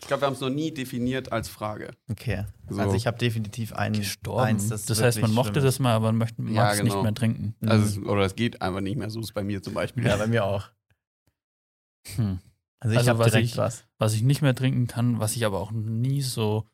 Ich 0.00 0.08
glaube, 0.08 0.22
wir 0.22 0.26
haben 0.26 0.32
es 0.34 0.40
noch 0.40 0.50
nie 0.50 0.72
definiert 0.72 1.30
als 1.30 1.48
Frage. 1.48 1.90
Okay. 2.10 2.46
So. 2.68 2.80
Also 2.80 2.96
ich 2.96 3.06
habe 3.06 3.16
definitiv 3.18 3.72
einen, 3.74 3.94
Gestorben. 3.94 4.42
eins, 4.42 4.68
das 4.68 4.86
das 4.86 5.00
heißt, 5.00 5.20
man 5.20 5.30
mochte 5.32 5.52
schlimm 5.52 5.64
das 5.66 5.78
mal, 5.78 5.92
aber 5.92 6.06
man 6.06 6.16
möchte, 6.16 6.42
mag 6.42 6.52
Ja, 6.52 6.72
es 6.72 6.78
genau. 6.78 6.94
nicht 6.94 7.02
mehr 7.04 7.14
trinken. 7.14 7.54
Also, 7.64 7.84
es, 7.84 7.98
oder 8.06 8.22
es 8.24 8.34
geht 8.34 8.60
einfach 8.60 8.80
nicht 8.80 8.96
mehr. 8.96 9.08
So 9.10 9.20
ist 9.20 9.26
es 9.26 9.32
bei 9.32 9.44
mir 9.44 9.62
zum 9.62 9.74
Beispiel. 9.74 10.04
ja, 10.04 10.16
bei 10.16 10.26
mir 10.26 10.44
auch. 10.44 10.64
Hm. 12.16 12.40
Also 12.80 12.92
ich 12.92 12.98
Also 12.98 13.10
habe 13.10 13.24
direkt 13.24 13.46
ich- 13.46 13.56
was. 13.56 13.84
Was 13.98 14.14
ich 14.14 14.22
nicht 14.22 14.42
mehr 14.42 14.54
trinken 14.54 14.86
kann, 14.88 15.20
was 15.20 15.36
ich 15.36 15.46
aber 15.46 15.60
auch 15.60 15.70
nie 15.70 16.22
so 16.22 16.66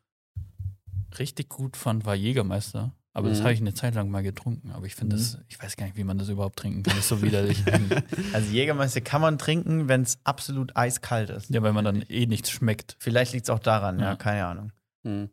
richtig 1.19 1.49
gut 1.49 1.77
fand, 1.77 2.05
war 2.05 2.15
Jägermeister. 2.15 2.91
Aber 3.13 3.27
das 3.27 3.39
Mhm. 3.39 3.43
habe 3.43 3.53
ich 3.53 3.59
eine 3.59 3.73
Zeit 3.73 3.93
lang 3.95 4.09
mal 4.09 4.23
getrunken. 4.23 4.71
Aber 4.71 4.85
ich 4.85 4.95
finde 4.95 5.15
Mhm. 5.15 5.19
das, 5.19 5.37
ich 5.49 5.61
weiß 5.61 5.75
gar 5.75 5.85
nicht, 5.85 5.97
wie 5.97 6.05
man 6.05 6.17
das 6.17 6.29
überhaupt 6.29 6.57
trinken 6.57 6.83
kann. 6.83 6.93
Das 6.95 7.03
ist 7.03 7.09
so 7.09 7.21
widerlich. 7.21 7.61
Also 8.33 8.51
Jägermeister 8.53 9.01
kann 9.01 9.19
man 9.21 9.37
trinken, 9.37 9.89
wenn 9.89 10.03
es 10.03 10.19
absolut 10.23 10.75
eiskalt 10.77 11.29
ist. 11.29 11.49
ja, 11.49 11.61
weil 11.61 11.73
man 11.73 11.83
dann 11.83 12.03
eh 12.07 12.25
nichts 12.25 12.49
schmeckt. 12.51 12.95
Vielleicht 12.99 13.33
liegt 13.33 13.45
es 13.45 13.49
auch 13.49 13.59
daran, 13.59 13.99
ja. 13.99 14.11
Ja. 14.11 14.15
keine 14.15 14.45
Ahnung. 14.45 14.71
Hm. 15.05 15.29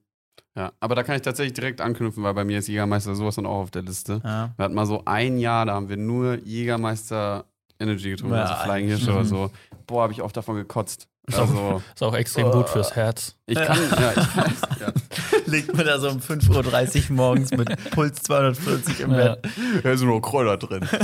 Ja, 0.57 0.72
aber 0.81 0.97
da 0.97 1.05
kann 1.05 1.14
ich 1.14 1.22
tatsächlich 1.22 1.53
direkt 1.55 1.81
anknüpfen, 1.81 2.24
weil 2.24 2.35
bei 2.35 2.45
mir 2.45 2.59
ist 2.59 2.66
Jägermeister 2.66 3.14
sowas 3.14 3.37
dann 3.37 3.47
auch 3.47 3.61
auf 3.61 3.70
der 3.70 3.83
Liste. 3.83 4.20
Ja. 4.24 4.53
Wir 4.57 4.64
hatten 4.64 4.74
mal 4.74 4.87
so 4.87 5.05
ein 5.05 5.39
Jahr, 5.39 5.64
da 5.66 5.74
haben 5.74 5.89
wir 5.89 5.97
nur 5.97 6.39
Jägermeister 6.45 7.45
Energy 7.79 8.11
getrunken, 8.11 8.35
Ja, 8.35 8.45
also 8.47 8.64
Flying 8.64 8.89
Hirsch 8.89 9.07
oder 9.07 9.20
mhm. 9.20 9.24
so. 9.26 9.51
Boah, 9.87 10.03
habe 10.03 10.12
ich 10.12 10.20
oft 10.20 10.37
davon 10.37 10.57
gekotzt. 10.57 11.07
Ist 11.29 11.39
Also, 11.39 11.83
Ist 11.95 12.03
auch 12.03 12.14
extrem 12.14 12.51
gut 12.51 12.68
fürs 12.68 12.97
Herz. 12.97 13.37
ich 13.47 13.55
kann, 13.57 13.79
ja, 14.01 14.11
ich 14.11 14.33
kann, 14.33 14.55
ja. 14.81 14.93
Liegt 15.47 15.74
man 15.76 15.87
da 15.87 15.99
so 15.99 16.09
um 16.11 16.18
5.30 16.18 17.11
Uhr 17.11 17.16
morgens 17.16 17.51
mit 17.53 17.91
Puls 17.91 18.22
240 18.22 19.01
im 19.01 19.11
Ja. 19.12 19.35
Bett. 19.37 19.49
Da 19.83 19.97
sind 19.97 20.09
nur 20.09 20.20
Kräuter 20.22 20.57
drin. 20.57 20.87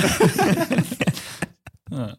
Ja. 1.90 2.14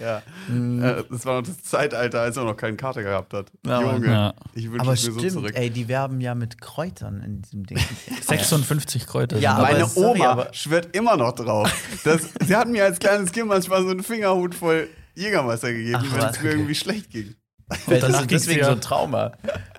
Ja. 0.00 0.22
Mhm. 0.48 0.82
Äh, 0.82 1.04
Das 1.10 1.24
war 1.26 1.40
noch 1.40 1.46
das 1.46 1.62
Zeitalter, 1.62 2.20
als 2.22 2.36
er 2.36 2.44
noch 2.44 2.56
keinen 2.56 2.76
Kater 2.76 3.02
gehabt 3.02 3.32
hat. 3.34 3.52
Ja. 3.64 3.80
Junge, 3.80 4.06
Ja. 4.06 4.34
ich 4.54 4.70
wünsche 4.72 4.90
es 4.90 5.06
mir 5.06 5.12
so 5.12 5.18
stimmt, 5.18 5.32
zurück. 5.34 5.52
ey, 5.54 5.70
die 5.70 5.86
werben 5.88 6.20
ja 6.20 6.34
mit 6.34 6.60
Kräutern 6.60 7.22
in 7.22 7.42
diesem 7.42 7.64
Ding. 7.64 7.78
56 8.22 9.06
Kräuter. 9.06 9.38
Ja, 9.38 9.58
Meine 9.58 9.86
sorry, 9.86 10.20
Oma 10.20 10.30
aber- 10.30 10.54
schwört 10.54 10.96
immer 10.96 11.16
noch 11.16 11.32
drauf. 11.32 11.70
Das, 12.04 12.22
sie 12.44 12.56
hat 12.56 12.66
mir 12.68 12.84
als 12.84 12.98
kleines 12.98 13.30
Kind 13.30 13.46
manchmal 13.48 13.82
so 13.82 13.90
einen 13.90 14.02
Fingerhut 14.02 14.54
voll 14.54 14.88
Jägermeister 15.18 15.72
gegeben, 15.72 16.02
wenn 16.12 16.20
es 16.20 16.40
mir 16.40 16.48
okay. 16.48 16.48
irgendwie 16.50 16.74
schlecht 16.74 17.10
ging. 17.10 17.34
Vielleicht 17.70 17.90
ist 17.90 18.02
danach 18.02 18.20
es 18.22 18.26
ging's 18.28 18.42
deswegen 18.42 18.60
ja- 18.60 18.66
so 18.66 18.72
ein 18.72 18.80
Trauma. 18.80 19.32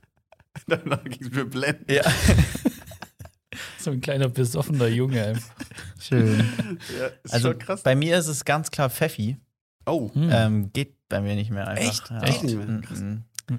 Danach 0.67 1.03
ging 1.03 1.23
es 1.23 1.31
mir 1.31 1.45
blendend. 1.45 1.89
Ja. 1.89 2.03
so 3.79 3.91
ein 3.91 4.01
kleiner 4.01 4.29
besoffener 4.29 4.87
Junge. 4.87 5.39
Schön. 5.99 6.37
Ja, 6.99 7.07
ist 7.23 7.33
Also 7.33 7.49
schon 7.51 7.59
krass. 7.59 7.83
bei 7.83 7.95
mir 7.95 8.17
ist 8.17 8.27
es 8.27 8.45
ganz 8.45 8.69
klar 8.69 8.89
Pfeffi. 8.89 9.37
Oh, 9.85 10.11
Hm. 10.13 10.29
Ähm, 10.31 10.73
geht 10.73 10.95
bei 11.07 11.21
mir 11.21 11.35
nicht 11.35 11.49
mehr 11.49 11.67
einfach. 11.67 11.83
Echt? 11.89 12.09
Ja. 12.11 12.21
Echt 12.21 12.43
nicht 12.43 12.55
mehr? 12.57 12.67
Mhm. 12.67 12.81
Krass. 12.81 13.03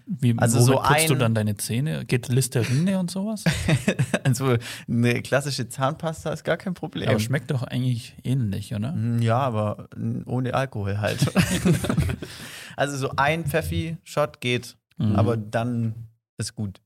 Wie, 0.07 0.35
Also 0.39 0.61
so 0.61 0.77
putzt 0.77 1.09
du 1.09 1.15
ein- 1.15 1.19
dann 1.19 1.35
deine 1.35 1.57
Zähne? 1.57 2.05
Geht 2.05 2.29
Listerine 2.29 2.99
und 2.99 3.11
sowas? 3.11 3.45
Also 4.25 4.57
eine 4.89 5.23
klassische 5.23 5.69
Zahnpasta 5.69 6.33
ist 6.33 6.45
gar 6.45 6.57
kein 6.57 6.75
Problem. 6.75 7.09
Aber 7.09 7.19
schmeckt 7.19 7.51
doch 7.51 7.63
eigentlich 7.63 8.15
ähnlich, 8.23 8.75
oder? 8.75 8.93
Mm, 8.93 9.21
Ja, 9.23 9.39
aber 9.39 9.89
ohne 10.27 10.55
Alkohol 10.55 10.99
halt. 10.99 11.19
also 12.77 12.97
so 12.97 13.11
ein 13.17 13.45
Pfeffi-Shot 13.47 14.41
geht, 14.41 14.77
Mhm. 14.99 15.17
aber 15.17 15.37
dann 15.37 15.95
ist 16.39 16.55
gut. 16.55 16.81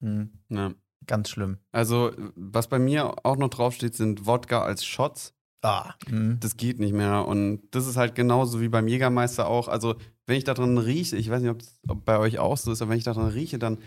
Mm, 0.00 0.24
ja. 0.48 0.72
Ganz 1.06 1.30
schlimm. 1.30 1.58
Also, 1.72 2.12
was 2.36 2.68
bei 2.68 2.78
mir 2.78 3.14
auch 3.26 3.36
noch 3.36 3.48
draufsteht, 3.50 3.94
sind 3.96 4.24
Wodka 4.26 4.62
als 4.62 4.84
Shots. 4.84 5.34
Ah. 5.62 5.94
Mm. 6.08 6.38
Das 6.40 6.56
geht 6.56 6.80
nicht 6.80 6.92
mehr. 6.92 7.26
Und 7.26 7.62
das 7.70 7.86
ist 7.86 7.96
halt 7.96 8.14
genauso 8.16 8.60
wie 8.60 8.68
beim 8.68 8.88
Jägermeister 8.88 9.46
auch. 9.46 9.68
Also, 9.68 9.94
wenn 10.26 10.36
ich 10.36 10.44
da 10.44 10.54
dran 10.54 10.76
rieche, 10.76 11.16
ich 11.16 11.30
weiß 11.30 11.40
nicht, 11.42 11.54
ob 11.88 12.04
bei 12.04 12.18
euch 12.18 12.38
auch 12.38 12.56
so 12.56 12.72
ist, 12.72 12.82
aber 12.82 12.90
wenn 12.90 12.98
ich 12.98 13.04
da 13.04 13.12
dran 13.12 13.28
rieche, 13.28 13.58
dann, 13.58 13.78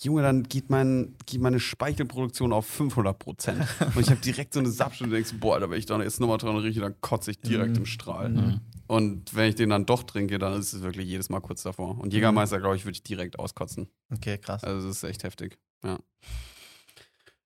Junge, 0.00 0.22
dann 0.22 0.42
geht, 0.42 0.68
mein, 0.68 1.14
geht 1.26 1.40
meine 1.40 1.58
Speichelproduktion 1.60 2.52
auf 2.52 2.66
500 2.66 3.18
Prozent. 3.18 3.66
Und 3.94 4.00
ich 4.02 4.10
habe 4.10 4.20
direkt 4.20 4.52
so 4.52 4.60
eine 4.60 4.70
Sapsche 4.70 5.04
und 5.04 5.10
du 5.10 5.16
denkst, 5.16 5.34
boah, 5.40 5.58
da 5.60 5.70
wenn 5.70 5.78
ich 5.78 5.86
da 5.86 6.00
jetzt 6.02 6.20
nochmal 6.20 6.38
dran 6.38 6.56
rieche, 6.56 6.80
dann 6.80 7.00
kotze 7.00 7.30
ich 7.30 7.40
direkt 7.40 7.72
Mhm. 7.72 7.76
im 7.78 7.86
Strahl. 7.86 8.28
Mhm. 8.28 8.60
Und 8.86 9.34
wenn 9.34 9.48
ich 9.48 9.54
den 9.54 9.70
dann 9.70 9.86
doch 9.86 10.02
trinke, 10.02 10.38
dann 10.38 10.58
ist 10.58 10.72
es 10.74 10.82
wirklich 10.82 11.08
jedes 11.08 11.30
Mal 11.30 11.40
kurz 11.40 11.62
davor. 11.62 11.98
Und 11.98 12.12
Jägermeister, 12.12 12.58
glaube 12.58 12.76
ich, 12.76 12.84
würde 12.84 12.94
ich 12.96 13.02
direkt 13.02 13.38
auskotzen. 13.38 13.88
Okay, 14.12 14.36
krass. 14.38 14.64
Also, 14.64 14.86
das 14.86 14.96
ist 14.96 15.04
echt 15.04 15.24
heftig. 15.24 15.58
Ja. 15.82 15.98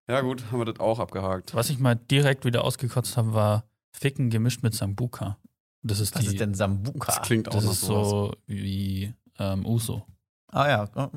Ja, 0.08 0.20
gut, 0.20 0.50
haben 0.50 0.60
wir 0.60 0.64
das 0.66 0.78
auch 0.80 0.98
abgehakt. 1.00 1.54
Was 1.54 1.68
ich 1.70 1.78
mal 1.78 1.94
direkt 1.96 2.44
wieder 2.44 2.64
ausgekotzt 2.64 3.16
habe, 3.16 3.34
war 3.34 3.64
Ficken 3.98 4.30
gemischt 4.30 4.62
mit 4.62 4.74
Sambuka. 4.74 5.38
Das 5.82 6.00
ist 6.00 6.14
Was 6.14 6.22
die, 6.22 6.28
ist 6.28 6.40
denn 6.40 6.54
Sambuka? 6.54 7.06
Das 7.06 7.22
klingt 7.22 7.48
auch 7.48 7.54
das 7.54 7.64
ist 7.64 7.80
sowas. 7.80 8.10
so 8.10 8.32
wie 8.46 9.14
ähm, 9.38 9.64
Uso. 9.64 10.04
Ah 10.48 10.68
ja, 10.68 11.10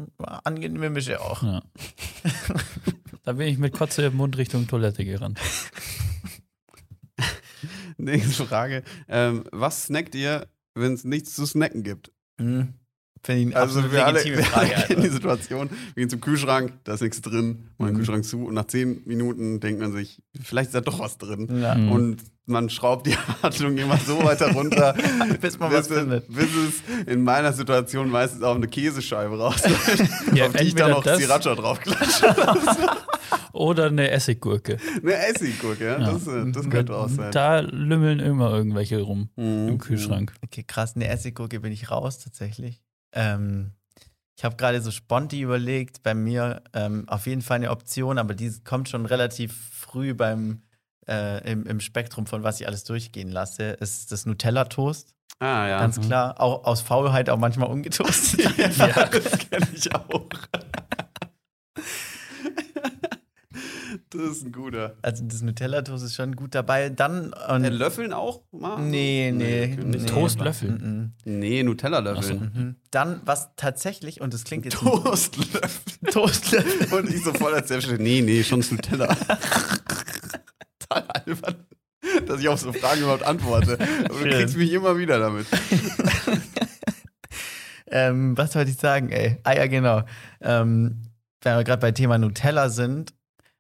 angenehme 0.44 0.90
Mische 0.90 1.20
auch. 1.20 1.44
Ja. 1.44 1.62
da 3.24 3.34
bin 3.34 3.48
ich 3.48 3.58
mit 3.58 3.74
Kotze 3.74 4.04
im 4.04 4.16
Mund 4.16 4.38
Richtung 4.38 4.68
Toilette 4.68 5.06
gerannt. 5.06 5.40
Nächste 7.98 8.46
Frage. 8.46 8.84
Ähm, 9.08 9.44
was 9.52 9.86
snackt 9.86 10.16
ihr, 10.16 10.48
wenn 10.74 10.94
es 10.94 11.04
nichts 11.04 11.36
zu 11.36 11.46
snacken 11.46 11.84
gibt? 11.84 12.12
Mhm. 12.38 12.76
Finde 13.22 13.42
ich 13.42 13.48
eine 13.48 13.56
Also 13.58 13.92
wir 13.92 14.06
alle, 14.06 14.20
Frage. 14.20 14.46
alle 14.56 14.70
kennen 14.70 14.88
die 14.88 14.96
Alter. 15.08 15.12
Situation, 15.12 15.70
wir 15.70 16.02
gehen 16.02 16.10
zum 16.10 16.22
Kühlschrank, 16.22 16.74
da 16.86 16.94
ist 16.94 17.02
nichts 17.02 17.22
drin, 17.22 17.70
machen 17.78 17.90
den 17.90 17.94
Mhm. 17.94 17.98
Kühlschrank 17.98 18.26
zu 18.26 18.46
und 18.46 18.54
nach 18.54 18.66
zehn 18.68 19.02
Minuten 19.06 19.60
denkt 19.60 19.82
man 19.82 19.92
sich, 19.92 20.22
vielleicht 20.42 20.68
ist 20.70 20.76
da 20.76 20.82
doch 20.82 21.00
was 21.00 21.18
drin. 21.18 21.48
Ja. 21.62 21.76
Mhm. 21.76 21.92
Und 21.92 22.18
man 22.46 22.70
schraubt 22.70 23.06
die 23.08 23.12
Erwartung 23.44 23.78
immer 23.78 23.98
so 23.98 24.24
weiter 24.24 24.52
runter, 24.54 24.96
Bis 25.42 25.60
man 25.60 25.72
was 25.72 25.88
bis, 25.90 25.98
findet. 25.98 26.28
bis 26.34 26.48
es 26.56 27.06
in 27.08 27.24
meiner 27.24 27.52
Situation 27.54 28.10
meistens 28.10 28.42
auf 28.42 28.56
eine 28.56 28.68
Käsescheibe 28.68 29.38
rausläuft, 29.38 30.02
Ja, 30.34 30.48
auf 30.48 30.54
die 30.54 30.64
ich 30.64 30.76
dann 30.76 30.92
noch 30.92 31.04
das- 31.04 31.20
Sriracha 31.20 31.56
draufklatsche. 31.56 32.36
Oder 33.54 33.88
eine 33.88 34.10
Essiggurke. 34.12 34.78
eine 35.04 35.14
Essiggurke, 35.28 35.84
ja? 35.86 36.00
Ja. 36.00 36.12
Das, 36.14 36.28
äh, 36.28 36.52
das 36.52 36.70
könnte 36.70 36.96
auch 36.96 37.10
sein. 37.10 37.32
Da 37.32 37.60
lümmeln 37.60 38.20
immer 38.20 38.52
irgendwelche 38.54 39.02
rum 39.02 39.30
Mhm. 39.36 39.68
im 39.68 39.78
Kühlschrank. 39.78 40.34
Okay, 40.44 40.64
krass, 40.66 40.94
eine 40.96 41.08
Essiggurke 41.08 41.60
bin 41.60 41.72
ich 41.72 41.92
raus 41.92 42.20
tatsächlich. 42.20 42.82
Ähm, 43.14 43.72
ich 44.38 44.46
habe 44.46 44.56
gerade 44.56 44.82
so 44.82 44.92
sponti 44.92 45.42
überlegt, 45.42 46.02
bei 46.02 46.14
mir 46.14 46.64
ähm, 46.74 47.08
auf 47.10 47.28
jeden 47.28 47.42
Fall 47.42 47.58
eine 47.58 47.72
Option, 47.72 48.18
aber 48.18 48.34
die 48.34 48.52
kommt 48.64 48.88
schon 48.88 49.06
relativ 49.06 49.54
früh 49.72 50.14
beim 50.14 50.62
äh, 51.10 51.52
im, 51.52 51.66
im 51.66 51.80
Spektrum 51.80 52.26
von 52.26 52.44
was 52.44 52.62
ich 52.62 52.68
alles 52.68 52.84
durchgehen 52.84 53.30
lasse, 53.30 53.72
ist 53.72 54.12
das 54.12 54.26
Nutella-Toast. 54.26 55.14
Ah, 55.40 55.68
ja. 55.68 55.80
Ganz 55.80 56.00
klar. 56.00 56.40
Auch 56.40 56.66
aus 56.66 56.82
Faulheit 56.82 57.30
auch 57.30 57.38
manchmal 57.38 57.70
ungetoastet. 57.70 58.58
ja, 58.78 59.06
das 59.06 59.38
kenne 59.50 59.68
ich 59.74 59.94
auch. 59.96 60.28
das 64.12 64.22
ist 64.22 64.46
ein 64.46 64.52
guter. 64.52 64.96
Also 65.02 65.24
das 65.26 65.42
Nutella-Toast 65.42 66.04
ist 66.04 66.16
schon 66.16 66.36
gut 66.36 66.56
dabei. 66.56 66.90
Dann 66.90 67.34
und 67.34 67.64
Äh, 67.64 67.70
löffeln 67.70 68.14
auch? 68.14 68.42
Mal? 68.52 68.82
Nee, 68.82 69.32
nee. 69.34 69.76
Mit 69.78 70.02
nee. 70.02 70.06
Toastlöffel. 70.06 70.72
Mhm. 70.72 71.14
Nee, 71.26 71.64
Nutella-Löffeln. 71.64 72.52
Mhm. 72.54 72.76
Dann, 72.92 73.22
was 73.26 73.50
tatsächlich, 73.56 74.22
und 74.22 74.34
das 74.34 74.44
klingt 74.46 74.66
jetzt 74.66 74.78
Toastlöffel. 74.78 76.10
Toastlöffel. 76.12 76.94
Und 77.00 77.14
ich 77.14 77.24
so 77.24 77.34
voll 77.34 77.54
als 77.54 77.68
selbstständig. 77.68 78.04
Nee, 78.04 78.22
nee, 78.22 78.44
schon 78.44 78.62
das 78.62 78.72
Nutella. 78.72 79.08
Total 80.80 81.04
albern, 81.08 81.56
dass 82.26 82.40
ich 82.40 82.48
auf 82.48 82.60
so 82.60 82.74
Fragen 82.74 83.02
überhaupt 83.02 83.24
antworte. 83.24 83.78
Aber 84.06 84.20
du 84.24 84.30
kriegst 84.30 84.58
mich 84.58 84.72
immer 84.74 84.98
wieder 84.98 85.20
damit. 85.20 85.46
ähm, 87.92 88.38
was 88.38 88.56
wollte 88.56 88.72
ich 88.72 88.78
sagen, 88.78 89.10
ey? 89.10 89.38
Ah 89.44 89.54
ja, 89.54 89.68
genau. 89.68 90.04
Ähm, 90.42 91.04
wenn 91.42 91.58
wir 91.58 91.64
gerade 91.64 91.82
bei 91.82 91.92
Thema 91.92 92.18
Nutella 92.18 92.70
sind, 92.70 93.14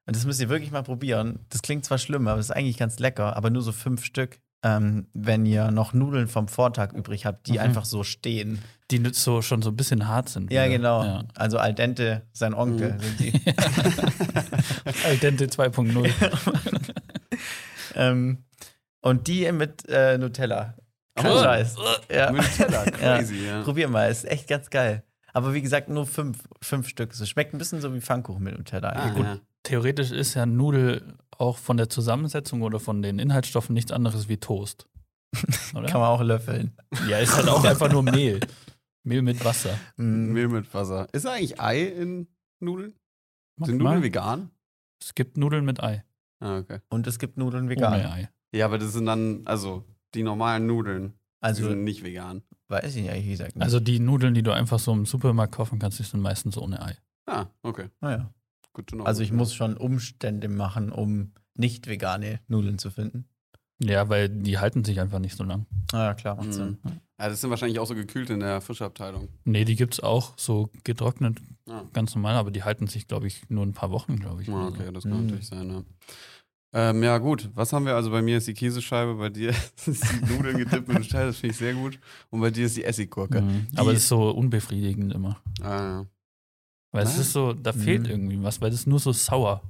und 0.09 0.15
das 0.15 0.25
müsst 0.25 0.41
ihr 0.41 0.49
wirklich 0.49 0.71
mal 0.71 0.81
probieren. 0.83 1.39
Das 1.49 1.61
klingt 1.61 1.85
zwar 1.85 1.97
schlimm, 1.99 2.27
aber 2.27 2.39
es 2.39 2.47
ist 2.47 2.51
eigentlich 2.55 2.77
ganz 2.77 2.97
lecker, 2.99 3.37
aber 3.37 3.49
nur 3.51 3.61
so 3.61 3.71
fünf 3.71 4.03
Stück. 4.03 4.39
Ähm, 4.61 5.07
wenn 5.13 5.45
ihr 5.45 5.71
noch 5.71 5.93
Nudeln 5.93 6.27
vom 6.27 6.49
Vortag 6.49 6.91
übrig 6.91 7.25
habt, 7.25 7.47
die 7.47 7.53
Mhm. 7.53 7.59
einfach 7.59 7.85
so 7.85 8.03
stehen. 8.03 8.59
Die 8.91 9.01
so 9.13 9.41
schon 9.41 9.61
so 9.61 9.69
ein 9.69 9.77
bisschen 9.77 10.07
hart 10.07 10.27
sind. 10.27 10.51
Ja, 10.51 10.65
wieder. 10.65 10.71
genau. 10.77 11.03
Ja. 11.05 11.23
Also 11.35 11.59
al 11.59 11.73
dente, 11.73 12.23
sein 12.33 12.53
Onkel 12.53 12.93
Mhm. 12.95 12.99
sind 12.99 13.19
die. 13.21 13.33
Al 15.05 15.15
dente 15.17 15.45
2.0. 15.47 16.09
ähm, 17.95 18.43
und 19.01 19.27
die 19.27 19.51
mit 19.51 19.87
äh, 19.87 20.17
Nutella. 20.17 20.73
Kein 21.15 21.31
Oh. 21.31 21.41
Scheiß. 21.43 21.75
Ja. 22.11 22.31
Mit 22.31 22.41
Nutella, 22.41 22.83
crazy, 22.91 23.45
ja. 23.45 23.61
Probier 23.63 23.87
mal, 23.87 24.09
ist 24.11 24.25
echt 24.25 24.47
ganz 24.47 24.69
geil. 24.69 25.03
Aber 25.33 25.53
wie 25.53 25.61
gesagt, 25.61 25.89
nur 25.89 26.05
fünf, 26.05 26.39
fünf 26.61 26.87
Stück. 26.89 27.11
Es 27.13 27.29
schmeckt 27.29 27.53
ein 27.53 27.59
bisschen 27.59 27.81
so 27.81 27.93
wie 27.93 28.01
Pfannkuchen 28.01 28.43
mit 28.43 28.57
Nutella. 28.57 28.89
Ah, 28.89 29.13
ja. 29.17 29.37
Theoretisch 29.69 30.11
ist 30.11 30.33
ja 30.33 30.47
Nudel 30.47 31.15
auch 31.37 31.57
von 31.57 31.77
der 31.77 31.89
Zusammensetzung 31.89 32.63
oder 32.63 32.79
von 32.79 33.03
den 33.03 33.19
Inhaltsstoffen 33.19 33.75
nichts 33.75 33.91
anderes 33.91 34.27
wie 34.27 34.37
Toast. 34.37 34.87
Oder? 35.75 35.87
Kann 35.87 36.01
man 36.01 36.09
auch 36.09 36.23
löffeln. 36.23 36.75
Ja, 37.07 37.19
ist 37.19 37.35
halt 37.35 37.47
auch 37.47 37.63
einfach 37.63 37.91
nur 37.91 38.01
Mehl. 38.01 38.39
Mehl 39.03 39.21
mit 39.21 39.45
Wasser. 39.45 39.77
Mm. 39.97 40.33
Mehl 40.33 40.47
mit 40.47 40.73
Wasser. 40.73 41.07
Ist 41.13 41.27
eigentlich 41.27 41.61
Ei 41.61 41.83
in 41.83 42.27
Nudeln? 42.59 42.93
Sind 43.59 43.75
Manchmal. 43.77 43.77
Nudeln 43.77 44.03
vegan? 44.03 44.49
Es 44.99 45.13
gibt 45.13 45.37
Nudeln 45.37 45.65
mit 45.65 45.83
Ei. 45.83 46.03
Ah, 46.39 46.57
okay. 46.57 46.79
Und 46.89 47.05
es 47.05 47.19
gibt 47.19 47.37
Nudeln 47.37 47.69
vegan. 47.69 47.93
Ohne 47.93 48.11
Ei. 48.11 48.29
Ja, 48.55 48.65
aber 48.65 48.79
das 48.79 48.93
sind 48.93 49.05
dann, 49.05 49.43
also 49.45 49.85
die 50.15 50.23
normalen 50.23 50.65
Nudeln, 50.65 51.09
die 51.09 51.15
Also, 51.41 51.69
sind 51.69 51.83
nicht 51.83 52.03
vegan. 52.03 52.41
weiß 52.69 52.95
ich 52.95 53.05
ehrlich 53.05 53.27
gesagt 53.27 53.55
nicht. 53.55 53.63
Also 53.63 53.79
die 53.79 53.99
Nudeln, 53.99 54.33
die 54.33 54.41
du 54.41 54.51
einfach 54.51 54.79
so 54.79 54.91
im 54.93 55.05
Supermarkt 55.05 55.53
kaufen 55.53 55.77
kannst, 55.77 55.99
die 55.99 56.03
sind 56.03 56.21
meistens 56.21 56.57
ohne 56.57 56.81
Ei. 56.81 56.97
Ah, 57.27 57.45
okay. 57.61 57.89
naja. 58.01 58.17
Know. 58.17 58.33
Also 59.03 59.23
ich 59.23 59.31
muss 59.31 59.53
schon 59.53 59.77
Umstände 59.77 60.47
machen, 60.49 60.91
um 60.91 61.33
nicht 61.55 61.87
vegane 61.87 62.39
Nudeln 62.47 62.77
zu 62.77 62.89
finden. 62.91 63.25
Ja, 63.81 64.09
weil 64.09 64.27
die 64.29 64.57
halten 64.57 64.83
sich 64.83 64.99
einfach 64.99 65.19
nicht 65.19 65.37
so 65.37 65.43
lang. 65.43 65.65
Ah 65.93 66.05
ja, 66.05 66.13
klar, 66.13 66.35
macht 66.35 66.47
Mhm. 66.47 66.51
Sinn. 66.53 66.77
Ja, 67.17 67.29
das 67.29 67.39
sind 67.41 67.49
wahrscheinlich 67.49 67.79
auch 67.79 67.85
so 67.87 67.95
gekühlt 67.95 68.29
in 68.29 68.39
der 68.41 68.59
Fischabteilung. 68.61 69.29
Nee, 69.45 69.63
die 69.65 69.75
gibt's 69.75 69.99
auch 70.01 70.33
so 70.37 70.69
getrocknet, 70.83 71.37
Ah, 71.67 71.83
ganz 71.93 72.13
normal, 72.15 72.35
aber 72.35 72.51
die 72.51 72.63
halten 72.63 72.87
sich, 72.87 73.07
glaube 73.07 73.27
ich, 73.27 73.49
nur 73.49 73.65
ein 73.65 73.73
paar 73.73 73.91
Wochen, 73.91 74.17
glaube 74.17 74.41
ich. 74.41 74.49
ah, 74.49 74.67
okay, 74.67 74.85
so. 74.85 74.91
das 74.91 75.03
kann 75.03 75.13
Mhm. 75.17 75.25
natürlich 75.27 75.47
sein, 75.47 75.69
ja. 75.69 75.83
Ähm, 76.71 77.01
ja, 77.03 77.17
gut. 77.17 77.49
Was 77.55 77.73
haben 77.73 77.85
wir? 77.85 77.95
Also 77.95 78.11
bei 78.11 78.21
mir 78.21 78.37
ist 78.37 78.47
die 78.47 78.53
Käsescheibe, 78.53 79.15
bei 79.15 79.29
dir 79.29 79.49
ist 79.85 80.03
die 80.03 80.33
Nudeln 80.33 80.57
gedippt 80.57 80.87
mit 80.87 80.97
Nutella, 80.99 81.25
das 81.27 81.37
finde 81.37 81.51
ich 81.53 81.57
sehr 81.57 81.73
gut. 81.73 81.99
Und 82.29 82.41
bei 82.41 82.51
dir 82.51 82.65
ist 82.67 82.77
die 82.77 82.83
Essiggurke. 82.83 83.41
Mhm. 83.41 83.67
Aber 83.75 83.91
das 83.93 84.03
ist 84.03 84.09
so 84.09 84.29
unbefriedigend 84.31 85.13
immer. 85.13 85.41
Ah, 85.61 86.03
Weil 86.91 87.03
es 87.03 87.11
Was? 87.13 87.19
ist 87.19 87.33
so, 87.33 87.53
da 87.53 87.71
Mhm. 87.71 87.79
fehlt 87.79 88.07
irgendwie 88.07 88.41
was, 88.43 88.61
weil 88.61 88.71
das 88.71 88.81
ist 88.81 88.87
nur 88.87 88.99
so 88.99 89.11
sauer. 89.11 89.61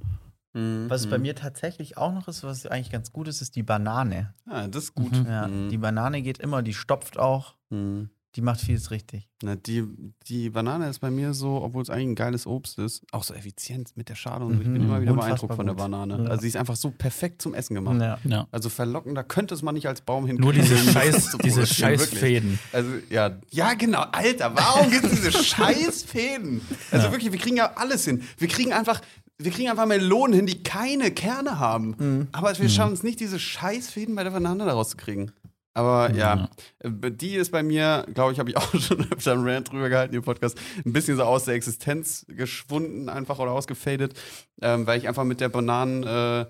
ja. 0.54 0.60
Mhm, 0.60 0.90
Was 0.90 1.06
bei 1.08 1.16
mhm. 1.18 1.22
mir 1.22 1.34
tatsächlich 1.36 1.96
auch 1.96 2.12
noch 2.12 2.26
ist, 2.26 2.42
was 2.42 2.66
eigentlich 2.66 2.90
ganz 2.90 3.12
gut 3.12 3.28
ist, 3.28 3.40
ist 3.40 3.54
die 3.54 3.62
Banane. 3.62 4.34
Ah, 4.46 4.66
das 4.66 4.84
ist 4.84 4.94
gut. 4.96 5.12
Mhm. 5.12 5.26
Ja, 5.26 5.46
Mhm. 5.46 5.68
Die 5.68 5.78
Banane 5.78 6.22
geht 6.22 6.38
immer, 6.38 6.62
die 6.62 6.74
stopft 6.74 7.18
auch. 7.18 7.54
Mhm. 7.70 8.10
Die 8.36 8.42
macht 8.42 8.60
vieles 8.60 8.92
richtig. 8.92 9.26
Na, 9.42 9.56
die, 9.56 9.82
die 10.28 10.50
Banane 10.50 10.88
ist 10.88 11.00
bei 11.00 11.10
mir 11.10 11.34
so, 11.34 11.62
obwohl 11.62 11.82
es 11.82 11.90
eigentlich 11.90 12.08
ein 12.10 12.14
geiles 12.14 12.46
Obst 12.46 12.78
ist, 12.78 13.02
auch 13.10 13.24
so 13.24 13.34
effizient 13.34 13.96
mit 13.96 14.08
der 14.08 14.14
Schale 14.14 14.44
und 14.44 14.54
so. 14.54 14.60
Ich 14.60 14.66
bin 14.68 14.74
Mhm, 14.74 14.82
immer 14.84 15.00
wieder 15.00 15.12
unfassbar 15.12 15.48
beeindruckt 15.48 15.56
von 15.56 15.66
der 15.66 15.74
gut. 15.74 15.82
Banane. 15.82 16.24
Ja. 16.24 16.30
Also 16.30 16.42
sie 16.42 16.48
ist 16.48 16.56
einfach 16.56 16.76
so 16.76 16.92
perfekt 16.92 17.42
zum 17.42 17.54
Essen 17.54 17.74
gemacht. 17.74 18.00
Ja. 18.00 18.18
Ja. 18.24 18.46
Also 18.52 18.68
verlockender 18.68 19.24
könnte 19.24 19.52
es 19.54 19.62
man 19.62 19.74
nicht 19.74 19.88
als 19.88 20.02
Baum 20.02 20.26
hinkriegen. 20.26 20.44
Nur 20.44 20.52
diese 20.52 20.76
scheiß, 20.92 21.30
zu 21.32 21.38
diese 21.38 21.66
scheiß. 21.66 22.04
Fäden. 22.06 22.60
Also, 22.72 22.88
ja, 23.10 23.36
ja, 23.50 23.74
genau. 23.74 24.04
Alter, 24.12 24.54
warum 24.54 24.90
gibt 24.90 25.06
es 25.06 25.10
diese 25.10 25.32
scheiß 25.44 26.04
Fäden? 26.04 26.60
Also 26.92 27.10
wirklich, 27.10 27.32
wir 27.32 27.38
kriegen 27.40 27.56
ja 27.56 27.72
alles 27.74 28.04
hin. 28.04 28.22
Wir 28.38 28.46
kriegen 28.46 28.72
einfach, 28.72 29.00
wir 29.38 29.50
kriegen 29.50 29.70
einfach 29.70 29.86
Melonen 29.86 30.34
hin, 30.36 30.46
die 30.46 30.62
keine 30.62 31.10
Kerne 31.10 31.58
haben. 31.58 31.96
Mhm. 31.98 32.28
Aber 32.30 32.56
wir 32.56 32.68
schaffen 32.68 32.92
es 32.92 33.02
nicht, 33.02 33.18
diese 33.18 33.40
scheiß 33.40 33.90
Fäden 33.90 34.14
bei 34.14 34.22
der 34.22 34.30
Banane 34.30 34.66
da 34.66 34.72
rauszukriegen. 34.72 35.32
Aber 35.72 36.12
ja, 36.14 36.48
äh, 36.80 36.90
die 37.12 37.36
ist 37.36 37.52
bei 37.52 37.62
mir, 37.62 38.06
glaube 38.12 38.32
ich, 38.32 38.38
habe 38.38 38.50
ich 38.50 38.56
auch 38.58 38.74
schon 38.74 39.06
öfter 39.12 39.32
einen 39.32 39.48
Rant 39.48 39.70
drüber 39.70 39.88
gehalten 39.88 40.14
im 40.14 40.22
Podcast, 40.22 40.58
ein 40.84 40.92
bisschen 40.92 41.16
so 41.16 41.22
aus 41.22 41.44
der 41.44 41.54
Existenz 41.54 42.26
geschwunden 42.28 43.08
einfach 43.08 43.38
oder 43.38 43.52
ausgefadet, 43.52 44.14
ähm, 44.62 44.86
weil 44.86 44.98
ich 44.98 45.08
einfach 45.08 45.24
mit 45.24 45.40
der 45.40 45.48
Bananen- 45.48 46.04
äh, 46.04 46.46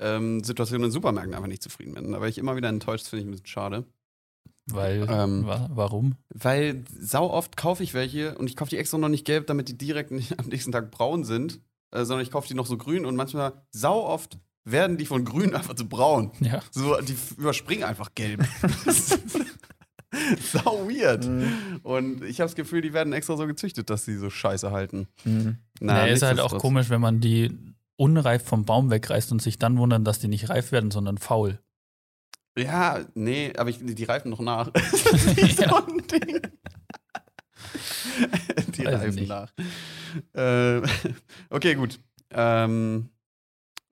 ähm, 0.00 0.42
Situation 0.42 0.82
in 0.82 0.90
Supermärkten 0.90 1.34
einfach 1.34 1.48
nicht 1.48 1.62
zufrieden 1.62 1.94
bin. 1.94 2.10
Da 2.12 2.20
war 2.20 2.26
ich 2.26 2.38
immer 2.38 2.56
wieder 2.56 2.68
enttäuscht, 2.68 3.06
finde 3.06 3.22
ich 3.22 3.28
ein 3.28 3.30
bisschen 3.30 3.46
schade. 3.46 3.84
Weil, 4.66 5.06
Ähm, 5.08 5.46
wa 5.46 5.68
warum? 5.72 6.16
Weil 6.32 6.84
sau 6.98 7.30
oft 7.30 7.56
kaufe 7.56 7.82
ich 7.82 7.94
welche 7.94 8.36
und 8.36 8.48
ich 8.48 8.56
kaufe 8.56 8.70
die 8.70 8.78
extra 8.78 8.98
noch 8.98 9.08
nicht 9.08 9.24
gelb, 9.24 9.46
damit 9.46 9.68
die 9.68 9.78
direkt 9.78 10.10
nicht 10.10 10.38
am 10.38 10.46
nächsten 10.46 10.72
Tag 10.72 10.90
braun 10.90 11.24
sind, 11.24 11.60
äh, 11.92 12.04
sondern 12.04 12.24
ich 12.24 12.30
kaufe 12.30 12.48
die 12.48 12.54
noch 12.54 12.66
so 12.66 12.76
grün 12.76 13.04
und 13.04 13.16
manchmal 13.16 13.52
sau 13.70 14.04
oft 14.04 14.38
werden 14.64 14.96
die 14.96 15.06
von 15.06 15.24
grün 15.24 15.54
einfach 15.54 15.74
zu 15.74 15.88
braun. 15.88 16.32
Ja. 16.40 16.60
So, 16.70 17.00
die 17.00 17.16
überspringen 17.36 17.84
einfach 17.84 18.14
gelb. 18.14 18.44
sau 20.40 20.88
weird. 20.88 21.26
Und 21.82 22.22
ich 22.22 22.40
habe 22.40 22.48
das 22.48 22.54
Gefühl, 22.54 22.82
die 22.82 22.92
werden 22.92 23.12
extra 23.12 23.36
so 23.36 23.46
gezüchtet, 23.46 23.90
dass 23.90 24.04
sie 24.04 24.16
so 24.16 24.30
scheiße 24.30 24.70
halten. 24.70 25.08
Mhm. 25.24 25.58
Na, 25.80 26.06
ist 26.06 26.22
halt 26.22 26.40
auch 26.40 26.58
komisch, 26.58 26.90
wenn 26.90 27.00
man 27.00 27.20
die 27.20 27.56
unreif 27.96 28.44
vom 28.44 28.64
Baum 28.64 28.90
wegreißt 28.90 29.32
und 29.32 29.42
sich 29.42 29.58
dann 29.58 29.78
wundern, 29.78 30.04
dass 30.04 30.18
die 30.18 30.28
nicht 30.28 30.48
reif 30.48 30.72
werden, 30.72 30.90
sondern 30.90 31.18
faul. 31.18 31.60
Ja, 32.58 33.00
nee, 33.14 33.52
aber 33.56 33.70
ich, 33.70 33.78
die 33.80 34.04
reifen 34.04 34.30
noch 34.30 34.40
nach. 34.40 34.70
Das 34.74 34.92
ist 34.92 35.36
nicht 35.36 35.58
so 35.58 35.76
ein 35.76 36.06
Ding. 36.06 36.40
die 38.76 38.84
Weiß 38.84 38.94
reifen 38.94 39.14
nicht. 39.14 39.28
nach. 39.28 39.52
Äh, 40.34 40.82
okay, 41.48 41.74
gut. 41.74 41.98
Ähm, 42.30 43.08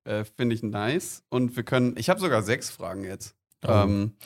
äh, 0.04 0.24
Finde 0.24 0.54
ich 0.54 0.62
nice. 0.62 1.24
Und 1.28 1.56
wir 1.56 1.62
können, 1.62 1.96
ich 1.96 2.08
habe 2.10 2.20
sogar 2.20 2.42
sechs 2.42 2.70
Fragen 2.70 3.04
jetzt. 3.04 3.36
Oh. 3.64 3.70
Ähm, 3.70 4.16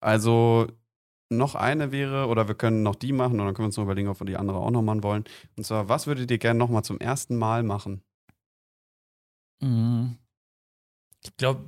also 0.00 0.66
noch 1.30 1.54
eine 1.54 1.92
wäre, 1.92 2.26
oder 2.28 2.48
wir 2.48 2.54
können 2.54 2.82
noch 2.82 2.94
die 2.94 3.12
machen, 3.12 3.38
und 3.38 3.46
dann 3.46 3.54
können 3.54 3.64
wir 3.64 3.66
uns 3.66 3.76
noch 3.76 3.84
überlegen, 3.84 4.08
ob 4.08 4.20
wir 4.20 4.26
die 4.26 4.36
andere 4.36 4.58
auch 4.58 4.70
noch 4.70 4.82
machen 4.82 5.02
wollen. 5.02 5.24
Und 5.56 5.64
zwar, 5.64 5.88
was 5.88 6.06
würdet 6.06 6.30
ihr 6.30 6.38
gerne 6.38 6.58
nochmal 6.58 6.84
zum 6.84 6.98
ersten 7.00 7.36
Mal 7.36 7.62
machen? 7.62 8.02
Mhm. 9.60 10.16
Ich 11.24 11.36
glaube, 11.36 11.64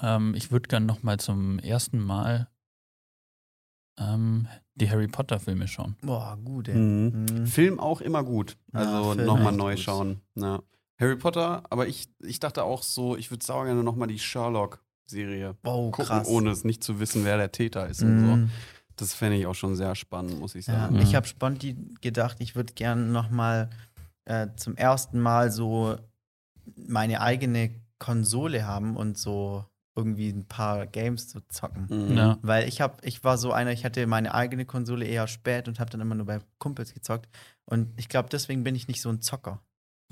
ähm, 0.00 0.34
ich 0.34 0.50
würde 0.52 0.68
gerne 0.68 0.86
noch 0.86 1.02
mal 1.02 1.18
zum 1.18 1.58
ersten 1.58 1.98
Mal 1.98 2.48
ähm, 3.98 4.48
die 4.74 4.90
Harry 4.90 5.08
Potter 5.08 5.40
Filme 5.40 5.68
schauen. 5.68 5.96
Boah, 6.02 6.38
gut, 6.44 6.68
ey. 6.68 6.76
Mhm. 6.76 7.26
Mhm. 7.30 7.46
Film 7.46 7.80
auch 7.80 8.00
immer 8.00 8.22
gut. 8.22 8.56
Ja, 8.72 8.80
Also 8.80 9.14
Film 9.14 9.26
nochmal 9.26 9.52
neu 9.52 9.74
gut. 9.74 9.82
schauen. 9.82 10.20
Ja. 10.34 10.62
Harry 11.02 11.16
Potter, 11.16 11.62
aber 11.70 11.86
ich, 11.88 12.08
ich 12.20 12.38
dachte 12.40 12.62
auch 12.64 12.82
so, 12.82 13.16
ich 13.16 13.30
würde 13.30 13.44
sauer 13.44 13.64
gerne 13.66 13.82
nochmal 13.82 14.08
die 14.08 14.18
Sherlock-Serie 14.18 15.56
Wow, 15.62 15.90
gucken, 15.92 16.06
krass. 16.06 16.28
ohne 16.28 16.50
es 16.50 16.64
nicht 16.64 16.82
zu 16.84 17.00
wissen, 17.00 17.24
wer 17.24 17.36
der 17.36 17.52
Täter 17.52 17.88
ist 17.88 18.02
und 18.02 18.20
so. 18.20 18.26
Mhm. 18.36 18.50
Das 18.96 19.14
fände 19.14 19.36
ich 19.36 19.46
auch 19.46 19.54
schon 19.54 19.74
sehr 19.74 19.94
spannend, 19.94 20.38
muss 20.38 20.54
ich 20.54 20.66
Ja, 20.66 20.74
sagen. 20.74 20.96
Mhm. 20.96 21.02
Ich 21.02 21.14
habe 21.14 21.26
spontan 21.26 21.94
gedacht, 22.00 22.36
ich 22.40 22.54
würde 22.56 22.72
gerne 22.74 23.02
noch 23.02 23.30
mal 23.30 23.68
äh, 24.26 24.48
zum 24.56 24.76
ersten 24.76 25.20
Mal 25.20 25.50
so 25.50 25.96
meine 26.76 27.20
eigene 27.20 27.70
Konsole 27.98 28.66
haben 28.66 28.96
und 28.96 29.18
so 29.18 29.64
irgendwie 29.94 30.30
ein 30.30 30.46
paar 30.46 30.86
Games 30.86 31.28
zu 31.28 31.40
zocken. 31.48 31.86
Mhm. 31.90 32.16
Ja. 32.16 32.38
Weil 32.42 32.68
ich 32.68 32.80
habe, 32.80 32.96
ich 33.02 33.24
war 33.24 33.36
so 33.38 33.52
einer, 33.52 33.72
ich 33.72 33.84
hatte 33.84 34.06
meine 34.06 34.34
eigene 34.34 34.64
Konsole 34.64 35.04
eher 35.04 35.26
spät 35.26 35.68
und 35.68 35.80
habe 35.80 35.90
dann 35.90 36.00
immer 36.00 36.14
nur 36.14 36.26
bei 36.26 36.38
Kumpels 36.58 36.94
gezockt. 36.94 37.28
Und 37.64 37.88
ich 37.98 38.08
glaube, 38.08 38.28
deswegen 38.30 38.64
bin 38.64 38.74
ich 38.74 38.88
nicht 38.88 39.02
so 39.02 39.08
ein 39.10 39.20
Zocker. 39.20 39.60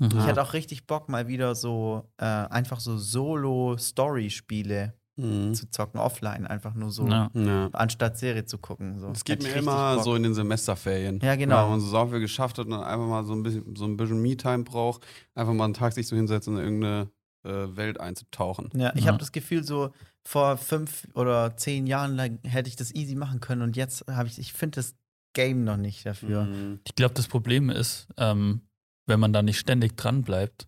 Mhm. 0.01 0.07
Ich 0.07 0.13
Ja. 0.15 0.25
hätte 0.25 0.41
auch 0.41 0.53
richtig 0.53 0.87
Bock, 0.87 1.07
mal 1.09 1.27
wieder 1.27 1.55
so 1.55 2.09
äh, 2.17 2.25
einfach 2.25 2.79
so 2.79 2.97
Solo-Story-Spiele 2.97 4.93
Mhm. 5.17 5.53
zu 5.53 5.69
zocken, 5.69 5.99
offline, 5.99 6.47
einfach 6.47 6.73
nur 6.73 6.89
so, 6.89 7.05
Ja. 7.07 7.29
Anstatt 7.73 8.17
Serie 8.17 8.45
zu 8.45 8.57
gucken. 8.57 8.97
So. 8.97 9.09
Das 9.09 9.23
geht 9.25 9.43
mir 9.43 9.49
immer 9.53 9.95
Bock. 9.95 10.03
so 10.05 10.15
in 10.15 10.23
den 10.23 10.33
Semesterferien. 10.33 11.19
Ja, 11.21 11.35
genau. 11.35 11.63
Wenn 11.63 11.69
man 11.71 11.79
so 11.81 11.87
sau 11.87 12.07
viel 12.07 12.21
geschafft 12.21 12.57
hat 12.57 12.65
und 12.65 12.71
dann 12.71 12.83
einfach 12.83 13.05
mal 13.07 13.23
so 13.25 13.33
ein 13.33 13.43
bisschen, 13.43 13.75
so 13.75 13.85
ein 13.85 13.97
bisschen 13.97 14.21
Me-Time 14.21 14.63
braucht, 14.63 15.05
einfach 15.35 15.53
mal 15.53 15.65
einen 15.65 15.73
Tag 15.73 15.93
sich 15.93 16.07
so 16.07 16.15
hinsetzen 16.15 16.53
und 16.55 16.59
in 16.61 16.65
irgendeine 16.65 17.11
äh, 17.43 17.75
Welt 17.75 17.99
einzutauchen. 17.99 18.69
Ja, 18.73 18.93
ich 18.95 19.01
Ja. 19.03 19.07
habe 19.09 19.17
das 19.17 19.31
Gefühl, 19.31 19.63
so 19.63 19.91
vor 20.25 20.57
fünf 20.57 21.07
oder 21.13 21.57
zehn 21.57 21.87
Jahren 21.87 22.15
lang 22.15 22.39
hätte 22.43 22.69
ich 22.69 22.75
das 22.77 22.93
easy 22.95 23.15
machen 23.15 23.39
können 23.41 23.63
und 23.63 23.75
jetzt 23.75 24.05
habe 24.09 24.27
ich, 24.29 24.39
ich 24.39 24.53
finde 24.53 24.75
das 24.77 24.95
Game 25.33 25.63
noch 25.63 25.77
nicht 25.77 26.05
dafür. 26.05 26.43
Mhm. 26.45 26.79
Ich 26.87 26.95
glaube, 26.95 27.13
das 27.15 27.27
Problem 27.27 27.69
ist, 27.69 28.07
ähm, 28.17 28.61
wenn 29.05 29.19
man 29.19 29.33
da 29.33 29.41
nicht 29.41 29.59
ständig 29.59 29.97
dran 29.97 30.21
bleibt, 30.23 30.67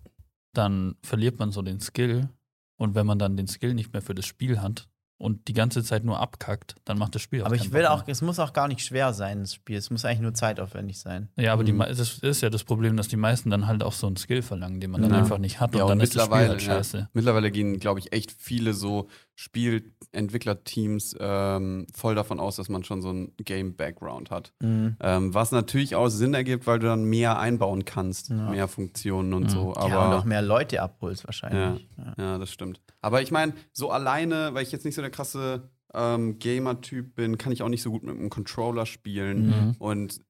dann 0.54 0.96
verliert 1.04 1.40
man 1.40 1.52
so 1.52 1.62
den 1.62 1.80
Skill. 1.80 2.30
Und 2.78 2.96
wenn 2.96 3.06
man 3.06 3.20
dann 3.20 3.38
den 3.38 3.48
Skill 3.48 3.74
nicht 3.74 3.94
mehr 3.94 4.02
für 4.02 4.16
das 4.16 4.26
Spiel 4.26 4.60
hat 4.62 4.88
und 5.18 5.48
die 5.48 5.54
ganze 5.54 5.84
Zeit 5.84 6.04
nur 6.04 6.20
abkackt, 6.20 6.76
dann 6.86 6.98
macht 6.98 7.16
das 7.16 7.22
Spiel 7.22 7.42
auch 7.42 7.46
Aber 7.46 7.56
ich 7.56 7.72
will 7.72 7.86
auch, 7.86 8.04
es 8.08 8.22
muss 8.22 8.40
auch 8.40 8.52
gar 8.52 8.68
nicht 8.68 8.82
schwer 8.82 9.14
sein, 9.14 9.42
das 9.42 9.54
Spiel. 9.54 9.78
Es 9.78 9.90
muss 9.90 10.04
eigentlich 10.04 10.20
nur 10.22 10.34
zeitaufwendig 10.34 11.00
sein. 11.00 11.30
Ja, 11.38 11.54
aber 11.54 11.64
die, 11.64 11.72
Mhm. 11.72 11.78
mei- 11.78 11.94
das 11.94 12.20
ist 12.20 12.42
ja 12.42 12.50
das 12.50 12.64
Problem, 12.64 12.98
dass 12.98 13.08
die 13.08 13.16
meisten 13.16 13.50
dann 13.50 13.68
halt 13.68 13.84
auch 13.84 13.94
so 13.94 14.08
einen 14.08 14.18
Skill 14.18 14.42
verlangen, 14.42 14.82
den 14.82 14.92
man 14.92 15.02
dann 15.02 15.12
Ja. 15.12 15.18
einfach 15.20 15.38
nicht 15.38 15.60
hat. 15.62 15.72
Und 15.74 15.78
Ja, 15.78 15.84
und 15.86 15.90
dann 15.92 16.00
ist 16.02 16.16
das 16.16 16.24
Spiel 16.24 16.32
mittlerweile, 16.36 16.50
halt 16.50 16.62
ja. 16.64 16.74
scheiße. 16.76 17.10
Mittlerweile 17.14 17.52
gehen, 17.52 17.80
glaube 17.80 18.00
ich, 18.00 18.12
echt 18.12 18.32
viele 18.32 18.74
so 18.74 19.08
Spielentwicklerteams 19.36 21.16
ähm, 21.20 21.88
voll 21.94 22.16
davon 22.16 22.40
aus, 22.40 22.56
dass 22.56 22.70
man 22.70 22.84
schon 22.84 23.02
so 23.02 23.10
ein 23.12 23.32
Game-Background 23.38 24.32
hat. 24.32 24.54
Mhm. 24.62 24.96
Ähm, 25.00 25.34
was 25.34 25.52
natürlich 25.52 25.96
auch 25.96 26.10
Sinn 26.10 26.34
ergibt, 26.34 26.68
weil 26.68 26.80
du 26.80 26.88
dann 26.88 27.04
mehr 27.06 27.40
einbauen 27.40 27.86
kannst, 27.86 28.30
Ja. 28.30 28.50
mehr 28.50 28.68
Funktionen 28.68 29.34
und 29.34 29.44
Mhm. 29.44 29.50
so. 29.50 29.76
Aber 29.76 29.90
ja, 29.90 30.08
und 30.08 30.14
auch 30.14 30.26
mehr 30.26 30.42
Leute 30.42 30.82
abholst 30.82 31.26
wahrscheinlich. 31.26 31.88
Ja. 31.98 32.14
Ja, 32.18 32.38
das 32.38 32.52
stimmt. 32.52 32.82
Aber 33.02 33.22
ich 33.22 33.32
meine, 33.32 33.54
so 33.72 33.90
alleine, 33.92 34.54
weil 34.54 34.64
ich 34.64 34.72
jetzt 34.72 34.86
nicht 34.86 34.96
so 34.96 35.02
der 35.02 35.12
krasse 35.12 35.70
ähm, 35.96 36.40
Gamer-Typ 36.40 37.14
bin, 37.16 37.38
kann 37.38 37.52
ich 37.54 37.62
auch 37.62 37.70
nicht 37.70 37.84
so 37.84 37.92
gut 37.92 38.02
mit 38.04 38.18
einem 38.18 38.32
Controller 38.32 38.86
spielen. 38.88 39.48
Mhm. 39.48 39.76
Und 39.78 40.22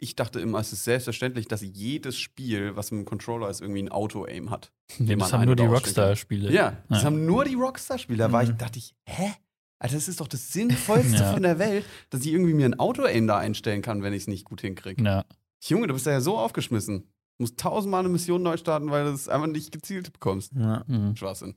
ich 0.00 0.16
dachte 0.16 0.40
immer, 0.40 0.58
es 0.60 0.72
ist 0.72 0.84
selbstverständlich, 0.84 1.48
dass 1.48 1.60
jedes 1.62 2.16
Spiel, 2.18 2.76
was 2.76 2.90
mit 2.90 3.00
dem 3.00 3.04
Controller 3.04 3.48
ist, 3.48 3.60
irgendwie 3.60 3.82
ein 3.82 3.88
Auto-Aim 3.90 4.50
hat. 4.50 4.72
Man 4.98 5.18
das 5.18 5.32
haben 5.32 5.44
nur 5.44 5.56
die. 5.56 5.64
Rockstar-Spiele. 5.64 6.52
Ja, 6.52 6.82
das 6.88 7.00
Ja. 7.00 7.06
haben 7.06 7.26
nur 7.26 7.44
die 7.44 7.54
Rockstar-Spiele. 7.54 8.18
Da 8.18 8.32
war 8.32 8.42
ich, 8.42 8.50
Mhm. 8.50 8.58
dachte 8.58 8.78
ich, 8.78 8.94
hä? 9.06 9.32
Alter, 9.80 9.94
das 9.94 10.08
ist 10.08 10.20
doch 10.20 10.28
das 10.28 10.52
Sinnvollste 10.52 11.16
Ja. 11.22 11.32
von 11.32 11.42
der 11.42 11.58
Welt, 11.58 11.84
dass 12.10 12.22
ich 12.22 12.28
irgendwie 12.32 12.54
mir 12.54 12.66
ein 12.66 12.78
Auto-Aim 12.78 13.26
da 13.26 13.38
einstellen 13.38 13.82
kann, 13.82 14.02
wenn 14.02 14.12
ich 14.12 14.22
es 14.22 14.26
nicht 14.28 14.44
gut 14.44 14.60
hinkriege. 14.60 15.02
Ja. 15.04 15.24
Junge, 15.64 15.86
du 15.88 15.94
bist 15.94 16.06
ja 16.06 16.20
so 16.20 16.38
aufgeschmissen. 16.38 17.00
Du 17.02 17.44
musst 17.44 17.58
tausendmal 17.58 18.00
eine 18.00 18.08
Mission 18.08 18.42
neu 18.42 18.56
starten, 18.56 18.90
weil 18.90 19.04
du 19.04 19.10
es 19.12 19.28
einfach 19.28 19.46
nicht 19.46 19.70
gezielt 19.70 20.12
bekommst. 20.12 20.52
Ja. 20.56 20.82
Mhm. 20.88 21.14
Schwachsinn. 21.16 21.54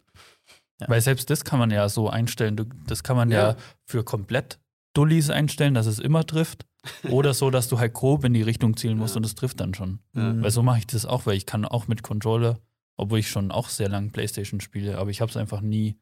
Weil 0.87 1.01
selbst 1.01 1.29
das 1.29 1.43
kann 1.43 1.59
man 1.59 1.69
ja 1.71 1.87
so 1.89 2.09
einstellen. 2.09 2.55
Das 2.87 3.03
kann 3.03 3.15
man 3.15 3.29
ja. 3.31 3.49
Ja. 3.51 3.55
für 3.85 4.03
komplett 4.03 4.59
Dullis 4.93 5.29
einstellen, 5.29 5.73
dass 5.75 5.85
es 5.85 5.99
immer 5.99 6.25
trifft. 6.25 6.65
Oder 7.09 7.33
so, 7.33 7.49
dass 7.51 7.67
du 7.67 7.77
halt 7.79 7.93
grob 7.93 8.23
in 8.25 8.33
die 8.33 8.41
Richtung 8.41 8.75
zielen 8.75 8.97
musst 8.97 9.15
Ja. 9.15 9.17
und 9.19 9.25
es 9.25 9.35
trifft 9.35 9.59
dann 9.59 9.73
schon. 9.73 9.99
Ja. 10.15 10.33
Mhm. 10.33 10.43
Weil 10.43 10.51
so 10.51 10.63
mache 10.63 10.79
ich 10.79 10.87
das 10.87 11.05
auch, 11.05 11.25
weil 11.25 11.35
ich 11.37 11.45
kann 11.45 11.65
auch 11.65 11.87
mit 11.87 12.01
Controller, 12.03 12.59
obwohl 12.97 13.19
ich 13.19 13.29
schon 13.29 13.51
auch 13.51 13.69
sehr 13.69 13.89
lange 13.89 14.09
Playstation 14.09 14.61
spiele, 14.61 14.97
aber 14.97 15.09
ich 15.11 15.21
habe 15.21 15.29
es 15.29 15.37
einfach 15.37 15.61
nie, 15.61 15.97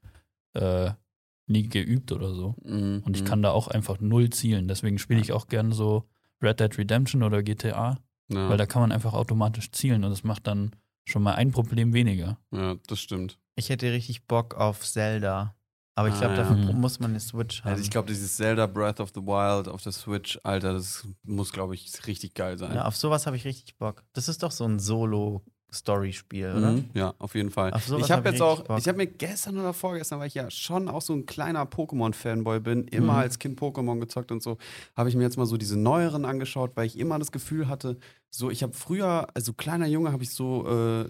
äh, 0.54 0.92
nie 1.48 1.68
geübt 1.68 2.12
oder 2.12 2.34
so. 2.34 2.56
Mhm. 2.64 3.02
Und 3.06 3.18
ich 3.18 3.26
kann 3.26 3.42
da 3.42 3.52
auch 3.52 3.68
einfach 3.68 4.00
null 4.00 4.30
zielen. 4.30 4.68
Deswegen 4.68 5.00
spiele 5.00 5.20
ich 5.22 5.32
auch 5.34 5.48
gern 5.48 5.72
so 5.72 6.08
Red 6.42 6.60
Dead 6.60 6.78
Redemption 6.78 7.24
oder 7.24 7.44
GTA, 7.44 7.98
Ja. 8.32 8.50
weil 8.50 8.58
da 8.58 8.66
kann 8.66 8.82
man 8.82 8.92
einfach 8.92 9.14
automatisch 9.14 9.72
zielen 9.72 10.04
und 10.04 10.12
das 10.12 10.24
macht 10.24 10.48
dann 10.48 10.72
schon 11.06 11.24
mal 11.24 11.34
ein 11.36 11.52
Problem 11.52 11.92
weniger. 11.94 12.38
ja, 12.52 12.76
das 12.88 13.00
stimmt. 13.00 13.40
Ich 13.56 13.70
hätte 13.70 13.92
richtig 13.92 14.26
Bock 14.28 14.56
auf 14.56 14.82
Zelda. 14.86 15.56
Aber 16.00 16.08
ich 16.08 16.16
glaube, 16.18 16.34
Ah, 16.34 16.38
ja. 16.38 16.44
dafür 16.44 16.56
Mhm. 16.74 16.80
muss 16.80 17.00
man 17.02 17.10
eine 17.12 17.20
Switch 17.20 17.62
haben. 17.62 17.72
Also 17.72 17.84
ich 17.84 17.90
glaube, 17.90 18.08
dieses 18.08 18.38
Zelda 18.38 18.68
Breath 18.68 19.02
of 19.02 19.10
the 19.14 19.20
Wild 19.22 19.68
auf 19.68 19.84
der 19.84 19.92
Switch, 19.92 20.40
Alter, 20.44 20.72
das 20.72 21.06
muss, 21.24 21.52
glaube 21.52 21.76
ich, 21.76 21.92
richtig 22.08 22.34
geil 22.36 22.58
sein. 22.58 22.74
ja, 22.74 22.86
auf 22.86 22.96
sowas 22.96 23.26
habe 23.28 23.36
ich 23.36 23.44
richtig 23.44 23.78
Bock. 23.78 24.06
Das 24.14 24.30
ist 24.30 24.42
doch 24.42 24.52
so 24.52 24.64
ein 24.64 24.80
Solo-Story-Spiel, 25.72 26.54
oder? 26.58 26.72
Mhm. 26.74 26.90
Ja, 26.94 27.14
auf 27.20 27.36
jeden 27.36 27.52
Fall. 27.52 27.72
Ich 27.76 27.90
habe 27.92 28.14
hab 28.14 28.26
jetzt 28.26 28.42
auch, 28.42 28.64
Bock. 28.64 28.80
ich 28.80 28.88
habe 28.88 28.98
mir 28.98 29.08
gestern 29.08 29.58
oder 29.58 29.74
vorgestern, 29.74 30.20
weil 30.20 30.28
ich 30.28 30.34
ja 30.34 30.50
schon 30.50 30.88
auch 30.88 31.02
so 31.02 31.14
ein 31.14 31.26
kleiner 31.26 31.64
Pokémon-Fanboy 31.66 32.60
bin, 32.60 32.84
immer 32.86 33.14
Mhm. 33.14 33.20
als 33.20 33.40
Kind 33.40 33.60
Pokémon 33.60 34.00
gezockt 34.00 34.32
und 34.32 34.42
so, 34.44 34.58
habe 34.96 35.10
ich 35.10 35.16
mir 35.16 35.24
jetzt 35.24 35.38
mal 35.38 35.46
so 35.46 35.58
diese 35.58 35.78
neueren 35.78 36.26
angeschaut, 36.26 36.72
weil 36.76 36.86
ich 36.88 36.98
immer 36.98 37.20
das 37.20 37.32
Gefühl 37.32 37.68
hatte, 37.68 37.98
so 38.32 38.50
ich 38.52 38.62
habe 38.64 38.74
früher, 38.74 39.28
also 39.34 39.54
kleiner 39.54 39.88
Junge, 39.88 40.12
habe 40.12 40.24
ich 40.24 40.32
so, 40.32 40.66
äh, 40.68 41.06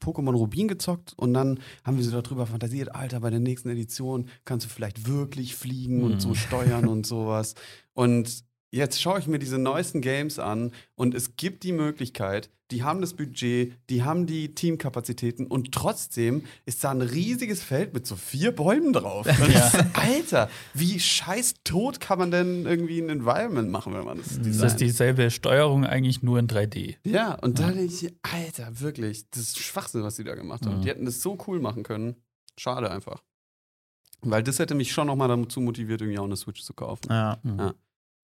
Pokémon 0.00 0.34
Rubin 0.34 0.68
gezockt 0.68 1.12
und 1.16 1.34
dann 1.34 1.60
haben 1.84 1.96
wir 1.98 2.04
so 2.04 2.18
darüber 2.20 2.46
fantasiert, 2.46 2.94
Alter, 2.94 3.20
bei 3.20 3.30
der 3.30 3.40
nächsten 3.40 3.68
Edition 3.70 4.28
kannst 4.44 4.66
du 4.66 4.70
vielleicht 4.70 5.06
wirklich 5.06 5.54
fliegen 5.56 6.02
und 6.02 6.20
so 6.22 6.30
Mhm. 6.30 6.34
steuern 6.34 6.88
und 6.88 7.06
sowas. 7.06 7.54
Und 7.94 8.44
jetzt 8.72 9.00
schaue 9.00 9.18
ich 9.20 9.26
mir 9.28 9.38
diese 9.38 9.58
neuesten 9.58 10.00
Games 10.00 10.38
an 10.38 10.72
und 10.96 11.14
es 11.14 11.36
gibt 11.36 11.62
die 11.62 11.72
Möglichkeit, 11.72 12.50
die 12.70 12.82
haben 12.82 13.02
das 13.02 13.12
Budget, 13.12 13.74
die 13.90 14.02
haben 14.02 14.26
die 14.26 14.54
Teamkapazitäten 14.54 15.46
und 15.46 15.72
trotzdem 15.72 16.44
ist 16.64 16.82
da 16.82 16.90
ein 16.90 17.02
riesiges 17.02 17.62
Feld 17.62 17.92
mit 17.92 18.06
so 18.06 18.16
vier 18.16 18.50
Bäumen 18.50 18.94
drauf. 18.94 19.26
Ja. 19.52 19.70
das 19.70 19.74
Alter, 19.92 20.48
wie 20.72 20.98
scheiß 20.98 21.56
tot 21.64 22.00
kann 22.00 22.18
man 22.18 22.30
denn 22.30 22.64
irgendwie 22.64 22.98
ein 23.00 23.10
Environment 23.10 23.70
machen, 23.70 23.92
wenn 23.92 24.04
man 24.06 24.16
das 24.18 24.28
Das 24.28 24.40
designt? 24.42 24.72
ist 24.72 24.80
dieselbe 24.80 25.30
Steuerung 25.30 25.84
eigentlich 25.84 26.22
nur 26.22 26.38
in 26.38 26.48
3D. 26.48 26.96
Ja, 27.04 27.34
und 27.34 27.58
da 27.58 27.70
denke 27.70 27.92
ich, 27.92 28.10
Alter, 28.22 28.80
wirklich, 28.80 29.28
das 29.30 29.42
ist 29.42 29.58
Schwachsinn, 29.58 30.02
was 30.02 30.16
die 30.16 30.24
da 30.24 30.34
gemacht 30.34 30.64
haben. 30.64 30.78
Mhm. 30.78 30.82
Die 30.82 30.88
hätten 30.88 31.04
das 31.04 31.20
so 31.20 31.36
cool 31.46 31.60
machen 31.60 31.82
können. 31.82 32.16
Schade 32.58 32.90
einfach. 32.90 33.22
Weil 34.22 34.42
das 34.42 34.58
hätte 34.60 34.74
mich 34.74 34.92
schon 34.92 35.08
nochmal 35.08 35.28
dazu 35.28 35.60
motiviert, 35.60 36.00
irgendwie 36.00 36.18
auch 36.18 36.24
eine 36.24 36.36
Switch 36.36 36.62
zu 36.62 36.72
kaufen. 36.72 37.08
Ja. 37.10 37.38
Ja. 37.44 37.74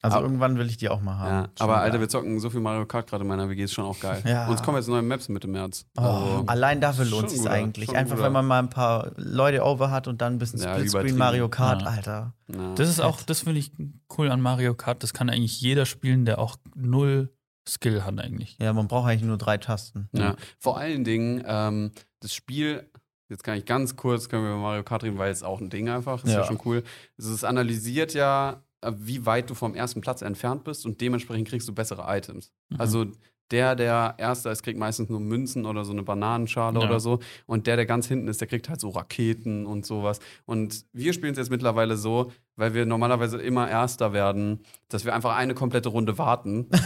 Also 0.01 0.17
Aber- 0.19 0.27
irgendwann 0.27 0.57
will 0.59 0.67
ich 0.69 0.77
die 0.77 0.89
auch 0.89 1.01
mal 1.01 1.17
haben. 1.19 1.29
Ja, 1.45 1.49
aber 1.59 1.79
Alter, 1.79 1.93
geil. 1.93 2.01
wir 2.03 2.09
zocken 2.09 2.39
so 2.39 2.51
viel 2.51 2.61
Mario 2.61 2.87
Kart 2.87 3.09
gerade 3.11 3.23
in 3.23 3.29
meiner 3.29 3.49
WG, 3.49 3.65
ist 3.65 3.73
schon 3.73 3.85
auch 3.85 3.99
geil. 3.99 4.23
Ja. 4.25 4.47
Und 4.47 4.55
es 4.55 4.63
kommen 4.63 4.77
jetzt 4.79 4.87
neue 4.89 5.03
Maps 5.03 5.29
Mitte 5.29 5.49
März. 5.49 5.87
Oh, 5.97 6.03
Also, 6.03 6.45
allein 6.47 6.81
dafür 6.81 7.05
lohnt 7.05 7.33
es 7.33 7.47
eigentlich. 7.47 7.91
Einfach, 7.97 8.15
guter. 8.15 8.27
wenn 8.27 8.33
man 8.33 8.47
mal 8.47 8.61
ein 8.61 8.71
paar 8.71 9.11
Leute 9.17 9.65
over 9.65 9.91
hat 9.91 10.07
und 10.07 10.21
dann 10.23 10.35
ein 10.35 10.39
bisschen 10.39 10.61
Ja, 10.61 10.75
Splitscreen 10.75 11.01
übertrieben. 11.01 11.19
Mario 11.19 11.49
Kart, 11.49 11.83
Ja. 11.83 11.89
Alter. 11.89 12.35
na. 12.47 12.75
Das 12.77 12.89
ist 12.89 13.01
auch, 13.01 13.23
das 13.23 13.41
finde 13.41 13.59
ich 13.59 13.73
cool 14.17 14.31
an 14.31 14.41
Mario 14.41 14.75
Kart. 14.75 15.03
Das 15.03 15.13
kann 15.13 15.29
eigentlich 15.31 15.61
jeder 15.61 15.85
spielen, 15.85 16.25
der 16.25 16.39
auch 16.39 16.57
null 16.77 17.33
Skill 17.69 18.05
hat 18.05 18.19
eigentlich. 18.21 18.57
Ja, 18.61 18.73
man 18.73 18.87
braucht 18.89 19.09
eigentlich 19.09 19.25
nur 19.25 19.37
drei 19.37 19.59
Tasten. 19.59 20.09
Ja. 20.13 20.37
Vor 20.59 20.79
allen 20.79 21.03
Dingen, 21.05 21.43
ähm, 21.45 21.91
das 22.21 22.33
Spiel, 22.33 22.89
jetzt 23.29 23.43
kann 23.45 23.59
ich 23.59 23.67
ganz 23.67 23.97
kurz, 23.97 24.29
können 24.29 24.45
wir 24.45 24.51
über 24.53 24.61
Mario 24.61 24.85
Kart 24.85 25.03
reden, 25.03 25.19
weil 25.19 25.31
es 25.33 25.43
auch 25.43 25.61
ein 25.61 25.69
Ding 25.71 25.89
einfach, 25.91 26.23
ist 26.25 26.31
ja, 26.33 26.39
Ja. 26.41 26.45
schon 26.47 26.61
cool. 26.65 26.83
Es 27.19 27.27
ist 27.27 27.45
analysiert 27.45 28.15
ja, 28.15 28.63
wie 28.99 29.27
weit 29.27 29.51
du 29.51 29.55
vom 29.55 29.75
ersten 29.75 30.01
Platz 30.01 30.23
entfernt 30.23 30.65
bist 30.65 30.87
und 30.87 31.01
dementsprechend 31.01 31.49
kriegst 31.49 31.69
du 31.69 31.75
bessere 31.75 32.05
Items. 32.07 32.53
Mhm. 32.69 32.81
Also 32.81 33.07
der, 33.51 33.75
der 33.77 34.15
Erster 34.19 34.53
ist, 34.53 34.63
kriegt 34.63 34.79
meistens 34.79 35.09
nur 35.09 35.21
Münzen 35.21 35.65
oder 35.65 35.85
so 35.85 35.93
eine 35.93 36.03
Bananenschale 36.03 36.79
Ja. 36.81 36.87
oder 36.87 37.01
so. 37.01 37.19
Und 37.47 37.67
der, 37.67 37.77
der 37.77 37.87
ganz 37.87 38.07
hinten 38.07 38.29
ist, 38.29 38.41
der 38.43 38.49
kriegt 38.49 38.69
halt 38.69 38.79
so 38.79 38.91
Raketen 38.91 39.65
und 39.65 39.87
sowas. 39.87 40.21
Und 40.45 40.85
wir 40.93 41.15
spielen 41.15 41.33
es 41.33 41.39
jetzt 41.39 41.51
mittlerweile 41.51 41.97
so, 41.97 42.31
weil 42.57 42.75
wir 42.75 42.85
normalerweise 42.85 43.39
immer 43.41 43.69
Erster 43.71 44.13
werden, 44.13 44.61
dass 44.91 45.07
wir 45.07 45.15
einfach 45.15 45.35
eine 45.35 45.55
komplette 45.55 45.89
Runde 45.89 46.19
warten. 46.19 46.69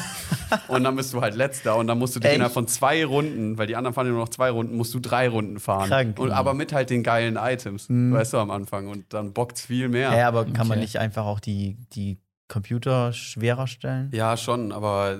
und 0.68 0.84
dann 0.84 0.96
bist 0.96 1.12
du 1.12 1.20
halt 1.20 1.34
Letzter. 1.34 1.76
Und 1.76 1.86
dann 1.86 1.98
musst 1.98 2.14
du 2.16 2.20
dich 2.20 2.28
Echt? 2.28 2.36
innerhalb 2.36 2.53
von 2.55 2.66
zwei 2.68 3.05
Runden, 3.05 3.59
weil 3.59 3.66
die 3.66 3.76
anderen 3.76 3.94
fahren 3.94 4.07
ja 4.07 4.12
nur 4.12 4.20
noch 4.22 4.28
zwei 4.28 4.50
Runden, 4.50 4.76
musst 4.76 4.92
du 4.94 5.00
drei 5.00 5.28
Runden 5.28 5.61
fahren. 5.61 5.88
Krank. 5.88 6.18
Und, 6.18 6.30
aber 6.30 6.55
mit 6.55 6.72
halt 6.72 6.90
den 6.90 7.03
geilen 7.03 7.36
Items, 7.36 7.88
Mhm. 7.88 8.12
weißt 8.12 8.32
du, 8.34 8.38
am 8.38 8.50
Anfang. 8.50 8.88
Und 8.88 9.12
dann 9.12 9.32
bockt's 9.32 9.66
viel 9.66 9.88
mehr. 9.88 10.14
Ja, 10.16 10.28
aber 10.28 10.44
kann 10.46 10.66
man 10.68 10.78
Okay. 10.78 10.80
nicht 10.80 10.98
einfach 10.98 11.24
auch 11.26 11.40
die, 11.40 11.76
die 11.92 12.18
Computer 12.48 13.12
schwerer 13.12 13.66
stellen? 13.66 14.11
Ja, 14.12 14.36
schon, 14.36 14.72
aber 14.72 15.18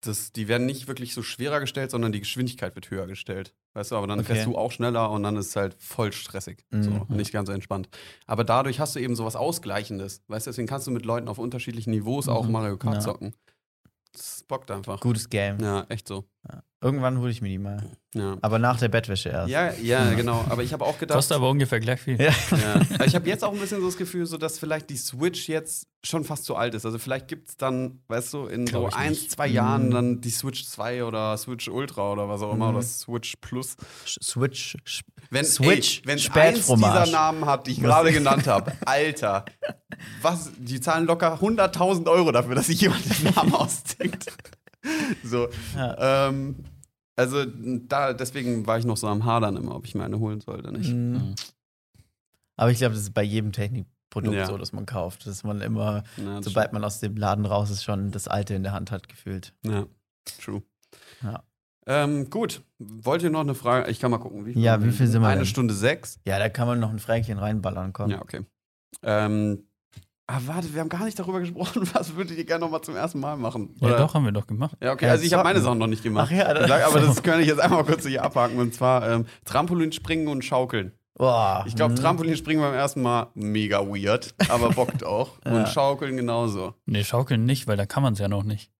das, 0.00 0.32
die 0.32 0.48
werden 0.48 0.66
nicht 0.66 0.88
wirklich 0.88 1.14
so 1.14 1.22
schwerer 1.22 1.60
gestellt, 1.60 1.90
sondern 1.92 2.10
die 2.12 2.18
Geschwindigkeit 2.20 2.74
wird 2.74 2.90
höher 2.90 3.06
gestellt. 3.06 3.54
Weißt 3.74 3.92
du, 3.92 3.96
aber 3.96 4.06
dann 4.06 4.18
Okay. 4.20 4.34
fährst 4.34 4.46
du 4.46 4.56
auch 4.58 4.72
schneller 4.72 5.10
und 5.10 5.22
dann 5.22 5.36
ist 5.36 5.48
es 5.50 5.56
halt 5.56 5.76
voll 5.78 6.12
stressig. 6.12 6.64
So, 6.72 6.90
Mhm. 6.90 7.06
nicht 7.16 7.32
ganz 7.32 7.48
entspannt. 7.48 7.88
Aber 8.26 8.42
dadurch 8.44 8.80
hast 8.80 8.96
du 8.96 9.00
eben 9.00 9.14
sowas 9.16 9.36
Ausgleichendes. 9.36 10.22
Weißt 10.28 10.46
du, 10.46 10.50
deswegen 10.50 10.66
kannst 10.68 10.86
du 10.86 10.90
mit 10.90 11.06
Leuten 11.06 11.28
auf 11.28 11.38
unterschiedlichen 11.38 11.90
Niveaus 11.92 12.28
auch 12.28 12.46
Mhm. 12.46 12.52
Mario 12.52 12.76
Kart 12.78 12.96
Ja. 12.96 13.00
zocken. 13.00 13.32
Das 14.12 14.44
bockt 14.46 14.70
einfach. 14.70 15.00
Gutes 15.00 15.28
Game. 15.28 15.58
Ja, 15.60 15.86
echt 15.88 16.06
so. 16.06 16.24
Irgendwann 16.80 17.18
hole 17.18 17.30
ich 17.30 17.40
mir 17.40 17.48
die 17.48 17.58
mal. 17.58 17.80
Ja. 18.12 18.36
Aber 18.42 18.58
nach 18.58 18.76
der 18.80 18.88
Bettwäsche 18.88 19.28
erst. 19.28 19.48
Ja, 19.48 19.72
ja, 19.74 20.12
genau. 20.14 20.44
Aber 20.48 20.64
ich 20.64 20.72
habe 20.72 20.84
auch 20.84 20.98
gedacht. 20.98 21.14
Kostet 21.14 21.36
aber 21.36 21.48
ungefähr 21.48 21.78
gleich 21.78 22.00
viel. 22.00 22.20
Ja. 22.20 22.32
Ja. 22.50 23.04
Ich 23.04 23.14
habe 23.14 23.28
jetzt 23.28 23.44
auch 23.44 23.52
ein 23.52 23.60
bisschen 23.60 23.78
so 23.80 23.86
das 23.86 23.96
Gefühl, 23.96 24.26
so 24.26 24.36
dass 24.36 24.58
vielleicht 24.58 24.90
die 24.90 24.96
Switch 24.96 25.48
jetzt 25.48 25.86
schon 26.02 26.24
fast 26.24 26.44
zu 26.44 26.56
alt 26.56 26.74
ist. 26.74 26.84
Also 26.84 26.98
vielleicht 26.98 27.28
gibt 27.28 27.50
es 27.50 27.56
dann, 27.56 28.00
weißt 28.08 28.34
du, 28.34 28.46
in 28.46 28.66
Glaub 28.66 28.90
so 28.90 28.96
ein, 28.96 29.10
nicht. 29.10 29.30
zwei 29.30 29.46
Mhm. 29.48 29.54
Jahren 29.54 29.90
dann 29.92 30.20
die 30.20 30.30
Switch 30.30 30.64
2 30.66 31.04
oder 31.04 31.36
Switch 31.38 31.68
Ultra 31.68 32.10
oder 32.10 32.28
was 32.28 32.42
auch 32.42 32.52
immer 32.52 32.70
Mhm. 32.70 32.76
oder 32.78 32.82
Switch 32.84 33.34
Plus. 33.40 33.76
Switch. 34.04 34.76
Wenn, 35.30 35.44
Switch, 35.44 36.02
wenn 36.04 36.18
eins 36.32 36.66
dieser 36.66 37.06
Namen 37.06 37.46
hat, 37.46 37.68
die 37.68 37.72
ich 37.72 37.80
gerade 37.80 38.12
genannt 38.12 38.48
habe, 38.48 38.72
Alter, 38.84 39.44
was, 40.20 40.50
die 40.58 40.80
zahlen 40.80 41.06
locker 41.06 41.38
100.000 41.40 42.08
Euro 42.10 42.32
dafür, 42.32 42.56
dass 42.56 42.66
sich 42.66 42.80
jemand 42.80 43.04
den 43.06 43.32
Namen 43.32 43.54
ausdenkt. 43.54 44.26
So, 45.24 45.48
Ja. 45.76 46.28
ähm, 46.28 46.56
also 47.16 47.44
da, 47.44 48.12
deswegen 48.14 48.66
war 48.66 48.78
ich 48.78 48.84
noch 48.84 48.96
so 48.96 49.06
am 49.06 49.24
Hadern 49.24 49.56
immer, 49.56 49.74
ob 49.76 49.84
ich 49.86 49.94
mir 49.94 50.04
eine 50.04 50.18
holen 50.18 50.40
soll 50.40 50.58
oder 50.58 50.72
nicht. 50.72 50.92
Mhm. 50.92 51.12
Mhm. 51.12 51.34
Aber 52.56 52.70
ich 52.70 52.78
glaube, 52.78 52.94
das 52.94 53.02
ist 53.04 53.14
bei 53.14 53.22
jedem 53.22 53.52
Technikprodukt 53.52 54.36
Ja. 54.36 54.46
so, 54.46 54.56
dass 54.58 54.72
man 54.72 54.86
kauft. 54.86 55.26
Dass 55.26 55.44
man 55.44 55.60
immer, 55.60 56.02
Ja, 56.16 56.36
das 56.36 56.44
sobald 56.46 56.72
man 56.72 56.84
aus 56.84 57.00
dem 57.00 57.16
Laden 57.16 57.44
raus 57.46 57.70
ist, 57.70 57.84
schon 57.84 58.10
das 58.10 58.28
alte 58.28 58.54
in 58.54 58.62
der 58.62 58.72
Hand 58.72 58.90
hat 58.90 59.08
gefühlt. 59.08 59.54
Ja, 59.64 59.86
true. 60.40 60.62
Ja. 61.22 61.42
Ähm, 61.86 62.30
gut, 62.30 62.62
wollt 62.78 63.22
ihr 63.22 63.30
noch 63.30 63.40
eine 63.40 63.54
Frage? 63.56 63.90
Ich 63.90 63.98
kann 63.98 64.10
mal 64.10 64.18
gucken. 64.18 64.46
Wie 64.46 64.52
Ja, 64.58 64.82
wie 64.84 64.92
viel 64.92 65.06
sind 65.08 65.20
wir 65.22 65.28
Eine 65.28 65.40
denn? 65.40 65.46
Stunde 65.46 65.74
sechs? 65.74 66.20
Ja, 66.26 66.38
da 66.38 66.48
kann 66.48 66.68
man 66.68 66.78
noch 66.78 66.90
ein 66.90 66.98
Fränkchen 67.00 67.38
reinballern, 67.38 67.92
komm. 67.92 68.10
Ja, 68.10 68.22
okay. 68.22 68.44
Ähm, 69.02 69.64
ah, 70.26 70.40
warte, 70.46 70.72
wir 70.72 70.80
haben 70.80 70.88
gar 70.88 71.04
nicht 71.04 71.18
darüber 71.18 71.40
gesprochen, 71.40 71.88
was 71.94 72.14
würdet 72.16 72.36
ihr 72.38 72.44
gerne 72.44 72.64
noch 72.64 72.70
mal 72.70 72.82
zum 72.82 72.96
ersten 72.96 73.20
Mal 73.20 73.36
machen? 73.36 73.74
Ja, 73.80 73.88
Oder- 73.88 73.98
doch, 73.98 74.14
haben 74.14 74.24
wir 74.24 74.32
doch 74.32 74.46
gemacht. 74.46 74.76
Ja, 74.82 74.92
okay, 74.92 75.06
Ja, 75.06 75.12
also 75.12 75.24
ich 75.24 75.32
habe 75.34 75.44
meine. 75.44 75.60
Sachen 75.60 75.78
noch 75.78 75.86
nicht 75.86 76.02
gemacht. 76.02 76.30
Ach 76.32 76.36
ja, 76.36 76.66
sag, 76.68 76.86
aber 76.86 77.00
das 77.00 77.22
kann 77.22 77.40
ich 77.40 77.46
jetzt 77.48 77.60
einmal 77.60 77.84
kurz 77.84 78.06
hier 78.06 78.22
abhaken. 78.24 78.58
Und 78.58 78.74
zwar 78.74 79.08
ähm, 79.10 79.26
Trampolinspringen 79.44 80.28
und 80.28 80.44
Schaukeln. 80.44 80.92
Boah. 81.14 81.64
Ich 81.66 81.76
glaube, 81.76 81.92
mhm. 81.92 81.98
Trampolinspringen 81.98 82.62
beim 82.64 82.74
ersten 82.74 83.02
Mal 83.02 83.28
mega 83.34 83.80
weird, 83.86 84.34
aber 84.48 84.70
bockt 84.70 85.04
auch. 85.04 85.38
Ja. 85.44 85.52
Und 85.52 85.68
Schaukeln 85.68 86.16
genauso. 86.16 86.74
Nee, 86.86 87.04
schaukeln 87.04 87.44
nicht, 87.44 87.66
weil 87.66 87.76
da 87.76 87.84
kann 87.86 88.02
man 88.02 88.14
es 88.14 88.18
ja 88.18 88.28
noch 88.28 88.44
nicht. 88.44 88.70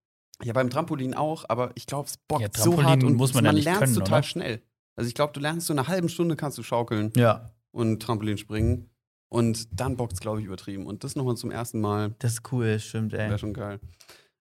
Ja, 0.42 0.52
beim 0.54 0.70
Trampolin 0.70 1.14
auch, 1.14 1.44
aber 1.48 1.70
ich 1.74 1.86
glaube, 1.86 2.08
es 2.08 2.16
bockt 2.16 2.40
Ja, 2.42 2.48
so 2.52 2.70
Trampolin 2.70 2.86
hart 2.88 3.04
und 3.04 3.14
muss 3.16 3.34
man 3.34 3.44
ja 3.44 3.52
nicht 3.52 3.64
lernt 3.64 3.80
können, 3.80 3.94
total 3.94 4.18
oder? 4.20 4.22
schnell. 4.22 4.62
Also 4.96 5.08
ich 5.08 5.14
glaube, 5.14 5.32
du 5.34 5.40
lernst 5.40 5.66
so 5.66 5.72
eine 5.72 5.86
halben 5.86 6.08
Stunde 6.08 6.34
kannst 6.36 6.58
du 6.58 6.62
schaukeln 6.62 7.12
Ja, 7.16 7.52
und 7.70 8.00
Trampolin 8.02 8.38
springen 8.38 8.90
und 9.32 9.80
dann 9.80 9.96
bockt 9.96 10.12
es, 10.12 10.20
glaube 10.20 10.40
ich, 10.40 10.46
übertrieben. 10.46 10.84
Und 10.86 11.04
das 11.04 11.16
nochmal 11.16 11.36
zum 11.36 11.50
ersten 11.50 11.80
Mal 11.80 12.14
das 12.18 12.34
ist 12.34 12.52
cool, 12.52 12.78
stimmt, 12.78 13.14
ey. 13.14 13.30
wäre 13.30 13.38
schon 13.38 13.54
geil. 13.54 13.80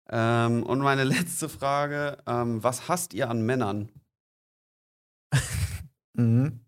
Ähm, 0.10 0.64
und 0.64 0.80
meine 0.80 1.04
letzte 1.16 1.48
Frage, 1.48 2.18
ähm, 2.28 2.62
was 2.62 2.90
hasst 2.90 3.14
ihr 3.14 3.30
an 3.30 3.46
Männern? 3.46 3.90
Mhm. 6.14 6.60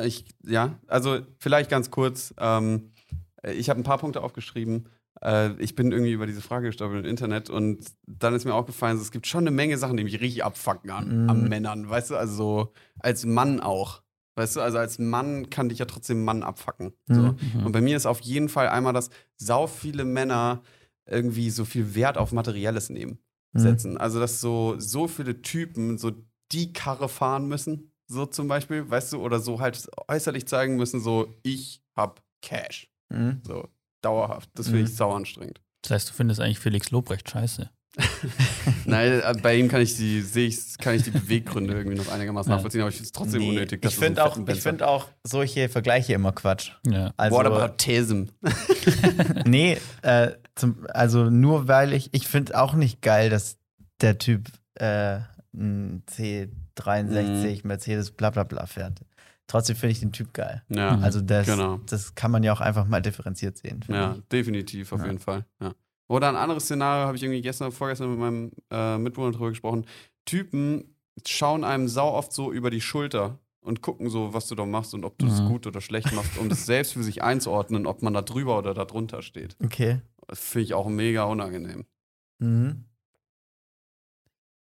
Ich, 0.00 0.24
ja, 0.46 0.78
also 0.86 1.20
vielleicht 1.38 1.68
ganz 1.68 1.90
kurz. 1.90 2.32
Ähm, 2.38 2.92
ich 3.42 3.68
habe 3.68 3.78
ein 3.80 3.84
paar 3.84 3.98
Punkte 3.98 4.22
aufgeschrieben. 4.22 4.88
Äh, 5.20 5.52
ich 5.62 5.74
bin 5.74 5.92
irgendwie 5.92 6.12
über 6.12 6.26
diese 6.26 6.40
Frage 6.40 6.68
gestolpert 6.68 7.04
im 7.04 7.10
Internet 7.10 7.50
und 7.50 7.84
dann 8.06 8.34
ist 8.34 8.46
mir 8.46 8.54
aufgefallen, 8.54 8.96
es 8.96 9.10
gibt 9.10 9.26
schon 9.26 9.40
eine 9.40 9.50
Menge 9.50 9.76
Sachen, 9.76 9.98
die 9.98 10.04
mich 10.04 10.20
richtig 10.20 10.42
abfacken 10.42 10.90
an, 10.90 11.24
Mhm. 11.24 11.30
an 11.30 11.48
Männern. 11.50 11.88
Weißt 11.90 12.10
du, 12.10 12.16
also 12.16 12.34
so 12.34 12.72
als 12.98 13.26
Mann 13.26 13.60
auch. 13.60 14.02
Weißt 14.36 14.56
du, 14.56 14.60
also 14.60 14.78
als 14.78 14.98
Mann 14.98 15.48
kann 15.50 15.68
dich 15.68 15.78
ja 15.78 15.84
trotzdem 15.84 16.24
Mann 16.24 16.42
abfacken. 16.42 16.92
So. 17.06 17.22
Mhm. 17.22 17.36
Mhm. 17.54 17.66
Und 17.66 17.72
bei 17.72 17.80
mir 17.80 17.96
ist 17.96 18.06
auf 18.06 18.20
jeden 18.20 18.48
Fall 18.48 18.68
einmal, 18.68 18.92
dass 18.92 19.10
sau 19.36 19.66
viele 19.66 20.04
Männer 20.04 20.62
irgendwie 21.06 21.50
so 21.50 21.64
viel 21.64 21.94
Wert 21.94 22.18
auf 22.18 22.32
Materielles 22.32 22.90
nehmen, 22.90 23.18
Mhm. 23.52 23.58
setzen. 23.60 23.98
Also, 23.98 24.18
dass 24.20 24.40
so, 24.40 24.74
so 24.78 25.06
viele 25.06 25.42
Typen 25.42 25.98
so 25.98 26.12
die 26.52 26.72
Karre 26.72 27.08
fahren 27.08 27.46
müssen, 27.46 27.92
so 28.06 28.26
zum 28.26 28.48
Beispiel, 28.48 28.90
weißt 28.90 29.12
du, 29.12 29.20
oder 29.22 29.38
so 29.40 29.60
halt 29.60 29.88
äußerlich 30.08 30.46
zeigen 30.46 30.76
müssen, 30.76 31.00
so, 31.00 31.32
ich 31.42 31.82
hab 31.96 32.22
Cash. 32.42 32.88
Mhm. 33.10 33.40
So, 33.46 33.68
dauerhaft. 34.02 34.50
Das 34.54 34.66
finde 34.66 34.80
Mhm. 34.80 34.86
ich 34.86 34.96
sau 34.96 35.12
anstrengend. 35.12 35.60
Das 35.82 35.90
heißt, 35.92 36.08
du 36.10 36.12
findest 36.14 36.40
eigentlich 36.40 36.58
Felix 36.58 36.90
Lobrecht 36.90 37.28
scheiße. 37.30 37.70
Nein, 38.86 39.20
äh, 39.20 39.34
bei 39.40 39.56
ihm 39.56 39.68
kann 39.68 39.80
ich 39.80 39.96
die, 39.96 40.20
sehe 40.22 40.48
ich, 40.48 40.78
kann 40.78 40.94
ich 40.94 41.02
die 41.02 41.10
Beweggründe 41.10 41.74
irgendwie 41.74 41.96
noch 41.96 42.08
einigermaßen 42.10 42.50
Ja. 42.50 42.56
nachvollziehen, 42.56 42.80
aber 42.80 42.90
ich 42.90 42.96
finde 42.96 43.06
es 43.06 43.12
trotzdem 43.12 43.40
Nee, 43.40 43.50
unnötig. 43.50 43.82
dass 43.82 43.92
ich 43.92 43.96
so 43.98 44.02
finde 44.04 44.22
einen 44.24 44.32
auch, 44.32 44.48
ich 44.48 44.60
find 44.60 44.82
auch 44.82 45.08
solche 45.22 45.68
Vergleiche 45.68 46.12
immer 46.14 46.32
Quatsch. 46.32 46.72
Ja. 46.86 47.12
Also, 47.16 47.36
What 47.36 47.46
about 47.46 47.74
Tesm? 47.76 48.24
nee, 49.46 49.78
äh, 50.02 50.32
zum, 50.54 50.86
also 50.92 51.30
nur 51.30 51.68
weil 51.68 51.92
ich, 51.92 52.10
ich 52.12 52.26
finde 52.26 52.60
auch 52.60 52.74
nicht 52.74 53.00
geil, 53.02 53.30
dass 53.30 53.58
der 54.00 54.18
Typ 54.18 54.48
äh, 54.74 55.18
ein 55.54 56.02
C63 56.10 57.62
Mhm. 57.62 57.68
Mercedes 57.68 58.10
bla 58.10 58.30
bla 58.30 58.42
bla 58.44 58.66
fährt. 58.66 59.00
Trotzdem 59.46 59.76
finde 59.76 59.92
ich 59.92 60.00
den 60.00 60.10
Typ 60.12 60.32
geil. 60.32 60.62
Ja. 60.68 60.98
Also 60.98 61.20
das, 61.20 61.46
Genau. 61.46 61.78
das 61.86 62.14
kann 62.14 62.30
man 62.30 62.42
ja 62.42 62.52
auch 62.52 62.60
einfach 62.60 62.86
mal 62.86 63.02
differenziert 63.02 63.58
sehen. 63.58 63.84
Ja, 63.88 64.14
ich. 64.16 64.28
definitiv, 64.30 64.90
auf 64.92 65.00
Ja. 65.00 65.06
jeden 65.06 65.18
Fall. 65.18 65.44
Ja. 65.60 65.74
Oder 66.08 66.28
ein 66.28 66.36
anderes 66.36 66.64
Szenario, 66.64 67.06
habe 67.06 67.16
ich 67.16 67.22
irgendwie 67.22 67.40
gestern, 67.42 67.72
vorgestern 67.72 68.10
mit 68.10 68.18
meinem 68.18 68.50
äh, 68.70 68.98
Mitbewohner 68.98 69.32
drüber 69.32 69.48
gesprochen. 69.50 69.86
Typen 70.26 70.96
schauen 71.26 71.64
einem 71.64 71.88
sau 71.88 72.12
oft 72.12 72.32
so 72.32 72.52
über 72.52 72.70
die 72.70 72.80
Schulter 72.80 73.38
und 73.60 73.80
gucken 73.80 74.10
so, 74.10 74.34
was 74.34 74.46
du 74.48 74.54
da 74.54 74.66
machst 74.66 74.92
und 74.94 75.04
ob 75.04 75.16
du 75.18 75.26
das 75.26 75.40
Mhm. 75.40 75.48
gut 75.48 75.66
oder 75.66 75.80
schlecht 75.80 76.12
machst, 76.12 76.36
um 76.38 76.48
das 76.50 76.66
selbst 76.66 76.92
für 76.92 77.02
sich 77.02 77.22
einzuordnen, 77.22 77.86
ob 77.86 78.02
man 78.02 78.12
da 78.12 78.20
drüber 78.20 78.58
oder 78.58 78.74
da 78.74 78.84
drunter 78.84 79.22
steht. 79.22 79.56
Okay. 79.64 80.02
Das 80.26 80.40
finde 80.40 80.64
ich 80.64 80.74
auch 80.74 80.88
mega 80.88 81.24
unangenehm. 81.24 81.86
Mhm. 82.38 82.84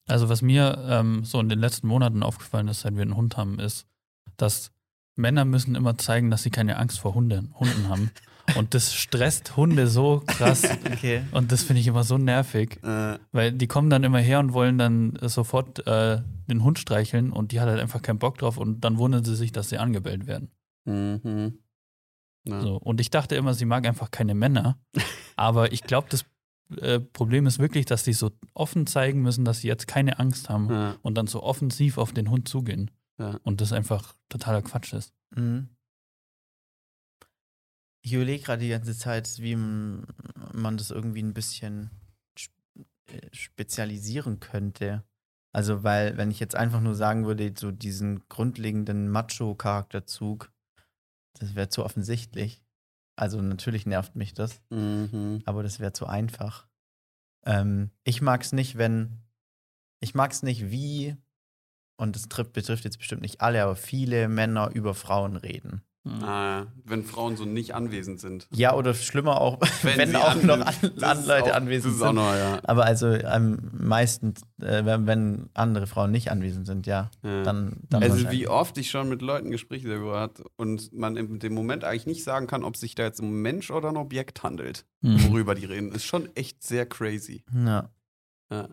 Also 0.08 0.28
was 0.28 0.42
mir 0.42 0.84
ähm, 0.90 1.24
so 1.24 1.40
in 1.40 1.48
den 1.48 1.60
letzten 1.60 1.88
Monaten 1.88 2.24
aufgefallen 2.24 2.68
ist, 2.68 2.82
seit 2.82 2.96
wir 2.96 3.04
einen 3.04 3.16
Hund 3.16 3.38
haben, 3.38 3.60
ist, 3.60 3.86
dass 4.36 4.72
Männer 5.16 5.46
müssen 5.46 5.76
immer 5.76 5.98
zeigen, 5.98 6.30
dass 6.32 6.44
sie 6.44 6.50
keine 6.50 6.78
Angst 6.78 7.00
vor 7.00 7.14
Hunden, 7.14 7.54
Hunden 7.58 7.88
haben. 7.88 8.12
Und 8.58 8.74
das 8.74 8.94
stresst 8.94 9.56
Hunde 9.58 9.88
so 9.88 10.24
krass. 10.28 10.64
Okay. 10.92 11.24
Und 11.32 11.52
das 11.52 11.64
finde 11.64 11.80
ich 11.82 11.88
immer 11.88 12.04
so 12.04 12.18
nervig. 12.18 12.80
Äh, 12.84 13.18
Weil 13.32 13.52
die 13.54 13.68
kommen 13.68 13.90
dann 13.90 14.04
immer 14.04 14.20
her 14.20 14.40
und 14.40 14.54
wollen 14.54 14.78
dann 14.78 15.18
sofort 15.24 15.86
äh, 15.88 16.22
den 16.50 16.64
Hund 16.64 16.78
streicheln 16.80 17.32
und 17.32 17.52
die 17.52 17.60
hat 17.60 17.68
halt 17.68 17.80
einfach 17.80 18.02
keinen 18.02 18.20
Bock 18.20 18.38
drauf 18.38 18.58
und 18.58 18.82
dann 18.82 18.98
wundern 18.98 19.24
sie 19.24 19.36
sich, 19.36 19.52
dass 19.52 19.70
sie 19.70 19.78
angebellt 19.78 20.28
werden. 20.28 20.52
mhm. 20.86 21.60
Ja. 22.48 22.60
So. 22.62 22.78
Und 22.78 23.00
ich 23.00 23.12
dachte 23.12 23.36
immer, 23.36 23.54
sie 23.54 23.66
mag 23.66 23.86
einfach 23.86 24.10
keine 24.10 24.34
Männer. 24.34 24.80
Aber 25.36 25.72
ich 25.74 25.84
glaube, 25.84 26.08
das 26.10 26.26
äh, 26.78 27.00
Problem 27.00 27.46
ist 27.46 27.60
wirklich, 27.60 27.86
dass 27.86 28.04
die 28.04 28.14
so 28.14 28.32
offen 28.56 28.88
zeigen 28.88 29.22
müssen, 29.22 29.46
dass 29.46 29.60
sie 29.60 29.68
jetzt 29.68 29.88
keine 29.88 30.18
Angst 30.18 30.50
haben 30.50 30.68
Ja. 30.72 30.96
und 31.04 31.16
dann 31.20 31.28
so 31.28 31.44
offensiv 31.44 32.00
auf 32.00 32.14
den 32.14 32.32
Hund 32.32 32.48
zugehen. 32.48 32.90
Ja. 33.20 33.40
Und 33.44 33.62
das 33.62 33.74
einfach 33.74 34.16
totaler 34.30 34.64
Quatsch 34.64 34.94
ist. 34.94 35.14
Mhm. 35.36 35.70
Ich 38.04 38.14
überlege 38.14 38.44
gerade 38.44 38.64
die 38.64 38.70
ganze 38.70 38.98
Zeit, 38.98 39.30
wie 39.40 39.56
man 39.56 40.78
das 40.78 40.92
irgendwie 40.92 41.22
ein 41.22 41.34
bisschen 41.34 41.92
äh, 43.08 43.20
spezialisieren 43.32 44.40
könnte. 44.40 45.04
Also, 45.54 45.84
weil, 45.84 46.18
wenn 46.18 46.32
ich 46.32 46.40
jetzt 46.40 46.56
einfach 46.56 46.80
nur 46.80 46.96
sagen 46.96 47.26
würde, 47.26 47.54
so 47.58 47.72
diesen 47.72 48.28
grundlegenden 48.30 49.10
Macho-Charakterzug, 49.10 50.52
das 51.40 51.56
wäre 51.56 51.70
zu 51.70 51.84
offensichtlich. 51.84 52.64
Also, 53.18 53.42
natürlich 53.42 53.86
nervt 53.86 54.16
mich 54.16 54.34
das, 54.34 54.62
Mhm. 54.70 55.42
aber 55.46 55.62
das 55.62 55.80
wäre 55.80 55.94
zu 55.94 56.08
einfach. 56.08 56.68
Ähm, 57.46 57.92
ich 58.04 58.22
mag 58.22 58.42
es 58.42 58.54
nicht, 58.54 58.78
wenn. 58.78 59.20
Ich 60.00 60.16
mag 60.16 60.32
es 60.32 60.42
nicht, 60.42 60.72
wie. 60.72 61.18
Und 61.98 62.16
das 62.16 62.30
trifft, 62.30 62.54
betrifft 62.54 62.84
jetzt 62.86 62.98
bestimmt 62.98 63.22
nicht 63.22 63.42
alle, 63.42 63.62
aber 63.62 63.76
viele 63.76 64.28
Männer 64.28 64.72
über 64.74 64.96
Frauen 64.96 65.36
reden. 65.36 65.84
Ah, 66.04 66.66
wenn 66.84 67.04
Frauen 67.04 67.38
so 67.38 67.46
nicht 67.46 67.76
anwesend 67.76 68.20
sind. 68.20 68.48
Ja, 68.52 68.74
oder 68.74 68.96
schlimmer 68.96 69.40
auch, 69.40 69.60
wenn, 69.84 70.10
sie 70.10 70.16
auch 70.16 70.34
noch 70.42 70.60
an, 70.66 70.74
das 70.96 71.04
an 71.04 71.28
Leute 71.28 71.52
auch, 71.52 71.56
anwesend 71.58 71.96
sind. 71.96 72.16
noch, 72.16 72.34
ja. 72.34 72.60
Aber 72.64 72.86
also 72.86 73.08
am 73.08 73.60
meisten, 73.74 74.34
äh, 74.62 74.84
wenn, 74.84 75.06
wenn 75.06 75.50
andere 75.54 75.86
Frauen 75.86 76.10
nicht 76.10 76.32
anwesend 76.32 76.66
sind, 76.66 76.88
ja, 76.88 77.12
ja. 77.24 77.44
dann, 77.44 77.78
dann 77.90 78.02
also 78.02 78.32
wie 78.32 78.48
oft 78.48 78.80
ich 78.80 78.90
schon 78.90 79.10
mit 79.10 79.22
Leuten 79.22 79.52
Gespräche 79.52 79.90
darüber 79.90 80.20
hat 80.20 80.42
und 80.56 80.92
man 80.92 81.18
in 81.18 81.38
dem 81.38 81.54
Moment 81.54 81.84
eigentlich 81.84 82.08
nicht 82.08 82.24
sagen 82.24 82.48
kann, 82.48 82.64
ob 82.64 82.78
sich 82.78 82.96
da 82.96 83.04
jetzt 83.04 83.20
um 83.22 83.32
Mensch 83.44 83.70
oder 83.70 83.90
ein 83.90 83.98
Objekt 83.98 84.42
handelt, 84.42 84.86
Mhm. 85.02 85.30
worüber 85.30 85.54
die 85.54 85.66
reden, 85.66 85.92
ist 85.92 86.06
schon 86.06 86.30
echt 86.36 86.64
sehr 86.64 86.88
crazy. 86.88 87.44
Ja. 87.54 87.90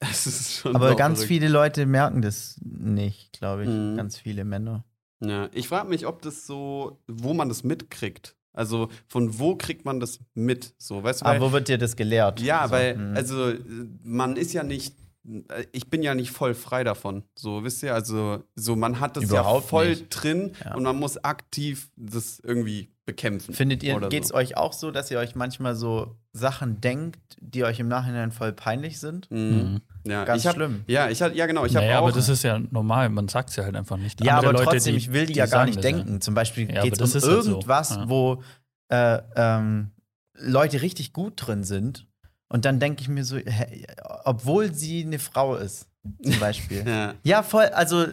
Schon 0.00 0.76
Aber 0.76 0.94
ganz 0.94 1.18
verrückt. 1.18 1.28
viele 1.28 1.48
Leute 1.48 1.86
merken 1.86 2.22
das 2.22 2.60
nicht, 2.62 3.32
glaube 3.32 3.64
ich. 3.64 3.68
Mhm. 3.68 3.96
Ganz 3.96 4.16
viele 4.16 4.44
Männer. 4.44 4.84
Ja, 5.20 5.48
ich 5.52 5.68
frage 5.68 5.88
mich, 5.88 6.06
ob 6.06 6.22
das 6.22 6.46
so, 6.46 6.98
wo 7.08 7.34
man 7.34 7.48
das 7.48 7.64
mitkriegt. 7.64 8.36
Also 8.52 8.88
von 9.06 9.38
wo 9.38 9.56
kriegt 9.56 9.84
man 9.84 10.00
das 10.00 10.18
mit? 10.34 10.74
So, 10.78 11.02
weißt 11.02 11.20
du, 11.20 11.24
weil, 11.26 11.36
Aber 11.36 11.46
wo 11.48 11.52
wird 11.52 11.68
dir 11.68 11.78
das 11.78 11.96
gelehrt? 11.96 12.40
ja, 12.40 12.66
So, 12.66 12.72
weil, 12.72 12.96
mhm. 12.96 13.16
also 13.16 13.52
man 14.02 14.36
ist 14.36 14.52
ja 14.52 14.62
nicht, 14.64 14.94
ich 15.72 15.90
bin 15.90 16.02
ja 16.02 16.14
nicht 16.14 16.30
voll 16.32 16.54
frei 16.54 16.82
davon. 16.84 17.22
So, 17.36 17.62
wisst 17.62 17.82
ihr, 17.82 17.94
also 17.94 18.42
so 18.56 18.74
man 18.76 18.98
hat 19.00 19.16
das 19.16 19.24
ja 19.24 19.40
Überhaupt 19.40 19.68
voll 19.68 19.90
nicht. 19.90 20.08
drin 20.10 20.52
Ja. 20.64 20.74
und 20.74 20.82
man 20.82 20.96
muss 20.96 21.22
aktiv 21.22 21.90
das 21.96 22.40
irgendwie 22.40 22.90
bekämpfen. 23.04 23.54
Findet 23.54 23.82
ihr, 23.82 23.98
geht 24.08 24.24
es 24.24 24.28
so. 24.30 24.34
euch 24.34 24.56
auch 24.56 24.72
so, 24.72 24.90
dass 24.90 25.10
ihr 25.10 25.18
euch 25.18 25.34
manchmal 25.34 25.74
so 25.74 26.16
Sachen 26.32 26.80
denkt, 26.80 27.36
die 27.40 27.64
euch 27.64 27.78
im 27.80 27.88
Nachhinein 27.88 28.32
voll 28.32 28.52
peinlich 28.52 28.98
sind? 29.00 29.30
Mhm. 29.30 29.80
Ja, 30.06 30.24
Ganz 30.24 30.42
ich 30.42 30.46
hab, 30.46 30.54
schlimm. 30.54 30.84
Ja, 30.86 31.08
ich 31.10 31.20
hab, 31.20 31.34
ja 31.34 31.46
genau, 31.46 31.64
ich 31.66 31.74
habe 31.76 31.84
naja, 31.86 31.98
auch. 31.98 32.04
aber 32.08 32.12
das 32.12 32.28
ist 32.28 32.42
ja 32.42 32.58
normal, 32.58 33.08
man 33.10 33.28
sagt 33.28 33.50
es 33.50 33.56
ja 33.56 33.64
halt 33.64 33.76
einfach 33.76 33.96
nicht. 33.96 34.22
Ja, 34.24 34.36
Andere 34.36 34.50
aber 34.50 34.58
Leute, 34.60 34.70
trotzdem, 34.76 34.92
die- 34.92 34.98
ich 34.98 35.12
will 35.12 35.26
die, 35.26 35.32
die 35.34 35.38
ja 35.38 35.46
gar 35.46 35.64
nicht 35.66 35.78
das 35.78 35.84
ja. 35.84 35.90
denken. 35.92 36.20
Zum 36.20 36.34
Beispiel 36.34 36.72
Ja, 36.72 36.82
geht 36.82 36.94
es 36.94 36.98
um 37.00 37.04
ist 37.06 37.14
halt 37.14 37.24
so. 37.24 37.30
irgendwas, 37.50 37.90
Ja. 37.90 38.08
wo 38.08 38.42
äh, 38.90 39.18
ähm, 39.36 39.90
Leute 40.34 40.80
richtig 40.82 41.12
gut 41.12 41.34
drin 41.36 41.62
sind. 41.64 42.06
Und 42.48 42.64
dann 42.64 42.80
denke 42.80 43.02
ich 43.02 43.08
mir 43.08 43.24
so, 43.24 43.36
hä, 43.36 43.84
obwohl 44.24 44.72
sie 44.72 45.04
eine 45.04 45.18
Frau 45.18 45.56
ist, 45.56 45.86
zum 46.22 46.38
Beispiel. 46.40 46.84
ja, 46.88 47.14
ja, 47.22 47.42
voll, 47.42 47.66
also 47.66 48.06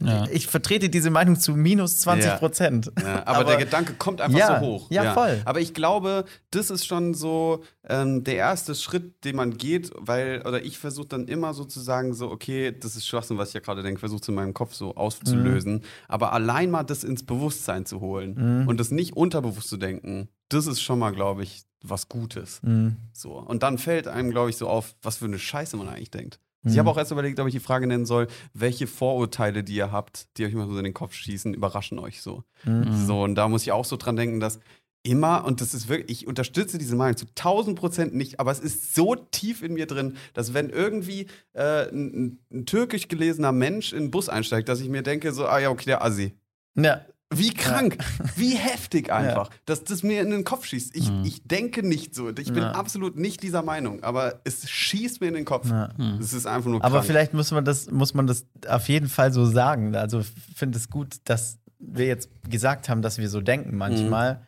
Ja. 0.00 0.26
ich 0.30 0.46
vertrete 0.46 0.88
diese 0.90 1.10
Meinung 1.10 1.38
zu 1.38 1.52
minus 1.52 2.00
20 2.00 2.36
Prozent. 2.38 2.92
Ja, 3.02 3.26
aber, 3.26 3.44
der 3.44 3.56
Gedanke 3.56 3.94
kommt 3.94 4.20
einfach 4.20 4.38
Ja, 4.38 4.60
so 4.60 4.66
hoch. 4.66 4.90
ja, 4.90 5.14
voll. 5.14 5.40
Aber 5.44 5.60
ich 5.60 5.72
glaube, 5.72 6.24
das 6.50 6.70
ist 6.70 6.86
schon 6.86 7.14
so 7.14 7.62
ähm, 7.88 8.22
der 8.24 8.36
erste 8.36 8.74
Schritt, 8.74 9.24
den 9.24 9.36
man 9.36 9.56
geht, 9.56 9.90
weil, 9.96 10.42
oder 10.46 10.62
ich 10.64 10.78
versuche 10.78 11.06
dann 11.06 11.28
immer 11.28 11.54
sozusagen 11.54 12.12
so, 12.12 12.30
okay, 12.30 12.74
das 12.78 12.96
ist 12.96 13.06
Schwachsinn, 13.06 13.38
was 13.38 13.48
ich 13.48 13.54
ja 13.54 13.60
gerade 13.60 13.82
denke, 13.82 14.00
versuche 14.00 14.20
es 14.20 14.28
in 14.28 14.34
meinem 14.34 14.54
Kopf 14.54 14.74
so 14.74 14.94
auszulösen. 14.96 15.74
Mhm. 15.74 15.82
Aber 16.08 16.32
allein 16.32 16.70
mal 16.70 16.82
das 16.84 17.02
ins 17.02 17.24
Bewusstsein 17.24 17.86
zu 17.86 18.00
holen 18.00 18.66
und 18.68 18.78
das 18.78 18.90
nicht 18.90 19.16
unterbewusst 19.16 19.68
zu 19.68 19.76
denken, 19.78 20.28
das 20.48 20.66
ist 20.66 20.80
schon 20.82 20.98
mal, 20.98 21.10
glaube 21.12 21.42
ich, 21.42 21.64
was 21.82 22.08
Gutes. 22.08 22.60
Mhm. 22.62 22.96
So. 23.12 23.32
Und 23.32 23.62
dann 23.62 23.78
fällt 23.78 24.08
einem, 24.08 24.30
glaube 24.30 24.50
ich, 24.50 24.56
so 24.56 24.68
auf, 24.68 24.94
was 25.02 25.18
für 25.18 25.24
eine 25.26 25.38
Scheiße 25.38 25.76
man 25.76 25.88
eigentlich 25.88 26.10
denkt. 26.10 26.40
Mhm. 26.66 26.72
Ich 26.72 26.78
habe 26.78 26.90
auch 26.90 26.98
erst 26.98 27.12
überlegt, 27.12 27.38
ob 27.38 27.46
ich 27.46 27.54
die 27.54 27.60
Frage 27.60 27.86
nennen 27.86 28.06
soll, 28.06 28.26
welche 28.52 28.86
Vorurteile, 28.86 29.62
die 29.62 29.76
ihr 29.76 29.92
habt, 29.92 30.26
die 30.36 30.44
euch 30.44 30.52
immer 30.52 30.66
so 30.66 30.76
in 30.76 30.84
den 30.84 30.94
Kopf 30.94 31.14
schießen, 31.14 31.54
überraschen 31.54 31.98
euch 31.98 32.20
so. 32.20 32.42
Mhm. 32.64 33.06
So, 33.06 33.22
und 33.22 33.36
da 33.36 33.48
muss 33.48 33.62
ich 33.62 33.72
auch 33.72 33.84
so 33.84 33.96
dran 33.96 34.16
denken, 34.16 34.40
dass 34.40 34.60
immer, 35.04 35.44
und 35.44 35.60
das 35.60 35.72
ist 35.72 35.88
wirklich, 35.88 36.22
ich 36.22 36.26
unterstütze 36.26 36.78
diese 36.78 36.96
Meinung 36.96 37.16
zu 37.16 37.26
1000 37.26 37.78
Prozent 37.78 38.14
nicht, 38.14 38.40
aber 38.40 38.50
es 38.50 38.58
ist 38.58 38.94
so 38.94 39.14
tief 39.14 39.62
in 39.62 39.74
mir 39.74 39.86
drin, 39.86 40.16
dass 40.34 40.52
wenn 40.52 40.70
irgendwie 40.70 41.28
äh, 41.52 41.88
ein, 41.88 42.40
ein 42.50 42.66
türkisch 42.66 43.06
gelesener 43.06 43.52
Mensch 43.52 43.92
in 43.92 44.06
den 44.06 44.10
Bus 44.10 44.28
einsteigt, 44.28 44.68
dass 44.68 44.80
ich 44.80 44.88
mir 44.88 45.02
denke, 45.02 45.32
so, 45.32 45.46
ah 45.46 45.60
ja, 45.60 45.70
okay, 45.70 45.84
der 45.86 46.04
Assi. 46.04 46.34
Ja, 46.74 47.06
Wie 47.34 47.50
krank, 47.52 47.98
wie 48.36 48.54
heftig 48.54 49.12
einfach, 49.12 49.50
dass 49.64 49.82
das 49.82 50.02
mir 50.04 50.20
in 50.22 50.30
den 50.30 50.44
Kopf 50.44 50.64
schießt. 50.64 50.94
Ich, 50.94 51.10
Mhm. 51.10 51.24
ich 51.24 51.42
denke 51.42 51.82
nicht 51.82 52.14
so. 52.14 52.28
Ich 52.30 52.52
bin 52.52 52.58
Ja. 52.62 52.70
absolut 52.72 53.16
nicht 53.16 53.42
dieser 53.42 53.62
Meinung, 53.62 54.02
aber 54.04 54.40
es 54.44 54.68
schießt 54.68 55.20
mir 55.20 55.26
in 55.28 55.34
den 55.34 55.44
Kopf. 55.44 55.68
ja. 55.68 55.90
Mhm. 55.96 56.18
Es 56.20 56.32
ist 56.32 56.46
einfach 56.46 56.70
nur 56.70 56.84
Aber 56.84 56.96
krank. 56.98 57.06
vielleicht 57.06 57.34
muss 57.34 57.50
man 57.50 57.64
das, 57.64 57.90
muss 57.90 58.14
man 58.14 58.26
das 58.28 58.46
auf 58.68 58.88
jeden 58.88 59.08
Fall 59.08 59.32
so 59.32 59.44
sagen. 59.44 59.94
Also 59.96 60.20
ich 60.20 60.28
finde 60.54 60.78
es 60.78 60.88
gut, 60.88 61.16
dass 61.24 61.58
wir 61.78 62.06
jetzt 62.06 62.30
gesagt 62.48 62.88
haben, 62.88 63.02
dass 63.02 63.18
wir 63.18 63.28
so 63.28 63.40
denken 63.40 63.76
manchmal. 63.76 64.46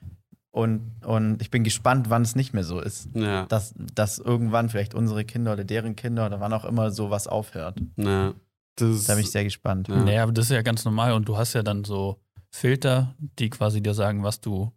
Und, 0.51 0.93
und 1.05 1.43
ich 1.43 1.51
bin 1.51 1.63
gespannt, 1.63 2.11
wann 2.11 2.23
es 2.23 2.35
nicht 2.35 2.53
mehr 2.55 2.65
so 2.65 2.81
ist. 2.81 3.09
Ja, 3.15 3.45
Dass, 3.47 3.75
dass 3.77 4.19
irgendwann 4.19 4.69
vielleicht 4.71 4.95
unsere 4.95 5.25
Kinder 5.25 5.53
oder 5.53 5.63
deren 5.65 5.95
Kinder 5.95 6.27
oder 6.27 6.41
wann 6.41 6.53
auch 6.53 6.65
immer 6.65 6.91
sowas 6.91 7.27
aufhört. 7.27 7.81
ja. 7.97 8.35
Das 8.77 9.07
Da 9.07 9.15
bin 9.15 9.25
ich 9.25 9.31
sehr 9.33 9.43
gespannt. 9.43 9.89
Ja. 9.89 9.97
Naja, 9.97 10.23
aber 10.23 10.31
das 10.33 10.45
ist 10.47 10.53
ja 10.53 10.63
ganz 10.63 10.85
normal 10.85 11.13
und 11.15 11.29
du 11.29 11.37
hast 11.37 11.53
ja 11.53 11.65
dann 11.65 11.83
so 11.83 12.21
Filter, 12.51 13.15
die 13.19 13.51
quasi 13.51 13.83
dir 13.83 13.95
sagen, 13.95 14.23
was 14.23 14.41
du, 14.41 14.73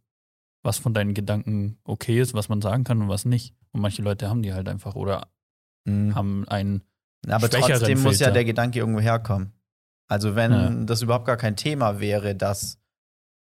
was 0.64 0.77
von 0.77 0.93
deinen 0.93 1.14
Gedanken 1.14 1.77
okay 1.84 2.19
ist, 2.19 2.34
was 2.34 2.49
man 2.49 2.61
sagen 2.61 2.84
kann 2.84 3.02
und 3.02 3.10
was 3.10 3.26
nicht. 3.26 3.56
Und 3.72 3.81
manche 3.81 4.02
Leute 4.02 4.30
haben 4.30 4.41
die 4.43 4.53
halt 4.53 4.68
einfach 4.68 4.95
oder 4.95 5.27
Mhm. 5.85 6.14
haben 6.14 6.48
einen, 6.48 6.84
Aber 7.27 7.49
trotzdem 7.49 7.99
muss 8.02 8.19
ja 8.19 8.26
Filter. 8.27 8.31
der 8.34 8.45
Gedanke 8.45 8.80
irgendwo 8.80 8.99
herkommen. 8.99 9.53
Also 10.07 10.35
wenn 10.35 10.52
Ja. 10.52 10.69
das 10.85 11.02
überhaupt 11.02 11.26
gar 11.26 11.38
kein 11.38 11.56
Thema 11.56 11.99
wäre, 11.99 12.35
dass 12.35 12.77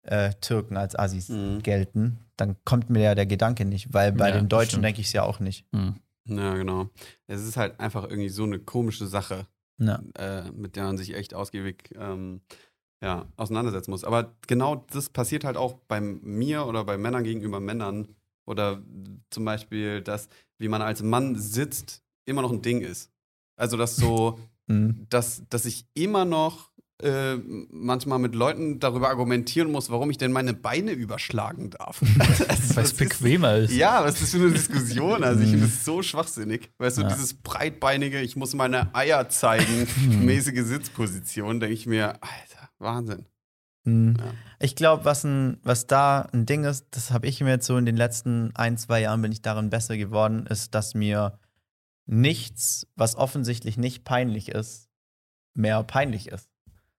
äh, 0.03 0.33
Türken 0.41 0.79
als 0.79 0.97
Assis 0.99 1.29
Mhm. 1.29 1.63
gelten, 1.63 2.19
dann 2.37 2.57
kommt 2.65 2.89
mir 2.89 3.03
ja 3.03 3.15
der 3.15 3.27
Gedanke 3.27 3.67
nicht, 3.67 3.93
weil 3.93 4.13
bei 4.13 4.31
Ja, 4.31 4.37
den 4.39 4.49
Deutschen 4.49 4.81
denke 4.81 5.03
ich 5.03 5.09
es 5.09 5.13
ja 5.13 5.25
auch 5.25 5.41
nicht. 5.41 5.67
hm, 5.75 5.97
Ja, 6.25 6.55
genau. 6.55 6.89
Es 7.27 7.43
ist 7.43 7.59
halt 7.59 7.79
einfach 7.81 8.05
irgendwie 8.05 8.31
so 8.31 8.45
eine 8.45 8.59
komische 8.61 9.07
Sache, 9.07 9.47
Ja. 9.77 10.01
äh, 10.15 10.51
mit 10.53 10.77
der 10.77 10.85
man 10.85 10.97
sich 10.97 11.15
echt 11.15 11.35
ausgiebig 11.35 11.95
ähm, 11.99 12.41
ja, 13.03 13.27
auseinandersetzen 13.37 13.91
muss. 13.91 14.05
Aber 14.05 14.35
genau 14.47 14.85
das 14.93 15.09
passiert 15.09 15.45
halt 15.45 15.57
auch 15.57 15.75
bei 15.89 16.01
mir 16.01 16.67
oder 16.67 16.85
bei 16.85 16.99
Männern 16.99 17.25
gegenüber 17.25 17.61
Männern. 17.61 18.09
Oder 18.47 18.83
zum 19.31 19.45
Beispiel, 19.45 20.01
dass, 20.03 20.29
wie 20.59 20.69
man 20.69 20.83
als 20.83 21.03
Mann 21.03 21.37
sitzt, 21.37 22.03
immer 22.27 22.43
noch 22.43 22.51
ein 22.53 22.63
Ding 22.63 22.81
ist. 22.81 23.11
Also, 23.57 23.77
dass 23.77 23.97
so, 23.97 24.39
Mhm. 24.67 25.07
dass, 25.11 25.43
dass 25.49 25.65
ich 25.65 25.85
immer 25.95 26.25
noch 26.25 26.71
äh, 27.03 27.37
manchmal 27.71 28.19
mit 28.21 28.35
Leuten 28.37 28.79
darüber 28.79 29.09
argumentieren 29.09 29.73
muss, 29.73 29.91
warum 29.91 30.11
ich 30.11 30.19
denn 30.19 30.31
meine 30.31 30.53
Beine 30.55 30.93
überschlagen 30.93 31.71
darf. 31.71 32.01
Also, 32.47 32.77
weil 32.77 32.85
es 32.85 32.93
bequemer 32.95 33.57
ist. 33.57 33.73
ja, 33.73 34.05
was 34.05 34.15
ist 34.15 34.23
das 34.23 34.31
für 34.31 34.37
eine 34.37 34.53
Diskussion? 34.53 35.25
Also 35.25 35.43
ich 35.43 35.51
finde 35.51 35.65
es 35.67 35.85
so 35.85 36.03
schwachsinnig. 36.03 36.71
Weißt 36.79 36.99
du, 36.99 37.03
Ja. 37.03 37.09
dieses 37.09 37.35
breitbeinige, 37.35 38.21
ich 38.21 38.37
muss 38.37 38.55
meine 38.55 38.95
Eier 38.95 39.29
zeigen, 39.29 39.89
mäßige 40.25 40.63
Sitzposition, 40.63 41.59
denke 41.59 41.75
ich 41.75 41.87
mir, 41.87 42.11
Alter, 42.23 42.60
Wahnsinn. 42.81 43.27
Mhm. 43.85 44.17
Ja. 44.19 44.25
Ich 44.59 44.75
glaube, 44.77 45.05
was, 45.05 45.25
ein, 45.25 45.59
was 45.63 45.87
da 45.87 46.23
ein 46.33 46.45
Ding 46.47 46.65
ist, 46.65 46.87
das 46.91 47.13
habe 47.13 47.27
ich 47.29 47.41
mir 47.41 47.51
jetzt 47.51 47.67
so 47.67 47.77
in 47.79 47.87
den 47.87 47.97
letzten 47.97 48.51
ein, 48.57 48.77
zwei 48.77 49.01
Jahren 49.01 49.23
bin 49.23 49.33
ich 49.33 49.41
darin 49.43 49.71
besser 49.71 49.97
geworden, 49.97 50.47
ist, 50.47 50.75
dass 50.75 50.95
mir 50.95 51.39
nichts, 52.07 52.87
was 52.97 53.17
offensichtlich 53.17 53.77
nicht 53.79 54.05
peinlich 54.05 54.51
ist, 54.51 54.89
mehr 55.55 55.83
peinlich 55.83 56.29
ist. 56.29 56.49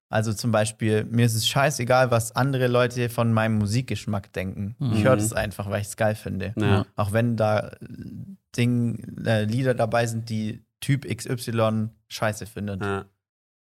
Also 0.10 0.34
zum 0.34 0.52
Beispiel, 0.52 1.06
mir 1.06 1.26
ist 1.26 1.36
es 1.36 1.48
scheißegal, 1.48 2.12
was 2.12 2.36
andere 2.36 2.68
Leute 2.68 3.10
von 3.10 3.32
meinem 3.32 3.58
Musikgeschmack 3.60 4.34
denken. 4.34 4.76
Ich 4.80 5.00
Mhm. 5.00 5.04
höre 5.04 5.16
das 5.18 5.32
einfach, 5.34 5.70
weil 5.70 5.82
ich 5.82 5.88
es 5.88 5.96
geil 5.98 6.16
finde. 6.16 6.54
Ja. 6.58 6.86
Auch 6.98 7.14
wenn 7.14 7.38
da 7.38 7.70
äh, 7.70 7.76
Ding, 8.58 9.24
äh, 9.26 9.46
Lieder 9.46 9.74
dabei 9.74 10.08
sind, 10.08 10.30
die 10.30 10.66
Typ 10.82 11.06
XY 11.08 11.90
scheiße 12.10 12.46
findet. 12.46 12.82
Ja. 12.82 13.06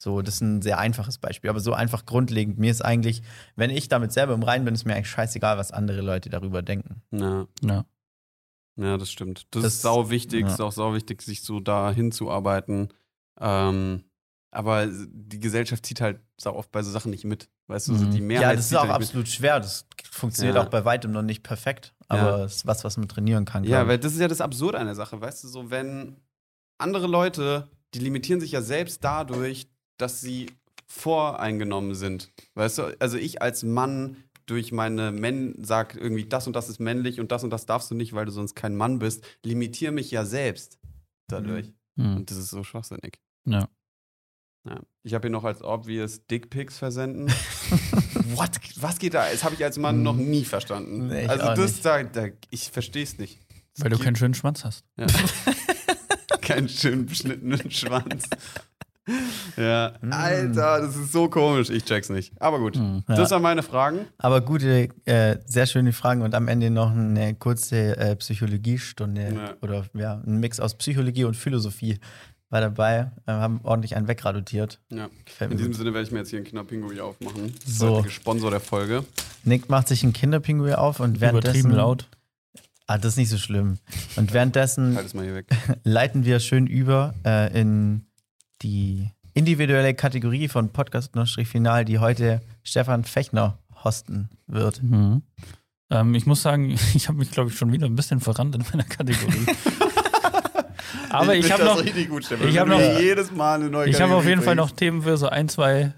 So, 0.03 0.23
das 0.23 0.37
ist 0.37 0.41
ein 0.41 0.63
sehr 0.63 0.79
einfaches 0.79 1.19
Beispiel, 1.19 1.51
aber 1.51 1.61
so 1.61 1.75
einfach 1.75 2.07
grundlegend. 2.07 2.59
Mir 2.59 2.71
ist 2.71 2.83
eigentlich, 2.83 3.23
wenn 3.55 3.69
ich 3.69 3.89
damit 3.89 4.13
selber 4.13 4.33
im 4.33 4.43
Reinen 4.43 4.65
bin, 4.65 4.73
ist 4.75 4.87
mir 4.87 4.95
eigentlich 4.95 5.11
scheißegal, 5.11 5.59
was 5.59 5.73
andere 5.73 6.01
Leute 6.01 6.31
darüber 6.31 6.63
denken. 6.63 7.03
Ja, 7.11 7.47
Ja. 7.63 7.85
ja, 8.77 8.97
das 8.97 9.11
stimmt. 9.13 9.47
Das, 9.51 9.63
Das- 9.63 9.75
ist 9.75 9.83
sau 9.83 10.09
wichtig, 10.09 10.41
ja. 10.43 10.47
ist 10.49 10.61
auch 10.61 10.73
sau 10.73 10.95
wichtig, 10.95 11.21
sich 11.21 11.43
so 11.43 11.61
da 11.61 11.93
hinzuarbeiten. 11.93 12.89
Ähm, 13.39 14.05
aber 14.53 14.87
die 14.87 15.39
Gesellschaft 15.39 15.85
zieht 15.85 16.01
halt 16.01 16.21
sau 16.41 16.55
oft 16.57 16.73
bei 16.73 16.83
so 16.83 16.91
Sachen 16.91 17.11
nicht 17.11 17.25
mit. 17.25 17.51
Weißt 17.67 17.89
du, 17.89 17.95
so 17.95 18.07
Mhm. 18.07 18.11
die 18.11 18.21
Mehrheit 18.23 18.43
ja, 18.49 18.57
das 18.57 18.67
ist 18.67 18.75
auch 18.75 18.81
halt 18.83 18.91
absolut 18.93 19.29
schwer. 19.29 19.61
Das 19.61 19.87
funktioniert 20.11 20.57
Ja. 20.57 20.63
auch 20.65 20.71
bei 20.71 20.85
weitem 20.87 21.13
noch 21.13 21.23
nicht 21.23 21.43
perfekt, 21.43 21.95
aber 22.09 22.45
es 22.47 22.57
ist 22.57 22.67
was, 22.67 22.85
was 22.85 22.97
man 22.97 23.07
trainieren 23.07 23.45
kann. 23.45 23.65
Ja, 23.65 23.87
weil 23.87 23.99
das 23.99 24.15
ist 24.15 24.19
ja 24.21 24.29
das 24.29 24.41
Absurde 24.41 24.79
an 24.79 24.87
der 24.87 24.95
Sache, 24.97 25.21
weißt 25.21 25.45
du, 25.45 25.49
so 25.49 25.71
wenn 25.71 26.17
andere 26.79 27.07
Leute, 27.07 27.69
die 27.95 27.99
limitieren 28.01 28.41
sich 28.41 28.53
ja 28.53 28.63
selbst 28.63 29.05
dadurch, 29.05 29.69
dass 30.01 30.21
sie 30.21 30.47
voreingenommen 30.87 31.95
sind. 31.95 32.33
Weißt 32.55 32.79
du, 32.79 32.97
also 32.99 33.17
ich 33.17 33.43
als 33.43 33.63
Mann 33.63 34.17
durch 34.47 34.73
meine 34.73 35.13
Männ 35.13 35.55
sag 35.63 35.95
irgendwie, 35.95 36.25
das 36.25 36.47
und 36.49 36.57
das 36.57 36.69
ist 36.69 36.81
männlich 36.81 37.21
und 37.21 37.31
das 37.31 37.45
und 37.45 37.51
das 37.51 37.67
darfst 37.67 37.91
du 37.91 37.95
nicht, 37.95 38.13
weil 38.13 38.27
du 38.27 38.33
sonst 38.33 38.55
kein 38.57 38.77
Mann 38.77 38.99
bist, 38.99 39.25
limitiere 39.45 39.93
mich 39.93 40.11
ja 40.11 40.25
selbst 40.25 40.81
dadurch. 41.29 41.73
Hm. 41.97 42.17
Und 42.17 42.31
das 42.31 42.39
ist 42.39 42.51
so 42.51 42.65
schwachsinnig. 42.65 43.21
Ja. 43.45 43.69
Ja. 44.69 44.81
Ich 45.03 45.15
habe 45.15 45.23
hier 45.23 45.31
noch 45.31 45.45
als 45.45 45.63
obvious 45.63 46.27
Dickpics 46.27 46.79
versenden. 46.79 47.29
What? 48.35 48.59
Was 48.77 48.99
geht 48.99 49.15
da? 49.15 49.31
Das 49.31 49.45
habe 49.45 49.55
ich 49.55 49.65
als 49.65 49.79
Mann 49.79 50.03
noch 50.03 50.17
nie 50.17 50.45
verstanden. 50.45 51.07
Nee, 51.07 51.27
also 51.27 51.55
das 51.55 51.81
da, 51.81 52.03
da 52.03 52.27
ich 52.51 52.71
verstehe 52.71 53.05
es 53.05 53.19
nicht. 53.19 53.39
Weil 53.79 53.91
du 53.91 53.99
keinen 53.99 54.17
schönen 54.17 54.35
Schwanz 54.35 54.65
hast. 54.65 54.85
ja. 54.99 55.07
Keinen 56.41 56.69
schön 56.69 57.07
beschnittenen 57.07 57.71
Schwanz. 57.71 58.29
Ja. 59.57 59.93
Mm. 60.01 60.13
Alter, 60.13 60.81
das 60.83 60.97
ist 60.97 61.13
so 61.13 61.29
komisch. 61.29 61.71
Ich 61.71 61.85
check's 61.85 62.09
nicht. 62.09 62.33
Aber 62.41 62.59
gut. 62.59 62.77
Hm. 62.77 63.03
Ja. 63.09 63.15
Das 63.17 63.31
waren 63.33 63.43
meine 63.43 63.63
Fragen. 63.63 64.07
Aber 64.19 64.41
gute, 64.41 64.89
äh, 65.05 65.39
sehr 65.45 65.67
schöne 65.67 65.93
Fragen 65.93 66.23
und 66.23 66.35
am 66.35 66.49
Ende 66.49 66.71
noch 66.71 66.93
eine 66.93 67.35
kurze 67.35 67.97
äh, 67.97 68.17
Psychologiestunde 68.17 69.35
Ja. 69.35 69.55
oder 69.63 69.85
ja, 69.95 70.23
ein 70.27 70.39
Mix 70.39 70.61
aus 70.61 70.75
Psychologie 70.77 71.25
und 71.25 71.37
Philosophie 71.37 71.99
war 72.51 72.61
dabei. 72.61 73.11
Äh, 73.27 73.33
haben 73.33 73.61
ordentlich 73.65 73.97
einen 73.97 74.09
wegradutiert. 74.09 74.81
Ja. 74.91 75.09
Gefällt 75.25 75.51
In 75.53 75.57
diesem 75.57 75.73
gut. 75.73 75.79
Sinne 75.79 75.95
werde 75.95 76.07
ich 76.07 76.13
mir 76.13 76.19
jetzt 76.21 76.31
hier 76.31 76.39
einen 76.39 76.47
Kinderpinguin 76.47 77.01
aufmachen. 77.01 77.53
Das 77.55 77.65
ist 77.69 77.79
So. 77.79 78.05
Sponsor 78.09 78.51
der 78.51 78.61
Folge. 78.61 79.05
Nick 79.45 79.69
macht 79.69 79.89
sich 79.89 80.03
einen 80.05 80.13
Kinderpinguin 80.13 80.75
auf 80.75 81.01
und 81.01 81.17
Übertrieben 81.17 81.43
währenddessen. 81.43 81.71
laut. 81.73 82.09
Ah, 82.87 82.99
das 82.99 83.13
ist 83.13 83.19
nicht 83.19 83.29
so 83.31 83.39
schlimm. 83.39 83.79
Und 84.17 84.33
währenddessen 84.33 84.97
Halt 84.97 85.07
es 85.07 85.15
mal 85.15 85.25
hier 85.25 85.35
weg. 85.37 85.47
leiten 85.85 86.25
wir 86.25 86.41
schön 86.41 86.67
über 86.67 87.15
äh, 87.25 87.59
in 87.61 88.05
die 88.63 89.11
individuelle 89.35 89.95
Kategorie 89.95 90.49
von 90.49 90.71
Podcast 90.71 91.15
Final, 91.15 91.85
die 91.85 91.99
heute 91.99 92.41
Stefan 92.63 93.05
Fechner 93.05 93.59
hosten 93.85 94.29
wird. 94.47 94.83
Mhm. 94.83 95.23
Ähm, 95.91 96.15
ich 96.15 96.27
muss 96.27 96.43
sagen, 96.43 96.71
ich 96.95 97.09
habe 97.09 97.19
mich, 97.19 97.31
glaube 97.31 97.51
ich, 97.51 97.57
schon 97.57 97.73
wieder 97.73 97.87
ein 97.87 97.97
bisschen 97.97 98.21
verrannt 98.21 98.55
in 98.55 98.65
meiner 98.71 98.85
Kategorie. 98.85 99.47
Aber 101.11 101.35
ich, 101.35 101.47
find 101.47 101.55
habe 101.55 101.65
das 101.65 101.77
noch, 101.79 101.85
richtig 101.85 102.09
gut, 102.09 102.25
Stefan. 102.25 102.49
ich 102.49 102.55
Wenn 102.55 102.61
hab 102.61 102.67
du 102.69 102.73
noch- 102.73 102.79
mir 102.79 103.03
jedes 103.03 103.31
Mal 103.33 103.61
eine 103.61 103.71
neue 103.71 103.89
ich 103.89 103.97
habe 104.01 104.13
auf 104.15 104.19
Kategorie 104.19 104.29
jeden 104.31 104.43
Fall 104.43 104.55
noch 104.57 104.67
bringst. 104.69 104.79
Themen 104.79 105.03
für 105.03 105.17
so 105.17 105.29
ein, 105.29 105.49
zwei 105.49 105.93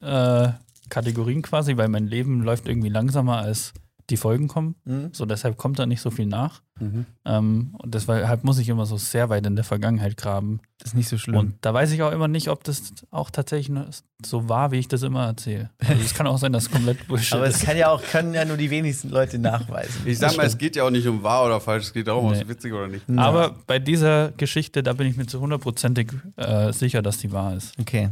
äh, 0.00 0.48
Kategorien 0.88 1.42
quasi, 1.42 1.76
weil 1.76 1.88
mein 1.88 2.06
Leben 2.06 2.42
läuft 2.42 2.68
irgendwie 2.68 2.88
langsamer 2.90 3.38
als 3.38 3.72
die 4.12 4.16
Folgen 4.16 4.46
kommen. 4.46 4.76
Mhm. 4.84 5.08
So 5.12 5.26
deshalb 5.26 5.56
kommt 5.56 5.78
da 5.78 5.86
nicht 5.86 6.00
so 6.00 6.10
viel 6.10 6.26
nach. 6.26 6.62
Mhm. 6.78 7.06
Ähm, 7.24 7.74
und 7.78 7.94
deshalb 7.94 8.44
muss 8.44 8.58
ich 8.58 8.68
immer 8.68 8.86
so 8.86 8.96
sehr 8.96 9.28
weit 9.28 9.46
in 9.46 9.56
der 9.56 9.64
Vergangenheit 9.64 10.16
graben. 10.16 10.60
Das 10.78 10.90
ist 10.90 10.94
nicht 10.94 11.08
so 11.08 11.18
schlimm. 11.18 11.36
Und 11.38 11.54
da 11.62 11.72
weiß 11.74 11.90
ich 11.92 12.02
auch 12.02 12.12
immer 12.12 12.28
nicht, 12.28 12.48
ob 12.48 12.62
das 12.64 12.92
auch 13.10 13.30
tatsächlich 13.30 13.76
so 14.24 14.48
war, 14.48 14.70
wie 14.70 14.78
ich 14.78 14.88
das 14.88 15.02
immer 15.02 15.26
erzähle. 15.26 15.70
Also 15.78 16.00
es 16.02 16.14
kann 16.14 16.26
auch 16.26 16.38
sein, 16.38 16.52
dass 16.52 16.64
es 16.64 16.70
komplett 16.70 17.06
Bullshit 17.08 17.34
Aber 17.34 17.46
es 17.46 17.60
kann 17.60 17.76
ja 17.76 17.88
auch, 17.90 18.02
können 18.02 18.34
ja 18.34 18.44
nur 18.44 18.56
die 18.56 18.70
wenigsten 18.70 19.08
Leute 19.08 19.38
nachweisen. 19.38 20.02
Ich 20.04 20.18
sag 20.18 20.36
mal, 20.36 20.46
es 20.46 20.58
geht 20.58 20.76
ja 20.76 20.84
auch 20.84 20.90
nicht 20.90 21.06
um 21.08 21.22
wahr 21.22 21.46
oder 21.46 21.60
falsch, 21.60 21.84
es 21.84 21.92
geht 21.92 22.06
darum, 22.06 22.26
ob 22.26 22.32
es 22.32 22.40
Nee. 22.40 22.48
witzig 22.48 22.72
oder 22.72 22.88
nicht. 22.88 23.08
Ja. 23.08 23.16
Aber 23.22 23.56
bei 23.66 23.78
dieser 23.78 24.30
Geschichte, 24.32 24.82
da 24.82 24.92
bin 24.92 25.06
ich 25.06 25.16
mir 25.16 25.26
zu 25.26 25.40
hundertprozentig 25.40 26.12
äh, 26.36 26.72
sicher, 26.72 27.02
dass 27.02 27.18
die 27.18 27.32
wahr 27.32 27.56
ist. 27.56 27.78
Okay. 27.80 28.10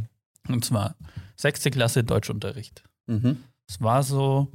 Und 0.49 0.65
zwar 0.65 0.95
sechste 1.35 1.71
Klasse 1.71 2.03
Deutschunterricht. 2.03 2.83
Mhm. 3.07 3.37
Es 3.67 3.81
war 3.81 4.03
so, 4.03 4.47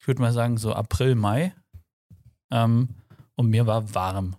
ich 0.00 0.06
würde 0.08 0.22
mal 0.22 0.32
sagen, 0.32 0.56
so 0.56 0.72
April, 0.72 1.14
Mai. 1.14 1.54
Ähm, 2.50 2.88
und 3.36 3.50
mir 3.50 3.66
war 3.66 3.94
warm. 3.94 4.36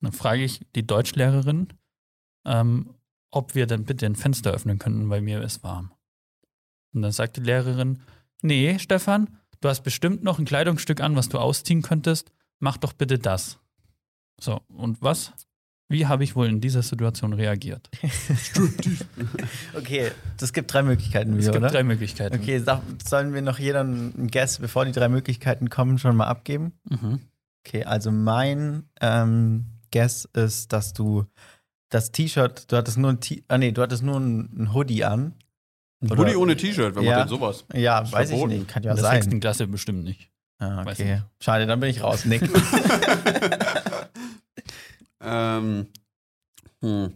Dann 0.00 0.12
frage 0.12 0.44
ich 0.44 0.60
die 0.74 0.86
Deutschlehrerin, 0.86 1.68
ähm, 2.44 2.94
ob 3.30 3.54
wir 3.54 3.66
dann 3.66 3.84
bitte 3.84 4.06
ein 4.06 4.16
Fenster 4.16 4.52
öffnen 4.52 4.78
könnten, 4.78 5.10
weil 5.10 5.20
mir 5.20 5.42
ist 5.42 5.62
warm. 5.62 5.92
Und 6.92 7.02
dann 7.02 7.12
sagt 7.12 7.36
die 7.36 7.40
Lehrerin, 7.40 8.02
nee, 8.42 8.78
Stefan, 8.78 9.38
du 9.60 9.68
hast 9.68 9.82
bestimmt 9.82 10.22
noch 10.22 10.38
ein 10.38 10.44
Kleidungsstück 10.44 11.00
an, 11.00 11.16
was 11.16 11.28
du 11.28 11.38
ausziehen 11.38 11.82
könntest. 11.82 12.32
Mach 12.60 12.76
doch 12.76 12.92
bitte 12.92 13.18
das. 13.18 13.58
So, 14.40 14.60
und 14.68 15.02
was? 15.02 15.32
Wie 15.88 16.06
habe 16.06 16.24
ich 16.24 16.34
wohl 16.34 16.46
in 16.48 16.60
dieser 16.60 16.82
Situation 16.82 17.32
reagiert? 17.32 17.90
Okay, 19.76 20.10
das 20.38 20.52
gibt 20.52 20.72
drei 20.72 20.82
Möglichkeiten 20.82 21.32
Es 21.34 21.40
wieder, 21.42 21.52
gibt 21.52 21.64
oder? 21.64 21.72
drei 21.72 21.82
Möglichkeiten. 21.82 22.36
Okay, 22.36 22.58
sag, 22.58 22.80
sollen 23.06 23.34
wir 23.34 23.42
noch 23.42 23.58
jeder 23.58 23.80
einen 23.80 24.28
Guess, 24.30 24.58
bevor 24.58 24.84
die 24.84 24.92
drei 24.92 25.08
Möglichkeiten 25.08 25.68
kommen, 25.68 25.98
schon 25.98 26.16
mal 26.16 26.26
abgeben? 26.26 26.72
Mhm. 26.88 27.20
Okay, 27.66 27.84
also 27.84 28.10
mein 28.12 28.84
ähm, 29.00 29.66
Guess 29.92 30.26
ist, 30.34 30.72
dass 30.72 30.92
du 30.92 31.26
das 31.90 32.12
T-Shirt, 32.12 32.70
du 32.72 32.76
hattest 32.76 32.96
nur 32.98 33.10
ein 33.12 33.20
T 33.20 33.42
ah, 33.48 33.58
nee, 33.58 33.72
du 33.72 33.82
hattest 33.82 34.02
nur 34.02 34.18
ein, 34.18 34.70
Hoodie 34.72 35.04
an. 35.04 35.34
Ein 36.02 36.10
Oder- 36.12 36.22
Hoodie 36.22 36.36
ohne 36.36 36.56
T-Shirt, 36.56 36.94
wenn 36.96 37.04
Ja. 37.04 37.10
man 37.10 37.18
denn 37.20 37.28
sowas. 37.28 37.64
Ja, 37.74 38.00
Ist 38.00 38.12
weiß 38.12 38.28
verboten. 38.30 38.52
ich 38.52 38.58
nicht, 38.60 38.68
kann 38.70 38.82
ja 38.82 38.90
In 38.92 38.96
der 38.96 39.04
sein. 39.04 39.14
sechsten 39.16 39.40
Klasse 39.40 39.66
bestimmt 39.66 40.04
nicht. 40.04 40.30
Ah, 40.58 40.82
okay. 40.86 41.22
Schade, 41.40 41.66
dann 41.66 41.80
bin 41.80 41.90
ich 41.90 42.02
raus, 42.02 42.24
Nick. 42.24 42.42
ähm, 45.24 45.86
hm. 46.80 47.14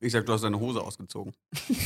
Ich 0.00 0.12
sag, 0.12 0.26
du 0.26 0.32
hast 0.32 0.42
deine 0.42 0.58
Hose 0.58 0.80
ausgezogen. 0.80 1.32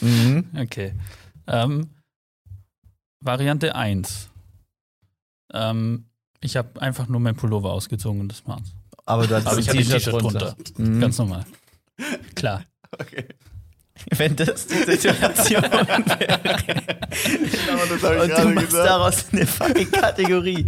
mhm. 0.00 0.50
Okay. 0.56 0.92
Ähm, 1.46 1.88
Variante 3.20 3.74
1. 3.74 4.30
Ähm, 5.52 6.04
ich 6.40 6.56
habe 6.56 6.80
einfach 6.80 7.08
nur 7.08 7.20
mein 7.20 7.36
Pullover 7.36 7.72
ausgezogen 7.72 8.20
und 8.20 8.28
das 8.28 8.46
war's. 8.46 8.74
Aber 9.06 9.26
du 9.26 9.34
hattest 9.34 9.48
Aber 9.48 9.56
ein 9.56 9.62
ich 9.62 9.68
hatte 9.68 9.78
ein 9.78 9.84
T-Shirt 9.84 9.98
T-Shirt 10.04 10.22
drunter. 10.22 10.38
drunter. 10.52 10.82
Mhm. 10.82 11.00
Ganz 11.00 11.18
normal. 11.18 11.46
Klar. 12.34 12.64
Okay. 12.92 13.28
Wenn 14.16 14.34
das 14.36 14.66
die 14.66 14.74
Situation 14.84 15.62
wäre. 15.62 15.80
Aber 17.72 17.86
das 17.88 18.02
hab 18.02 18.14
ich 18.14 18.20
Und 18.22 18.38
du 18.38 18.48
machst 18.54 18.66
gesagt. 18.68 18.88
daraus 18.88 19.24
eine 19.32 19.46
fucking 19.46 19.90
Kategorie. 19.90 20.64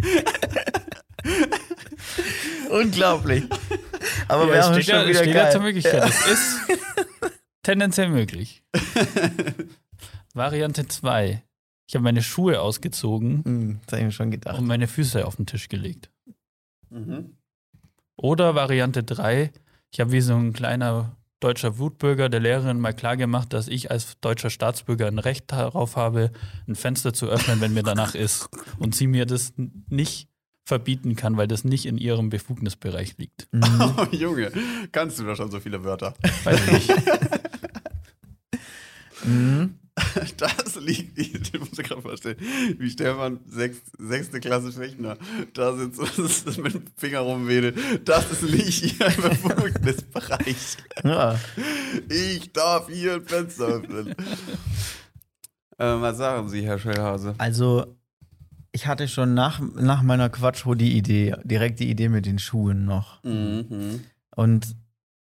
Unglaublich. 2.70 3.44
Aber 4.28 4.46
wir 4.48 4.56
Ja, 4.56 4.64
haben 4.64 4.74
steht 4.74 4.86
schon 4.86 4.94
ja, 5.02 5.08
wieder 5.08 5.20
steht 5.22 5.34
ja 5.34 5.50
zur 5.50 5.60
geil. 5.60 5.68
Möglichkeit. 5.72 6.02
Es 6.08 6.26
ist 6.26 6.60
tendenziell 7.62 8.08
möglich. 8.08 8.62
Variante 10.34 10.86
2. 10.88 11.42
Ich 11.88 11.94
habe 11.94 12.04
meine 12.04 12.22
Schuhe 12.22 12.60
ausgezogen 12.60 13.44
Hm, 13.44 13.80
das 13.84 13.92
habe 13.92 14.00
ich 14.00 14.06
mir 14.06 14.12
schon 14.12 14.30
gedacht. 14.30 14.58
und 14.58 14.66
meine 14.66 14.88
Füße 14.88 15.26
auf 15.26 15.36
den 15.36 15.46
Tisch 15.46 15.68
gelegt. 15.68 16.10
Mhm. 16.90 17.36
Oder 18.16 18.54
Variante 18.54 19.02
3, 19.02 19.52
ich 19.90 20.00
habe 20.00 20.12
wie 20.12 20.20
so 20.20 20.34
ein 20.34 20.52
kleiner 20.52 21.16
deutscher 21.42 21.78
Wutbürger 21.78 22.28
der 22.28 22.40
Lehrerin 22.40 22.80
mal 22.80 22.94
klargemacht, 22.94 23.52
dass 23.52 23.68
ich 23.68 23.90
als 23.90 24.18
deutscher 24.20 24.50
Staatsbürger 24.50 25.06
ein 25.06 25.18
Recht 25.18 25.50
darauf 25.52 25.96
habe, 25.96 26.30
ein 26.68 26.74
Fenster 26.74 27.12
zu 27.12 27.26
öffnen, 27.26 27.60
wenn 27.60 27.74
mir 27.74 27.82
danach 27.82 28.14
ist. 28.14 28.48
Und 28.78 28.94
sie 28.94 29.06
mir 29.06 29.26
das 29.26 29.52
nicht 29.88 30.28
verbieten 30.64 31.16
kann, 31.16 31.36
weil 31.36 31.48
das 31.48 31.64
nicht 31.64 31.86
in 31.86 31.98
ihrem 31.98 32.30
Befugnisbereich 32.30 33.18
liegt. 33.18 33.48
Mhm. 33.52 33.94
Oh, 33.96 34.06
Junge, 34.12 34.52
kannst 34.92 35.18
du 35.18 35.24
da 35.24 35.34
schon 35.34 35.50
so 35.50 35.58
viele 35.60 35.82
Wörter? 35.84 36.14
Weiß 36.44 36.60
ich 36.66 36.72
nicht. 36.72 36.92
Mhm. 39.24 39.78
Das 40.36 40.76
liegt, 40.76 41.18
ich 41.18 41.52
muss 41.58 41.70
gerade 41.72 42.02
vorstellen, 42.02 42.36
wie 42.78 42.90
Stefan, 42.90 43.40
sechs, 43.46 43.78
sechste 43.98 44.40
Klasse 44.40 44.72
Fechner, 44.72 45.16
da 45.54 45.76
sitzt 45.76 45.98
und 45.98 46.58
mit 46.58 46.74
dem 46.74 46.84
Finger 46.96 47.20
rumwedelt. 47.20 47.76
Das 48.08 48.30
ist 48.30 48.42
nicht 48.42 49.00
ihr 49.00 49.06
Befugnisbereich. 49.06 50.76
Ja. 51.04 51.38
Ich 52.08 52.52
darf 52.52 52.88
hier 52.88 53.14
ein 53.14 53.24
Fenster 53.26 53.66
öffnen. 53.66 54.14
ähm, 55.78 56.00
was 56.00 56.16
sagen 56.16 56.48
Sie, 56.48 56.62
Herr 56.62 56.78
Schellhase? 56.78 57.34
Also, 57.38 57.96
ich 58.72 58.86
hatte 58.86 59.08
schon 59.08 59.34
nach, 59.34 59.60
nach 59.60 60.02
meiner 60.02 60.30
Quatsch-Hoodie-Idee 60.30 61.36
direkt 61.44 61.80
die 61.80 61.90
Idee 61.90 62.08
mit 62.08 62.24
den 62.24 62.38
Schuhen 62.38 62.86
noch. 62.86 63.22
Mhm. 63.22 64.04
Und 64.34 64.74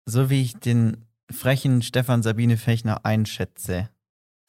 so 0.05 0.29
wie 0.29 0.41
ich 0.41 0.55
den 0.57 1.05
frechen 1.31 1.81
Stefan 1.81 2.23
Sabine 2.23 2.57
Fechner 2.57 3.05
einschätze, 3.05 3.89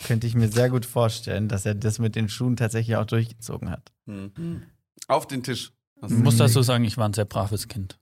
könnte 0.04 0.26
ich 0.26 0.34
mir 0.34 0.48
sehr 0.48 0.70
gut 0.70 0.86
vorstellen, 0.86 1.48
dass 1.48 1.66
er 1.66 1.74
das 1.74 1.98
mit 1.98 2.14
den 2.16 2.28
Schuhen 2.28 2.56
tatsächlich 2.56 2.96
auch 2.96 3.06
durchgezogen 3.06 3.70
hat. 3.70 3.92
Mhm. 4.06 4.62
Auf 5.08 5.26
den 5.26 5.42
Tisch. 5.42 5.72
Ich 6.02 6.10
muss 6.10 6.36
dazu 6.38 6.62
sagen, 6.62 6.84
ich 6.84 6.96
war 6.96 7.08
ein 7.08 7.12
sehr 7.12 7.26
braves 7.26 7.68
Kind. 7.68 7.98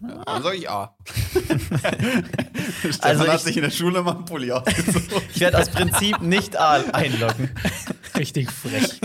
Ja, 0.00 0.22
dann 0.24 0.42
sag 0.42 0.54
ich 0.54 0.70
A. 0.70 0.96
Stefan 2.90 3.00
Also 3.00 3.26
hat 3.28 3.36
ich- 3.36 3.42
sich 3.42 3.56
in 3.56 3.62
der 3.64 3.70
Schule 3.70 4.02
mal 4.02 4.16
einen 4.16 4.24
Pulli 4.24 4.52
ausgezogen. 4.52 5.22
Ich 5.34 5.40
werde 5.40 5.58
aus 5.58 5.68
Prinzip 5.68 6.20
nicht 6.22 6.56
A 6.58 6.74
einloggen. 6.92 7.50
Richtig 8.16 8.50
frech. 8.50 9.00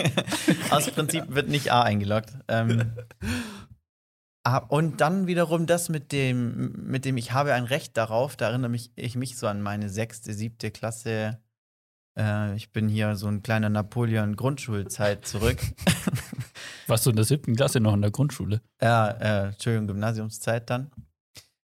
Aus 0.69 0.89
Prinzip 0.91 1.23
wird 1.33 1.49
nicht 1.49 1.71
A 1.71 1.81
eingeloggt. 1.83 2.33
Ähm, 2.47 2.93
ah, 4.43 4.57
und 4.57 5.01
dann 5.01 5.27
wiederum 5.27 5.65
das 5.65 5.89
mit 5.89 6.11
dem, 6.11 6.71
mit 6.89 7.05
dem 7.05 7.17
ich 7.17 7.31
habe 7.33 7.53
ein 7.53 7.63
Recht 7.65 7.97
darauf, 7.97 8.35
da 8.35 8.49
erinnere 8.49 8.69
mich, 8.71 8.91
ich 8.95 9.15
mich 9.15 9.37
so 9.37 9.47
an 9.47 9.61
meine 9.61 9.89
sechste, 9.89 10.33
siebte 10.33 10.71
Klasse. 10.71 11.39
Äh, 12.17 12.55
ich 12.55 12.71
bin 12.71 12.87
hier 12.87 13.15
so 13.15 13.27
ein 13.27 13.43
kleiner 13.43 13.69
Napoleon-Grundschulzeit 13.69 15.25
zurück. 15.27 15.57
Warst 16.87 17.05
du 17.05 17.09
in 17.09 17.15
der 17.15 17.25
siebten 17.25 17.55
Klasse 17.55 17.79
noch 17.79 17.93
in 17.93 18.01
der 18.01 18.11
Grundschule? 18.11 18.61
Ja, 18.81 19.07
äh, 19.09 19.47
Entschuldigung, 19.49 19.87
Gymnasiumszeit 19.87 20.69
dann. 20.69 20.91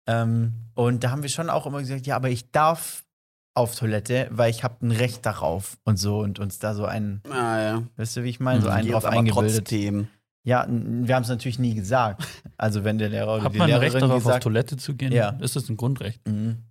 Ähm, 0.07 0.53
und 0.75 1.03
da 1.03 1.11
haben 1.11 1.23
wir 1.23 1.29
schon 1.29 1.49
auch 1.49 1.65
immer 1.65 1.79
gesagt, 1.79 2.05
ja, 2.07 2.15
aber 2.15 2.29
ich 2.29 2.51
darf 2.51 3.03
auf 3.53 3.75
Toilette, 3.75 4.27
weil 4.31 4.51
ich 4.51 4.63
habe 4.63 4.85
ein 4.85 4.91
Recht 4.91 5.25
darauf 5.25 5.77
und 5.83 5.97
so 5.97 6.19
und 6.19 6.39
uns 6.39 6.59
da 6.59 6.75
so 6.75 6.85
ein, 6.85 7.21
Ah, 7.29 7.59
ja. 7.59 7.83
weißt 7.97 8.17
du, 8.17 8.23
wie 8.23 8.29
ich 8.29 8.39
meine, 8.39 8.61
so 8.61 8.67
Mhm. 8.67 8.73
einen 8.73 8.91
drauf 8.91 9.05
eingebildet. 9.05 9.57
trotzdem. 9.67 10.07
Ja, 10.43 10.65
wir 10.69 11.15
haben 11.15 11.23
es 11.23 11.29
natürlich 11.29 11.59
nie 11.59 11.73
gesagt. 11.73 12.23
Also 12.55 12.83
wenn 12.85 12.97
der 12.99 13.09
Lehrer 13.09 13.33
oder 13.35 13.43
Hat 13.43 13.53
die 13.53 13.57
man 13.57 13.65
ein 13.65 13.69
Lehrerin 13.81 13.91
Recht 13.91 14.01
darauf, 14.03 14.17
auf 14.17 14.23
gesagt, 14.23 14.43
Toilette 14.43 14.77
zu 14.77 14.95
gehen? 14.95 15.11
Ja. 15.11 15.31
Ist 15.41 15.55
das 15.57 15.67
ein 15.69 15.75
Grundrecht? 15.75 16.25
Mhm. 16.27 16.63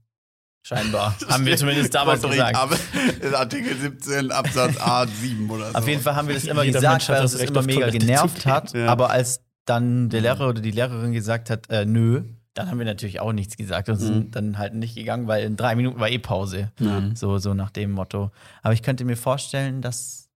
Scheinbar. 0.67 1.17
haben 1.29 1.47
wir 1.47 1.57
zumindest 1.57 1.95
damals 1.95 2.23
Sorry, 2.23 2.35
gesagt. 2.35 2.57
Aber 2.57 2.77
in 3.23 3.35
Artikel 3.35 3.77
17 3.77 4.33
Absatz 4.33 4.77
A7 4.79 5.49
oder 5.49 5.71
so. 5.71 5.79
Auf 5.79 5.87
jeden 5.87 6.03
Fall 6.03 6.17
haben 6.17 6.27
wir 6.27 6.35
das 6.35 6.43
immer 6.43 6.65
Jeder 6.65 6.81
gesagt, 6.81 7.09
weil 7.09 7.23
das 7.23 7.35
uns 7.35 7.41
das 7.41 7.51
immer 7.51 7.63
mega 7.63 7.81
Toilette 7.87 7.99
genervt 7.99 8.47
hat. 8.47 8.73
Ja. 8.73 8.89
Aber 8.89 9.11
als 9.11 9.43
dann 9.65 10.09
der 10.09 10.23
Lehrer 10.23 10.49
oder 10.49 10.61
die 10.61 10.73
Lehrerin 10.73 11.13
gesagt 11.13 11.51
hat, 11.51 11.71
äh, 11.71 11.85
nö, 11.85 12.25
dann 12.55 12.69
haben 12.69 12.79
wir 12.79 12.87
natürlich 12.87 13.21
auch 13.21 13.33
nichts 13.33 13.57
gesagt 13.57 13.89
und 13.89 13.97
sind 13.97 14.35
dann 14.35 14.59
halt 14.59 14.75
nicht 14.75 14.97
gegangen, 14.97 15.29
weil 15.29 15.45
in 15.45 15.57
drei 15.57 15.77
Minuten 15.77 16.01
war 16.01 16.09
eh 16.09 16.19
Pause. 16.19 16.73
Mhm. 16.81 17.15
So, 17.15 17.39
so 17.39 17.55
nach 17.55 17.71
dem 17.71 17.93
Motto. 17.93 18.33
Aber 18.63 18.75
ich 18.75 18.83
könnte 18.83 19.05
mir 19.05 19.17
vorstellen, 19.17 19.83
dass, 19.83 20.31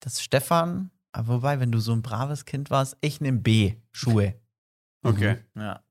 dass 0.00 0.22
Stefan, 0.22 0.90
aber 1.12 1.28
wobei, 1.28 1.58
wenn 1.60 1.72
du 1.72 1.78
so 1.78 1.92
ein 1.92 2.02
braves 2.02 2.44
Kind 2.44 2.70
warst, 2.70 2.98
ich 3.00 3.22
nehme 3.22 3.38
B, 3.38 3.76
Schuhe. 3.92 4.34
Okay, 5.02 5.38
Ja. 5.54 5.83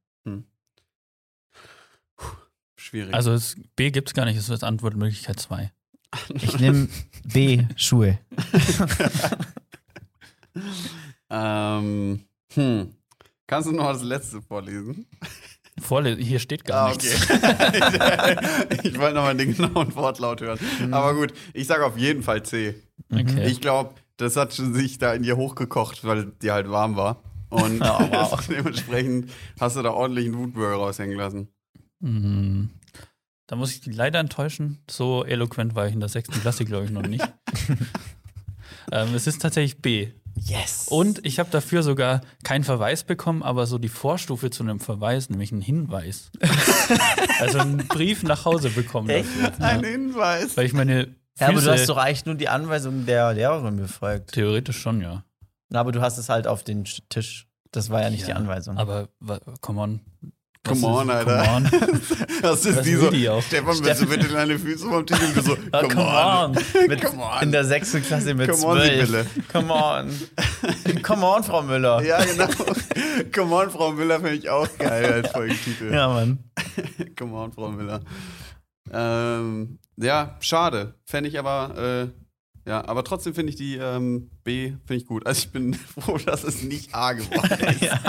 Schwierig. 2.93 3.13
Also 3.13 3.31
es, 3.33 3.55
B 3.75 3.89
gibt 3.91 4.09
es 4.09 4.13
gar 4.13 4.25
nicht, 4.25 4.37
es 4.37 4.49
ist 4.49 4.63
Antwortmöglichkeit 4.63 5.39
2. 5.39 5.71
Ich 6.35 6.59
nehme 6.59 6.87
B, 7.25 7.63
Schuhe. 7.75 8.19
ähm, 11.29 12.21
hm. 12.53 12.93
Kannst 13.47 13.67
du 13.69 13.73
noch 13.73 13.91
das 13.91 14.03
letzte 14.03 14.41
vorlesen? 14.41 15.07
Vorle 15.81 16.15
hier 16.17 16.37
steht 16.37 16.65
gar 16.65 16.85
Ah, 16.85 16.89
nichts. 16.89 17.15
okay. 17.31 18.37
ich 18.83 18.97
wollte 18.99 19.15
nochmal 19.15 19.35
den 19.35 19.55
genauen 19.55 19.95
Wortlaut 19.95 20.41
hören. 20.41 20.59
Aber 20.93 21.15
gut, 21.15 21.33
ich 21.53 21.65
sage 21.65 21.83
auf 21.83 21.97
jeden 21.97 22.21
Fall 22.21 22.43
C. 22.43 22.75
Okay. 23.11 23.47
Ich 23.47 23.59
glaube, 23.59 23.95
das 24.17 24.35
hat 24.37 24.53
schon 24.53 24.75
sich 24.75 24.99
da 24.99 25.13
in 25.15 25.23
dir 25.23 25.35
hochgekocht, 25.35 26.03
weil 26.05 26.31
die 26.43 26.51
halt 26.51 26.69
warm 26.69 26.95
war. 26.95 27.23
Und 27.49 27.81
Oh, 27.83 27.85
wow. 28.11 28.47
dementsprechend 28.47 29.31
hast 29.59 29.75
du 29.75 29.81
da 29.81 29.89
ordentlich 29.91 30.27
einen 30.27 30.37
Wutbürger 30.37 30.75
raushängen 30.75 31.17
lassen. 31.17 31.47
Mhm. 31.99 32.69
Da 33.53 33.57
muss 33.57 33.69
ich 33.71 33.81
dich 33.81 33.95
leider 33.95 34.17
enttäuschen. 34.19 34.79
So 34.89 35.23
eloquent 35.23 35.75
war 35.75 35.85
ich 35.85 35.93
in 35.93 35.99
der 35.99 36.09
sechsten 36.09 36.41
Klasse, 36.41 36.65
glaube 36.65 36.85
ich, 36.85 36.89
noch 36.91 37.03
nicht. 37.05 37.23
ähm, 38.91 39.13
es 39.13 39.27
ist 39.27 39.43
tatsächlich 39.43 39.79
B. 39.79 40.09
Yes. 40.35 40.87
Und 40.89 41.23
ich 41.23 41.37
habe 41.37 41.51
dafür 41.51 41.83
sogar 41.83 42.21
keinen 42.43 42.63
Verweis 42.63 43.03
bekommen, 43.03 43.43
aber 43.43 43.67
so 43.67 43.77
die 43.77 43.89
Vorstufe 43.89 44.49
zu 44.49 44.63
einem 44.63 44.79
Verweis, 44.79 45.29
nämlich 45.29 45.51
einen 45.51 45.61
Hinweis. 45.61 46.31
also 47.39 47.59
einen 47.59 47.87
Brief 47.87 48.23
nach 48.23 48.43
Hause 48.45 48.71
bekommen. 48.71 49.09
Echt? 49.09 49.29
Dafür. 49.39 49.63
Ein 49.65 49.81
Ja. 49.83 49.87
Hinweis. 49.87 50.57
Weil 50.57 50.65
ich 50.65 50.73
meine 50.73 51.03
Füße, 51.03 51.15
Ja, 51.39 51.47
aber 51.49 51.61
du 51.61 51.71
hast 51.71 51.87
doch 51.89 51.97
eigentlich 51.97 52.25
nur 52.25 52.33
die 52.33 52.49
Anweisung 52.49 53.05
der 53.05 53.33
Lehrerin 53.33 53.77
befolgt. 53.77 54.31
theoretisch 54.31 54.79
schon, 54.81 54.99
ja. 55.01 55.23
Na, 55.69 55.79
aber 55.79 55.91
du 55.91 56.01
hast 56.01 56.17
es 56.17 56.29
halt 56.29 56.47
auf 56.47 56.63
den 56.63 56.85
Sch- 56.85 57.03
Tisch. 57.09 57.45
Das 57.71 57.91
war 57.91 58.01
ja 58.01 58.09
nicht 58.09 58.25
die 58.25 58.31
Ja, 58.31 58.37
Anweisung. 58.37 58.77
Aber 58.77 59.09
come 59.61 59.79
on. 59.81 59.99
Come 60.65 60.85
on, 60.87 61.09
ist- 61.09 61.15
Alter. 61.15 61.43
Come 61.43 61.49
on. 61.55 61.63
Das 62.41 62.65
ist 62.65 62.77
Was 62.77 62.83
die 62.85 62.95
so? 62.95 63.41
Stefan, 63.41 63.83
willst 63.83 64.01
du 64.01 64.05
bitte 64.07 64.27
deine 64.27 64.57
Füße 64.59 64.85
vom 64.87 65.05
Tisch? 65.05 65.17
Und 65.21 65.43
so, 65.45 65.57
Ah, 65.71 65.81
come, 65.81 66.01
on. 66.05 66.51
Mit, 66.87 67.01
Come 67.03 67.21
on. 67.23 67.43
In 67.43 67.51
der 67.51 67.63
sechsten 67.65 68.01
Klasse 68.03 68.33
mit 68.33 68.49
Come 68.49 68.65
on, 68.65 68.77
zwölf. 68.77 69.07
Sibylle. 69.07 69.25
Come 69.51 69.73
on. 69.73 70.11
Come 71.03 71.25
on, 71.25 71.43
Frau 71.43 71.61
Müller. 71.63 72.01
Ja, 72.03 72.23
genau. 72.23 72.47
Come 73.33 73.55
on, 73.55 73.69
Frau 73.71 73.91
Müller, 73.91 74.15
finde 74.19 74.35
ich 74.35 74.49
auch 74.49 74.67
geil 74.77 75.13
als 75.23 75.31
Folgentitel. 75.31 75.93
Ja, 75.93 76.07
Mann. 76.09 76.39
Come 77.17 77.33
on, 77.35 77.51
Frau 77.53 77.69
Müller. 77.69 78.01
Ähm, 78.91 79.79
ja, 79.97 80.37
schade. 80.41 80.95
Fände 81.05 81.29
ich 81.29 81.39
aber, 81.39 82.09
äh, 82.65 82.69
ja, 82.69 82.85
aber 82.87 83.03
trotzdem 83.03 83.33
finde 83.33 83.51
ich 83.51 83.55
die 83.57 83.75
ähm, 83.77 84.29
B, 84.43 84.73
finde 84.85 84.95
ich 84.95 85.05
gut. 85.05 85.25
Also 85.25 85.39
ich 85.45 85.51
bin 85.51 85.73
froh, 85.73 86.17
dass 86.17 86.43
es 86.43 86.63
nicht 86.63 86.93
A 86.93 87.13
geworden 87.13 87.69
ist. 87.69 87.81
Ja, 87.81 87.99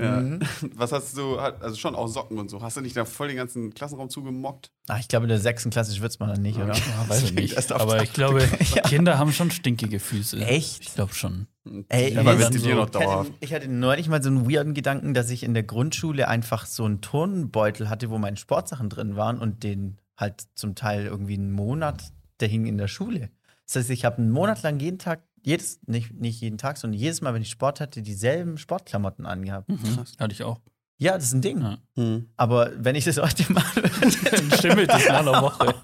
Ja. 0.00 0.20
Mhm. 0.20 0.40
Was 0.76 0.92
hast 0.92 1.16
du, 1.16 1.38
also 1.38 1.76
schon 1.76 1.94
auch 1.94 2.06
Socken 2.08 2.38
und 2.38 2.48
so. 2.50 2.62
Hast 2.62 2.76
du 2.76 2.80
nicht 2.80 2.96
da 2.96 3.04
voll 3.04 3.28
den 3.28 3.36
ganzen 3.36 3.74
Klassenraum 3.74 4.08
zugemockt? 4.10 4.70
Ach, 4.88 4.98
ich 4.98 5.08
glaube, 5.08 5.24
in 5.24 5.28
der 5.28 5.38
sechsten 5.40 5.70
Klasse 5.70 5.94
schwitzt 5.94 6.20
man 6.20 6.30
dann 6.30 6.42
nicht, 6.42 6.56
oder? 6.58 6.74
Ja, 6.74 7.08
weiß 7.08 7.22
ich 7.24 7.32
nicht. 7.34 7.70
Aber 7.72 8.02
ich 8.02 8.12
glaube, 8.12 8.40
Ja. 8.74 8.82
Kinder 8.82 9.18
haben 9.18 9.32
schon 9.32 9.50
stinkige 9.50 10.00
Füße. 10.00 10.38
Echt? 10.44 10.82
Ich 10.82 10.94
glaube 10.94 11.14
schon. 11.14 11.46
Ey, 11.88 12.14
Ja, 12.14 12.20
aber 12.20 12.36
so- 12.38 12.48
noch 12.48 12.54
Ich 12.54 12.66
hatte, 12.76 12.90
dauerhaft? 12.98 13.32
ich 13.40 13.52
hatte 13.52 13.68
neulich 13.68 14.08
mal 14.08 14.22
so 14.22 14.28
einen 14.30 14.50
weirden 14.50 14.74
Gedanken, 14.74 15.14
dass 15.14 15.30
ich 15.30 15.42
in 15.42 15.54
der 15.54 15.62
Grundschule 15.62 16.26
einfach 16.28 16.66
so 16.66 16.84
einen 16.84 17.00
Turnbeutel 17.00 17.88
hatte, 17.88 18.10
wo 18.10 18.18
meine 18.18 18.36
Sportsachen 18.36 18.88
drin 18.88 19.16
waren 19.16 19.38
und 19.38 19.62
den 19.62 19.98
halt 20.16 20.44
zum 20.54 20.74
Teil 20.74 21.06
irgendwie 21.06 21.34
einen 21.34 21.52
Monat, 21.52 22.02
der 22.40 22.48
hing 22.48 22.66
in 22.66 22.78
der 22.78 22.88
Schule. 22.88 23.30
Das 23.66 23.76
heißt, 23.76 23.90
ich 23.90 24.04
habe 24.04 24.18
einen 24.18 24.32
Monat 24.32 24.62
lang 24.62 24.80
jeden 24.80 24.98
Tag, 24.98 25.22
jedes, 25.42 25.80
nicht, 25.86 26.12
nicht 26.14 26.40
jeden 26.40 26.58
Tag, 26.58 26.76
sondern 26.78 26.98
jedes 26.98 27.20
Mal, 27.20 27.34
wenn 27.34 27.42
ich 27.42 27.50
Sport 27.50 27.80
hatte, 27.80 28.02
dieselben 28.02 28.58
Sportklamotten 28.58 29.26
angehabt. 29.26 29.68
Mhm. 29.68 29.78
Hatte 30.18 30.32
ich 30.32 30.42
auch. 30.42 30.60
Ja, 31.02 31.14
das 31.14 31.24
ist 31.24 31.32
ein 31.32 31.40
Ding. 31.40 31.62
Ja. 31.62 31.78
Hm. 31.96 32.26
Aber 32.36 32.72
wenn 32.76 32.94
ich 32.94 33.06
das 33.06 33.16
heute 33.16 33.50
mache, 33.50 33.80
Dann 34.30 34.50
schimmelt 34.60 34.90
es 34.92 35.08
nach 35.08 35.20
einer 35.20 35.40
Woche. 35.40 35.74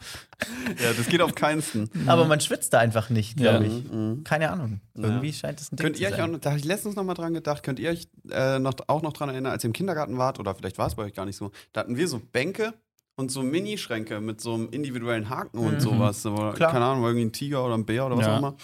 Ja, 0.78 0.92
das 0.94 1.06
geht 1.08 1.22
auf 1.22 1.34
keinsten. 1.34 1.88
aber 2.06 2.26
man 2.26 2.38
schwitzt 2.40 2.74
da 2.74 2.80
einfach 2.80 3.08
nicht, 3.08 3.34
glaube 3.38 3.64
Ja. 3.64 3.70
ich. 3.78 3.90
Mhm. 3.90 4.24
Keine 4.24 4.50
Ahnung. 4.50 4.80
Ja. 4.94 5.04
Irgendwie 5.04 5.32
scheint 5.32 5.58
es 5.58 5.72
ein 5.72 5.76
Ding 5.76 5.84
Könnt 5.86 5.96
zu 5.96 6.02
ihr 6.02 6.08
euch 6.08 6.14
auch, 6.14 6.18
sein. 6.18 6.32
noch- 6.32 6.40
da 6.40 6.50
habe 6.50 6.58
ich 6.58 6.66
letztens 6.66 6.96
noch 6.96 7.04
mal 7.04 7.14
dran 7.14 7.32
gedacht, 7.32 7.62
könnt 7.62 7.78
ihr 7.78 7.88
euch 7.88 8.08
äh, 8.30 8.58
noch, 8.58 8.74
auch 8.88 9.00
noch 9.00 9.14
dran 9.14 9.30
erinnern, 9.30 9.52
als 9.52 9.64
ihr 9.64 9.68
im 9.68 9.72
Kindergarten 9.72 10.18
wart, 10.18 10.38
oder 10.38 10.54
vielleicht 10.54 10.76
war 10.76 10.86
es 10.88 10.96
bei 10.96 11.04
euch 11.04 11.14
gar 11.14 11.24
nicht 11.24 11.36
so, 11.36 11.50
da 11.72 11.80
hatten 11.80 11.96
wir 11.96 12.08
so 12.08 12.20
Bänke 12.20 12.74
und 13.16 13.30
so 13.32 13.42
Minischränke 13.42 14.20
mit 14.20 14.42
so 14.42 14.52
einem 14.52 14.68
individuellen 14.68 15.30
Haken 15.30 15.56
und 15.60 15.76
Mhm. 15.76 15.80
sowas. 15.80 16.20
Klar. 16.22 16.54
keine 16.72 16.84
Ahnung, 16.84 17.02
irgendwie 17.04 17.24
ein 17.24 17.32
Tiger 17.32 17.64
oder 17.64 17.72
ein 17.78 17.86
Bär 17.86 18.04
oder 18.04 18.18
was 18.18 18.26
Ja. 18.26 18.34
auch 18.34 18.38
immer. 18.40 18.54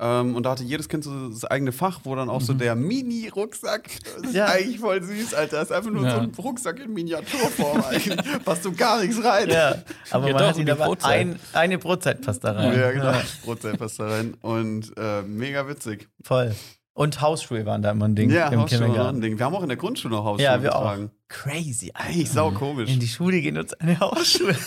Ähm, 0.00 0.36
und 0.36 0.44
da 0.44 0.50
hatte 0.52 0.62
jedes 0.62 0.88
Kind 0.88 1.02
so 1.02 1.28
das 1.28 1.44
eigene 1.44 1.72
Fach, 1.72 2.00
wo 2.04 2.14
dann 2.14 2.30
auch 2.30 2.40
so 2.40 2.52
der 2.54 2.74
Mini-Rucksack, 2.76 3.88
das 4.04 4.30
ist 4.30 4.34
Ja. 4.34 4.46
eigentlich 4.46 4.78
voll 4.78 5.02
süß, 5.02 5.34
Alter. 5.34 5.56
Das 5.58 5.70
ist 5.70 5.76
einfach 5.76 5.90
nur 5.90 6.04
Ja. 6.04 6.14
so 6.14 6.20
ein 6.20 6.32
Rucksack 6.38 6.78
in 6.80 6.92
Miniaturform 6.94 7.82
eigentlich. 7.82 8.16
Passt 8.44 8.62
so 8.62 8.70
gar 8.72 9.00
nichts 9.02 9.22
rein. 9.24 9.48
Ja, 9.50 9.74
aber 10.10 10.26
Geht 10.26 10.34
man 10.34 10.42
doch 10.42 10.48
hat 10.50 10.56
ihn 10.58 10.66
die 10.66 10.72
aber 10.72 10.84
Brotzeit. 10.84 11.20
ein, 11.20 11.40
eine 11.52 11.78
Brotzeit 11.78 12.20
passt 12.22 12.44
da 12.44 12.52
rein. 12.52 12.78
Ja, 12.78 12.92
genau. 12.92 13.12
Brotzeit 13.44 13.78
passt 13.78 13.98
da 13.98 14.06
rein. 14.08 14.34
Und 14.40 14.92
äh, 14.96 15.22
mega 15.22 15.66
witzig. 15.68 16.08
Voll. 16.22 16.54
Und 16.94 17.20
Hausschuhe 17.20 17.64
waren 17.66 17.80
da 17.82 17.90
immer 17.92 18.06
ein 18.08 18.14
Ding 18.16 18.30
Ja, 18.30 18.48
im 18.48 18.60
Hausschuhe 18.60 18.80
war 18.80 18.86
ein 18.86 18.90
Kindergarten. 18.92 19.20
Ding. 19.20 19.38
Wir 19.38 19.46
haben 19.46 19.54
auch 19.54 19.62
in 19.62 19.68
der 19.68 19.76
Grundschule 19.78 20.14
noch 20.16 20.24
Hausschuhe 20.24 20.44
Ja, 20.44 20.62
wir 20.62 20.74
auch. 20.74 20.80
getragen. 20.82 21.10
Crazy, 21.28 21.92
Eigentlich 21.94 22.30
sau 22.30 22.50
komisch. 22.50 22.90
In 22.90 22.98
die 23.00 23.06
Schule 23.08 23.40
gehen 23.40 23.56
uns 23.58 23.72
eine 23.74 23.98
Hausschuhe. 24.00 24.56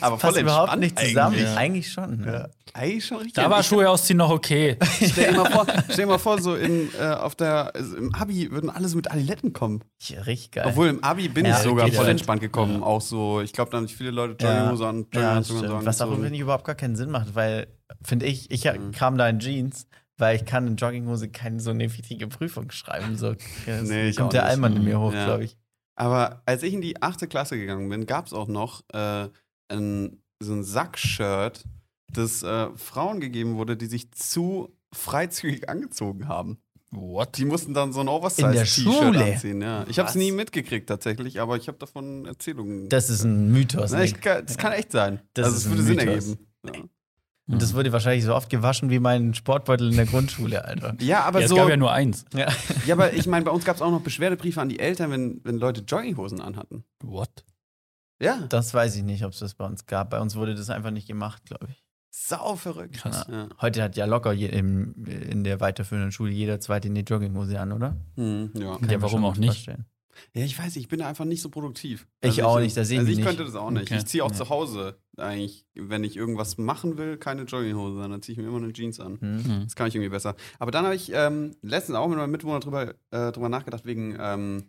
Aber 0.06 0.16
Passt 0.16 0.34
voll 0.34 0.42
überhaupt 0.42 0.72
entspannt 0.72 0.80
nicht 0.82 0.98
zusammen. 1.08 1.36
eigentlich. 1.36 1.56
Eigentlich, 1.56 1.92
schon. 1.92 2.16
Ne? 2.18 2.32
Ja. 2.32 2.48
Eigentlich 2.72 3.04
schon 3.06 3.16
richtig. 3.18 3.34
Da 3.34 3.50
war 3.50 3.62
Schuhe 3.62 3.88
ausziehen 3.90 4.16
noch 4.18 4.30
okay. 4.30 4.76
Stell 5.10 5.32
dir 5.32 5.36
mal 5.38 5.50
vor, 5.50 5.66
stell 5.84 5.96
dir 5.96 6.06
mal 6.06 6.18
vor 6.18 6.40
so 6.40 6.54
in, 6.54 6.88
äh, 7.00 7.04
auf 7.14 7.34
der, 7.34 7.74
also 7.74 7.96
im 7.96 8.14
Abi 8.14 8.50
würden 8.50 8.70
alle 8.70 8.86
so 8.88 8.96
mit 8.96 9.10
Adiletten 9.10 9.52
kommen. 9.52 9.82
Ja, 10.02 10.22
richtig 10.22 10.52
geil. 10.52 10.64
Obwohl 10.68 10.88
im 10.88 11.02
Abi 11.02 11.28
bin 11.28 11.44
Ja, 11.46 11.52
ich 11.56 11.58
sogar 11.58 11.88
voll 11.88 12.04
ja. 12.04 12.10
entspannt 12.12 12.40
gekommen. 12.40 12.80
Ja. 12.80 12.82
Auch 12.86 13.00
so, 13.00 13.40
ich 13.40 13.52
glaube, 13.52 13.70
da 13.72 13.78
haben 13.78 13.86
sich 13.88 13.96
viele 13.96 14.12
Leute 14.12 14.44
ja, 14.44 14.54
Jogginghose 14.58 14.86
an, 14.86 15.06
ja, 15.14 15.42
stimmt. 15.42 15.60
so. 15.66 15.84
Was 15.84 15.98
so. 15.98 16.10
finde 16.12 16.28
ich 16.34 16.40
überhaupt 16.40 16.64
gar 16.64 16.76
keinen 16.76 16.94
Sinn 16.96 17.10
macht, 17.10 17.34
weil, 17.34 17.66
finde 18.04 18.26
ich, 18.26 18.50
ich 18.50 18.64
Mhm. 18.64 18.92
kam 18.92 19.18
da 19.18 19.28
in 19.28 19.40
Jeans, 19.40 19.86
weil 20.16 20.36
ich 20.36 20.44
kann 20.44 20.66
in 20.68 20.76
Jogginghose 20.76 21.28
keine 21.28 21.58
so 21.60 21.70
eine 21.70 21.92
wichtige 21.92 22.28
Prüfung 22.28 22.70
schreiben. 22.70 23.16
So 23.16 23.34
das 23.66 23.82
Nee, 23.88 24.10
ich 24.10 24.16
kommt 24.16 24.32
der 24.32 24.42
nicht. 24.42 24.50
Allmann 24.52 24.76
in 24.76 24.84
mir 24.84 25.00
hoch, 25.00 25.12
Ja. 25.12 25.24
glaube 25.24 25.44
ich. 25.44 25.56
Aber 25.96 26.40
als 26.46 26.62
ich 26.62 26.72
in 26.72 26.80
die 26.80 27.02
achte 27.02 27.26
Klasse 27.26 27.58
gegangen 27.58 27.88
bin, 27.88 28.06
gab 28.06 28.26
es 28.26 28.32
auch 28.32 28.48
noch 28.48 28.82
äh, 28.94 29.28
ein, 29.70 30.22
so 30.40 30.52
ein 30.52 30.64
Sackshirt, 30.64 31.64
das 32.12 32.42
äh, 32.42 32.68
Frauen 32.76 33.20
gegeben 33.20 33.56
wurde, 33.56 33.76
die 33.76 33.86
sich 33.86 34.10
zu 34.12 34.74
freizügig 34.92 35.68
angezogen 35.68 36.28
haben. 36.28 36.58
What? 36.92 37.38
Die 37.38 37.44
mussten 37.44 37.72
dann 37.72 37.92
so 37.92 38.00
ein 38.00 38.02
In 38.02 38.06
der 38.06 38.14
Oversize-T-Shirt 38.14 38.84
Schule? 38.84 39.24
anziehen. 39.24 39.62
Ja. 39.62 39.84
Ich 39.88 40.00
habe 40.00 40.08
es 40.08 40.16
nie 40.16 40.32
mitgekriegt 40.32 40.88
tatsächlich, 40.88 41.40
aber 41.40 41.56
ich 41.56 41.68
habe 41.68 41.78
davon 41.78 42.26
Erzählungen. 42.26 42.88
Das 42.88 43.10
ist 43.10 43.22
ein 43.22 43.52
Mythos. 43.52 43.92
Na, 43.92 44.02
ich, 44.02 44.20
kann- 44.20 44.44
das 44.44 44.56
kann 44.58 44.72
echt 44.72 44.90
sein. 44.90 45.20
Das 45.34 45.46
also 45.46 45.68
ein 45.68 45.70
würde 45.72 45.82
Sinn 45.84 45.96
Mythos. 45.98 46.26
ergeben. 46.28 46.46
Ja. 46.66 46.72
Und 47.54 47.62
das 47.62 47.74
wurde 47.74 47.92
wahrscheinlich 47.92 48.24
so 48.24 48.34
oft 48.34 48.48
gewaschen 48.50 48.90
wie 48.90 48.98
mein 49.00 49.34
Sportbeutel 49.34 49.90
in 49.90 49.96
der 49.96 50.06
Grundschule, 50.06 50.64
Alter. 50.64 50.96
Ja, 51.00 51.22
aber 51.24 51.40
ja, 51.40 51.48
so. 51.48 51.54
Es 51.56 51.60
gab 51.60 51.68
ja 51.68 51.76
nur 51.76 51.92
eins. 51.92 52.24
Ja. 52.34 52.48
ja, 52.86 52.94
aber 52.94 53.12
ich 53.12 53.26
meine, 53.26 53.44
bei 53.44 53.50
uns 53.50 53.64
gab 53.64 53.74
es 53.76 53.82
auch 53.82 53.90
noch 53.90 54.02
Beschwerdebriefe 54.02 54.60
an 54.60 54.68
die 54.68 54.78
Eltern, 54.78 55.10
wenn, 55.10 55.40
wenn 55.44 55.58
Leute 55.58 55.82
Jogginghosen 55.86 56.40
anhatten. 56.40 56.84
What? 57.02 57.44
Ja. 58.20 58.44
Das 58.48 58.74
weiß 58.74 58.96
ich 58.96 59.02
nicht, 59.02 59.24
ob 59.24 59.32
es 59.32 59.38
das 59.38 59.54
bei 59.54 59.64
uns 59.66 59.86
gab. 59.86 60.10
Bei 60.10 60.20
uns 60.20 60.36
wurde 60.36 60.54
das 60.54 60.70
einfach 60.70 60.90
nicht 60.90 61.08
gemacht, 61.08 61.44
glaube 61.46 61.68
ich. 61.70 61.84
Sau 62.10 62.56
verrückt. 62.56 62.96
Krass. 62.96 63.26
Ja. 63.30 63.48
Heute 63.60 63.82
hat 63.82 63.96
ja 63.96 64.04
locker 64.04 64.32
je, 64.32 64.48
im, 64.48 64.94
in 65.06 65.44
der 65.44 65.60
weiterführenden 65.60 66.10
Schule 66.12 66.32
jeder 66.32 66.58
zweite 66.60 66.88
eine 66.88 67.00
Jogginghose 67.00 67.58
an, 67.58 67.72
oder? 67.72 67.96
Hm, 68.16 68.50
ja. 68.54 68.72
Kann 68.74 68.84
ich 68.84 68.88
mir 68.90 69.02
warum 69.02 69.24
auch 69.24 69.36
nicht? 69.36 69.46
vorstellen. 69.46 69.84
ja, 70.34 70.44
ich 70.44 70.58
weiß 70.58 70.66
nicht, 70.74 70.84
ich 70.84 70.88
bin 70.88 70.98
da 70.98 71.06
einfach 71.08 71.24
nicht 71.24 71.40
so 71.40 71.50
produktiv. 71.50 72.08
Ich 72.20 72.42
auch 72.42 72.58
nicht, 72.58 72.76
da 72.76 72.84
sehe 72.84 72.96
ich 72.96 73.00
Also 73.00 73.10
ich 73.12 73.16
nicht. 73.18 73.26
könnte 73.26 73.44
das 73.44 73.54
auch 73.54 73.70
nicht. 73.70 73.84
Okay. 73.84 73.98
Ich 73.98 74.06
ziehe 74.06 74.24
auch 74.24 74.30
Nee. 74.30 74.36
zu 74.36 74.48
Hause 74.48 74.98
eigentlich, 75.16 75.64
wenn 75.74 76.02
ich 76.02 76.16
irgendwas 76.16 76.58
machen 76.58 76.98
will, 76.98 77.16
keine 77.16 77.42
Jogginghose, 77.44 78.02
an, 78.02 78.10
dann 78.10 78.22
ziehe 78.22 78.34
ich 78.36 78.42
mir 78.42 78.48
immer 78.48 78.58
eine 78.58 78.72
Jeans 78.72 78.98
an. 78.98 79.18
Hm? 79.20 79.44
Hm. 79.44 79.60
Das 79.64 79.76
kann 79.76 79.86
ich 79.86 79.94
irgendwie 79.94 80.10
besser. 80.10 80.34
Aber 80.58 80.72
dann 80.72 80.84
habe 80.84 80.96
ich 80.96 81.12
ähm, 81.14 81.54
letztens 81.62 81.96
auch 81.96 82.08
mit 82.08 82.18
meinem 82.18 82.32
Mitbewohner 82.32 82.60
drüber, 82.60 82.94
äh, 83.12 83.30
drüber 83.32 83.48
nachgedacht, 83.48 83.84
wegen 83.86 84.16
ähm, 84.20 84.64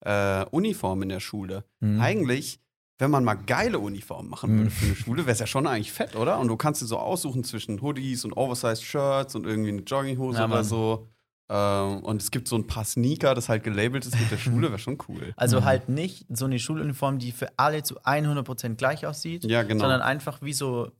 äh, 0.00 0.44
Uniform 0.46 1.02
in 1.02 1.10
der 1.10 1.20
Schule. 1.20 1.64
Hm. 1.80 2.00
Eigentlich, 2.00 2.60
wenn 3.00 3.10
man 3.10 3.24
mal 3.24 3.34
geile 3.34 3.78
Uniformen 3.78 4.28
machen 4.30 4.56
würde 4.56 4.70
für 4.70 4.86
eine 4.86 4.94
Schule, 4.94 5.22
wäre 5.22 5.32
es 5.32 5.38
ja 5.40 5.46
schon 5.46 5.66
eigentlich 5.66 5.90
fett, 5.92 6.14
oder? 6.16 6.38
Und 6.38 6.48
du 6.48 6.56
kannst 6.56 6.80
dir 6.82 6.86
so 6.86 6.98
aussuchen 6.98 7.42
zwischen 7.44 7.80
Hoodies 7.82 8.24
und 8.24 8.32
Oversized 8.36 8.84
Shirts 8.84 9.34
und 9.34 9.46
irgendwie 9.46 9.70
eine 9.70 9.80
Jogginghose 9.82 10.38
Ja, 10.38 10.44
oder 10.46 10.62
so. 10.64 11.08
Ähm, 11.52 12.04
und 12.04 12.22
es 12.22 12.30
gibt 12.30 12.46
so 12.46 12.54
ein 12.56 12.66
paar 12.68 12.84
Sneaker, 12.84 13.34
das 13.34 13.48
halt 13.48 13.64
gelabelt 13.64 14.06
ist 14.06 14.18
mit 14.20 14.30
der 14.30 14.36
Schule, 14.38 14.68
wäre 14.68 14.78
schon 14.78 14.98
cool. 15.08 15.32
Also 15.36 15.60
Mhm. 15.60 15.64
halt 15.64 15.88
nicht 15.88 16.26
so 16.28 16.44
eine 16.44 16.58
Schuluniform, 16.60 17.18
die 17.18 17.32
für 17.32 17.48
alle 17.56 17.82
zu 17.82 17.98
100% 18.04 18.76
gleich 18.76 19.04
aussieht, 19.06 19.44
Ja, 19.44 19.64
genau. 19.64 19.80
sondern 19.80 20.00
einfach 20.02 20.42
wie 20.42 20.52
so 20.52 20.92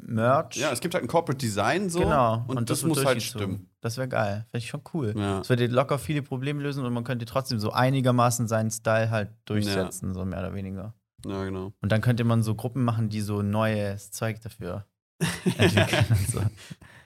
Merch. 0.00 0.56
ja, 0.56 0.72
es 0.72 0.80
gibt 0.80 0.94
halt 0.94 1.04
ein 1.04 1.08
Corporate 1.08 1.38
Design 1.38 1.90
so. 1.90 2.00
genau. 2.00 2.44
Und, 2.48 2.70
das, 2.70 2.82
wird 2.82 2.88
muss 2.96 3.04
halt 3.04 3.22
stimmen. 3.22 3.68
Das 3.82 3.98
wäre 3.98 4.08
geil. 4.08 4.46
Finde 4.50 4.64
ich 4.64 4.68
schon 4.70 4.80
cool. 4.94 5.12
Ja. 5.16 5.38
Das 5.38 5.48
würde 5.50 5.66
locker 5.66 5.98
viele 5.98 6.22
Probleme 6.22 6.62
lösen 6.62 6.84
und 6.84 6.92
man 6.94 7.04
könnte 7.04 7.26
trotzdem 7.26 7.58
so 7.58 7.72
einigermaßen 7.72 8.48
seinen 8.48 8.70
Style 8.70 9.10
halt 9.10 9.30
durchsetzen, 9.44 10.14
so 10.14 10.24
mehr 10.24 10.38
oder 10.38 10.54
weniger. 10.54 10.94
Ja, 11.26 11.44
genau. 11.44 11.72
Und 11.80 11.92
dann 11.92 12.00
könnte 12.00 12.24
man 12.24 12.42
so 12.42 12.54
Gruppen 12.54 12.84
machen, 12.84 13.08
die 13.08 13.20
so 13.20 13.42
neues 13.42 14.10
Zeug 14.10 14.40
dafür 14.42 14.86
entwickeln. 15.44 16.06
und 16.10 16.28
so. 16.30 16.40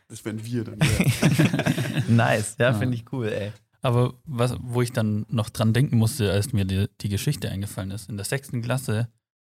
Das 0.08 0.24
wären 0.24 0.44
wir 0.44 0.64
dann. 0.64 0.78
Ja. 0.80 2.02
Nice, 2.08 2.56
ja, 2.58 2.70
Ja. 2.70 2.74
finde 2.74 2.94
ich 2.96 3.12
cool, 3.12 3.28
ey. 3.28 3.52
Aber 3.82 4.14
was, 4.24 4.56
wo 4.60 4.82
ich 4.82 4.92
dann 4.92 5.26
noch 5.28 5.50
dran 5.50 5.72
denken 5.72 5.96
musste, 5.98 6.30
als 6.32 6.52
mir 6.52 6.64
die, 6.64 6.88
die 7.00 7.08
Geschichte 7.08 7.50
eingefallen 7.50 7.90
ist. 7.90 8.08
In 8.08 8.16
der 8.16 8.24
sechsten 8.24 8.62
Klasse 8.62 9.08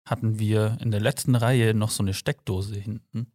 hatten 0.08 0.38
wir 0.38 0.78
in 0.80 0.90
der 0.90 1.00
letzten 1.00 1.34
Reihe 1.34 1.74
noch 1.74 1.90
so 1.90 2.02
eine 2.02 2.14
Steckdose 2.14 2.76
hinten. 2.76 3.32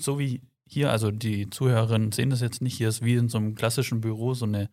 So 0.00 0.18
wie 0.18 0.42
hier, 0.66 0.90
also 0.90 1.10
die 1.10 1.48
Zuhörerinnen 1.50 2.12
sehen 2.12 2.30
das 2.30 2.40
jetzt 2.40 2.60
nicht, 2.62 2.76
hier 2.76 2.88
ist 2.88 3.02
wie 3.02 3.14
in 3.14 3.28
so 3.28 3.38
einem 3.38 3.54
klassischen 3.54 4.00
Büro 4.00 4.34
so 4.34 4.44
eine 4.44 4.68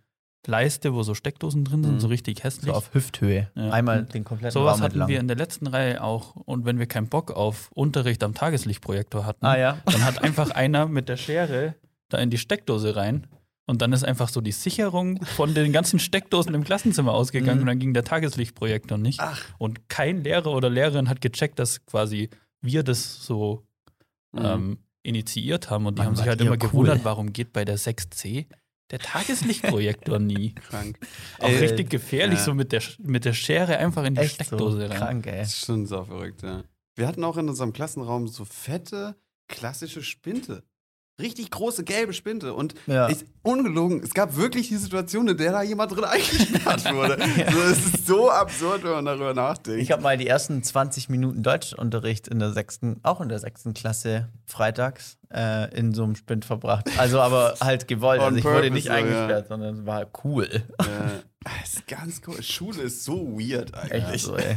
Leiste, 0.48 0.94
wo 0.94 1.04
so 1.04 1.14
Steckdosen 1.16 1.64
drin 1.66 1.84
sind, 1.84 1.96
Mhm. 1.96 2.00
so 2.00 2.08
richtig 2.08 2.38
So 2.40 2.44
hässlich. 2.44 2.72
auf 2.74 2.94
Hüfthöhe. 2.94 3.50
Ja. 3.56 3.70
Einmal 3.72 4.00
Und 4.00 4.14
den 4.14 4.24
kompletten 4.24 4.54
Sowas 4.54 4.82
hatten 4.82 4.94
entlang. 4.94 5.08
wir 5.10 5.20
in 5.20 5.28
der 5.28 5.38
letzten 5.38 5.68
Reihe 5.68 6.04
auch. 6.04 6.36
Und 6.36 6.66
wenn 6.66 6.80
wir 6.80 6.86
keinen 6.86 7.08
Bock 7.08 7.32
auf 7.32 7.72
Unterricht 7.74 8.24
am 8.24 8.34
Tageslichtprojektor 8.34 9.26
hatten, 9.26 9.46
Ah 9.46 9.58
ja. 9.58 9.78
dann 9.86 10.04
hat 10.06 10.22
einfach 10.24 10.52
einer 10.52 10.88
mit 10.88 11.10
der 11.10 11.18
Schere 11.18 11.76
da 12.10 12.18
in 12.20 12.30
die 12.30 12.38
Steckdose 12.38 12.96
rein. 12.96 13.28
Und 13.68 13.82
dann 13.82 13.94
ist 13.94 14.04
einfach 14.06 14.30
so 14.30 14.42
die 14.42 14.52
Sicherung 14.52 15.24
von 15.26 15.56
den 15.56 15.72
ganzen 15.74 15.98
Steckdosen 15.98 16.54
im 16.54 16.64
Klassenzimmer 16.64 17.14
ausgegangen 17.14 17.56
Mhm. 17.58 17.62
und 17.62 17.68
dann 17.68 17.80
ging 17.80 17.94
der 17.96 18.04
Tageslichtprojektor 18.04 18.98
nicht. 19.00 19.20
Ach. 19.22 19.42
Und 19.58 19.90
kein 19.90 20.24
Lehrer 20.24 20.52
oder 20.52 20.70
Lehrerin 20.70 21.10
hat 21.10 21.20
gecheckt, 21.22 21.58
dass 21.58 21.84
quasi 21.86 22.30
wir 22.62 22.84
das 22.84 23.26
so 23.26 23.66
Mhm. 24.34 24.46
ähm, 24.46 24.78
initiiert 25.02 25.70
haben. 25.70 25.86
Und 25.86 25.96
die 25.96 26.00
Mann, 26.02 26.08
haben 26.08 26.16
sich 26.16 26.28
halt 26.28 26.42
immer 26.42 26.52
cool. 26.52 26.58
gewundert, 26.58 27.00
warum 27.04 27.32
geht 27.34 27.54
bei 27.54 27.64
der 27.66 27.78
6C 27.78 28.46
der 28.91 28.99
Tageslichtprojektor 28.99 30.20
nie. 30.20 30.53
Krank. 30.70 30.99
Auch 31.40 31.48
Ey, 31.49 31.57
richtig 31.57 31.90
gefährlich, 31.90 32.40
ja. 32.40 32.45
so 32.45 32.53
mit 32.53 32.72
der, 32.72 32.82
mit 32.99 33.26
der 33.26 33.34
Schere 33.34 33.78
einfach 33.78 34.03
in 34.06 34.16
die 34.16 34.22
Echt 34.22 34.36
Steckdose 34.36 34.78
so 34.82 34.86
rein. 34.86 34.98
krank, 34.98 35.28
ey. 35.28 35.40
Das 35.40 35.49
ist 35.49 35.66
schon 35.66 35.86
sau 35.86 36.03
verrückt, 36.03 36.44
ja. 36.44 36.64
Wir 36.95 37.07
hatten 37.07 37.24
auch 37.24 37.38
in 37.38 37.49
unserem 37.49 37.74
Klassenraum 37.74 38.28
so 38.28 38.45
fette, 38.45 39.16
klassische 39.48 40.02
Spinte. 40.03 40.64
Richtig 41.22 41.50
große 41.50 41.84
gelbe 41.86 42.12
Spinte. 42.14 42.54
Und 42.54 42.76
Ja. 42.88 43.08
ist 43.08 43.26
ungelogen, 43.42 44.02
es 44.04 44.14
gab 44.14 44.36
wirklich 44.36 44.68
die 44.68 44.76
Situation, 44.76 45.28
in 45.30 45.38
der 45.38 45.54
da 45.54 45.62
jemand 45.64 45.96
drin 45.96 46.04
eingesperrt 46.04 46.94
wurde. 46.94 47.18
so, 47.52 47.60
es 47.62 47.86
ist 47.86 48.06
so 48.08 48.30
absurd, 48.30 48.84
wenn 48.84 48.92
man 48.92 49.06
darüber 49.06 49.34
nachdenkt. 49.34 49.82
Ich 49.82 49.92
habe 49.92 50.02
mal 50.02 50.18
die 50.18 50.28
ersten 50.28 50.62
20 50.62 51.08
Minuten 51.10 51.42
Deutschunterricht 51.42 52.28
in 52.28 52.40
der 52.40 52.52
sechsten, 52.52 53.00
auch 53.04 53.22
in 53.22 53.30
der 53.30 53.40
sechsten 53.40 53.74
Klasse 53.74 54.28
freitags 54.46 55.18
äh, 55.34 55.74
in 55.78 55.94
so 55.94 56.04
einem 56.04 56.16
Spind 56.16 56.44
verbracht. 56.44 56.90
Also 56.98 57.22
aber 57.22 57.56
halt 57.62 57.88
gewollt. 57.88 58.22
Also 58.26 58.38
ich 58.38 58.44
wurde 58.44 58.54
purpose, 58.70 58.74
nicht 58.74 58.84
so, 58.88 58.90
ja. 58.92 58.96
eingesperrt, 58.98 59.48
sondern 59.48 59.80
es 59.80 59.86
war 59.86 60.06
cool. 60.26 60.50
äh, 60.52 61.64
es 61.64 61.76
ist 61.76 61.88
ganz 61.88 62.22
cool. 62.28 62.42
Schule 62.44 62.82
ist 62.84 63.06
so 63.06 63.38
weird 63.40 63.74
eigentlich. 63.74 64.14
Echt 64.16 64.26
so, 64.26 64.36
ey. 64.36 64.56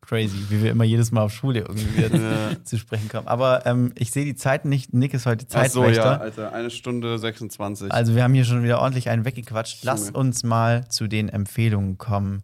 Crazy, 0.00 0.36
wie 0.50 0.62
wir 0.62 0.70
immer 0.70 0.84
jedes 0.84 1.12
Mal 1.12 1.22
auf 1.22 1.32
Schule 1.32 1.60
irgendwie 1.60 2.00
jetzt 2.00 2.14
Ja. 2.14 2.64
zu 2.64 2.78
sprechen 2.78 3.08
kommen. 3.08 3.26
Aber 3.28 3.64
ähm, 3.66 3.92
ich 3.96 4.10
sehe 4.10 4.24
die 4.24 4.34
Zeiten 4.36 4.68
nicht. 4.68 4.92
Nick 4.92 5.14
ist 5.14 5.26
heute 5.26 5.46
Ach 5.52 5.66
so, 5.66 5.80
Zeitwächter. 5.82 6.02
ja, 6.04 6.16
Alter. 6.18 6.52
Eine 6.52 6.70
Stunde 6.70 7.18
26. 7.18 7.92
Also 7.92 8.14
wir 8.14 8.22
haben 8.22 8.34
hier 8.34 8.44
schon 8.44 8.62
wieder 8.62 8.80
ordentlich 8.80 9.08
einen 9.08 9.24
weggequatscht. 9.24 9.84
Lass 9.84 10.10
uns 10.10 10.42
mal 10.42 10.88
zu 10.88 11.06
den 11.06 11.28
Empfehlungen 11.28 11.98
kommen. 11.98 12.42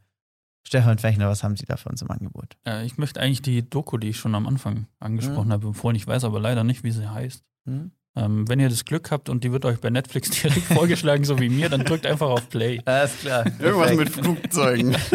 Stefan 0.66 0.98
Fechner, 0.98 1.28
was 1.28 1.42
haben 1.42 1.56
Sie 1.56 1.64
da 1.66 1.76
für 1.76 1.88
uns 1.88 2.02
im 2.02 2.10
Angebot? 2.10 2.56
Äh, 2.66 2.84
ich 2.86 2.96
möchte 2.98 3.20
eigentlich 3.20 3.42
die 3.42 3.68
Doku, 3.68 3.96
die 3.98 4.10
ich 4.10 4.18
schon 4.18 4.34
am 4.34 4.46
Anfang 4.46 4.86
angesprochen 5.00 5.48
Mhm. 5.48 5.52
habe, 5.52 5.66
empfohlen. 5.68 5.96
Ich 5.96 6.06
weiß 6.06 6.24
aber 6.24 6.38
leider 6.38 6.64
nicht, 6.64 6.84
wie 6.84 6.90
sie 6.92 7.10
heißt. 7.10 7.42
Hm? 7.66 7.90
Ähm, 8.16 8.48
wenn 8.48 8.60
ihr 8.60 8.68
das 8.68 8.84
Glück 8.84 9.10
habt 9.10 9.28
und 9.28 9.42
die 9.44 9.52
wird 9.52 9.64
euch 9.64 9.80
bei 9.80 9.88
Netflix 9.90 10.30
direkt 10.42 10.62
vorgeschlagen, 10.66 11.24
so 11.24 11.38
wie 11.38 11.48
mir, 11.48 11.68
dann 11.68 11.84
drückt 11.84 12.06
einfach 12.06 12.28
auf 12.28 12.48
Play. 12.50 12.80
Alles 12.84 13.16
klar. 13.18 13.44
Irgendwas 13.58 13.94
mit. 13.96 14.10
Flugzeugen. 14.10 14.96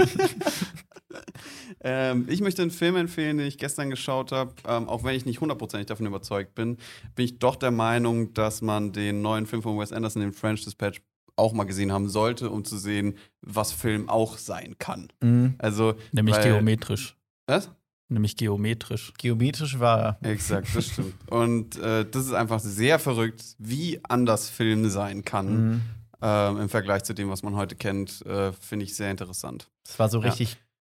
ähm, 1.85 2.25
ich 2.27 2.41
möchte 2.41 2.63
einen 2.63 2.71
Film 2.71 2.95
empfehlen, 2.95 3.37
den 3.37 3.45
ich 3.47 3.57
gestern 3.59 3.89
geschaut 3.91 4.31
habe. 4.31 4.53
Ähm, 4.67 4.89
auch 4.89 5.03
wenn 5.03 5.15
ich 5.15 5.25
nicht 5.25 5.39
hundertprozentig 5.39 5.85
davon 5.85 6.07
überzeugt 6.07 6.55
bin, 6.55 6.77
bin 7.15 7.25
ich 7.25 7.37
doch 7.39 7.55
der 7.55 7.71
Meinung, 7.71 8.33
dass 8.33 8.61
man 8.61 8.91
den 8.91 9.21
neuen 9.21 9.45
Film 9.45 9.61
von 9.61 9.77
Wes 9.79 9.93
Anderson, 9.93 10.21
den 10.23 10.33
French 10.33 10.65
Dispatch, 10.65 11.01
auch 11.37 11.51
mal 11.53 11.65
gesehen 11.65 11.91
haben 11.91 12.07
sollte, 12.09 12.49
um 12.49 12.63
zu 12.63 12.77
sehen, 12.77 13.17
was 13.41 13.71
Film 13.73 14.07
auch 14.09 14.37
sein 14.37 14.75
kann. 14.79 15.09
Mhm. 15.21 15.55
Also, 15.57 15.93
Nämlich 16.11 16.35
weil- 16.37 16.43
geometrisch. 16.53 17.15
Was? 17.45 17.69
Nämlich 18.07 18.37
geometrisch. 18.37 19.11
Geometrisch 19.17 19.79
war 19.79 20.17
er. 20.21 20.29
Exakt, 20.31 20.67
das 20.75 20.85
stimmt. 20.93 21.13
Und 21.29 21.77
äh, 21.77 22.05
das 22.09 22.25
ist 22.27 22.33
einfach 22.33 22.59
sehr 22.59 22.99
verrückt, 22.99 23.43
wie 23.57 23.99
anders 24.03 24.49
Film 24.49 24.89
sein 24.89 25.25
kann. 25.25 25.69
Mhm. 25.69 25.81
Ähm, 26.21 26.57
Im 26.61 26.69
Vergleich 26.69 27.03
zu 27.03 27.13
dem, 27.13 27.29
was 27.29 27.43
man 27.43 27.55
heute 27.55 27.75
kennt, 27.75 28.25
äh, 28.25 28.51
finde 28.53 28.85
ich 28.85 28.95
sehr 28.95 29.11
interessant. 29.11 29.67
Das 29.85 29.99
war 29.99 30.07
so 30.09 30.21
Ja. 30.21 30.29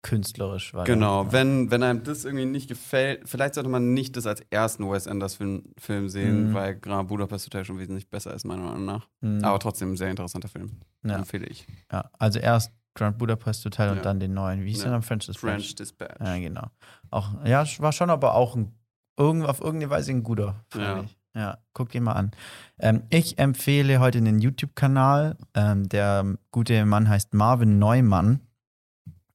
Künstlerisch. 0.04 0.72
War 0.74 0.84
Genau, 0.84 1.24
er. 1.24 1.32
wenn, 1.32 1.72
wenn 1.72 1.82
einem 1.82 2.04
das 2.04 2.24
irgendwie 2.24 2.44
nicht 2.44 2.68
gefällt, 2.68 3.28
vielleicht 3.28 3.54
sollte 3.54 3.68
man 3.68 3.92
nicht 3.92 4.16
das 4.16 4.26
als 4.26 4.40
ersten 4.50 4.88
Wes 4.88 5.08
Anderson-Film 5.08 5.74
Film 5.80 6.08
sehen, 6.08 6.50
Mhm. 6.50 6.54
weil 6.54 6.76
Grand 6.78 7.08
Budapest 7.08 7.46
Hotel 7.46 7.64
schon 7.64 7.78
wesentlich 7.80 8.08
besser 8.08 8.32
ist, 8.32 8.44
meiner 8.44 8.62
Meinung 8.62 8.84
nach. 8.84 9.08
Mhm. 9.22 9.42
Aber 9.44 9.58
trotzdem 9.58 9.92
ein 9.92 9.96
sehr 9.96 10.10
interessanter 10.10 10.48
Film. 10.48 10.70
ja. 11.02 11.16
Empfehle 11.16 11.46
ich. 11.46 11.66
ja. 11.90 12.08
Also 12.18 12.38
erst 12.38 12.70
Grand 12.94 13.18
Budapest 13.18 13.64
Hotel 13.64 13.90
und 13.90 13.96
Ja. 13.96 14.02
dann 14.02 14.20
den 14.20 14.34
neuen. 14.34 14.62
Wie 14.64 14.68
hieß 14.68 14.78
Ja. 14.78 14.84
der 14.84 14.92
dann? 14.92 15.02
French 15.02 15.26
Dispatch. 15.26 15.40
French 15.40 15.74
Dispatch. 15.74 16.20
Ja, 16.20 16.38
genau. 16.38 16.66
Auch, 17.10 17.44
ja, 17.44 17.64
war 17.78 17.90
schon 17.92 18.08
aber 18.10 18.34
auch 18.36 18.54
ein, 18.54 18.72
irgend, 19.18 19.46
auf 19.48 19.60
irgendeine 19.60 19.90
Weise 19.90 20.12
ein 20.12 20.22
guter, 20.22 20.64
Ja. 20.76 21.02
ich. 21.02 21.18
Ja, 21.34 21.58
guck 21.72 21.88
dir 21.90 22.00
mal 22.00 22.12
an. 22.12 22.30
Ähm, 22.78 23.02
ich 23.10 23.38
empfehle 23.40 23.98
heute 23.98 24.18
einen 24.18 24.38
YouTube-Kanal. 24.38 25.36
Ähm, 25.54 25.88
der 25.88 26.36
gute 26.52 26.84
Mann 26.86 27.08
heißt 27.08 27.34
Marvin 27.34 27.80
Neumann. 27.80 28.38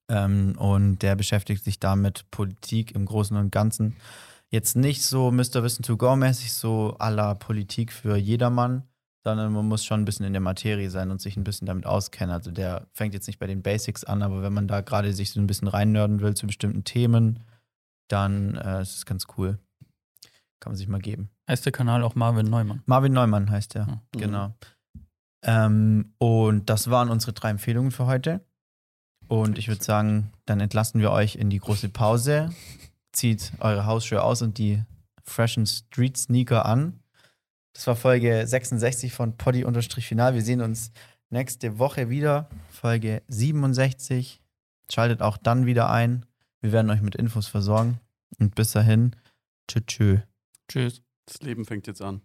Ähm, 0.09 0.55
und 0.57 0.99
der 0.99 1.15
beschäftigt 1.15 1.63
sich 1.63 1.79
da 1.79 1.95
mit 1.95 2.29
Politik 2.31 2.93
im 2.95 3.05
Großen 3.05 3.37
und 3.37 3.51
Ganzen. 3.51 3.95
Jetzt 4.49 4.75
nicht 4.75 5.03
so 5.03 5.31
Mr. 5.31 5.61
Wissen 5.63 5.83
to 5.83 5.95
Go 5.97 6.15
mäßig, 6.15 6.51
so 6.53 6.97
la 6.99 7.35
Politik 7.35 7.93
für 7.93 8.17
jedermann, 8.17 8.83
sondern 9.23 9.53
man 9.53 9.67
muss 9.67 9.85
schon 9.85 10.01
ein 10.01 10.05
bisschen 10.05 10.25
in 10.25 10.33
der 10.33 10.41
Materie 10.41 10.89
sein 10.89 11.11
und 11.11 11.21
sich 11.21 11.37
ein 11.37 11.43
bisschen 11.43 11.67
damit 11.67 11.85
auskennen. 11.85 12.33
Also 12.33 12.49
der 12.49 12.87
fängt 12.93 13.13
jetzt 13.13 13.27
nicht 13.27 13.37
bei 13.37 13.45
den 13.45 13.61
Basics 13.61 14.03
an, 14.03 14.23
aber 14.23 14.41
wenn 14.41 14.53
man 14.53 14.67
da 14.67 14.81
gerade 14.81 15.13
sich 15.13 15.29
so 15.31 15.39
ein 15.39 15.45
bisschen 15.45 15.67
reinnörden 15.67 16.21
will 16.21 16.33
zu 16.33 16.47
bestimmten 16.47 16.83
Themen, 16.83 17.43
dann 18.07 18.55
äh, 18.55 18.81
ist 18.81 18.95
es 18.95 19.05
ganz 19.05 19.27
cool. 19.37 19.59
Kann 20.59 20.71
man 20.71 20.77
sich 20.77 20.87
mal 20.87 20.99
geben. 20.99 21.29
Heißt 21.47 21.65
der 21.65 21.71
Kanal 21.71 22.03
auch 22.03 22.15
Marvin 22.15 22.47
Neumann? 22.47 22.81
Marvin 22.87 23.13
Neumann 23.13 23.51
heißt 23.51 23.75
er, 23.75 23.85
Mhm. 23.85 24.19
genau. 24.19 24.55
Ähm, 25.43 26.13
und 26.17 26.69
das 26.69 26.89
waren 26.89 27.09
unsere 27.09 27.33
drei 27.33 27.51
Empfehlungen 27.51 27.91
für 27.91 28.07
heute. 28.07 28.41
Und 29.29 29.59
ich 29.59 29.67
würde 29.67 29.83
sagen, 29.83 30.31
dann 30.45 30.59
entlassen 30.59 31.01
wir 31.01 31.11
euch 31.11 31.35
in 31.35 31.51
die 31.51 31.59
große 31.59 31.89
Pause. 31.89 32.49
Zieht 33.11 33.51
eure 33.59 33.85
Hausschuhe 33.85 34.23
aus 34.23 34.41
und 34.41 34.57
die 34.57 34.81
freshen 35.23 35.67
Street 35.67 36.17
Sneaker 36.17 36.65
an. 36.65 36.99
Das 37.73 37.85
war 37.85 37.95
Folge 37.95 38.45
66 38.45 39.13
von 39.13 39.37
Poddy-Final. 39.37 40.33
Wir 40.33 40.41
sehen 40.41 40.61
uns 40.61 40.91
nächste 41.29 41.77
Woche 41.77 42.09
wieder. 42.09 42.49
Folge 42.69 43.21
67. 43.27 44.41
Schaltet 44.91 45.21
auch 45.21 45.37
dann 45.37 45.67
wieder 45.67 45.91
ein. 45.91 46.25
Wir 46.59 46.71
werden 46.71 46.89
euch 46.89 47.01
mit 47.01 47.15
Infos 47.15 47.47
versorgen. 47.47 47.99
Und 48.39 48.55
bis 48.55 48.71
dahin, 48.71 49.15
tschüss. 49.67 49.83
tschüss. 49.85 50.19
Tschüss. 50.67 51.01
Das 51.27 51.39
Leben 51.41 51.65
fängt 51.65 51.85
jetzt 51.85 52.01
an. 52.01 52.21